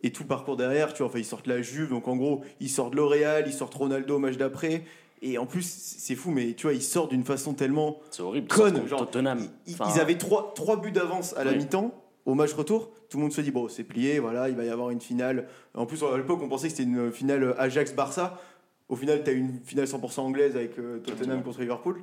Et 0.03 0.11
tout 0.13 0.23
le 0.23 0.29
parcours 0.29 0.57
derrière, 0.57 0.93
tu 0.95 0.99
vois, 1.03 1.09
enfin, 1.09 1.19
ils 1.19 1.25
sortent 1.25 1.47
la 1.47 1.61
Juve, 1.63 1.91
donc 1.91 2.09
en 2.09 2.17
gros, 2.17 2.43
ils 2.61 2.71
sortent 2.71 2.95
L'Oréal, 2.95 3.45
ils 3.47 3.53
sortent 3.53 3.75
Ronaldo 3.75 4.17
au 4.17 4.19
match 4.19 4.37
d'après. 4.37 4.83
Et 5.23 5.37
en 5.37 5.45
plus, 5.45 5.63
c'est 5.63 6.15
fou, 6.15 6.31
mais 6.31 6.55
tu 6.55 6.63
vois, 6.67 6.73
ils 6.73 6.83
sortent 6.83 7.11
d'une 7.11 7.25
façon 7.25 7.53
tellement 7.53 7.99
C'est 8.11 8.23
horrible. 8.23 8.49
conne. 8.49 8.87
Genre, 8.89 9.01
Tottenham. 9.01 9.47
ils, 9.67 9.75
Enfin, 9.75 9.93
ils 9.95 10.01
avaient 10.01 10.17
trois, 10.17 10.53
trois 10.55 10.81
buts 10.81 10.93
d'avance 10.93 11.35
à 11.37 11.45
la 11.45 11.51
Oui. 11.53 11.59
mi-temps. 11.59 11.93
Au 12.27 12.35
match 12.35 12.53
retour, 12.55 12.91
tout 13.09 13.17
le 13.19 13.23
monde 13.25 13.33
se 13.33 13.41
dit 13.41 13.51
bon, 13.51 13.69
c'est 13.69 13.83
plié, 13.85 14.19
voilà, 14.19 14.49
il 14.49 14.55
va 14.55 14.65
y 14.65 14.69
avoir 14.71 14.91
une 14.91 15.01
finale. 15.01 15.49
En 15.75 15.85
plus, 15.87 16.03
à 16.03 16.17
l'époque, 16.17 16.41
on 16.43 16.49
pensait 16.49 16.69
que 16.69 16.75
c'était 16.77 16.89
une 16.89 17.11
finale 17.13 17.55
Ajax-Barça. 17.59 18.41
Au 18.89 18.97
final, 18.97 19.23
tu 19.23 19.31
as 19.31 19.33
une 19.35 19.61
finale 19.65 19.87
100% 19.87 20.21
anglaise 20.21 20.57
avec 20.57 20.79
euh, 20.79 20.99
Tottenham 20.99 21.43
contre 21.43 21.61
Liverpool. 21.61 22.03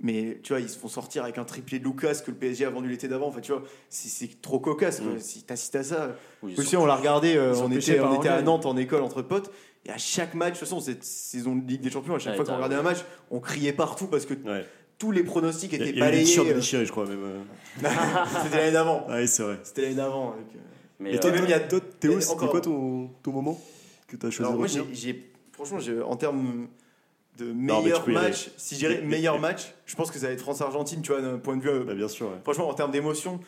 Mais 0.00 0.40
tu 0.42 0.52
vois, 0.52 0.60
ils 0.60 0.68
se 0.68 0.76
font 0.78 0.88
sortir 0.88 1.22
avec 1.22 1.38
un 1.38 1.44
triplé 1.44 1.78
de 1.78 1.84
Lucas 1.84 2.22
que 2.24 2.30
le 2.32 2.36
PSG 2.36 2.64
a 2.64 2.70
vendu 2.70 2.88
l'été 2.88 3.06
d'avant. 3.06 3.28
Enfin, 3.28 3.40
tu 3.40 3.52
vois, 3.52 3.62
c'est- 3.88 4.08
trop 4.40 4.58
cocasse. 4.58 5.00
quoi. 5.00 5.12
Mm. 5.12 5.20
Si 5.20 5.42
t'assistes 5.44 5.76
à 5.76 5.84
ça, 5.84 6.16
oui, 6.42 6.56
sais, 6.56 6.76
on 6.76 6.86
l'a 6.86 6.96
regardé, 6.96 7.36
euh, 7.36 7.54
on, 7.56 7.70
était, 7.70 8.00
on 8.00 8.16
était 8.18 8.28
à. 8.28 8.42
Nantes 8.42 8.66
en 8.66 8.76
école 8.76 9.02
entre 9.02 9.22
potes. 9.22 9.52
Et 9.84 9.90
à 9.90 9.98
chaque 9.98 10.34
match, 10.34 10.54
de 10.54 10.58
toute 10.58 10.68
façon, 10.68 10.80
cette 10.80 11.04
saison 11.04 11.54
de 11.56 11.68
Ligue 11.68 11.80
des 11.82 11.90
Champions, 11.90 12.14
à 12.14 12.18
chaque 12.18 12.32
Ouais, 12.32 12.36
fois 12.36 12.44
qu'on 12.44 12.50
t'as- 12.52 12.56
regardait 12.56 12.76
un 12.76 12.82
match, 12.82 12.98
on 13.30 13.38
criait 13.40 13.72
partout 13.72 14.06
parce 14.08 14.26
que 14.26 14.34
ouais. 14.34 14.64
tous 14.98 15.10
les 15.12 15.22
pronostics 15.24 15.72
Il 15.72 15.78
y 15.78 15.82
a- 15.82 15.86
étaient 15.86 15.96
y 15.96 16.00
balayés. 16.00 16.24
t-shirts 16.24 16.48
euh, 16.50 16.84
je 16.84 16.90
crois 16.90 17.06
même. 17.06 17.22
euh. 17.22 17.42
C'était 18.44 18.56
l'année 18.58 18.72
d'avant. 18.72 19.06
Oui, 19.08 19.26
c'est 19.28 19.42
vrai. 19.42 19.58
C'était 19.62 19.82
l'année 19.82 19.94
d'avant. 19.96 20.30
euh, 20.30 20.58
Mais, 21.00 21.14
Et 21.14 21.20
toi, 21.20 21.30
il 21.36 21.48
y 21.50 21.52
a- 21.52 21.60
toi, 21.60 21.80
Théo, 22.00 22.20
c'était 22.20 22.46
quoi 22.46 22.60
ton, 22.60 23.08
ton 23.22 23.32
moment 23.32 23.60
que 24.08 24.16
tu 24.16 24.26
as 24.26 24.30
choisi 24.30 24.52
moi, 24.52 24.66
j'ai, 24.92 25.30
franchement, 25.52 25.78
en 26.08 26.16
termes 26.16 26.68
de 27.38 27.52
meilleur 27.52 28.02
aller. 28.04 28.12
match. 28.12 28.50
Si 28.56 28.74
je 28.74 28.80
dirais 28.80 29.00
meilleur 29.02 29.36
mais- 29.36 29.40
match, 29.40 29.72
je 29.86 29.96
pense 29.96 30.10
que 30.10 30.18
ça 30.18 30.26
va 30.26 30.32
être 30.32 30.40
France-Argentine, 30.40 31.00
tu 31.02 31.12
vois, 31.12 31.20
d'un 31.22 31.38
point 31.38 31.56
de 31.56 31.62
vue. 31.62 31.68
euh, 31.70 31.84
Bah, 31.84 31.94
bien 31.94 32.08
sûr. 32.08 32.26
ouais. 32.26 32.36
Franchement, 32.44 32.68
en 32.68 32.74
termes 32.74 32.90
d'émotion. 32.90 33.40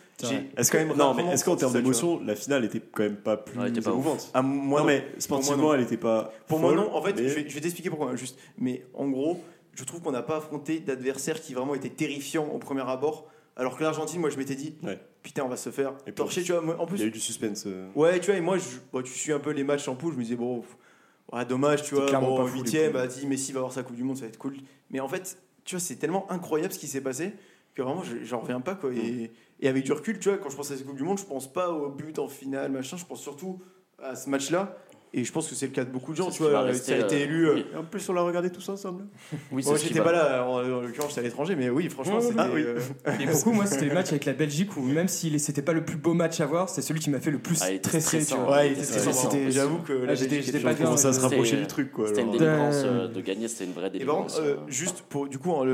Est-ce 0.56 0.70
quand 0.72 0.78
même 0.78 0.88
non, 0.88 0.94
rarement 1.06 1.26
mais 1.26 1.32
est-ce 1.34 1.44
qu'en 1.44 1.56
termes 1.56 1.72
d'émotion, 1.72 2.20
la 2.24 2.34
finale 2.34 2.64
était 2.64 2.80
quand 2.80 3.02
même 3.02 3.16
pas 3.16 3.36
plus 3.36 3.58
Ouais, 3.58 3.68
était 3.68 3.80
pas 3.82 3.90
émouvante 3.90 4.30
Ah, 4.32 4.42
moi, 4.42 4.80
Non, 4.80 4.86
non. 4.86 4.92
mais 4.92 5.06
sportivement, 5.18 5.56
non. 5.58 5.74
elle 5.74 5.82
était 5.82 5.96
pas. 5.98 6.32
Pour 6.48 6.58
moi, 6.60 6.74
non. 6.74 6.94
En 6.94 7.02
fait, 7.02 7.12
mais- 7.14 7.28
je 7.28 7.34
vais, 7.54 7.60
t'expliquer 7.60 7.90
pourquoi. 7.90 8.16
Juste. 8.16 8.38
Mais 8.58 8.86
en 8.94 9.08
gros, 9.08 9.42
je 9.74 9.84
trouve 9.84 10.00
qu'on 10.00 10.12
n'a 10.12 10.22
pas 10.22 10.36
affronté 10.38 10.80
d'adversaires 10.80 11.40
qui 11.40 11.52
vraiment 11.54 11.74
étaient 11.74 11.90
terrifiants 11.90 12.48
au 12.52 12.58
premier 12.58 12.88
abord. 12.88 13.26
Alors 13.56 13.76
que 13.76 13.84
l'Argentine, 13.84 14.20
moi, 14.20 14.30
je 14.30 14.36
m'étais 14.38 14.56
dit, 14.56 14.74
Ouais. 14.82 14.98
putain, 15.22 15.44
on 15.44 15.48
va 15.48 15.56
se 15.56 15.70
faire 15.70 15.92
Et 16.08 16.12
torcher, 16.12 16.42
tu 16.42 16.50
vois. 16.52 16.60
moi, 16.60 16.74
En 16.80 16.86
Il 16.86 16.90
y 16.90 16.94
a 16.94 16.96
plus, 16.96 17.02
eu 17.04 17.10
du 17.12 17.20
suspense. 17.20 17.64
euh. 17.66 17.86
ouais, 17.94 18.18
tu 18.18 18.26
vois, 18.30 18.36
et 18.36 18.40
moi, 18.40 18.58
je, 18.58 18.64
bon, 18.92 19.00
tu 19.02 19.12
suis 19.12 19.32
un 19.32 19.38
peu 19.38 19.50
les 19.50 19.62
matchs 19.62 19.86
en 19.86 19.94
poule, 19.94 20.12
je 20.14 20.18
me 20.18 20.22
disais, 20.24 20.34
bon, 20.34 20.64
ouais, 21.32 21.44
dommage, 21.44 21.82
tu 21.82 21.94
vois, 21.94 22.06
clairement 22.06 22.28
bon, 22.30 22.36
pas 22.44 22.46
fou, 22.46 22.56
les 22.56 22.62
huitième, 22.62 22.92
poules. 22.92 23.00
bah, 23.02 23.10
si 23.10 23.26
Messi 23.26 23.52
va 23.52 23.58
avoir 23.60 23.72
sa 23.72 23.82
Coupe 23.82 23.96
du 23.96 24.04
Monde, 24.04 24.16
ça 24.16 24.22
va 24.22 24.28
être 24.28 24.38
cool. 24.38 24.56
Mais 24.90 25.00
en 25.00 25.08
fait, 25.08 25.38
tu 25.64 25.76
vois, 25.76 25.80
c'est 25.80 25.96
tellement 25.96 26.30
incroyable 26.30 26.72
ce 26.72 26.78
qui 26.78 26.86
s'est 26.88 27.00
passé 27.00 27.32
que 27.74 27.82
vraiment, 27.82 28.02
je- 28.04 28.22
j'en 28.24 28.40
reviens 28.40 28.60
pas, 28.60 28.74
quoi. 28.76 28.92
Et, 28.94 29.32
et 29.60 29.68
avec 29.68 29.84
du 29.84 29.92
recul, 29.92 30.18
tu 30.18 30.28
vois, 30.28 30.38
quand 30.38 30.48
je 30.50 30.56
pense 30.56 30.70
à 30.70 30.76
cette 30.76 30.86
Coupe 30.86 30.96
du 30.96 31.02
Monde, 31.02 31.18
je 31.18 31.24
pense 31.24 31.52
pas 31.52 31.70
au 31.72 31.88
but 31.90 32.18
en 32.18 32.28
finale, 32.28 32.70
machin, 32.70 32.96
je 32.96 33.04
pense 33.04 33.20
surtout 33.20 33.60
à 34.02 34.14
ce 34.14 34.28
match-là. 34.30 34.76
Et 35.16 35.22
je 35.22 35.30
pense 35.30 35.46
que 35.48 35.54
c'est 35.54 35.66
le 35.66 35.72
cas 35.72 35.84
de 35.84 35.90
beaucoup 35.90 36.10
de 36.10 36.16
gens, 36.16 36.28
tu 36.28 36.42
vois. 36.42 36.60
rester, 36.62 36.98
ça 36.98 37.02
a 37.02 37.06
été 37.06 37.20
euh, 37.20 37.24
élu. 37.24 37.48
euh, 37.48 37.54
oui. 37.54 37.64
En 37.78 37.84
plus, 37.84 38.08
on 38.08 38.12
l'a 38.14 38.22
regardé 38.22 38.50
tous 38.50 38.68
ensemble. 38.68 39.04
Oui, 39.52 39.62
c'est 39.62 39.76
j'étais 39.78 40.00
va- 40.00 40.06
pas 40.06 40.12
là, 40.12 40.44
en, 40.44 40.54
en 40.56 40.80
l'occurrence, 40.80 41.10
j'étais 41.10 41.20
à 41.20 41.22
l'étranger, 41.22 41.54
mais 41.54 41.70
oui, 41.70 41.88
franchement, 41.88 42.20
c'était. 42.20 42.34
ah 42.38 42.48
oui. 42.52 42.64
euh, 42.66 42.80
Et 43.20 43.26
beaucoup, 43.26 43.52
moi, 43.52 43.64
c'était 43.66 43.84
le 43.86 43.94
match 43.94 44.08
avec 44.08 44.24
la 44.24 44.32
Belgique 44.32 44.76
où 44.76 44.80
même 44.82 45.06
si 45.06 45.38
c'était 45.38 45.62
pas 45.62 45.72
le 45.72 45.84
plus 45.84 45.96
beau 45.96 46.14
match 46.14 46.40
à 46.40 46.46
voir, 46.46 46.68
c'est 46.68 46.82
celui 46.82 46.98
qui 46.98 47.10
m'a 47.10 47.20
fait 47.20 47.30
le 47.30 47.38
plus 47.38 47.62
Ah, 47.62 47.68
stressant. 48.00 48.44
vois. 48.44 48.56
Ouais. 48.56 48.74
C'était- 48.74 49.50
J'avoue 49.52 49.78
que 49.78 50.00
Ah, 50.02 50.06
la 50.06 50.14
j'étais- 50.16 50.58
pas 50.58 50.74
commençait 50.74 51.06
à 51.08 51.12
se 51.12 51.20
rapprocher 51.20 51.58
du 51.58 51.66
truc, 51.68 51.92
quoi. 51.92 52.08
C'était 52.08 52.22
une 52.22 52.32
délivrance 52.32 52.82
Euh, 52.84 53.04
euh, 53.04 53.08
de 53.08 53.20
gagner, 53.20 53.46
c'était 53.46 53.66
une 53.66 53.72
vraie 53.72 53.82
Et 53.86 53.90
par 53.90 53.92
délivrance. 53.92 54.34
contre, 54.36 54.46
euh, 54.48 54.54
euh. 54.54 54.56
juste 54.66 55.02
pour 55.08 55.28
du 55.28 55.38
coup, 55.38 55.52
hein, 55.52 55.64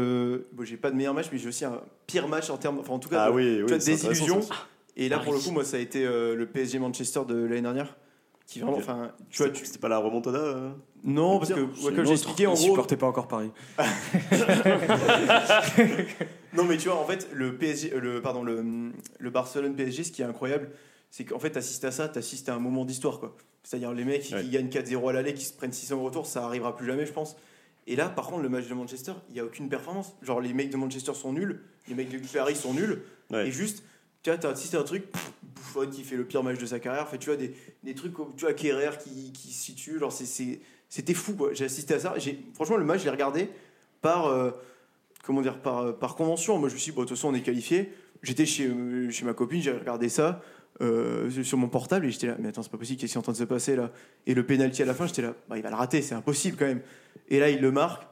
j'ai 0.64 0.76
pas 0.76 0.90
de 0.90 0.96
meilleur 0.96 1.14
match, 1.14 1.26
mais 1.32 1.38
j'ai 1.38 1.48
aussi 1.48 1.64
un 1.64 1.80
pire 2.06 2.28
match 2.28 2.50
en 2.50 2.58
termes, 2.58 2.78
enfin 2.80 2.92
en 2.92 2.98
tout 2.98 3.08
cas, 3.08 3.24
Ah 3.28 3.32
des 3.78 3.94
intéressant, 3.94 4.06
illusions. 4.08 4.40
Et 4.96 5.08
là, 5.08 5.18
pour 5.18 5.32
le 5.32 5.38
coup, 5.38 5.50
moi, 5.50 5.64
ça 5.64 5.78
a 5.78 5.80
été 5.80 6.04
euh, 6.04 6.34
le 6.36 6.44
PSG 6.46 6.78
Manchester 6.78 7.20
de 7.26 7.34
l'année 7.34 7.62
dernière, 7.62 7.96
qui 8.52 8.58
vraiment, 8.60 8.76
Ok. 8.76 8.82
enfin, 8.82 9.12
tu 9.30 9.38
vois, 9.38 9.46
C'était 9.46 9.58
tu- 9.60 9.66
c'était 9.66 9.78
pas 9.78 9.88
la 9.88 9.98
remontada 9.98 10.38
euh 10.38 10.70
non, 11.04 11.38
parce 11.38 11.52
que 11.52 11.60
ouais, 11.60 11.94
comme 11.94 12.04
j'ai 12.04 12.12
expliqué, 12.12 12.46
en 12.46 12.52
gros, 12.52 12.62
supportait 12.62 12.96
pas 12.98 13.06
encore 13.06 13.26
Paris. 13.26 13.50
non, 16.52 16.64
mais 16.64 16.76
tu 16.76 16.88
vois, 16.88 16.98
en 17.00 17.04
fait, 17.06 17.28
le 17.32 17.56
PSG, 17.56 17.92
euh, 17.94 18.00
le 18.00 18.20
pardon, 18.22 18.42
le, 18.42 18.92
le 19.18 19.30
Barcelone 19.30 19.74
PSG, 19.74 20.04
ce 20.04 20.12
qui 20.12 20.22
est 20.22 20.26
incroyable, 20.26 20.70
c'est 21.10 21.24
qu'en 21.24 21.38
fait, 21.38 21.50
t'assistes 21.50 21.84
à 21.84 21.90
ça, 21.90 22.08
t'assistes 22.08 22.48
à 22.48 22.54
un 22.54 22.58
moment 22.58 22.84
d'histoire, 22.84 23.18
quoi. 23.18 23.36
C'est-à-dire 23.62 23.92
les 23.92 24.04
mecs 24.04 24.28
Ouais. 24.32 24.42
qui 24.42 24.50
gagnent 24.50 24.68
4-0 24.68 25.08
à 25.08 25.12
l'aller, 25.12 25.34
qui 25.34 25.44
se 25.44 25.52
prennent 25.52 25.72
600 25.72 25.96
au 25.98 26.04
retour, 26.04 26.26
ça 26.26 26.44
arrivera 26.44 26.76
plus 26.76 26.86
jamais, 26.86 27.06
je 27.06 27.12
pense. 27.12 27.36
Et 27.86 27.96
là, 27.96 28.08
par 28.08 28.26
contre, 28.26 28.42
le 28.42 28.48
match 28.48 28.68
de 28.68 28.74
Manchester, 28.74 29.12
il 29.28 29.34
n'y 29.34 29.40
a 29.40 29.44
aucune 29.44 29.68
performance. 29.68 30.14
Genre, 30.22 30.40
les 30.40 30.52
mecs 30.52 30.70
de 30.70 30.76
Manchester 30.76 31.14
sont 31.14 31.32
nuls, 31.32 31.62
les 31.88 31.94
mecs 31.94 32.10
de 32.10 32.18
Paris 32.26 32.56
sont 32.56 32.74
nuls, 32.74 33.02
Ouais. 33.30 33.48
et 33.48 33.50
juste, 33.52 33.84
tu 34.22 34.30
vois, 34.30 34.38
t'as 34.38 34.50
assisté 34.50 34.76
à 34.76 34.80
un 34.80 34.84
truc, 34.84 35.10
pff, 35.10 35.32
Buffon 35.54 35.86
qui 35.90 36.02
fait 36.04 36.16
le 36.16 36.24
pire 36.24 36.42
match 36.42 36.58
de 36.58 36.66
sa 36.66 36.78
carrière, 36.80 37.08
fait, 37.08 37.18
tu 37.18 37.26
vois, 37.26 37.36
des, 37.36 37.54
des 37.82 37.94
trucs, 37.94 38.12
comme- 38.12 38.34
tu 38.36 38.44
vois, 38.44 38.54
Kerrer 38.54 38.90
qui, 39.02 39.32
qui 39.32 39.52
se 39.52 39.62
situe, 39.64 39.98
genre, 39.98 40.12
c'était 40.12 41.14
fou, 41.14 41.34
quoi. 41.34 41.52
J'ai 41.52 41.64
assisté 41.64 41.94
à 41.94 41.98
ça, 42.00 42.14
franchement, 42.54 42.76
le 42.76 42.84
match, 42.84 43.00
je 43.00 43.04
l'ai 43.04 43.10
regardé 43.10 43.48
par, 44.00 44.26
euh, 44.26 44.50
comment 45.24 45.42
dire, 45.42 45.60
par, 45.60 45.78
euh, 45.78 45.92
par 45.92 46.14
convention. 46.16 46.58
Moi, 46.58 46.68
je 46.68 46.74
me 46.74 46.78
suis 46.78 46.90
dit, 46.92 46.96
bon, 46.96 47.02
de 47.02 47.08
toute 47.08 47.16
façon, 47.16 47.28
on 47.28 47.34
est 47.34 47.42
qualifié. 47.42 47.92
J'étais 48.22 48.46
chez, 48.46 48.70
chez 49.10 49.24
ma 49.24 49.32
copine, 49.34 49.60
j'ai 49.62 49.72
regardé 49.72 50.08
ça 50.08 50.42
euh, 50.82 51.30
sur 51.42 51.58
mon 51.58 51.68
portable 51.68 52.06
et 52.06 52.10
j'étais 52.10 52.26
là, 52.26 52.36
mais 52.38 52.48
attends, 52.48 52.62
c'est 52.62 52.70
pas 52.72 52.78
possible, 52.78 52.98
qu'est-ce 53.00 53.12
qui 53.12 53.16
est 53.16 53.18
en 53.18 53.22
train 53.22 53.32
de 53.32 53.36
se 53.36 53.44
passer 53.44 53.76
là? 53.76 53.90
Et 54.26 54.34
le 54.34 54.44
penalty 54.46 54.82
à 54.82 54.86
la 54.86 54.94
fin, 54.94 55.06
j'étais 55.06 55.20
là, 55.22 55.34
bah, 55.48 55.56
il 55.58 55.62
va 55.62 55.68
le 55.70 55.76
rater, 55.76 56.00
c'est 56.02 56.14
impossible 56.14 56.56
quand 56.58 56.66
même. 56.66 56.80
Et 57.28 57.38
là, 57.38 57.50
il 57.50 57.60
le 57.60 57.70
marque, 57.70 58.04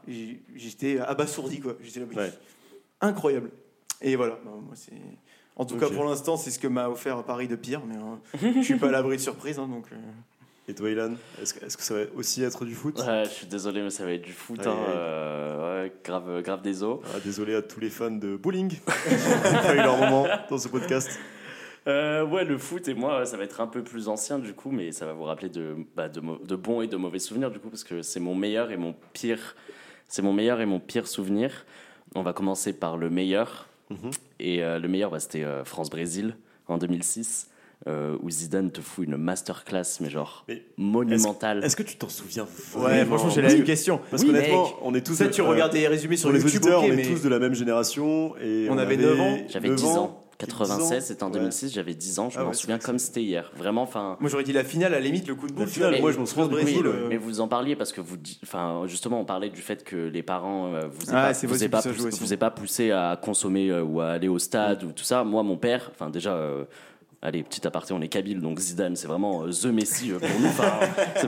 j'étais 0.55 0.99
abasourdi, 0.99 1.61
quoi. 1.61 1.77
J'étais 1.83 2.01
là, 2.01 2.07
Ouais. 2.15 2.33
incroyable. 3.01 3.51
Et 4.03 4.17
voilà, 4.17 4.39
bah, 4.45 4.51
moi, 4.63 4.75
c'est. 4.77 4.93
En 5.59 5.65
tout 5.67 5.77
cas, 5.77 5.89
pour 5.91 6.05
l'instant, 6.05 6.37
c'est 6.37 6.51
ce 6.51 6.59
que 6.59 6.69
m'a 6.69 6.89
offert 6.89 7.23
Paris 7.25 7.49
de 7.49 7.57
pire, 7.57 7.83
mais 7.87 7.97
euh, 7.97 8.53
je 8.57 8.63
suis 8.63 8.77
pas 8.77 8.89
à 8.89 8.93
l'abri 8.93 9.17
de 9.17 9.23
surprise, 9.23 9.59
hein, 9.59 9.67
donc. 9.69 9.87
euh, 9.93 9.97
Et 10.69 10.75
toi, 10.75 10.89
Ilan, 10.89 11.15
est-ce 11.43 11.53
que, 11.55 11.83
ça 11.83 11.95
va 11.95 12.01
aussi 12.17 12.43
être 12.45 12.65
du 12.65 12.75
foot? 12.75 12.99
Ouais, 13.05 13.25
je 13.25 13.31
suis 13.31 13.47
désolé, 13.47 13.83
mais 13.83 13.91
ça 13.91 14.05
va 14.05 14.13
être 14.13 14.23
du 14.23 14.33
foot. 14.33 14.65
Hein, 14.67 14.77
euh, 14.91 15.83
ouais, 15.85 15.93
grave, 16.05 16.43
grave 16.43 16.63
des 16.63 16.83
os. 16.85 17.01
Ah, 17.13 17.19
Désolé 17.25 17.55
à 17.57 17.63
tous 17.63 17.81
les 17.81 17.91
fans 17.91 18.11
de 18.11 18.37
bowling 18.37 18.69
qui 18.71 18.77
n'ont 18.77 19.63
pas 19.63 19.75
eu 19.75 19.79
leur 19.79 19.97
moment 19.99 20.27
dans 20.49 20.59
ce 20.59 20.69
podcast. 20.69 21.19
Euh, 21.87 22.25
ouais, 22.27 22.45
le 22.45 22.59
foot 22.59 22.87
et 22.89 22.95
moi, 22.95 23.25
ça 23.25 23.37
va 23.37 23.45
être 23.45 23.61
un 23.61 23.67
peu 23.67 23.83
plus 23.83 24.09
ancien 24.09 24.39
du 24.39 24.53
coup, 24.53 24.71
mais 24.71 24.93
ça 24.93 25.07
va 25.07 25.13
vous 25.15 25.25
rappeler 25.25 25.49
de, 25.49 25.75
bah, 25.97 26.09
de, 26.09 26.21
mo- 26.21 26.39
de 26.39 26.55
bons 26.55 26.83
et 26.83 26.87
de 26.87 26.97
mauvais 26.97 27.19
souvenirs 27.19 27.51
du 27.51 27.59
coup, 27.61 27.69
parce 27.71 27.83
que 27.85 28.03
c'est 28.03 28.21
mon 28.21 28.35
meilleur 28.35 28.71
et 28.71 28.77
mon 28.77 28.95
pire, 29.15 29.57
c'est 30.07 30.21
mon 30.23 30.33
meilleur 30.35 30.61
et 30.61 30.67
mon 30.67 30.81
pire 30.81 31.09
souvenir. 31.09 31.65
On 32.15 32.23
va 32.23 32.33
commencer 32.35 32.75
par 32.75 32.97
le 32.99 33.09
meilleur. 33.11 33.69
Mhm. 33.91 34.11
Et 34.41 34.63
euh, 34.63 34.79
le 34.79 34.89
meilleur, 34.89 35.11
bah, 35.11 35.21
c'était 35.21 35.43
euh, 35.45 35.65
France-Brésil 35.65 36.37
en 36.69 36.79
2006, 36.79 37.49
euh, 37.87 38.17
où 38.23 38.31
Zidane 38.31 38.71
te 38.71 38.81
fout 38.81 39.07
une 39.07 39.17
masterclass, 39.17 39.85
mais 40.01 40.11
genre 40.11 40.45
Mais 40.49 40.63
monumentale. 40.77 41.65
Est-ce 41.65 41.77
que 41.77 41.83
tu 41.83 41.97
t'en 41.97 42.09
souviens 42.09 42.47
Ouais, 42.77 42.81
vraiment 43.05 43.17
franchement, 43.19 43.31
j'ai 43.31 43.43
la 43.43 43.49
même 43.49 43.61
que- 43.61 43.67
question. 43.67 44.01
Parce 44.11 44.23
Oui, 44.23 44.29
qu'honnêtement, 44.29 44.71
on 44.83 44.95
est 44.95 45.01
tous. 45.07 45.15
Ça, 45.15 45.29
tu 45.29 45.41
euh, 45.41 45.45
regardes 45.45 45.73
des 45.73 45.87
résumés 45.89 46.17
sur 46.17 46.31
les 46.33 46.41
YouTube, 46.41 46.57
auditeurs, 46.61 46.83
on 46.83 46.87
est 46.87 46.97
mais- 46.97 47.07
tous 47.07 47.23
de 47.23 47.29
la 47.29 47.39
même 47.39 47.55
génération. 47.55 48.35
Et 48.43 48.67
On 48.71 48.79
avait 48.79 48.95
avait 48.95 49.05
9 49.05 49.21
ans. 49.21 49.39
J'avais 49.49 49.71
10 49.71 49.85
ans. 49.85 50.18
96, 50.39 51.05
c'était 51.05 51.23
en 51.23 51.27
Ouais. 51.27 51.33
2006, 51.35 51.73
j'avais 51.73 51.95
10 51.95 52.19
ans, 52.21 52.31
je 52.31 52.39
Ah 52.39 52.43
m'en 52.43 52.49
ouais, 52.49 52.55
souviens 52.55 52.79
comme 52.79 52.99
c'était 52.99 53.23
hier. 53.23 53.51
Vraiment, 53.57 53.83
enfin. 53.83 54.17
Moi, 54.21 54.31
j'aurais 54.31 54.45
dit 54.45 54.53
la 54.53 54.65
finale, 54.65 54.95
à 54.95 54.97
la 54.97 55.01
limite, 55.05 55.27
le 55.29 55.35
coup 55.35 55.47
de 55.47 55.53
boule. 55.53 55.67
Finale, 55.67 55.93
mais 55.93 56.01
moi, 56.01 56.13
je 56.13 56.19
m'en 56.19 56.27
souviens 56.27 56.49
euh, 56.49 57.07
Mais 57.09 57.17
vous 57.17 57.41
en 57.41 57.49
parliez 57.49 57.77
parce 57.77 57.93
que 57.93 58.01
vous, 58.01 58.17
enfin, 58.43 58.85
justement, 58.87 59.21
on 59.21 59.25
parlait 59.25 59.51
du 59.51 59.61
fait 59.61 59.85
que 59.85 59.97
les 59.97 60.23
parents 60.23 60.73
euh, 60.75 60.89
vous 60.89 61.07
aient 61.07 61.15
Ah, 61.15 61.33
pas, 61.33 61.33
vous 61.33 61.49
poussé, 61.49 61.69
vous 62.25 62.37
pas 62.37 62.51
poussé 62.51 62.91
à 62.93 63.19
consommer 63.21 63.71
euh, 63.71 63.83
ou 63.83 64.01
à 64.01 64.11
aller 64.11 64.29
au 64.29 64.39
stade 64.39 64.85
ou 64.85 64.93
tout 64.93 65.05
ça. 65.05 65.25
Moi, 65.25 65.43
mon 65.43 65.57
père, 65.57 65.91
enfin 65.93 66.11
déjà. 66.11 66.35
euh, 66.35 66.65
Allez, 67.21 67.43
petit 67.43 67.67
aparté, 67.67 67.93
on 67.93 68.01
est 68.01 68.07
Kabyle, 68.07 68.41
donc 68.41 68.61
Zidane, 68.61 68.95
c'est 68.95 69.09
vraiment 69.09 69.43
euh, 69.43 69.51
The 69.51 69.67
Messi 69.67 70.13
euh, 70.13 70.21
pour 70.21 70.29
nous. 70.39 70.47
Enfin, 70.47 70.79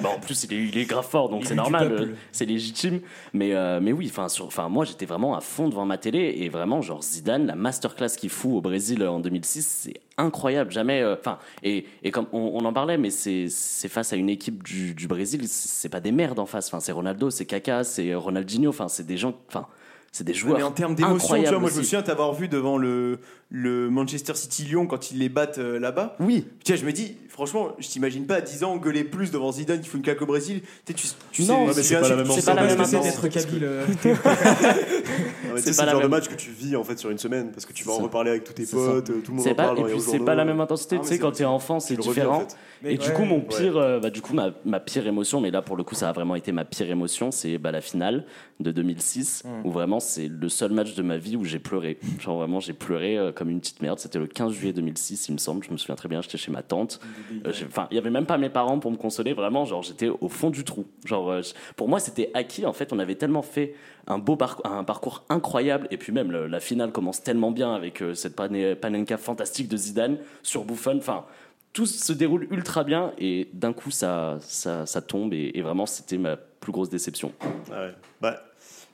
bah, 0.00 0.10
en 0.16 0.20
plus, 0.20 0.44
il 0.44 0.52
est, 0.52 0.68
il 0.68 0.78
est 0.78 0.84
grave 0.84 1.08
fort, 1.08 1.28
donc 1.28 1.44
c'est 1.44 1.56
normal, 1.56 1.90
euh, 1.90 2.06
c'est 2.30 2.44
légitime. 2.44 3.00
Mais, 3.32 3.52
mais 3.80 3.90
oui, 3.90 4.12
enfin, 4.16 4.68
moi, 4.68 4.84
j'étais 4.84 5.04
vraiment 5.04 5.34
à 5.34 5.40
fond 5.40 5.68
devant 5.68 5.84
ma 5.84 5.98
télé 5.98 6.34
et 6.38 6.48
vraiment, 6.48 6.80
genre 6.80 7.02
Zidane, 7.02 7.44
la 7.44 7.56
masterclass 7.56 8.10
qu'il 8.16 8.30
fout 8.30 8.52
au 8.52 8.60
Brésil 8.60 9.04
en 9.04 9.18
2006, 9.18 9.66
c'est 9.66 9.94
incroyable. 10.16 10.70
Jamais, 10.70 11.04
enfin, 11.04 11.38
et, 11.64 11.86
et 12.04 12.12
comme 12.12 12.26
on, 12.32 12.52
on 12.54 12.64
en 12.64 12.72
parlait, 12.72 12.96
mais 12.96 13.10
c'est 13.10 13.46
c'est 13.48 13.88
face 13.88 14.12
à 14.12 14.16
une 14.16 14.28
équipe 14.28 14.62
du, 14.62 14.94
du 14.94 15.08
Brésil, 15.08 15.48
c'est 15.48 15.88
pas 15.88 16.00
des 16.00 16.12
merdes 16.12 16.38
en 16.38 16.46
face. 16.46 16.68
Enfin, 16.68 16.78
c'est 16.78 16.92
Ronaldo, 16.92 17.30
c'est 17.30 17.46
Kaka, 17.46 17.82
c'est 17.82 18.14
Ronaldinho. 18.14 18.70
Enfin, 18.70 18.86
c'est 18.86 19.06
des 19.06 19.16
gens, 19.16 19.34
enfin, 19.48 19.66
c'est 20.12 20.24
des 20.24 20.34
joueurs. 20.34 20.56
Mais 20.58 20.62
en 20.64 20.72
termes 20.72 20.94
d'émotion, 20.94 21.16
tu 21.18 21.22
incroyables 21.24 21.48
vois, 21.50 21.60
moi 21.60 21.70
je 21.72 21.78
me 21.78 21.82
souviens 21.84 22.02
t'avoir 22.02 22.32
vu 22.34 22.48
devant 22.48 22.76
le, 22.78 23.18
le 23.50 23.88
Manchester 23.90 24.34
City 24.34 24.64
Lyon 24.64 24.86
quand 24.86 25.10
ils 25.12 25.18
les 25.18 25.28
battent 25.28 25.58
euh, 25.58 25.78
là-bas. 25.78 26.16
Oui, 26.20 26.46
sais, 26.64 26.76
je 26.76 26.84
me 26.84 26.92
dis, 26.92 27.16
franchement, 27.28 27.68
je 27.78 27.86
t'imagine 27.88 28.26
pas 28.26 28.36
à 28.36 28.40
10 28.40 28.64
ans 28.64 28.76
gueuler 28.76 29.04
plus 29.04 29.30
devant 29.30 29.52
Zidane 29.52 29.80
qui 29.80 29.88
fout 29.88 29.98
une 29.98 30.02
claque 30.04 30.20
au 30.22 30.26
Brésil. 30.26 30.62
Tu 30.84 30.94
tu, 30.94 31.06
tu 31.30 31.42
Non, 31.44 31.60
sais, 31.60 31.66
mais 31.68 31.74
tu 31.74 31.82
c'est 31.84 32.00
pas 32.00 32.08
la 32.08 32.16
même 32.16 32.26
sais 32.26 32.40
c'est 32.40 32.46
pas 32.46 32.54
la 32.54 32.62
même 32.66 32.80
ambiance. 32.80 33.04
d'être 33.04 33.28
Kabyle. 33.28 33.62
euh, 33.64 33.86
C'est 35.56 35.76
pas 35.76 35.82
le 35.82 35.86
la 35.86 35.92
genre 35.92 36.00
de 36.00 36.06
même- 36.06 36.10
match 36.10 36.28
que 36.28 36.34
tu 36.34 36.50
vis 36.50 36.76
en 36.76 36.84
fait 36.84 36.98
sur 36.98 37.10
une 37.10 37.18
semaine 37.18 37.50
parce 37.50 37.66
que 37.66 37.72
tu 37.72 37.84
vas 37.84 37.92
en 37.92 37.98
reparler 37.98 38.30
avec 38.30 38.44
tous 38.44 38.52
tes 38.52 38.64
potes, 38.66 39.10
euh, 39.10 39.20
tout 39.20 39.32
le 39.32 39.36
monde 39.38 39.46
en 39.46 39.54
pas, 39.54 39.64
parle 39.64 39.78
et 39.80 39.82
puis 39.92 40.00
c'est 40.00 40.18
pas 40.20 40.34
la 40.34 40.44
même 40.44 40.60
intensité. 40.60 40.96
Ah, 40.98 41.02
tu 41.02 41.08
sais, 41.08 41.18
quand 41.18 41.32
t'es 41.32 41.44
enfant, 41.44 41.80
c'est 41.80 41.96
différent. 41.96 42.46
Et 42.84 42.96
du 42.96 43.10
coup, 43.12 43.24
mon 43.24 43.40
pire, 43.40 43.76
euh, 43.76 44.00
bah, 44.00 44.10
du 44.10 44.22
coup, 44.22 44.32
ma, 44.32 44.50
ma 44.64 44.80
pire 44.80 45.06
émotion, 45.06 45.40
mais 45.40 45.50
là 45.50 45.60
pour 45.60 45.76
le 45.76 45.84
coup, 45.84 45.94
ça 45.94 46.08
a 46.08 46.12
vraiment 46.12 46.34
été 46.34 46.50
ma 46.52 46.64
pire 46.64 46.90
émotion, 46.90 47.30
c'est 47.30 47.58
bah, 47.58 47.72
la 47.72 47.80
finale 47.80 48.24
de 48.60 48.72
2006, 48.72 49.42
Mm. 49.44 49.66
où 49.66 49.70
vraiment 49.70 49.99
c'est 50.00 50.28
le 50.28 50.48
seul 50.48 50.72
match 50.72 50.94
de 50.94 51.02
ma 51.02 51.16
vie 51.16 51.36
où 51.36 51.44
j'ai 51.44 51.58
pleuré. 51.58 51.98
Genre 52.18 52.36
vraiment, 52.38 52.58
j'ai 52.60 52.72
pleuré 52.72 53.16
euh, 53.18 53.30
comme 53.32 53.50
une 53.50 53.60
petite 53.60 53.80
merde. 53.82 53.98
C'était 53.98 54.18
le 54.18 54.26
15 54.26 54.52
juillet 54.52 54.72
2006, 54.72 55.28
il 55.28 55.32
me 55.32 55.38
semble. 55.38 55.62
Je 55.64 55.70
me 55.70 55.76
souviens 55.76 55.94
très 55.94 56.08
bien. 56.08 56.20
J'étais 56.22 56.38
chez 56.38 56.50
ma 56.50 56.62
tante. 56.62 57.00
Euh, 57.46 57.52
Enfin, 57.66 57.86
il 57.90 57.94
y 57.94 57.98
avait 57.98 58.10
même 58.10 58.26
pas 58.26 58.38
mes 58.38 58.48
parents 58.50 58.78
pour 58.78 58.90
me 58.90 58.96
consoler. 58.96 59.32
Vraiment, 59.32 59.64
genre 59.64 59.82
j'étais 59.82 60.08
au 60.08 60.28
fond 60.28 60.50
du 60.50 60.64
trou. 60.64 60.86
Genre, 61.04 61.30
euh, 61.30 61.40
pour 61.76 61.88
moi, 61.88 62.00
c'était 62.00 62.30
acquis. 62.34 62.66
En 62.66 62.72
fait, 62.72 62.92
on 62.92 62.98
avait 62.98 63.14
tellement 63.14 63.42
fait 63.42 63.74
un 64.06 64.18
beau 64.18 64.36
parcours, 64.36 65.24
incroyable. 65.28 65.86
Et 65.90 65.96
puis 65.96 66.12
même 66.12 66.30
la 66.32 66.60
finale 66.60 66.90
commence 66.92 67.22
tellement 67.22 67.50
bien 67.50 67.74
avec 67.74 68.02
cette 68.14 68.34
pane- 68.34 68.74
panenka 68.76 69.16
fantastique 69.18 69.68
de 69.68 69.76
Zidane 69.76 70.18
sur 70.42 70.64
Buffon. 70.64 70.96
Enfin, 70.98 71.24
tout 71.72 71.86
se 71.86 72.12
déroule 72.12 72.48
ultra 72.50 72.82
bien 72.82 73.12
et 73.18 73.48
d'un 73.52 73.72
coup 73.72 73.92
ça, 73.92 74.38
ça, 74.40 74.86
ça 74.86 75.00
tombe 75.02 75.32
et, 75.32 75.52
et 75.54 75.62
vraiment 75.62 75.86
c'était 75.86 76.18
ma 76.18 76.36
plus 76.36 76.72
grosse 76.72 76.88
déception. 76.88 77.30
Ah 77.72 77.84
ouais. 77.86 77.94
Bah, 78.20 78.42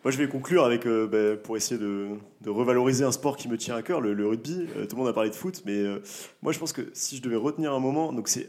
moi, 0.07 0.13
je 0.13 0.19
vais 0.19 0.29
conclure 0.29 0.65
avec, 0.65 0.87
euh, 0.87 1.09
bah, 1.09 1.37
pour 1.37 1.57
essayer 1.57 1.81
de, 1.81 2.17
revaloriser 2.47 3.03
un 3.03 3.11
sport 3.11 3.37
qui 3.37 3.49
me 3.49 3.59
tient 3.59 3.75
à 3.75 3.83
cœur, 3.83 4.01
le, 4.01 4.25
rugby. 4.25 4.69
Euh, 4.77 4.87
tout 4.87 4.95
le 4.95 5.01
monde 5.01 5.09
a 5.09 5.13
parlé 5.13 5.31
de 5.31 5.35
foot, 5.35 5.65
mais 5.67 5.79
euh, 5.79 6.01
moi, 6.43 6.53
je 6.53 6.61
pense 6.61 6.73
que 6.73 6.83
si 6.93 7.17
je 7.17 7.23
devais 7.23 7.35
retenir 7.35 7.73
un 7.73 7.81
moment, 7.81 8.13
donc 8.13 8.29
c'est 8.29 8.49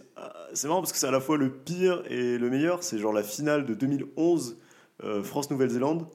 c'est 0.54 0.68
marrant 0.68 0.82
parce 0.82 0.92
que 0.92 1.00
c'est 1.00 1.08
à 1.08 1.12
la 1.12 1.20
fois 1.20 1.36
le 1.36 1.50
pire 1.50 2.04
et 2.12 2.38
le 2.38 2.52
meilleur. 2.52 2.84
C'est 2.84 3.00
genre 3.00 3.12
la 3.12 3.24
finale 3.24 3.66
de 3.66 3.74
2011 3.74 4.60
euh, 5.04 5.24
France-Nouvelle-Zélande, 5.24 6.06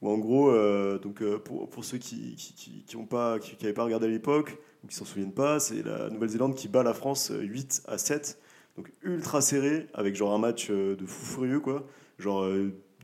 où 0.00 0.08
en 0.08 0.16
gros, 0.16 0.50
donc 0.96 1.22
pour, 1.40 1.84
ceux 1.84 1.98
qui 1.98 2.34
qui, 2.36 2.96
pas 3.10 3.38
qui, 3.38 3.54
qui 3.56 3.70
pas 3.74 3.84
regardé 3.84 4.06
à 4.06 4.08
l'époque 4.08 4.56
ou 4.82 4.86
qui 4.86 4.96
s'en 4.96 5.04
souviennent 5.04 5.34
pas, 5.34 5.60
c'est 5.60 5.82
la 5.82 6.08
Nouvelle-Zélande 6.08 6.54
qui 6.54 6.68
bat 6.68 6.82
la 6.82 6.94
France 6.94 7.32
euh, 7.32 7.42
8 7.42 7.82
à 7.86 7.98
7. 7.98 8.40
Donc 8.78 8.90
ultra 9.02 9.42
serré, 9.42 9.88
avec 9.92 10.16
genre 10.16 10.32
un 10.32 10.38
match 10.38 10.70
de 10.70 11.04
fou 11.04 11.34
furieux, 11.34 11.60
quoi. 11.60 11.86
Genre 12.18 12.48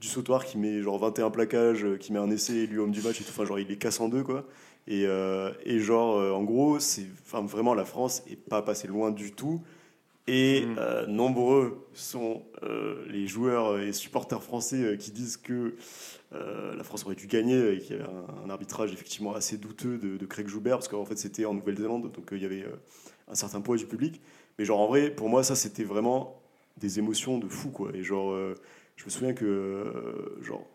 du 0.03 0.09
sautoir 0.09 0.45
qui 0.45 0.59
met 0.59 0.83
genre 0.83 0.99
21 0.99 1.31
plaquages, 1.31 1.85
euh, 1.85 1.97
qui 1.97 2.13
met 2.13 2.19
un 2.19 2.29
essai 2.29 2.55
élu 2.65 2.81
homme 2.81 2.91
du 2.91 3.01
match 3.03 3.21
et 3.21 3.25
tout. 3.25 3.31
Enfin, 3.31 3.45
genre, 3.45 3.61
il 3.61 3.69
les 3.69 3.79
casse 3.79 4.01
en 4.01 4.09
deux, 4.09 4.25
quoi. 4.25 4.45
Et, 4.89 5.05
euh, 5.07 5.53
et 5.65 5.79
genre, 5.79 6.19
euh, 6.19 6.33
en 6.33 6.43
gros, 6.43 6.81
c'est 6.81 7.07
enfin, 7.25 7.43
vraiment 7.47 7.73
la 7.73 7.85
France 7.85 8.25
est 8.29 8.35
pas 8.37 8.63
passée 8.63 8.89
loin 8.89 9.13
du 9.13 9.31
tout. 9.31 9.63
Et 10.27 10.67
Mm. 10.67 10.77
euh, 10.79 11.07
nombreux 11.07 11.87
sont 11.95 12.43
les 13.09 13.27
joueurs 13.27 13.79
et 13.81 13.93
supporters 13.93 14.43
français 14.43 14.97
qui 14.99 15.11
disent 15.11 15.37
que 15.37 15.75
la 16.33 16.83
France 16.85 17.05
aurait 17.05 17.17
dû 17.17 17.27
gagner 17.27 17.75
et 17.75 17.79
qu'il 17.81 17.97
y 17.97 17.99
avait 18.01 18.09
un, 18.09 18.47
un 18.47 18.51
arbitrage 18.51 18.93
effectivement 18.93 19.35
assez 19.35 19.57
douteux 19.59 19.99
de, 19.99 20.17
de 20.17 20.27
Craig 20.27 20.47
Joubert, 20.47 20.77
parce 20.79 20.89
qu'en 20.89 21.05
fait 21.05 21.19
c'était 21.19 21.45
en 21.45 21.55
Nouvelle-Zélande, 21.55 22.11
donc 22.13 22.29
il 22.33 22.39
y 22.39 22.45
avait 22.45 22.65
un 23.29 23.35
certain 23.35 23.61
poids 23.61 23.77
du 23.77 23.87
public. 23.87 24.21
Mais 24.59 24.65
genre 24.65 24.79
en 24.81 24.87
vrai, 24.87 25.11
pour 25.11 25.29
moi, 25.29 25.43
ça 25.43 25.57
c'était 25.57 25.83
vraiment 25.85 26.41
des 26.79 27.01
émotions 27.01 27.39
de 27.39 27.49
fou, 27.49 27.71
quoi. 27.71 27.91
Et 27.95 28.03
genre, 28.05 28.33
je 28.97 29.05
me 29.05 29.11
souviens 29.11 29.33
que 29.33 29.45
euh, 29.45 30.43
genre, 30.43 30.67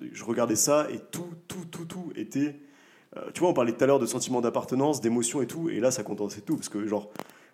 je 0.00 0.24
regardais 0.24 0.56
ça 0.56 0.88
et 0.90 0.98
tout, 1.10 1.32
tout, 1.48 1.64
tout, 1.70 1.84
tout 1.84 2.12
était. 2.16 2.56
euh, 3.16 3.30
tu 3.34 3.40
vois, 3.40 3.50
on 3.50 3.54
parlait 3.54 3.72
tout 3.72 3.84
à 3.84 3.86
l'heure 3.86 3.98
de 3.98 4.06
sentiment 4.06 4.40
d'appartenance, 4.40 5.00
d'émotion 5.00 5.42
et 5.42 5.46
tout, 5.46 5.68
et 5.68 5.80
là 5.80 5.90
ça 5.90 6.02
condensait 6.02 6.40
tout, 6.40 6.56
parce 6.56 6.68
que 6.68 6.86
genre, 6.86 7.10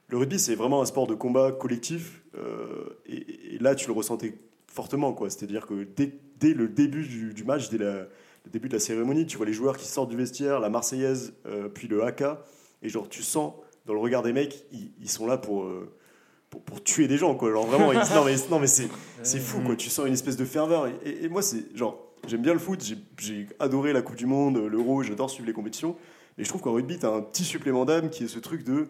le 0.08 0.18
rugby 0.18 0.38
c'est 0.38 0.54
vraiment 0.54 0.82
un 0.82 0.86
sport 0.86 1.06
de 1.06 1.14
combat 1.14 1.52
collectif, 1.52 2.22
euh, 2.36 3.00
et, 3.06 3.58
là 3.60 3.74
tu 3.74 3.86
le 3.86 3.92
ressentais 3.92 4.38
fortement, 4.66 5.12
quoi. 5.12 5.30
C'est-à-dire 5.30 5.66
que 5.66 5.84
dès, 5.84 6.14
dès 6.38 6.54
le 6.54 6.68
début 6.68 7.06
du, 7.06 7.44
match, 7.44 7.68
dès 7.68 7.78
le 7.78 8.08
début 8.50 8.68
de 8.68 8.74
la 8.74 8.80
cérémonie, 8.80 9.26
tu 9.26 9.36
vois 9.36 9.46
les 9.46 9.52
joueurs 9.52 9.76
qui 9.76 9.86
sortent 9.86 10.10
du 10.10 10.16
vestiaire, 10.16 10.60
la 10.60 10.70
Marseillaise, 10.70 11.34
puis 11.74 11.88
le 11.88 12.02
haka, 12.02 12.44
et 12.82 12.88
genre 12.88 13.08
tu 13.08 13.22
sens 13.22 13.54
dans 13.86 13.92
le 13.94 14.00
regard 14.00 14.22
des 14.22 14.32
mecs, 14.32 14.64
ils, 14.72 15.10
sont 15.10 15.26
là 15.26 15.36
pour, 15.36 15.70
pour, 16.52 16.60
pour 16.62 16.84
tuer 16.84 17.08
des 17.08 17.16
gens, 17.16 17.34
quoi. 17.34 17.50
Genre 17.50 17.66
vraiment, 17.66 17.90
ils- 17.92 17.98
non 18.14 18.24
mais, 18.24 18.36
non, 18.50 18.60
mais 18.60 18.66
c'est, 18.68 18.88
c'est 19.24 19.40
fou, 19.40 19.60
quoi. 19.60 19.74
Tu 19.74 19.88
sens 19.90 20.06
une 20.06 20.12
espèce 20.12 20.36
de 20.36 20.44
ferveur, 20.44 20.86
et, 20.86 20.94
et- 21.04 21.24
et 21.24 21.28
moi 21.28 21.42
c'est 21.42 21.74
genre, 21.76 21.98
j'aime 22.28 22.42
bien 22.42 22.52
le 22.52 22.58
foot, 22.60 22.84
j'ai, 22.84 22.98
j'ai 23.18 23.46
adoré 23.58 23.92
la 23.92 24.02
Coupe 24.02 24.16
du 24.16 24.26
Monde, 24.26 24.58
l'Euro, 24.70 25.02
j'adore 25.02 25.30
suivre 25.30 25.46
les 25.48 25.52
compétitions, 25.54 25.96
mais 26.38 26.44
je 26.44 26.48
trouve 26.48 26.60
qu'en 26.60 26.72
rugby, 26.72 26.98
tu 26.98 27.06
as 27.06 27.10
un 27.10 27.22
petit 27.22 27.44
supplément 27.44 27.84
d'âme 27.84 28.10
qui 28.10 28.24
est 28.24 28.28
ce 28.28 28.38
truc 28.38 28.62
de 28.64 28.86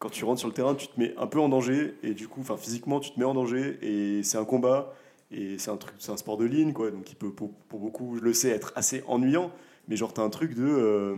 quand 0.00 0.10
tu 0.10 0.24
rentres 0.24 0.40
sur 0.40 0.48
le 0.48 0.54
terrain, 0.54 0.74
tu 0.74 0.88
te 0.88 1.00
mets 1.00 1.14
un 1.16 1.26
peu 1.26 1.38
en 1.40 1.48
danger. 1.48 1.94
Et 2.02 2.12
du 2.14 2.28
coup, 2.28 2.40
enfin 2.40 2.56
physiquement, 2.58 3.00
tu 3.00 3.12
te 3.12 3.18
mets 3.18 3.24
en 3.24 3.32
danger. 3.32 3.78
Et 3.80 4.22
c'est 4.22 4.36
un 4.36 4.44
combat. 4.44 4.92
Et 5.30 5.56
c'est 5.58 5.70
un 5.70 5.76
truc, 5.78 5.94
c'est 5.98 6.12
un 6.12 6.16
sport 6.16 6.36
de 6.36 6.44
ligne 6.44 6.72
quoi, 6.72 6.90
donc 6.90 7.10
il 7.10 7.16
peut 7.16 7.30
pour, 7.30 7.50
pour 7.68 7.80
beaucoup, 7.80 8.16
je 8.16 8.20
le 8.22 8.32
sais, 8.34 8.50
être 8.50 8.72
assez 8.76 9.02
ennuyant, 9.08 9.50
mais 9.88 9.96
genre 9.96 10.12
t'as 10.12 10.22
un 10.22 10.28
truc 10.30 10.54
de 10.54 10.62
euh, 10.64 11.16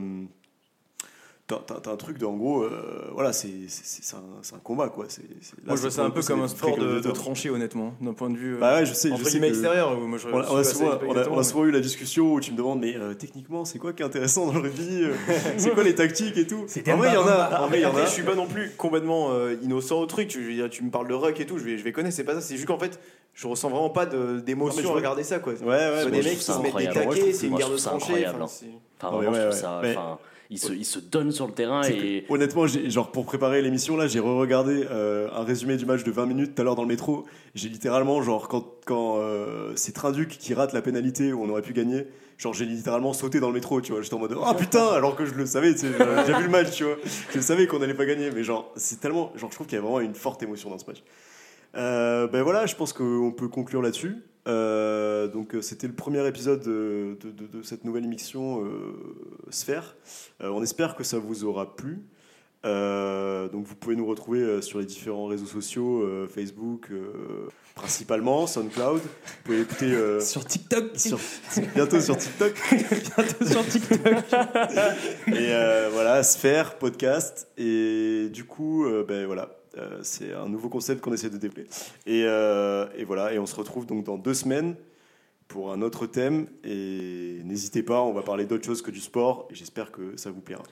T'as 1.48 1.92
un 1.92 1.96
truc 1.96 2.18
de, 2.18 2.26
en 2.26 2.32
gros, 2.36 2.62
euh, 2.64 3.08
voilà, 3.12 3.32
c'est 3.32 3.46
un, 4.14 4.56
un 4.56 4.58
combat, 4.58 4.88
quoi. 4.88 5.04
là, 5.04 5.10
Moi, 5.64 5.76
je 5.76 5.80
vois 5.82 5.90
c'est 5.90 5.96
ça 5.96 6.02
un 6.04 6.10
peu 6.10 6.20
comme 6.20 6.40
un 6.42 6.48
sport 6.48 6.76
de, 6.76 6.98
de 6.98 7.10
tranchée, 7.12 7.50
honnêtement, 7.50 7.94
d'un 8.00 8.14
point 8.14 8.30
de 8.30 8.36
vue 8.36 8.56
euh, 8.56 8.58
Bah 8.58 8.74
ouais, 8.74 8.84
je 8.86 8.92
sais, 8.92 9.10
je 9.16 9.22
sais 9.22 9.38
que- 9.38 9.44
extérieur. 9.44 9.96
où 9.96 10.08
Moi, 10.08 10.18
je, 10.18 10.26
On 10.26 10.38
a, 10.38 10.40
on 10.40 10.44
souvent, 10.44 10.58
assez- 10.58 10.78
pas 10.80 10.84
on 10.84 10.90
a- 10.90 10.96
on 10.96 11.06
a 11.06 11.10
exactement, 11.10 11.42
souvent 11.44 11.64
eu 11.66 11.70
la 11.70 11.78
discussion 11.78 12.34
où 12.34 12.40
tu 12.40 12.50
me 12.50 12.56
demandes, 12.56 12.80
mais 12.80 12.96
euh, 12.96 13.14
techniquement, 13.14 13.64
c'est 13.64 13.78
quoi 13.78 13.92
qui 13.92 14.02
est 14.02 14.04
intéressant 14.04 14.46
dans 14.46 14.54
le 14.54 14.58
rugby 14.58 15.04
C'est 15.56 15.70
quoi 15.70 15.84
les 15.84 15.94
tactiques 15.94 16.36
et 16.36 16.48
tout 16.48 16.66
En 16.88 16.96
vrai, 16.96 17.10
il 17.10 17.14
y 17.14 17.16
en 17.16 17.28
a. 17.28 17.60
En 17.62 17.68
vrai, 17.68 17.78
il 17.78 17.82
y 17.82 17.86
en 17.86 17.90
Après, 17.90 18.02
a. 18.02 18.06
je 18.06 18.10
suis 18.10 18.24
pas 18.24 18.34
non 18.34 18.48
plus 18.48 18.72
complètement 18.76 19.30
euh, 19.30 19.54
innocent 19.62 20.00
au 20.00 20.06
truc. 20.06 20.26
Tu, 20.26 20.42
je 20.42 20.48
veux 20.48 20.54
dire, 20.54 20.68
tu 20.68 20.82
me 20.82 20.90
parles 20.90 21.06
de 21.06 21.14
rock 21.14 21.38
et 21.38 21.46
tout, 21.46 21.58
je 21.58 21.64
vais, 21.64 21.78
je 21.78 21.84
vais 21.84 21.92
connaître. 21.92 22.16
C'est 22.16 22.24
pas 22.24 22.34
ça. 22.34 22.40
C'est 22.40 22.56
juste 22.56 22.66
qu'en 22.66 22.78
fait, 22.80 22.98
je 23.34 23.46
ressens 23.46 23.68
vraiment 23.70 23.90
pas 23.90 24.04
d'émotion 24.06 24.82
je 24.82 24.88
à 24.88 24.92
regarder 24.92 25.22
ça, 25.22 25.38
quoi. 25.38 25.52
Ouais, 25.52 25.64
ouais, 25.68 26.10
des 26.10 26.22
mecs 26.22 26.38
qui 26.38 26.42
se 26.44 26.58
mettent 26.60 26.74
des 26.76 26.88
taquets, 26.88 27.32
c'est 27.32 27.46
une 27.46 27.54
guerre 27.54 27.70
de 27.70 27.76
tranchées. 27.76 28.26
incroyable, 28.26 28.42
enfin, 28.42 28.62
hein. 29.06 29.10
vraiment, 29.12 29.32
je 29.32 29.40
trouve 29.42 29.52
ça. 29.52 29.80
Ils 30.50 30.58
se, 30.58 30.72
ils 30.72 30.84
se 30.84 30.98
donnent 30.98 31.32
sur 31.32 31.46
le 31.46 31.52
terrain 31.52 31.82
et. 31.82 32.22
que, 32.22 32.32
honnêtement, 32.32 32.66
genre 32.66 33.10
pour 33.10 33.24
préparer 33.24 33.62
l'émission 33.62 33.96
là, 33.96 34.06
j'ai 34.06 34.20
re-regardé 34.20 34.86
euh, 34.90 35.28
un 35.32 35.42
résumé 35.42 35.76
du 35.76 35.86
match 35.86 36.04
de 36.04 36.10
20 36.10 36.26
minutes 36.26 36.54
tout 36.54 36.62
à 36.62 36.64
l'heure 36.64 36.76
dans 36.76 36.82
le 36.82 36.88
métro. 36.88 37.24
J'ai 37.54 37.68
littéralement 37.68 38.22
genre 38.22 38.48
quand 38.48 38.64
quand 38.84 39.18
euh, 39.18 39.72
c'est 39.74 39.92
Trinduc 39.92 40.28
qui 40.28 40.54
rate 40.54 40.72
la 40.72 40.82
pénalité 40.82 41.32
où 41.32 41.42
on 41.42 41.48
aurait 41.48 41.62
pu 41.62 41.72
gagner, 41.72 42.06
genre 42.38 42.54
j'ai 42.54 42.64
littéralement 42.64 43.12
sauté 43.12 43.40
dans 43.40 43.48
le 43.48 43.54
métro, 43.54 43.80
tu 43.80 43.92
vois. 43.92 44.02
J'étais 44.02 44.14
en 44.14 44.20
mode 44.20 44.36
oh 44.36 44.54
putain, 44.54 44.86
alors 44.88 45.16
que 45.16 45.26
je 45.26 45.34
le 45.34 45.46
savais, 45.46 45.72
tu 45.72 45.80
sais, 45.80 45.88
j'ai 46.26 46.32
vu 46.34 46.44
le 46.44 46.48
match, 46.48 46.70
tu 46.70 46.84
vois. 46.84 46.96
Je 47.34 47.40
savais 47.40 47.66
qu'on 47.66 47.82
allait 47.82 47.94
pas 47.94 48.06
gagner, 48.06 48.30
mais 48.30 48.44
genre 48.44 48.72
c'est 48.76 49.00
tellement, 49.00 49.32
genre 49.34 49.50
je 49.50 49.56
trouve 49.56 49.66
qu'il 49.66 49.76
y 49.76 49.78
a 49.78 49.82
vraiment 49.82 50.00
une 50.00 50.14
forte 50.14 50.42
émotion 50.42 50.70
dans 50.70 50.78
ce 50.78 50.86
match. 50.86 51.02
Euh, 51.76 52.26
ben 52.28 52.42
voilà, 52.42 52.66
je 52.66 52.74
pense 52.74 52.92
qu'on 52.92 53.32
peut 53.36 53.48
conclure 53.48 53.82
là-dessus. 53.82 54.16
Euh, 54.46 55.26
donc 55.28 55.54
euh, 55.54 55.62
c'était 55.62 55.86
le 55.88 55.92
premier 55.94 56.26
épisode 56.28 56.60
de, 56.62 57.16
de- 57.20 57.30
de- 57.32 57.46
de 57.58 57.62
cette 57.62 57.84
nouvelle 57.84 58.04
émission 58.04 58.64
euh, 58.64 58.68
Sphère. 59.50 59.96
On 60.40 60.62
espère 60.62 60.94
que 60.96 61.04
ça 61.04 61.18
vous 61.18 61.44
aura 61.44 61.74
plu. 61.76 62.00
Donc 62.64 63.64
vous 63.64 63.74
pouvez 63.76 63.94
nous 63.96 64.06
retrouver 64.06 64.60
sur 64.62 64.78
les 64.80 64.86
différents 64.86 65.26
réseaux 65.26 65.46
sociaux, 65.46 66.04
Facebook 66.28 66.90
principalement, 67.76 68.46
SoundCloud. 68.46 69.00
Vous 69.02 69.08
pouvez 69.44 69.60
écouter 69.60 69.92
euh, 69.92 70.18
Sur 70.20 70.44
TikTok. 70.44 70.96
sur- 70.96 71.18
bientôt 71.74 72.00
sur 72.00 72.16
TikTok. 72.16 72.56
sur 73.46 73.66
TikTok. 73.66 74.00
Et 75.28 75.52
euh, 75.52 75.90
voilà, 75.92 76.22
Sphère, 76.22 76.76
podcast. 76.78 77.48
Et 77.58 78.28
du 78.32 78.44
coup, 78.44 78.84
euh, 78.86 79.04
ben 79.06 79.26
voilà, 79.26 79.56
euh, 79.76 80.00
c'est 80.02 80.32
un 80.32 80.48
nouveau 80.48 80.68
concept 80.68 81.00
qu'on 81.00 81.12
essaie 81.12 81.30
de 81.30 81.36
développer. 81.36 81.68
Et, 82.06 82.24
euh, 82.24 82.86
et 82.96 83.04
voilà, 83.04 83.32
et 83.32 83.38
on 83.38 83.46
se 83.46 83.54
retrouve 83.54 83.86
donc 83.86 84.04
dans 84.04 84.16
deux 84.16 84.34
semaines 84.34 84.76
pour 85.48 85.72
un 85.72 85.82
autre 85.82 86.06
thème. 86.06 86.46
Et 86.64 87.40
n'hésitez 87.44 87.82
pas, 87.82 88.02
on 88.02 88.12
va 88.12 88.22
parler 88.22 88.46
d'autre 88.46 88.64
chose 88.64 88.82
que 88.82 88.90
du 88.90 89.00
sport. 89.00 89.48
Et 89.50 89.54
j'espère 89.54 89.92
que 89.92 90.16
ça 90.16 90.30
vous 90.30 90.40
plaira. 90.40 90.64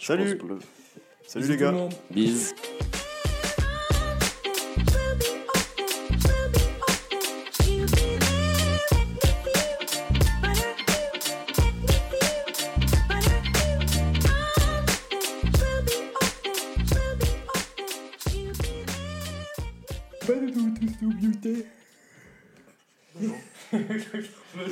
Salut. 0.00 0.38
Salut 1.26 1.48
les 1.48 1.56
gars. 1.56 1.88
Bisous. 2.10 2.54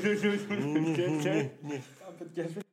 Un 0.04 1.80
podcast. 2.18 2.68